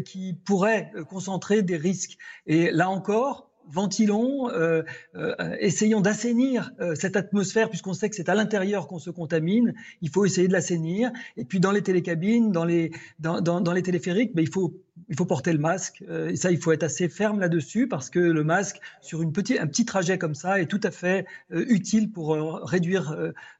qui 0.05 0.33
pourraient 0.45 0.93
concentrer 1.09 1.63
des 1.63 1.75
risques. 1.75 2.17
Et 2.47 2.71
là 2.71 2.89
encore, 2.89 3.48
ventilons, 3.71 4.49
euh, 4.49 4.83
euh, 5.15 5.55
essayons 5.59 6.01
d'assainir 6.01 6.71
euh, 6.79 6.95
cette 6.95 7.15
atmosphère, 7.15 7.69
puisqu'on 7.69 7.93
sait 7.93 8.09
que 8.09 8.15
c'est 8.15 8.29
à 8.29 8.35
l'intérieur 8.35 8.87
qu'on 8.87 8.99
se 8.99 9.09
contamine. 9.09 9.73
Il 10.01 10.09
faut 10.09 10.25
essayer 10.25 10.47
de 10.47 10.53
l'assainir. 10.53 11.11
Et 11.37 11.45
puis 11.45 11.59
dans 11.59 11.71
les 11.71 11.81
télécabines, 11.81 12.51
dans 12.51 12.65
les, 12.65 12.91
dans, 13.19 13.41
dans, 13.41 13.73
les 13.73 13.83
téléphériques, 13.83 14.35
ben, 14.35 14.41
il, 14.41 14.51
faut, 14.51 14.73
il 15.07 15.15
faut 15.15 15.25
porter 15.25 15.53
le 15.53 15.59
masque. 15.59 16.03
et 16.29 16.35
ça, 16.35 16.51
il 16.51 16.59
faut 16.59 16.71
être 16.71 16.83
assez 16.83 17.09
ferme 17.09 17.39
là-dessus, 17.39 17.87
parce 17.87 18.09
que 18.09 18.19
le 18.19 18.43
masque, 18.43 18.79
sur 19.01 19.21
une 19.21 19.31
petit, 19.31 19.57
un 19.59 19.67
petit 19.67 19.85
trajet 19.85 20.17
comme 20.17 20.35
ça, 20.35 20.59
est 20.59 20.65
tout 20.65 20.81
à 20.83 20.91
fait 20.91 21.25
utile 21.51 22.11
pour 22.11 22.35
réduire 22.63 23.15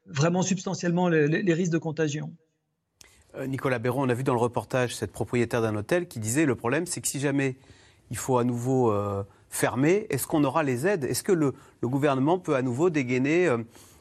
vraiment 0.06 0.42
substantiellement 0.42 1.08
les, 1.08 1.28
les 1.28 1.54
risques 1.54 1.72
de 1.72 1.78
contagion. 1.78 2.32
Nicolas 3.46 3.78
Béraud, 3.78 4.02
on 4.02 4.08
a 4.08 4.14
vu 4.14 4.24
dans 4.24 4.34
le 4.34 4.40
reportage 4.40 4.96
cette 4.96 5.12
propriétaire 5.12 5.62
d'un 5.62 5.76
hôtel 5.76 6.08
qui 6.08 6.18
disait 6.18 6.46
le 6.46 6.56
problème, 6.56 6.86
c'est 6.86 7.00
que 7.00 7.06
si 7.06 7.20
jamais 7.20 7.56
il 8.10 8.16
faut 8.16 8.38
à 8.38 8.44
nouveau 8.44 8.92
fermé, 9.50 10.06
est-ce 10.10 10.26
qu'on 10.26 10.44
aura 10.44 10.62
les 10.62 10.86
aides? 10.86 11.04
Est-ce 11.04 11.22
que 11.22 11.32
le, 11.32 11.52
gouvernement 11.82 12.38
peut 12.38 12.54
à 12.54 12.62
nouveau 12.62 12.88
dégainer 12.88 13.48
euh, 13.48 13.58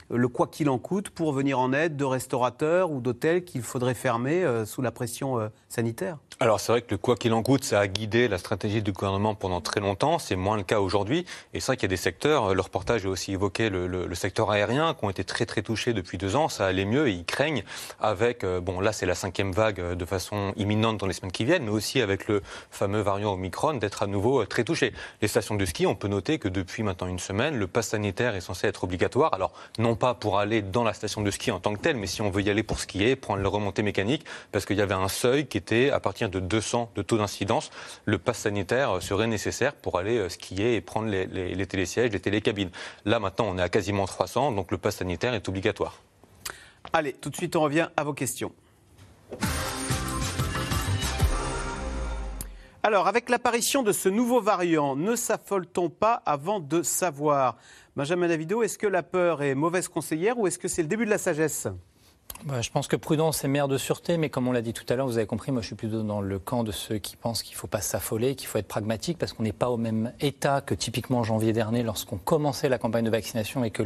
le 0.10 0.28
quoi 0.28 0.48
qu'il 0.48 0.70
en 0.70 0.78
coûte 0.78 1.10
pour 1.10 1.34
venir 1.34 1.60
en 1.60 1.72
aide 1.74 1.96
de 1.96 2.06
restaurateurs 2.06 2.92
ou 2.92 3.00
d'hôtels 3.00 3.44
qu'il 3.44 3.62
faudrait 3.62 3.94
fermer 3.94 4.44
euh, 4.44 4.66
sous 4.66 4.82
la 4.82 4.92
pression 4.92 5.40
euh, 5.40 5.50
sanitaire 5.70 6.18
Alors 6.40 6.60
c'est 6.60 6.72
vrai 6.72 6.82
que 6.82 6.92
le 6.92 6.98
quoi 6.98 7.16
qu'il 7.16 7.34
en 7.34 7.44
coûte, 7.44 7.64
ça 7.64 7.80
a 7.80 7.88
guidé 7.88 8.28
la 8.28 8.38
stratégie 8.38 8.82
du 8.82 8.92
gouvernement 8.92 9.36
pendant 9.36 9.62
très 9.62 9.80
longtemps. 9.80 10.18
C'est 10.18 10.36
moins 10.36 10.58
le 10.58 10.64
cas 10.64 10.80
aujourd'hui. 10.80 11.26
Et 11.54 11.60
c'est 11.60 11.68
vrai 11.68 11.78
qu'il 11.78 11.84
y 11.84 11.92
a 11.92 11.96
des 11.96 11.98
secteurs, 11.98 12.56
le 12.56 12.62
reportage 12.62 13.06
a 13.06 13.10
aussi 13.10 13.34
évoqué 13.34 13.70
le, 13.70 14.16
secteur 14.16 14.52
aérien, 14.52 14.94
qui 14.94 15.06
ont 15.06 15.10
été 15.10 15.24
très 15.24 15.46
très 15.46 15.62
touchés 15.62 15.94
depuis 15.94 16.18
deux 16.18 16.36
ans. 16.36 16.50
Ça 16.50 16.66
allait 16.66 16.86
mieux 16.86 17.08
et 17.08 17.12
ils 17.12 17.26
craignent 17.26 17.64
avec, 18.02 18.44
euh, 18.44 18.60
bon 18.60 18.82
là 18.82 18.92
c'est 18.92 19.06
la 19.06 19.16
cinquième 19.16 19.52
vague 19.52 19.94
de 19.94 20.06
façon 20.06 20.54
imminente 20.58 20.98
dans 20.98 21.08
les 21.08 21.14
semaines 21.14 21.32
qui 21.32 21.46
viennent, 21.46 21.64
mais 21.64 21.72
aussi 21.72 22.02
avec 22.02 22.28
le 22.28 22.42
fameux 22.72 23.02
variant 23.02 23.34
Omicron 23.34 23.76
d'être 23.76 24.04
à 24.04 24.08
nouveau 24.08 24.46
très 24.46 24.64
touché. 24.64 24.94
Les 25.22 25.28
stations 25.28 25.56
de 25.56 25.66
ski, 25.66 25.86
on 25.86 25.96
peut 25.96 26.08
noter 26.08 26.40
que 26.40 26.50
depuis 26.50 26.84
maintenant 26.84 27.08
une 27.08 27.20
semaine, 27.20 27.56
le 27.56 27.68
pass 27.68 27.90
sanitaire 27.90 28.36
est 28.36 28.42
censé 28.42 28.68
être 28.68 28.84
obligatoire. 28.84 29.34
Alors 29.34 29.54
non 29.78 29.96
pas 30.00 30.16
pour 30.16 30.40
aller 30.40 30.62
dans 30.62 30.84
la 30.84 30.94
station 30.94 31.22
de 31.22 31.30
ski 31.30 31.52
en 31.52 31.60
tant 31.60 31.74
que 31.74 31.80
telle, 31.80 31.98
mais 31.98 32.08
si 32.08 32.22
on 32.22 32.32
veut 32.32 32.42
y 32.42 32.50
aller 32.50 32.64
pour 32.64 32.80
skier, 32.80 33.16
prendre 33.16 33.42
le 33.42 33.48
remontée 33.48 33.84
mécanique, 33.84 34.26
parce 34.52 34.66
qu'il 34.66 34.78
y 34.78 34.82
avait 34.82 34.96
un 34.96 35.10
seuil 35.10 35.46
qui 35.46 35.58
était 35.58 35.92
à 35.92 36.00
partir 36.00 36.30
de 36.30 36.40
200 36.40 36.92
de 36.96 37.02
taux 37.02 37.18
d'incidence, 37.18 37.70
le 38.06 38.18
pass 38.18 38.40
sanitaire 38.40 39.02
serait 39.02 39.28
nécessaire 39.28 39.76
pour 39.76 40.00
aller 40.00 40.18
euh, 40.18 40.30
skier 40.30 40.76
et 40.76 40.82
prendre 40.82 41.10
les, 41.10 41.28
les 41.28 41.68
télésièges, 41.68 42.12
les 42.12 42.20
télécabines. 42.20 42.72
Là 43.06 43.20
maintenant, 43.20 43.48
on 43.50 43.58
est 43.58 43.62
à 43.62 43.70
quasiment 43.70 44.06
300, 44.06 44.54
donc 44.54 44.72
le 44.72 44.78
pass 44.78 44.96
sanitaire 44.96 45.34
est 45.34 45.48
obligatoire. 45.48 46.02
Allez, 46.94 47.14
tout 47.14 47.30
de 47.30 47.36
suite, 47.36 47.56
on 47.56 47.62
revient 47.62 47.90
à 47.96 48.04
vos 48.04 48.14
questions. 48.14 48.52
Alors, 52.82 53.08
avec 53.08 53.30
l'apparition 53.30 53.84
de 53.84 53.92
ce 53.92 54.08
nouveau 54.08 54.40
variant, 54.40 54.96
ne 54.96 55.16
s'affole-t-on 55.16 55.90
pas 55.90 56.24
avant 56.26 56.62
de 56.62 56.82
savoir 56.82 57.58
Benjamin 58.00 58.30
Davido, 58.30 58.64
est-ce 58.64 58.78
que 58.78 58.88
la 58.88 59.04
peur 59.04 59.42
est 59.42 59.56
mauvaise 59.56 59.90
conseillère 59.90 60.40
ou 60.40 60.48
est-ce 60.48 60.58
que 60.58 60.70
c'est 60.70 60.82
le 60.82 60.88
début 60.88 61.04
de 61.04 61.10
la 61.10 61.18
sagesse? 61.18 61.68
Je 62.62 62.70
pense 62.70 62.88
que 62.88 62.96
prudence 62.96 63.44
est 63.44 63.50
mère 63.50 63.68
de 63.68 63.78
sûreté, 63.78 64.18
mais 64.18 64.30
comme 64.30 64.48
on 64.48 64.52
l'a 64.52 64.62
dit 64.62 64.74
tout 64.74 64.86
à 64.88 64.96
l'heure, 64.96 65.08
vous 65.08 65.18
avez 65.18 65.28
compris, 65.28 65.52
moi 65.52 65.62
je 65.62 65.68
suis 65.68 65.76
plutôt 65.76 66.04
dans 66.04 66.22
le 66.22 66.40
camp 66.40 66.64
de 66.64 66.72
ceux 66.72 66.98
qui 66.98 67.18
pensent 67.18 67.44
qu'il 67.44 67.56
ne 67.56 67.60
faut 67.60 67.68
pas 67.68 67.82
s'affoler, 67.82 68.36
qu'il 68.36 68.48
faut 68.48 68.58
être 68.58 68.68
pragmatique, 68.68 69.18
parce 69.18 69.34
qu'on 69.34 69.44
n'est 69.44 69.52
pas 69.52 69.70
au 69.70 69.78
même 69.78 70.14
état 70.22 70.62
que 70.62 70.74
typiquement 70.74 71.20
en 71.20 71.24
janvier 71.24 71.52
dernier, 71.52 71.84
lorsqu'on 71.84 72.18
commençait 72.18 72.70
la 72.70 72.78
campagne 72.78 73.04
de 73.04 73.10
vaccination 73.10 73.64
et 73.64 73.72
que 73.72 73.84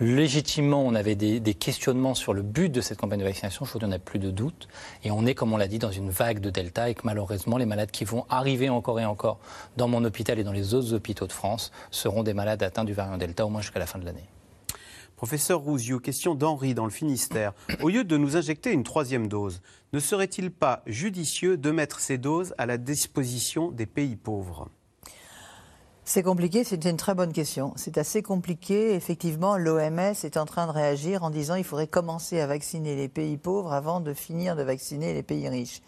légitimement 0.00 0.82
on 0.82 0.94
avait 0.94 1.14
des, 1.14 1.40
questionnements 1.54 2.14
sur 2.14 2.34
le 2.34 2.42
but 2.42 2.68
de 2.68 2.80
cette 2.80 2.98
campagne 2.98 3.20
de 3.20 3.24
vaccination. 3.24 3.64
Je 3.64 3.78
n'y 3.78 3.84
en 3.84 3.92
a 3.92 3.98
plus 3.98 4.18
de 4.18 4.30
doute. 4.30 4.68
Et 5.02 5.10
on 5.10 5.24
est, 5.26 5.34
comme 5.34 5.52
on 5.52 5.56
l'a 5.56 5.66
dit, 5.66 5.78
dans 5.78 5.90
une 5.90 6.10
vague 6.10 6.40
de 6.40 6.50
Delta 6.50 6.90
et 6.90 6.94
que 6.94 7.02
malheureusement 7.04 7.56
les 7.56 7.66
malades 7.66 7.90
qui 7.90 8.04
vont 8.04 8.26
arriver 8.28 8.68
encore 8.68 9.00
et 9.00 9.04
encore 9.06 9.38
dans 9.76 9.88
mon 9.88 10.04
hôpital 10.04 10.38
et 10.38 10.44
dans 10.44 10.52
les 10.52 10.74
autres 10.74 10.92
hôpitaux 10.92 11.26
de 11.26 11.32
France 11.32 11.72
seront 11.90 12.22
des 12.22 12.34
malades 12.34 12.62
atteints 12.62 12.84
du 12.84 12.92
variant 12.92 13.16
Delta 13.16 13.46
au 13.46 13.48
moins 13.48 13.62
jusqu'à 13.62 13.80
la 13.80 13.86
fin 13.86 13.98
de 13.98 14.04
l'année. 14.04 14.28
Professeur 15.18 15.58
Rouziou, 15.58 15.98
question 15.98 16.36
d'Henri 16.36 16.74
dans 16.74 16.84
le 16.84 16.92
Finistère. 16.92 17.52
Au 17.82 17.88
lieu 17.88 18.04
de 18.04 18.16
nous 18.16 18.36
injecter 18.36 18.70
une 18.70 18.84
troisième 18.84 19.26
dose, 19.26 19.62
ne 19.92 19.98
serait-il 19.98 20.52
pas 20.52 20.80
judicieux 20.86 21.56
de 21.56 21.72
mettre 21.72 21.98
ces 21.98 22.18
doses 22.18 22.54
à 22.56 22.66
la 22.66 22.78
disposition 22.78 23.72
des 23.72 23.86
pays 23.86 24.14
pauvres? 24.14 24.68
C'est 26.04 26.22
compliqué, 26.22 26.62
c'est 26.62 26.84
une 26.84 26.96
très 26.96 27.16
bonne 27.16 27.32
question. 27.32 27.72
C'est 27.74 27.98
assez 27.98 28.22
compliqué. 28.22 28.94
Effectivement, 28.94 29.58
l'OMS 29.58 29.98
est 29.98 30.36
en 30.36 30.44
train 30.44 30.68
de 30.68 30.72
réagir 30.72 31.24
en 31.24 31.30
disant 31.30 31.56
qu'il 31.56 31.64
faudrait 31.64 31.88
commencer 31.88 32.38
à 32.38 32.46
vacciner 32.46 32.94
les 32.94 33.08
pays 33.08 33.38
pauvres 33.38 33.72
avant 33.72 33.98
de 33.98 34.14
finir 34.14 34.54
de 34.54 34.62
vacciner 34.62 35.14
les 35.14 35.24
pays 35.24 35.48
riches. 35.48 35.82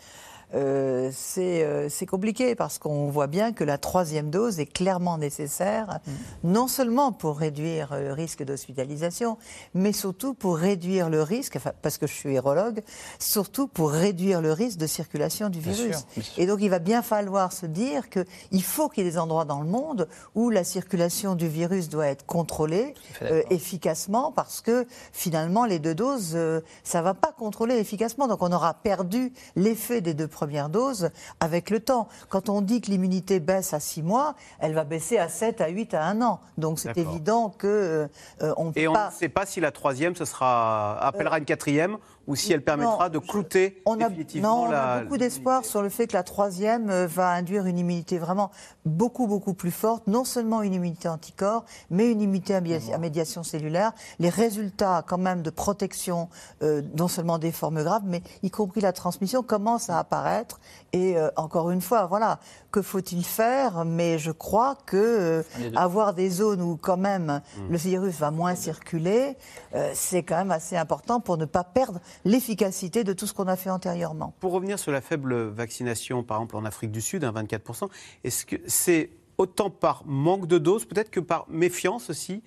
Euh, 0.54 1.10
euh, 1.38 1.86
c'est 1.88 2.06
compliqué 2.06 2.54
parce 2.54 2.78
qu'on 2.78 3.08
voit 3.08 3.26
bien 3.26 3.52
que 3.52 3.64
la 3.64 3.78
troisième 3.78 4.30
dose 4.30 4.60
est 4.60 4.66
clairement 4.66 5.18
nécessaire, 5.18 6.00
mm. 6.06 6.12
non 6.44 6.68
seulement 6.68 7.12
pour 7.12 7.38
réduire 7.38 7.96
le 7.98 8.12
risque 8.12 8.42
d'hospitalisation, 8.42 9.38
mais 9.74 9.92
surtout 9.92 10.34
pour 10.34 10.56
réduire 10.56 11.08
le 11.08 11.22
risque, 11.22 11.58
parce 11.82 11.98
que 11.98 12.06
je 12.06 12.12
suis 12.12 12.30
virologue, 12.30 12.82
surtout 13.18 13.66
pour 13.68 13.90
réduire 13.90 14.40
le 14.40 14.52
risque 14.52 14.78
de 14.78 14.86
circulation 14.86 15.48
du 15.48 15.60
virus. 15.60 16.06
Et 16.36 16.46
donc 16.46 16.58
il 16.62 16.70
va 16.70 16.78
bien 16.78 17.02
falloir 17.02 17.52
se 17.52 17.66
dire 17.66 18.08
qu'il 18.08 18.62
faut 18.62 18.88
qu'il 18.88 19.04
y 19.04 19.06
ait 19.06 19.10
des 19.10 19.18
endroits 19.18 19.44
dans 19.44 19.60
le 19.60 19.68
monde 19.68 20.08
où 20.34 20.50
la 20.50 20.64
circulation 20.64 21.34
du 21.34 21.48
virus 21.48 21.88
doit 21.88 22.06
être 22.06 22.26
contrôlée 22.26 22.94
euh, 23.22 23.42
efficacement, 23.50 24.32
parce 24.32 24.60
que 24.60 24.86
finalement 25.12 25.64
les 25.64 25.78
deux 25.78 25.94
doses, 25.94 26.38
ça 26.84 26.98
ne 26.98 27.04
va 27.04 27.14
pas 27.14 27.32
contrôler 27.32 27.76
efficacement. 27.76 28.28
Donc 28.28 28.42
on 28.42 28.52
aura 28.52 28.74
perdu 28.74 29.32
l'effet 29.56 30.00
des 30.00 30.14
deux 30.14 30.28
première 30.40 30.70
dose 30.70 31.10
avec 31.38 31.68
le 31.68 31.80
temps. 31.80 32.08
Quand 32.30 32.48
on 32.48 32.62
dit 32.62 32.80
que 32.80 32.90
l'immunité 32.90 33.40
baisse 33.40 33.74
à 33.74 33.80
6 33.80 34.02
mois, 34.02 34.36
elle 34.58 34.72
va 34.72 34.84
baisser 34.84 35.18
à 35.18 35.28
7, 35.28 35.60
à 35.60 35.68
8, 35.68 35.92
à 35.92 36.04
1 36.04 36.22
an. 36.22 36.40
Donc 36.56 36.78
c'est 36.78 36.96
évident 36.96 37.50
que 37.50 38.08
euh, 38.40 38.54
on 38.56 38.72
Et 38.74 38.88
on 38.88 38.92
ne 38.92 39.10
sait 39.10 39.28
pas 39.28 39.44
si 39.44 39.60
la 39.60 39.70
troisième, 39.70 40.16
ce 40.16 40.24
sera 40.24 40.98
appellera 41.06 41.36
une 41.40 41.44
quatrième 41.44 41.98
ou 42.26 42.36
si 42.36 42.52
elle 42.52 42.62
permettra 42.62 43.08
de 43.08 43.18
clouter 43.18 43.82
on 43.86 43.94
a, 44.00 44.08
définitivement 44.08 44.66
non, 44.66 44.68
on 44.68 44.72
a 44.72 45.00
beaucoup 45.00 45.16
d'espoir 45.16 45.64
sur 45.64 45.82
le 45.82 45.88
fait 45.88 46.06
que 46.06 46.12
la 46.12 46.22
troisième 46.22 46.90
euh, 46.90 47.06
va 47.06 47.30
induire 47.30 47.66
une 47.66 47.78
immunité 47.78 48.18
vraiment 48.18 48.50
beaucoup, 48.84 49.26
beaucoup 49.26 49.54
plus 49.54 49.70
forte. 49.70 50.06
Non 50.06 50.24
seulement 50.24 50.62
une 50.62 50.74
immunité 50.74 51.08
anticorps, 51.08 51.64
mais 51.90 52.10
une 52.10 52.20
immunité 52.20 52.54
à 52.54 52.98
médiation 52.98 53.42
cellulaire. 53.42 53.92
Les 54.18 54.28
résultats, 54.28 55.04
quand 55.06 55.18
même, 55.18 55.42
de 55.42 55.50
protection, 55.50 56.28
euh, 56.62 56.82
non 56.96 57.08
seulement 57.08 57.38
des 57.38 57.52
formes 57.52 57.82
graves, 57.82 58.02
mais 58.04 58.22
y 58.42 58.50
compris 58.50 58.80
la 58.80 58.92
transmission, 58.92 59.42
commencent 59.42 59.90
à 59.90 59.98
apparaître. 59.98 60.60
Et 60.92 61.16
euh, 61.16 61.30
encore 61.36 61.70
une 61.70 61.80
fois, 61.80 62.06
voilà, 62.06 62.38
que 62.70 62.82
faut-il 62.82 63.24
faire 63.24 63.84
Mais 63.84 64.18
je 64.18 64.30
crois 64.30 64.76
que 64.86 64.96
euh, 64.96 65.42
avoir 65.76 66.14
des 66.14 66.30
zones 66.30 66.62
où, 66.62 66.76
quand 66.76 66.96
même, 66.96 67.40
le 67.68 67.76
virus 67.76 68.16
va 68.16 68.30
moins 68.30 68.54
circuler, 68.54 69.36
euh, 69.74 69.90
c'est 69.94 70.22
quand 70.22 70.36
même 70.36 70.50
assez 70.50 70.76
important 70.76 71.20
pour 71.20 71.36
ne 71.36 71.44
pas 71.44 71.64
perdre 71.64 72.00
l'efficacité 72.24 73.04
de 73.04 73.12
tout 73.12 73.26
ce 73.26 73.34
qu'on 73.34 73.48
a 73.48 73.56
fait 73.56 73.70
antérieurement. 73.70 74.34
Pour 74.40 74.52
revenir 74.52 74.78
sur 74.78 74.92
la 74.92 75.00
faible 75.00 75.48
vaccination, 75.48 76.22
par 76.22 76.38
exemple 76.38 76.56
en 76.56 76.64
Afrique 76.64 76.90
du 76.90 77.00
Sud, 77.00 77.24
hein, 77.24 77.32
24%, 77.34 77.88
est-ce 78.24 78.46
que 78.46 78.56
c'est 78.66 79.10
autant 79.38 79.70
par 79.70 80.04
manque 80.06 80.46
de 80.46 80.58
doses, 80.58 80.84
peut-être 80.84 81.10
que 81.10 81.20
par 81.20 81.46
méfiance 81.48 82.10
aussi 82.10 82.42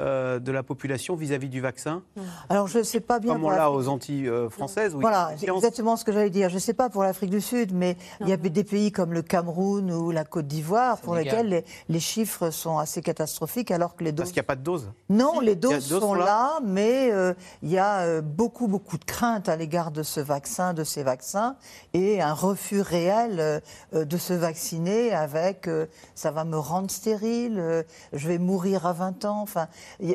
euh, 0.00 0.38
de 0.38 0.50
la 0.52 0.62
population 0.62 1.14
vis-à-vis 1.14 1.48
du 1.48 1.60
vaccin 1.60 2.02
Alors, 2.48 2.66
je 2.68 2.78
ne 2.78 2.82
sais 2.82 3.00
pas 3.00 3.18
bien. 3.18 3.32
Comme 3.32 3.42
on 3.42 3.48
pour 3.48 3.50
l'a 3.50 3.58
l'Afrique- 3.58 3.76
aux 3.76 3.88
Antilles 3.88 4.28
euh, 4.28 4.48
françaises 4.50 4.94
où 4.94 5.00
Voilà, 5.00 5.30
c'est 5.36 5.48
exactement 5.48 5.96
ce 5.96 6.04
que 6.04 6.12
j'allais 6.12 6.30
dire. 6.30 6.48
Je 6.48 6.54
ne 6.54 6.60
sais 6.60 6.74
pas 6.74 6.88
pour 6.90 7.02
l'Afrique 7.02 7.30
du 7.30 7.40
Sud, 7.40 7.72
mais 7.72 7.96
il 8.20 8.28
y 8.28 8.32
a 8.32 8.36
des 8.36 8.64
pays 8.64 8.92
comme 8.92 9.12
le 9.12 9.22
Cameroun 9.22 9.90
ou 9.92 10.10
la 10.10 10.24
Côte 10.24 10.46
d'Ivoire 10.46 10.98
pour 10.98 11.14
lesquels 11.14 11.48
les, 11.48 11.64
les 11.88 12.00
chiffres 12.00 12.50
sont 12.50 12.78
assez 12.78 13.02
catastrophiques, 13.02 13.70
alors 13.70 13.94
que 13.96 14.04
les 14.04 14.12
doses. 14.12 14.24
Parce 14.24 14.30
qu'il 14.32 14.40
n'y 14.40 14.46
a 14.46 14.48
pas 14.48 14.56
de 14.56 14.62
dose 14.62 14.90
Non, 15.08 15.40
les 15.40 15.54
doses 15.54 15.88
doses 15.88 16.00
sont 16.00 16.14
là 16.14 16.24
là, 16.24 16.58
mais 16.64 17.10
euh, 17.12 17.34
il 17.62 17.70
y 17.70 17.78
a 17.78 18.00
euh, 18.00 18.20
beaucoup, 18.20 18.66
beaucoup 18.68 18.98
de 18.98 19.04
craintes 19.04 19.48
à 19.48 19.56
l'égard 19.56 19.90
de 19.90 20.02
ce 20.02 20.20
vaccin, 20.20 20.74
de 20.74 20.84
ces 20.84 21.02
vaccins, 21.02 21.56
et 21.92 22.20
un 22.20 22.32
refus 22.34 22.80
réel 22.80 23.62
de 23.92 24.16
se 24.16 24.32
vacciner 24.32 25.12
avec 25.12 25.68
euh, 25.68 25.86
ça 26.14 26.30
va 26.30 26.44
me 26.44 26.56
rendre 26.58 26.90
stérile, 26.90 27.58
euh, 27.58 27.82
je 28.12 28.28
vais 28.28 28.38
mourir 28.38 28.86
à 28.86 28.92
20 28.92 29.24
ans. 29.24 29.40
Enfin, 29.42 29.68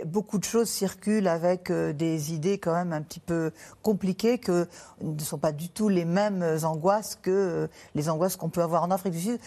beaucoup 0.05 0.37
de 0.37 0.43
choses 0.43 0.69
circulent 0.69 1.27
avec 1.27 1.69
euh, 1.69 1.93
des 1.93 2.33
idées 2.33 2.57
quand 2.57 2.73
même 2.73 2.93
un 2.93 3.01
petit 3.01 3.19
peu 3.19 3.51
compliquées 3.81 4.37
que 4.37 4.67
ne 5.01 5.19
sont 5.19 5.37
pas 5.37 5.51
du 5.51 5.69
tout 5.69 5.89
les 5.89 6.05
mêmes 6.05 6.43
angoisses 6.63 7.17
que 7.21 7.29
euh, 7.31 7.67
les 7.95 8.09
angoisses 8.09 8.35
qu'on 8.35 8.49
peut 8.49 8.61
avoir 8.61 8.83
en 8.83 8.91
Afrique 8.91 9.13
du 9.13 9.19
Sud, 9.21 9.39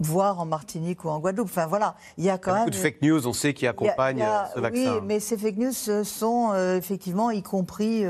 voire 0.00 0.40
en 0.40 0.46
Martinique 0.46 1.04
ou 1.04 1.08
en 1.08 1.18
Guadeloupe. 1.18 1.48
Enfin 1.48 1.66
voilà, 1.66 1.94
il 2.16 2.24
y 2.24 2.30
a 2.30 2.34
Il 2.34 2.36
y 2.36 2.40
quand 2.40 2.50
a 2.50 2.54
même 2.54 2.64
beaucoup 2.64 2.70
de 2.76 2.76
fake 2.82 3.02
news, 3.02 3.26
on 3.26 3.32
sait, 3.32 3.54
qui 3.54 3.62
il 3.62 3.64
y 3.64 3.68
a- 3.68 3.70
accompagnent 3.70 4.18
il 4.18 4.20
y 4.20 4.22
a- 4.22 4.44
euh, 4.44 4.54
ce 4.54 4.60
vaccin. 4.60 4.94
Oui, 4.96 5.00
mais 5.04 5.20
ces 5.20 5.36
fake 5.38 5.56
news 5.56 6.04
sont 6.04 6.54
effectivement 6.76 7.30
y 7.30 7.42
compris 7.42 8.04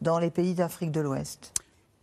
dans 0.00 0.18
les 0.18 0.30
pays 0.30 0.54
d'Afrique 0.54 0.90
de 0.92 1.00
l'Ouest. 1.00 1.52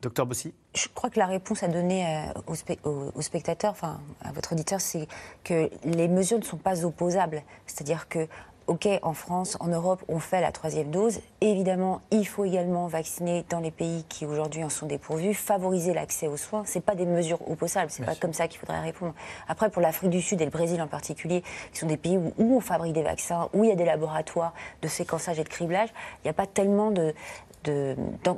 Docteur 0.01 0.25
Bossy 0.27 0.53
Je 0.75 0.87
crois 0.93 1.09
que 1.09 1.17
la 1.17 1.25
réponse 1.25 1.63
à 1.63 1.67
donner 1.67 2.25
aux, 2.45 2.53
spe- 2.53 2.77
aux 2.85 3.21
spectateurs, 3.21 3.71
enfin 3.71 3.99
à 4.23 4.31
votre 4.33 4.53
auditeur, 4.53 4.79
c'est 4.79 5.07
que 5.43 5.69
les 5.83 6.07
mesures 6.07 6.37
ne 6.37 6.43
sont 6.43 6.57
pas 6.57 6.85
opposables. 6.85 7.41
C'est-à-dire 7.65 8.07
que, 8.07 8.27
OK, 8.67 8.87
en 9.03 9.13
France, 9.13 9.57
en 9.59 9.67
Europe, 9.67 10.03
on 10.07 10.19
fait 10.19 10.41
la 10.41 10.51
troisième 10.51 10.89
dose. 10.89 11.19
Évidemment, 11.39 12.01
il 12.11 12.27
faut 12.27 12.45
également 12.45 12.87
vacciner 12.87 13.45
dans 13.49 13.59
les 13.59 13.69
pays 13.69 14.03
qui 14.09 14.25
aujourd'hui 14.25 14.63
en 14.63 14.69
sont 14.69 14.87
dépourvus, 14.87 15.35
favoriser 15.35 15.93
l'accès 15.93 16.27
aux 16.27 16.37
soins. 16.37 16.63
C'est 16.65 16.81
pas 16.81 16.95
des 16.95 17.05
mesures 17.05 17.39
opposables. 17.49 17.91
C'est 17.91 18.03
pas 18.03 18.15
comme 18.15 18.33
ça 18.33 18.47
qu'il 18.47 18.59
faudrait 18.59 18.81
répondre. 18.81 19.13
Après, 19.47 19.69
pour 19.69 19.83
l'Afrique 19.83 20.09
du 20.09 20.21
Sud 20.21 20.41
et 20.41 20.45
le 20.45 20.51
Brésil 20.51 20.81
en 20.81 20.87
particulier, 20.87 21.43
qui 21.73 21.79
sont 21.79 21.85
des 21.85 21.97
pays 21.97 22.17
où, 22.17 22.33
où 22.39 22.57
on 22.57 22.59
fabrique 22.59 22.93
des 22.93 23.03
vaccins, 23.03 23.49
où 23.53 23.63
il 23.63 23.69
y 23.69 23.73
a 23.73 23.75
des 23.75 23.85
laboratoires 23.85 24.53
de 24.81 24.87
séquençage 24.87 25.39
et 25.39 25.43
de 25.43 25.49
criblage, 25.49 25.89
il 26.23 26.27
n'y 26.27 26.31
a 26.31 26.33
pas 26.33 26.47
tellement 26.47 26.89
de 26.91 27.13
de- 27.65 27.95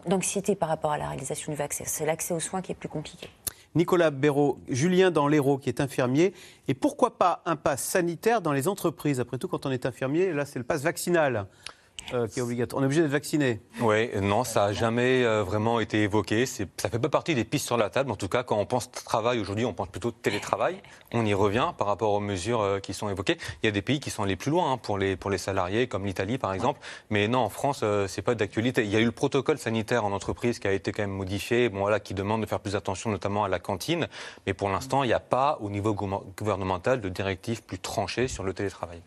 d'anxiété 0.08 0.56
par 0.56 0.70
rapport 0.70 0.92
à 0.92 0.98
la 0.98 1.08
réalisation 1.10 1.52
du 1.52 1.58
vaccin. 1.58 1.84
C'est 1.86 2.06
l'accès 2.06 2.34
aux 2.34 2.40
soins 2.40 2.62
qui 2.62 2.72
est 2.72 2.76
plus 2.76 2.88
compliqué. 2.88 3.28
Nicolas 3.78 4.10
Béraud, 4.10 4.58
Julien 4.68 5.12
dans 5.12 5.28
l'Hérault 5.28 5.60
qui 5.60 5.70
est 5.70 5.80
infirmier. 5.80 6.34
Et 6.68 6.74
pourquoi 6.74 7.18
pas 7.18 7.44
un 7.46 7.56
pass 7.56 7.84
sanitaire 7.84 8.42
dans 8.42 8.52
les 8.52 8.68
entreprises? 8.68 9.20
Après 9.20 9.38
tout, 9.38 9.48
quand 9.48 9.66
on 9.68 9.72
est 9.72 9.86
infirmier, 9.86 10.34
là, 10.34 10.46
c'est 10.46 10.60
le 10.60 10.66
pass 10.66 10.82
vaccinal 10.82 11.46
euh. 12.14 12.28
On 12.74 12.82
est 12.82 12.86
obligé 12.86 13.02
d'être 13.02 13.12
vacciné. 13.12 13.60
Oui, 13.82 14.10
non, 14.22 14.44
ça 14.44 14.68
n'a 14.68 14.74
jamais 14.74 15.24
euh, 15.24 15.44
vraiment 15.44 15.80
été 15.80 16.04
évoqué. 16.04 16.46
Ça 16.46 16.90
fait 16.90 17.00
pas 17.00 17.10
partie 17.10 17.36
des 17.36 17.44
pistes 17.44 17.66
sur 17.66 17.78
la 17.78 17.90
table. 17.90 18.12
En 18.12 18.16
tout 18.16 18.30
cas, 18.30 18.44
quand 18.44 18.58
on 18.58 18.66
pense 18.66 18.92
travail 18.92 19.40
aujourd'hui, 19.40 19.66
on 19.66 19.74
pense 19.74 19.90
plutôt 19.90 20.12
télétravail. 20.12 20.82
On 21.14 21.26
y 21.26 21.34
revient 21.34 21.74
par 21.78 21.88
rapport 21.88 22.14
aux 22.14 22.20
mesures 22.20 22.62
euh, 22.62 22.80
qui 22.80 22.94
sont 22.94 23.10
évoquées. 23.10 23.38
Il 23.62 23.66
y 23.66 23.70
a 23.70 23.72
des 23.72 23.82
pays 23.82 24.00
qui 24.00 24.10
sont 24.10 24.24
allés 24.24 24.36
plus 24.36 24.52
loin 24.52 24.72
hein, 24.72 24.78
pour, 24.78 24.98
les, 24.98 25.16
pour 25.16 25.30
les 25.30 25.38
salariés, 25.38 25.88
comme 25.88 26.06
l'Italie 26.06 26.38
par 26.38 26.54
exemple. 26.54 26.80
Mais 27.10 27.28
non, 27.28 27.40
en 27.40 27.50
France, 27.50 27.84
c'est 28.08 28.22
pas 28.22 28.36
d'actualité. 28.36 28.84
Il 28.84 28.90
y 28.90 28.96
a 28.96 29.00
eu 29.00 29.06
le 29.06 29.12
protocole 29.12 29.58
sanitaire 29.58 30.06
en 30.06 30.12
entreprise 30.12 30.60
qui 30.60 30.68
a 30.68 30.72
été 30.72 30.92
quand 30.92 31.04
même 31.04 31.12
modifié, 31.12 31.70
bon, 31.70 31.80
voilà, 31.80 32.00
qui 32.00 32.14
demande 32.14 32.42
de 32.42 32.46
faire 32.46 32.60
plus 32.60 32.76
attention 32.76 33.10
notamment 33.10 33.44
à 33.44 33.50
la 33.50 33.60
cantine. 33.60 34.08
Mais 34.46 34.54
pour 34.54 34.70
l'instant, 34.70 35.04
il 35.04 35.08
n'y 35.08 35.14
a 35.14 35.20
pas 35.20 35.58
au 35.62 35.70
niveau 35.70 35.94
gouvernement- 35.94 36.24
gouvernemental 36.38 37.02
de 37.02 37.10
directive 37.10 37.64
plus 37.64 37.80
tranchée 37.80 38.28
sur 38.28 38.44
le 38.44 38.54
télétravail. 38.54 39.02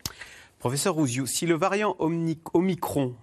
Professeur 0.61 0.93
Rouziou, 0.93 1.25
si 1.25 1.47
le 1.47 1.55
variant 1.55 1.95
Omicron, 1.97 3.15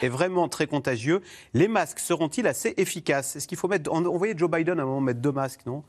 est 0.00 0.08
vraiment 0.08 0.48
très 0.48 0.66
contagieux, 0.66 1.22
les 1.54 1.68
masques 1.68 2.00
seront-ils 2.00 2.48
assez 2.48 2.74
efficaces? 2.76 3.36
Est-ce 3.36 3.46
qu'il 3.46 3.56
faut 3.56 3.68
mettre. 3.68 3.88
Voyait 3.92 4.36
Joe 4.36 4.50
Biden 4.50 4.80
à 4.80 4.82
un 4.82 4.86
moment 4.86 5.00
mettre 5.00 5.20
deux 5.20 5.30
masques, 5.30 5.64
non? 5.64 5.84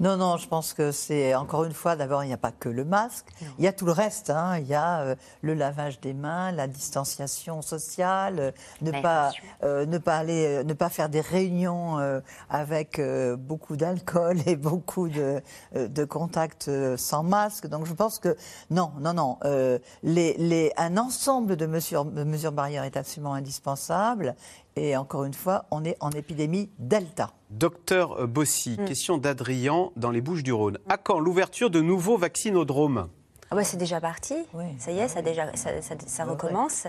Non, 0.00 0.16
non, 0.16 0.38
je 0.38 0.48
pense 0.48 0.72
que 0.72 0.92
c'est 0.92 1.34
encore 1.34 1.64
une 1.64 1.74
fois, 1.74 1.94
d'abord, 1.94 2.24
il 2.24 2.28
n'y 2.28 2.32
a 2.32 2.38
pas 2.38 2.52
que 2.52 2.70
le 2.70 2.86
masque, 2.86 3.26
il 3.58 3.64
y 3.64 3.68
a 3.68 3.72
tout 3.74 3.84
le 3.84 3.92
reste. 3.92 4.30
hein. 4.30 4.56
Il 4.58 4.66
y 4.66 4.74
a 4.74 5.00
euh, 5.00 5.14
le 5.42 5.52
lavage 5.52 6.00
des 6.00 6.14
mains, 6.14 6.52
la 6.52 6.66
distanciation 6.66 7.60
sociale, 7.60 8.36
euh, 8.40 8.50
ne 8.80 8.92
pas, 9.02 9.30
euh, 9.62 9.84
ne 9.84 9.98
pas 9.98 10.16
aller, 10.16 10.64
ne 10.64 10.72
pas 10.72 10.88
faire 10.88 11.10
des 11.10 11.20
réunions 11.20 11.98
avec 12.48 12.98
beaucoup 13.38 13.76
d'alcool 13.76 14.38
et 14.46 14.56
beaucoup 14.56 15.08
de, 15.08 15.42
de 15.74 16.04
contacts 16.06 16.70
sans 16.96 17.22
masque. 17.22 17.66
Donc, 17.66 17.84
je 17.86 17.92
pense 17.92 18.18
que 18.18 18.36
non, 18.70 18.92
non, 19.00 19.12
non. 19.12 19.38
les, 20.02 20.34
les, 20.38 20.72
un 20.78 20.96
ensemble 20.96 21.56
de 21.56 21.66
mesures, 21.66 22.06
de 22.06 22.24
mesures 22.24 22.52
barrières 22.52 22.84
est 22.84 22.96
absolument 22.96 23.34
indispensable. 23.34 24.34
Et 24.76 24.96
encore 24.96 25.24
une 25.24 25.34
fois, 25.34 25.64
on 25.70 25.84
est 25.84 25.96
en 26.00 26.10
épidémie 26.10 26.70
Delta. 26.78 27.30
Docteur 27.50 28.26
Bossy, 28.28 28.76
Mm. 28.78 28.84
question 28.84 29.18
d'Adrien 29.18 29.90
dans 29.96 30.10
les 30.10 30.20
Bouches-du-Rhône. 30.20 30.78
À 30.88 30.96
quand 30.96 31.18
l'ouverture 31.18 31.70
de 31.70 31.80
nouveaux 31.80 32.16
vaccinodromes? 32.16 33.08
Ah 33.52 33.56
bah, 33.56 33.64
c'est 33.64 33.76
déjà 33.78 34.00
parti. 34.00 34.34
Ça 34.78 34.92
y 34.92 35.00
est, 35.00 35.08
ça, 35.08 35.22
déjà, 35.22 35.54
ça, 35.56 35.82
ça- 35.82 35.96
ça 36.06 36.24
recommence. 36.24 36.86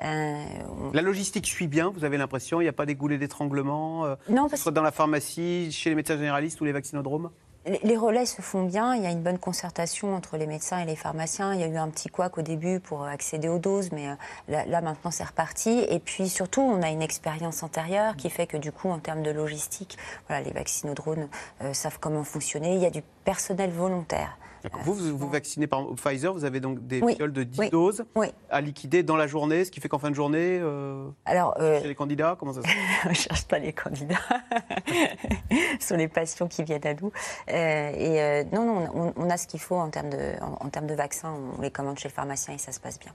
Euh, 0.00 0.44
La 0.92 1.02
logistique 1.02 1.44
suit 1.44 1.66
bien, 1.66 1.90
vous 1.92 2.04
avez 2.04 2.16
l'impression? 2.18 2.60
Il 2.60 2.64
n'y 2.64 2.68
a 2.68 2.72
pas 2.72 2.86
des 2.86 2.94
goulets 2.94 3.18
d'étranglement 3.18 4.04
euh, 4.04 4.14
Non, 4.28 4.42
que 4.44 4.50
ce 4.50 4.50
parce 4.50 4.62
soit 4.62 4.70
dans 4.72 4.82
la 4.82 4.92
pharmacie, 4.92 5.72
chez 5.72 5.90
les 5.90 5.96
médecins 5.96 6.16
généralistes 6.16 6.60
ou 6.60 6.64
les 6.64 6.70
vaccinodromes? 6.72 7.30
Les 7.66 7.96
relais 7.96 8.26
se 8.26 8.42
font 8.42 8.64
bien, 8.64 8.94
il 8.94 9.02
y 9.02 9.06
a 9.06 9.10
une 9.10 9.22
bonne 9.22 9.38
concertation 9.38 10.14
entre 10.14 10.36
les 10.36 10.46
médecins 10.46 10.80
et 10.80 10.84
les 10.84 10.96
pharmaciens. 10.96 11.54
Il 11.54 11.60
y 11.60 11.64
a 11.64 11.66
eu 11.66 11.78
un 11.78 11.88
petit 11.88 12.10
couac 12.10 12.36
au 12.36 12.42
début 12.42 12.78
pour 12.78 13.04
accéder 13.04 13.48
aux 13.48 13.58
doses, 13.58 13.90
mais 13.90 14.08
euh, 14.08 14.14
là, 14.48 14.66
là, 14.66 14.82
maintenant 14.82 15.10
c'est 15.10 15.24
reparti. 15.24 15.70
Et 15.88 15.98
puis 15.98 16.28
surtout, 16.28 16.60
on 16.60 16.82
a 16.82 16.90
une 16.90 17.00
expérience 17.00 17.62
antérieure 17.62 18.16
qui 18.16 18.28
fait 18.28 18.46
que 18.46 18.58
du 18.58 18.70
coup, 18.70 18.90
en 18.90 18.98
termes 18.98 19.22
de 19.22 19.30
logistique, 19.30 19.96
voilà, 20.28 20.42
les 20.42 20.52
vaccinodrones 20.52 21.28
euh, 21.62 21.72
savent 21.72 21.98
comment 21.98 22.22
fonctionner. 22.22 22.74
Il 22.74 22.82
y 22.82 22.86
a 22.86 22.90
du 22.90 23.02
personnel 23.24 23.70
volontaire. 23.70 24.36
Vous, 24.84 24.94
vous, 24.94 25.16
vous 25.18 25.28
vaccinez 25.28 25.66
par 25.66 25.80
exemple, 25.80 25.92
au 25.92 25.96
Pfizer, 25.96 26.32
vous 26.32 26.44
avez 26.44 26.60
donc 26.60 26.86
des 26.86 27.00
Oui. 27.02 27.14
fioles 27.16 27.32
de 27.32 27.42
10 27.42 27.58
Oui. 27.60 27.70
doses 27.70 28.04
Oui. 28.16 28.28
à 28.50 28.60
liquider 28.60 29.02
dans 29.02 29.16
la 29.16 29.26
journée, 29.26 29.64
ce 29.64 29.70
qui 29.70 29.80
fait 29.80 29.88
qu'en 29.88 29.98
fin 29.98 30.10
de 30.10 30.14
journée, 30.14 30.58
euh, 30.62 31.08
Alors, 31.26 31.54
euh, 31.60 31.80
chez 31.80 31.88
les 31.88 31.94
candidats, 31.94 32.36
comment 32.38 32.52
ça 32.52 32.62
se 32.62 32.66
passe? 32.66 32.74
On 33.06 33.08
ne 33.10 33.14
cherche 33.14 33.44
pas 33.46 33.58
les 33.58 33.72
candidats, 33.72 34.14
ce 35.80 35.86
sont 35.88 35.96
les 35.96 36.08
patients 36.08 36.48
qui 36.48 36.62
viennent 36.64 36.86
à 36.86 36.94
nous. 36.94 37.12
Euh, 37.50 37.90
et 37.94 38.22
euh, 38.22 38.44
non, 38.52 38.64
non, 38.64 38.88
on, 38.94 39.12
on 39.16 39.30
a 39.30 39.36
ce 39.36 39.46
qu'il 39.46 39.60
faut 39.60 39.76
en 39.76 39.90
termes, 39.90 40.10
de, 40.10 40.34
en, 40.40 40.66
en 40.66 40.68
termes 40.70 40.86
de 40.86 40.94
vaccins, 40.94 41.34
on 41.58 41.60
les 41.60 41.70
commande 41.70 41.98
chez 41.98 42.08
le 42.08 42.14
pharmacien 42.14 42.54
et 42.54 42.58
ça 42.58 42.72
se 42.72 42.80
passe 42.80 42.98
bien. 42.98 43.12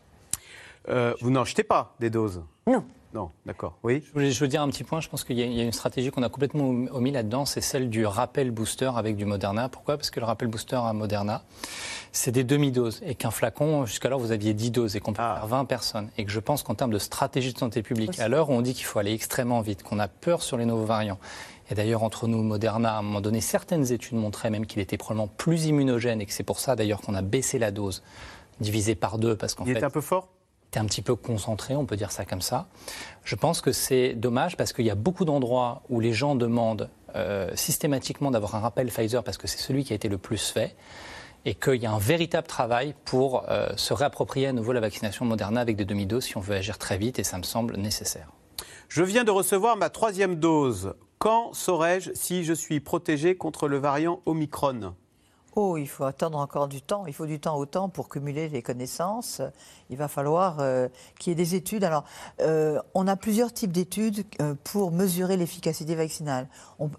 Euh, 0.87 1.13
Vous 1.21 1.29
n'en 1.31 1.43
jetez 1.43 1.63
pas 1.63 1.93
des 1.99 2.09
doses 2.09 2.41
Non. 2.67 2.83
Non, 3.11 3.31
d'accord. 3.47 3.79
Oui 3.81 4.03
Je 4.05 4.13
voulais, 4.13 4.29
je 4.29 4.45
dire 4.45 4.61
un 4.61 4.69
petit 4.69 4.83
point, 4.83 4.99
je 5.01 5.09
pense 5.09 5.23
qu'il 5.23 5.35
y, 5.39 5.41
a- 5.41 5.45
il 5.47 5.53
y 5.53 5.59
a 5.61 5.63
une 5.63 5.71
stratégie 5.73 6.11
qu'on 6.11 6.21
a 6.21 6.29
complètement 6.29 6.65
om- 6.69 6.89
omis 6.93 7.09
là-dedans, 7.09 7.43
c'est 7.45 7.59
celle 7.59 7.89
du 7.89 8.05
rappel 8.05 8.51
booster 8.51 8.91
avec 8.95 9.15
du 9.15 9.25
Moderna. 9.25 9.67
Pourquoi? 9.67 9.97
Parce 9.97 10.11
que 10.11 10.19
le 10.19 10.27
rappel 10.27 10.47
booster 10.47 10.75
à 10.75 10.93
Moderna, 10.93 11.41
c'est 12.11 12.29
des 12.31 12.43
demi-doses 12.43 13.01
et 13.03 13.15
qu'un 13.15 13.31
flacon, 13.31 13.87
jusqu'alors 13.87 14.19
vous 14.19 14.31
aviez 14.31 14.53
10 14.53 14.69
doses 14.69 14.95
et 14.95 14.99
qu'on 14.99 15.13
peut 15.13 15.23
faire 15.23 15.47
20 15.47 15.65
personnes. 15.65 16.09
Et 16.19 16.25
que 16.25 16.29
je 16.31 16.39
pense 16.39 16.61
qu'en 16.61 16.75
termes 16.75 16.91
de 16.93 16.99
stratégie 16.99 17.51
de 17.51 17.57
santé 17.57 17.81
publique, 17.81 18.19
à 18.19 18.27
l'heure 18.27 18.51
où 18.51 18.53
on 18.53 18.61
dit 18.61 18.75
qu'il 18.75 18.85
faut 18.85 18.99
aller 18.99 19.13
extrêmement 19.13 19.61
vite, 19.61 19.81
qu'on 19.81 19.97
a 19.97 20.07
peur 20.07 20.43
sur 20.43 20.57
les 20.57 20.65
nouveaux 20.65 20.85
variants, 20.85 21.17
et 21.71 21.73
d'ailleurs 21.73 22.03
entre 22.03 22.27
nous, 22.27 22.43
Moderna, 22.43 22.93
à 22.93 22.99
un 22.99 23.01
moment 23.01 23.21
donné, 23.21 23.41
certaines 23.41 23.91
études 23.91 24.17
montraient 24.19 24.51
même 24.51 24.67
qu'il 24.67 24.81
était 24.81 24.97
probablement 24.97 25.29
plus 25.35 25.65
immunogène 25.65 26.21
et 26.21 26.27
que 26.27 26.31
c'est 26.31 26.43
pour 26.43 26.59
ça 26.59 26.75
d'ailleurs 26.75 27.01
qu'on 27.01 27.15
a 27.15 27.23
baissé 27.23 27.57
la 27.57 27.71
dose, 27.71 28.03
divisé 28.59 28.93
par 28.93 29.17
deux, 29.17 29.35
parce 29.35 29.55
qu'en 29.55 29.65
Il 29.65 29.71
fait... 29.71 29.79
était 29.79 29.85
un 29.85 29.89
peu 29.89 30.01
fort? 30.01 30.27
Était 30.69 30.79
un 30.79 30.85
petit 30.85 31.01
peu 31.01 31.15
concentré, 31.15 31.75
on 31.75 31.85
peut 31.85 31.95
dire 31.95 32.11
ça 32.11 32.25
comme 32.25 32.41
ça. 32.41 32.67
Je 33.23 33.35
pense 33.35 33.59
que 33.61 33.71
c'est 33.71 34.13
dommage 34.13 34.55
parce 34.55 34.71
qu'il 34.71 34.85
y 34.85 34.91
a 34.91 34.95
beaucoup 34.95 35.25
d'endroits 35.25 35.81
où 35.89 35.99
les 35.99 36.13
gens 36.13 36.35
demandent 36.35 36.89
euh, 37.15 37.49
systématiquement 37.55 38.29
d'avoir 38.29 38.53
un 38.55 38.59
rappel 38.59 38.87
Pfizer 38.87 39.23
parce 39.23 39.37
que 39.37 39.47
c'est 39.47 39.57
celui 39.57 39.83
qui 39.83 39.93
a 39.93 39.95
été 39.95 40.09
le 40.09 40.19
plus 40.19 40.51
fait 40.51 40.75
et 41.45 41.55
qu'il 41.55 41.81
y 41.81 41.87
a 41.87 41.91
un 41.91 41.97
véritable 41.97 42.45
travail 42.45 42.93
pour 43.03 43.49
euh, 43.49 43.69
se 43.77 43.93
réapproprier 43.93 44.47
à 44.47 44.53
nouveau 44.53 44.71
la 44.71 44.79
vaccination 44.79 45.25
Moderna 45.25 45.61
avec 45.61 45.75
des 45.75 45.85
demi-doses 45.85 46.25
si 46.25 46.37
on 46.37 46.41
veut 46.41 46.55
agir 46.55 46.77
très 46.77 46.97
vite 46.97 47.17
et 47.17 47.23
ça 47.23 47.39
me 47.39 47.43
semble 47.43 47.75
nécessaire. 47.77 48.27
Je 48.89 49.01
viens 49.03 49.23
de 49.23 49.31
recevoir 49.31 49.75
ma 49.75 49.89
troisième 49.89 50.35
dose. 50.35 50.93
Quand 51.17 51.53
saurai-je 51.53 52.11
si 52.13 52.43
je 52.43 52.53
suis 52.53 52.79
protégé 52.79 53.35
contre 53.35 53.67
le 53.67 53.77
variant 53.77 54.21
Omicron? 54.27 54.93
Il 55.77 55.87
faut 55.87 56.05
attendre 56.05 56.37
encore 56.37 56.67
du 56.67 56.81
temps. 56.81 57.05
Il 57.05 57.13
faut 57.13 57.25
du 57.25 57.39
temps 57.39 57.57
au 57.57 57.65
temps 57.65 57.89
pour 57.89 58.07
cumuler 58.07 58.49
les 58.49 58.61
connaissances. 58.61 59.41
Il 59.89 59.97
va 59.97 60.07
falloir 60.07 60.57
euh, 60.59 60.87
qu'il 61.19 61.31
y 61.31 61.33
ait 61.33 61.35
des 61.35 61.55
études. 61.55 61.83
Alors, 61.83 62.05
euh, 62.41 62.79
on 62.93 63.07
a 63.07 63.15
plusieurs 63.15 63.51
types 63.51 63.71
d'études 63.71 64.23
euh, 64.41 64.53
pour 64.63 64.91
mesurer 64.91 65.35
l'efficacité 65.35 65.95
vaccinale. 65.95 66.47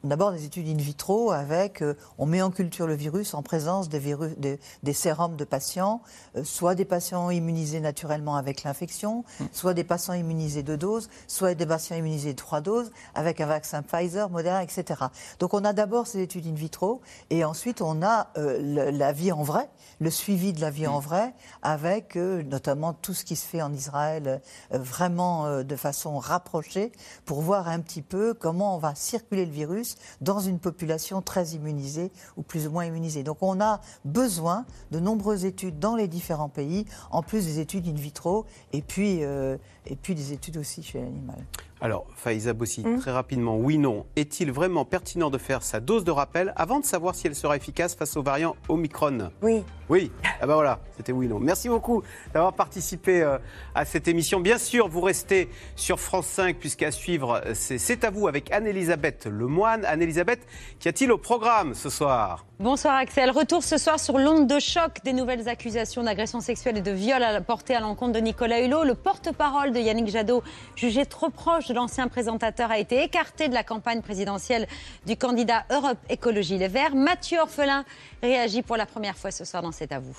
D'abord, 0.05 0.33
des 0.33 0.45
études 0.45 0.69
in 0.69 0.77
vitro 0.77 1.31
avec, 1.31 1.83
on 2.19 2.27
met 2.27 2.43
en 2.43 2.51
culture 2.51 2.87
le 2.87 2.95
virus 2.95 3.33
en 3.33 3.43
présence 3.43 3.89
des, 3.89 3.99
virus, 3.99 4.33
des 4.37 4.93
sérums 4.93 5.37
de 5.37 5.45
patients, 5.45 6.03
soit 6.43 6.75
des 6.75 6.85
patients 6.85 7.31
immunisés 7.31 7.81
naturellement 7.81 8.37
avec 8.37 8.65
l'infection, 8.65 9.25
mm. 9.39 9.45
soit 9.53 9.73
des 9.73 9.85
patients 9.85 10.15
immunisés 10.15 10.63
de 10.63 10.77
doses, 10.77 11.09
soit 11.29 11.55
des 11.55 11.65
patients 11.65 11.97
immunisés 11.97 12.33
de 12.33 12.39
trois 12.39 12.61
doses 12.61 12.91
avec 13.15 13.41
un 13.41 13.47
vaccin 13.47 13.83
Pfizer, 13.83 14.29
Moderna, 14.29 14.63
etc. 14.63 15.05
Donc, 15.39 15.55
on 15.55 15.65
a 15.65 15.73
d'abord 15.73 16.07
ces 16.07 16.21
études 16.21 16.47
in 16.47 16.55
vitro 16.55 17.01
et 17.31 17.45
ensuite 17.45 17.81
on 17.81 18.03
a 18.03 18.29
la 18.59 19.13
vie 19.13 19.33
en 19.33 19.43
vrai, 19.43 19.69
le 20.01 20.11
suivi 20.11 20.53
de 20.53 20.61
la 20.61 20.71
vie 20.71 20.87
en 20.87 20.99
vrai, 20.99 21.35
avec 21.63 22.17
euh, 22.17 22.43
notamment 22.43 22.93
tout 22.93 23.15
ce 23.15 23.25
qui 23.25 23.37
se 23.37 23.47
fait 23.47 23.63
en 23.63 23.73
Israël 23.73 24.41
euh, 24.73 24.79
vraiment 24.79 25.47
euh, 25.47 25.63
de 25.63 25.77
façon 25.77 26.19
rapprochée, 26.19 26.93
pour 27.25 27.43
voir 27.43 27.69
un 27.69 27.81
petit 27.81 28.03
peu 28.03 28.35
comment 28.35 28.77
on 28.77 28.79
va 28.79 28.95
circuler 28.95 29.47
le 29.47 29.53
virus 29.53 29.97
dans 30.21 30.41
une 30.41 30.59
population 30.59 31.23
très 31.23 31.49
immunisée 31.49 32.11
ou 32.37 32.43
plus 32.43 32.67
ou 32.67 32.71
moins 32.71 32.85
immunisée. 32.85 33.23
Donc 33.23 33.39
on 33.43 33.61
a 33.61 33.81
besoin 34.05 34.65
de 34.91 35.01
nombreuses 35.01 35.45
études 35.45 35.79
dans 35.79 35.97
les 35.97 36.09
différents 36.09 36.49
pays, 36.49 36.87
en 37.11 37.23
plus 37.23 37.45
des 37.45 37.59
études 37.61 37.87
in 37.87 37.95
vitro, 37.95 38.47
et 38.73 38.83
puis, 38.83 39.21
et 39.21 39.97
puis 39.97 40.15
des 40.15 40.33
études 40.33 40.57
aussi 40.57 40.83
chez 40.83 41.01
l'animal. 41.01 41.45
Alors, 41.81 42.07
Faïza 42.15 42.53
Bossi, 42.53 42.83
hum. 42.85 42.99
très 42.99 43.11
rapidement, 43.11 43.57
oui, 43.57 43.79
non. 43.79 44.07
Est-il 44.17 44.53
vraiment 44.53 44.85
pertinent 44.85 45.31
de 45.31 45.39
faire 45.39 45.63
sa 45.63 45.81
dose 45.81 46.05
de 46.05 46.11
rappel 46.11 46.53
avant 46.57 46.81
de 46.81 46.85
savoir 46.85 47.15
si 47.15 47.27
elle 47.27 47.35
sera 47.35 47.57
efficace 47.57 47.95
face 47.95 48.17
au 48.17 48.23
variant 48.23 48.55
Omicron? 48.69 49.31
Oui. 49.43 49.63
Oui. 49.91 50.13
Ah 50.41 50.47
ben 50.47 50.55
voilà, 50.55 50.79
c'était 50.97 51.11
oui, 51.11 51.27
non. 51.27 51.41
Merci 51.41 51.69
beaucoup 51.69 52.05
d'avoir 52.33 52.53
participé 52.53 53.23
euh, 53.23 53.39
à 53.75 53.85
cette 53.85 54.07
émission. 54.07 54.39
Bien 54.39 54.57
sûr, 54.57 54.87
vous 54.87 55.01
restez 55.01 55.49
sur 55.75 55.99
France 55.99 56.27
5, 56.27 56.57
puisqu'à 56.59 56.93
suivre, 56.93 57.43
c'est 57.55 58.05
à 58.05 58.11
vous 58.11 58.29
avec 58.29 58.53
Anne-Elisabeth 58.53 59.27
Lemoine. 59.27 59.85
Anne-Elisabeth, 59.85 60.47
qu'y 60.79 60.89
a-t-il 60.89 61.11
au 61.11 61.19
programme 61.19 61.75
ce 61.75 61.91
soir? 61.91 62.47
Bonsoir 62.61 62.97
Axel. 62.97 63.31
Retour 63.31 63.65
ce 63.65 63.79
soir 63.79 63.99
sur 63.99 64.19
l'onde 64.19 64.47
de 64.47 64.59
choc 64.59 64.99
des 65.03 65.15
nouvelles 65.15 65.49
accusations 65.49 66.03
d'agression 66.03 66.43
sexuelle 66.43 66.77
et 66.77 66.83
de 66.83 66.91
viol 66.91 67.23
portées 67.47 67.75
à 67.75 67.81
l'encontre 67.81 68.13
de 68.13 68.21
Nicolas 68.21 68.61
Hulot. 68.61 68.85
Le 68.85 68.95
porte-parole 68.95 69.73
de 69.73 69.81
Yannick 69.81 70.09
Jadot, 70.09 70.43
jugé 70.77 71.07
trop 71.07 71.31
proche 71.31 71.69
de 71.69 71.75
l'ancien 71.75 72.07
présentateur, 72.09 72.71
a 72.71 72.79
été 72.79 73.03
écarté 73.03 73.49
de 73.49 73.55
la 73.55 73.65
campagne 73.65 74.03
présidentielle 74.03 74.69
du 75.07 75.17
candidat 75.17 75.65
Europe 75.71 75.97
Écologie 76.11 76.59
Les 76.59 76.69
Verts. 76.69 76.95
Mathieu 76.95 77.39
Orphelin 77.39 77.87
réagit 78.23 78.61
pour 78.61 78.77
la 78.77 78.85
première 78.85 79.17
fois 79.17 79.31
ce 79.31 79.47
soir 79.47 79.63
dans 79.63 79.73
C'est 79.81 79.93
à 79.93 79.99
vous. 79.99 80.15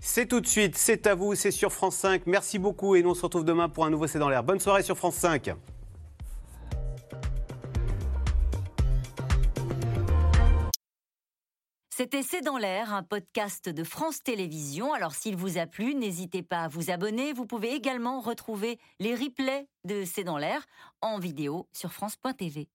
C'est 0.00 0.26
tout 0.26 0.42
de 0.42 0.46
suite, 0.46 0.76
c'est 0.76 1.06
à 1.06 1.14
vous, 1.14 1.34
c'est 1.34 1.50
sur 1.50 1.72
France 1.72 1.96
5. 1.96 2.26
Merci 2.26 2.58
beaucoup 2.58 2.94
et 2.94 3.02
nous 3.02 3.08
on 3.08 3.14
se 3.14 3.22
retrouve 3.22 3.42
demain 3.42 3.70
pour 3.70 3.86
un 3.86 3.90
nouveau 3.90 4.06
C'est 4.06 4.18
dans 4.18 4.28
l'air. 4.28 4.44
Bonne 4.44 4.60
soirée 4.60 4.82
sur 4.82 4.98
France 4.98 5.14
5. 5.14 5.54
C'était 11.88 12.22
C'est 12.22 12.42
dans 12.42 12.58
l'air, 12.58 12.92
un 12.92 13.02
podcast 13.02 13.70
de 13.70 13.82
France 13.82 14.22
Télévisions. 14.22 14.92
Alors 14.92 15.14
s'il 15.14 15.36
vous 15.36 15.56
a 15.56 15.64
plu, 15.64 15.94
n'hésitez 15.94 16.42
pas 16.42 16.64
à 16.64 16.68
vous 16.68 16.90
abonner. 16.90 17.32
Vous 17.32 17.46
pouvez 17.46 17.72
également 17.72 18.20
retrouver 18.20 18.78
les 19.00 19.14
replays 19.14 19.68
de 19.84 20.04
C'est 20.04 20.22
dans 20.22 20.36
l'air 20.36 20.66
en 21.00 21.18
vidéo 21.18 21.66
sur 21.72 21.94
France.tv. 21.94 22.68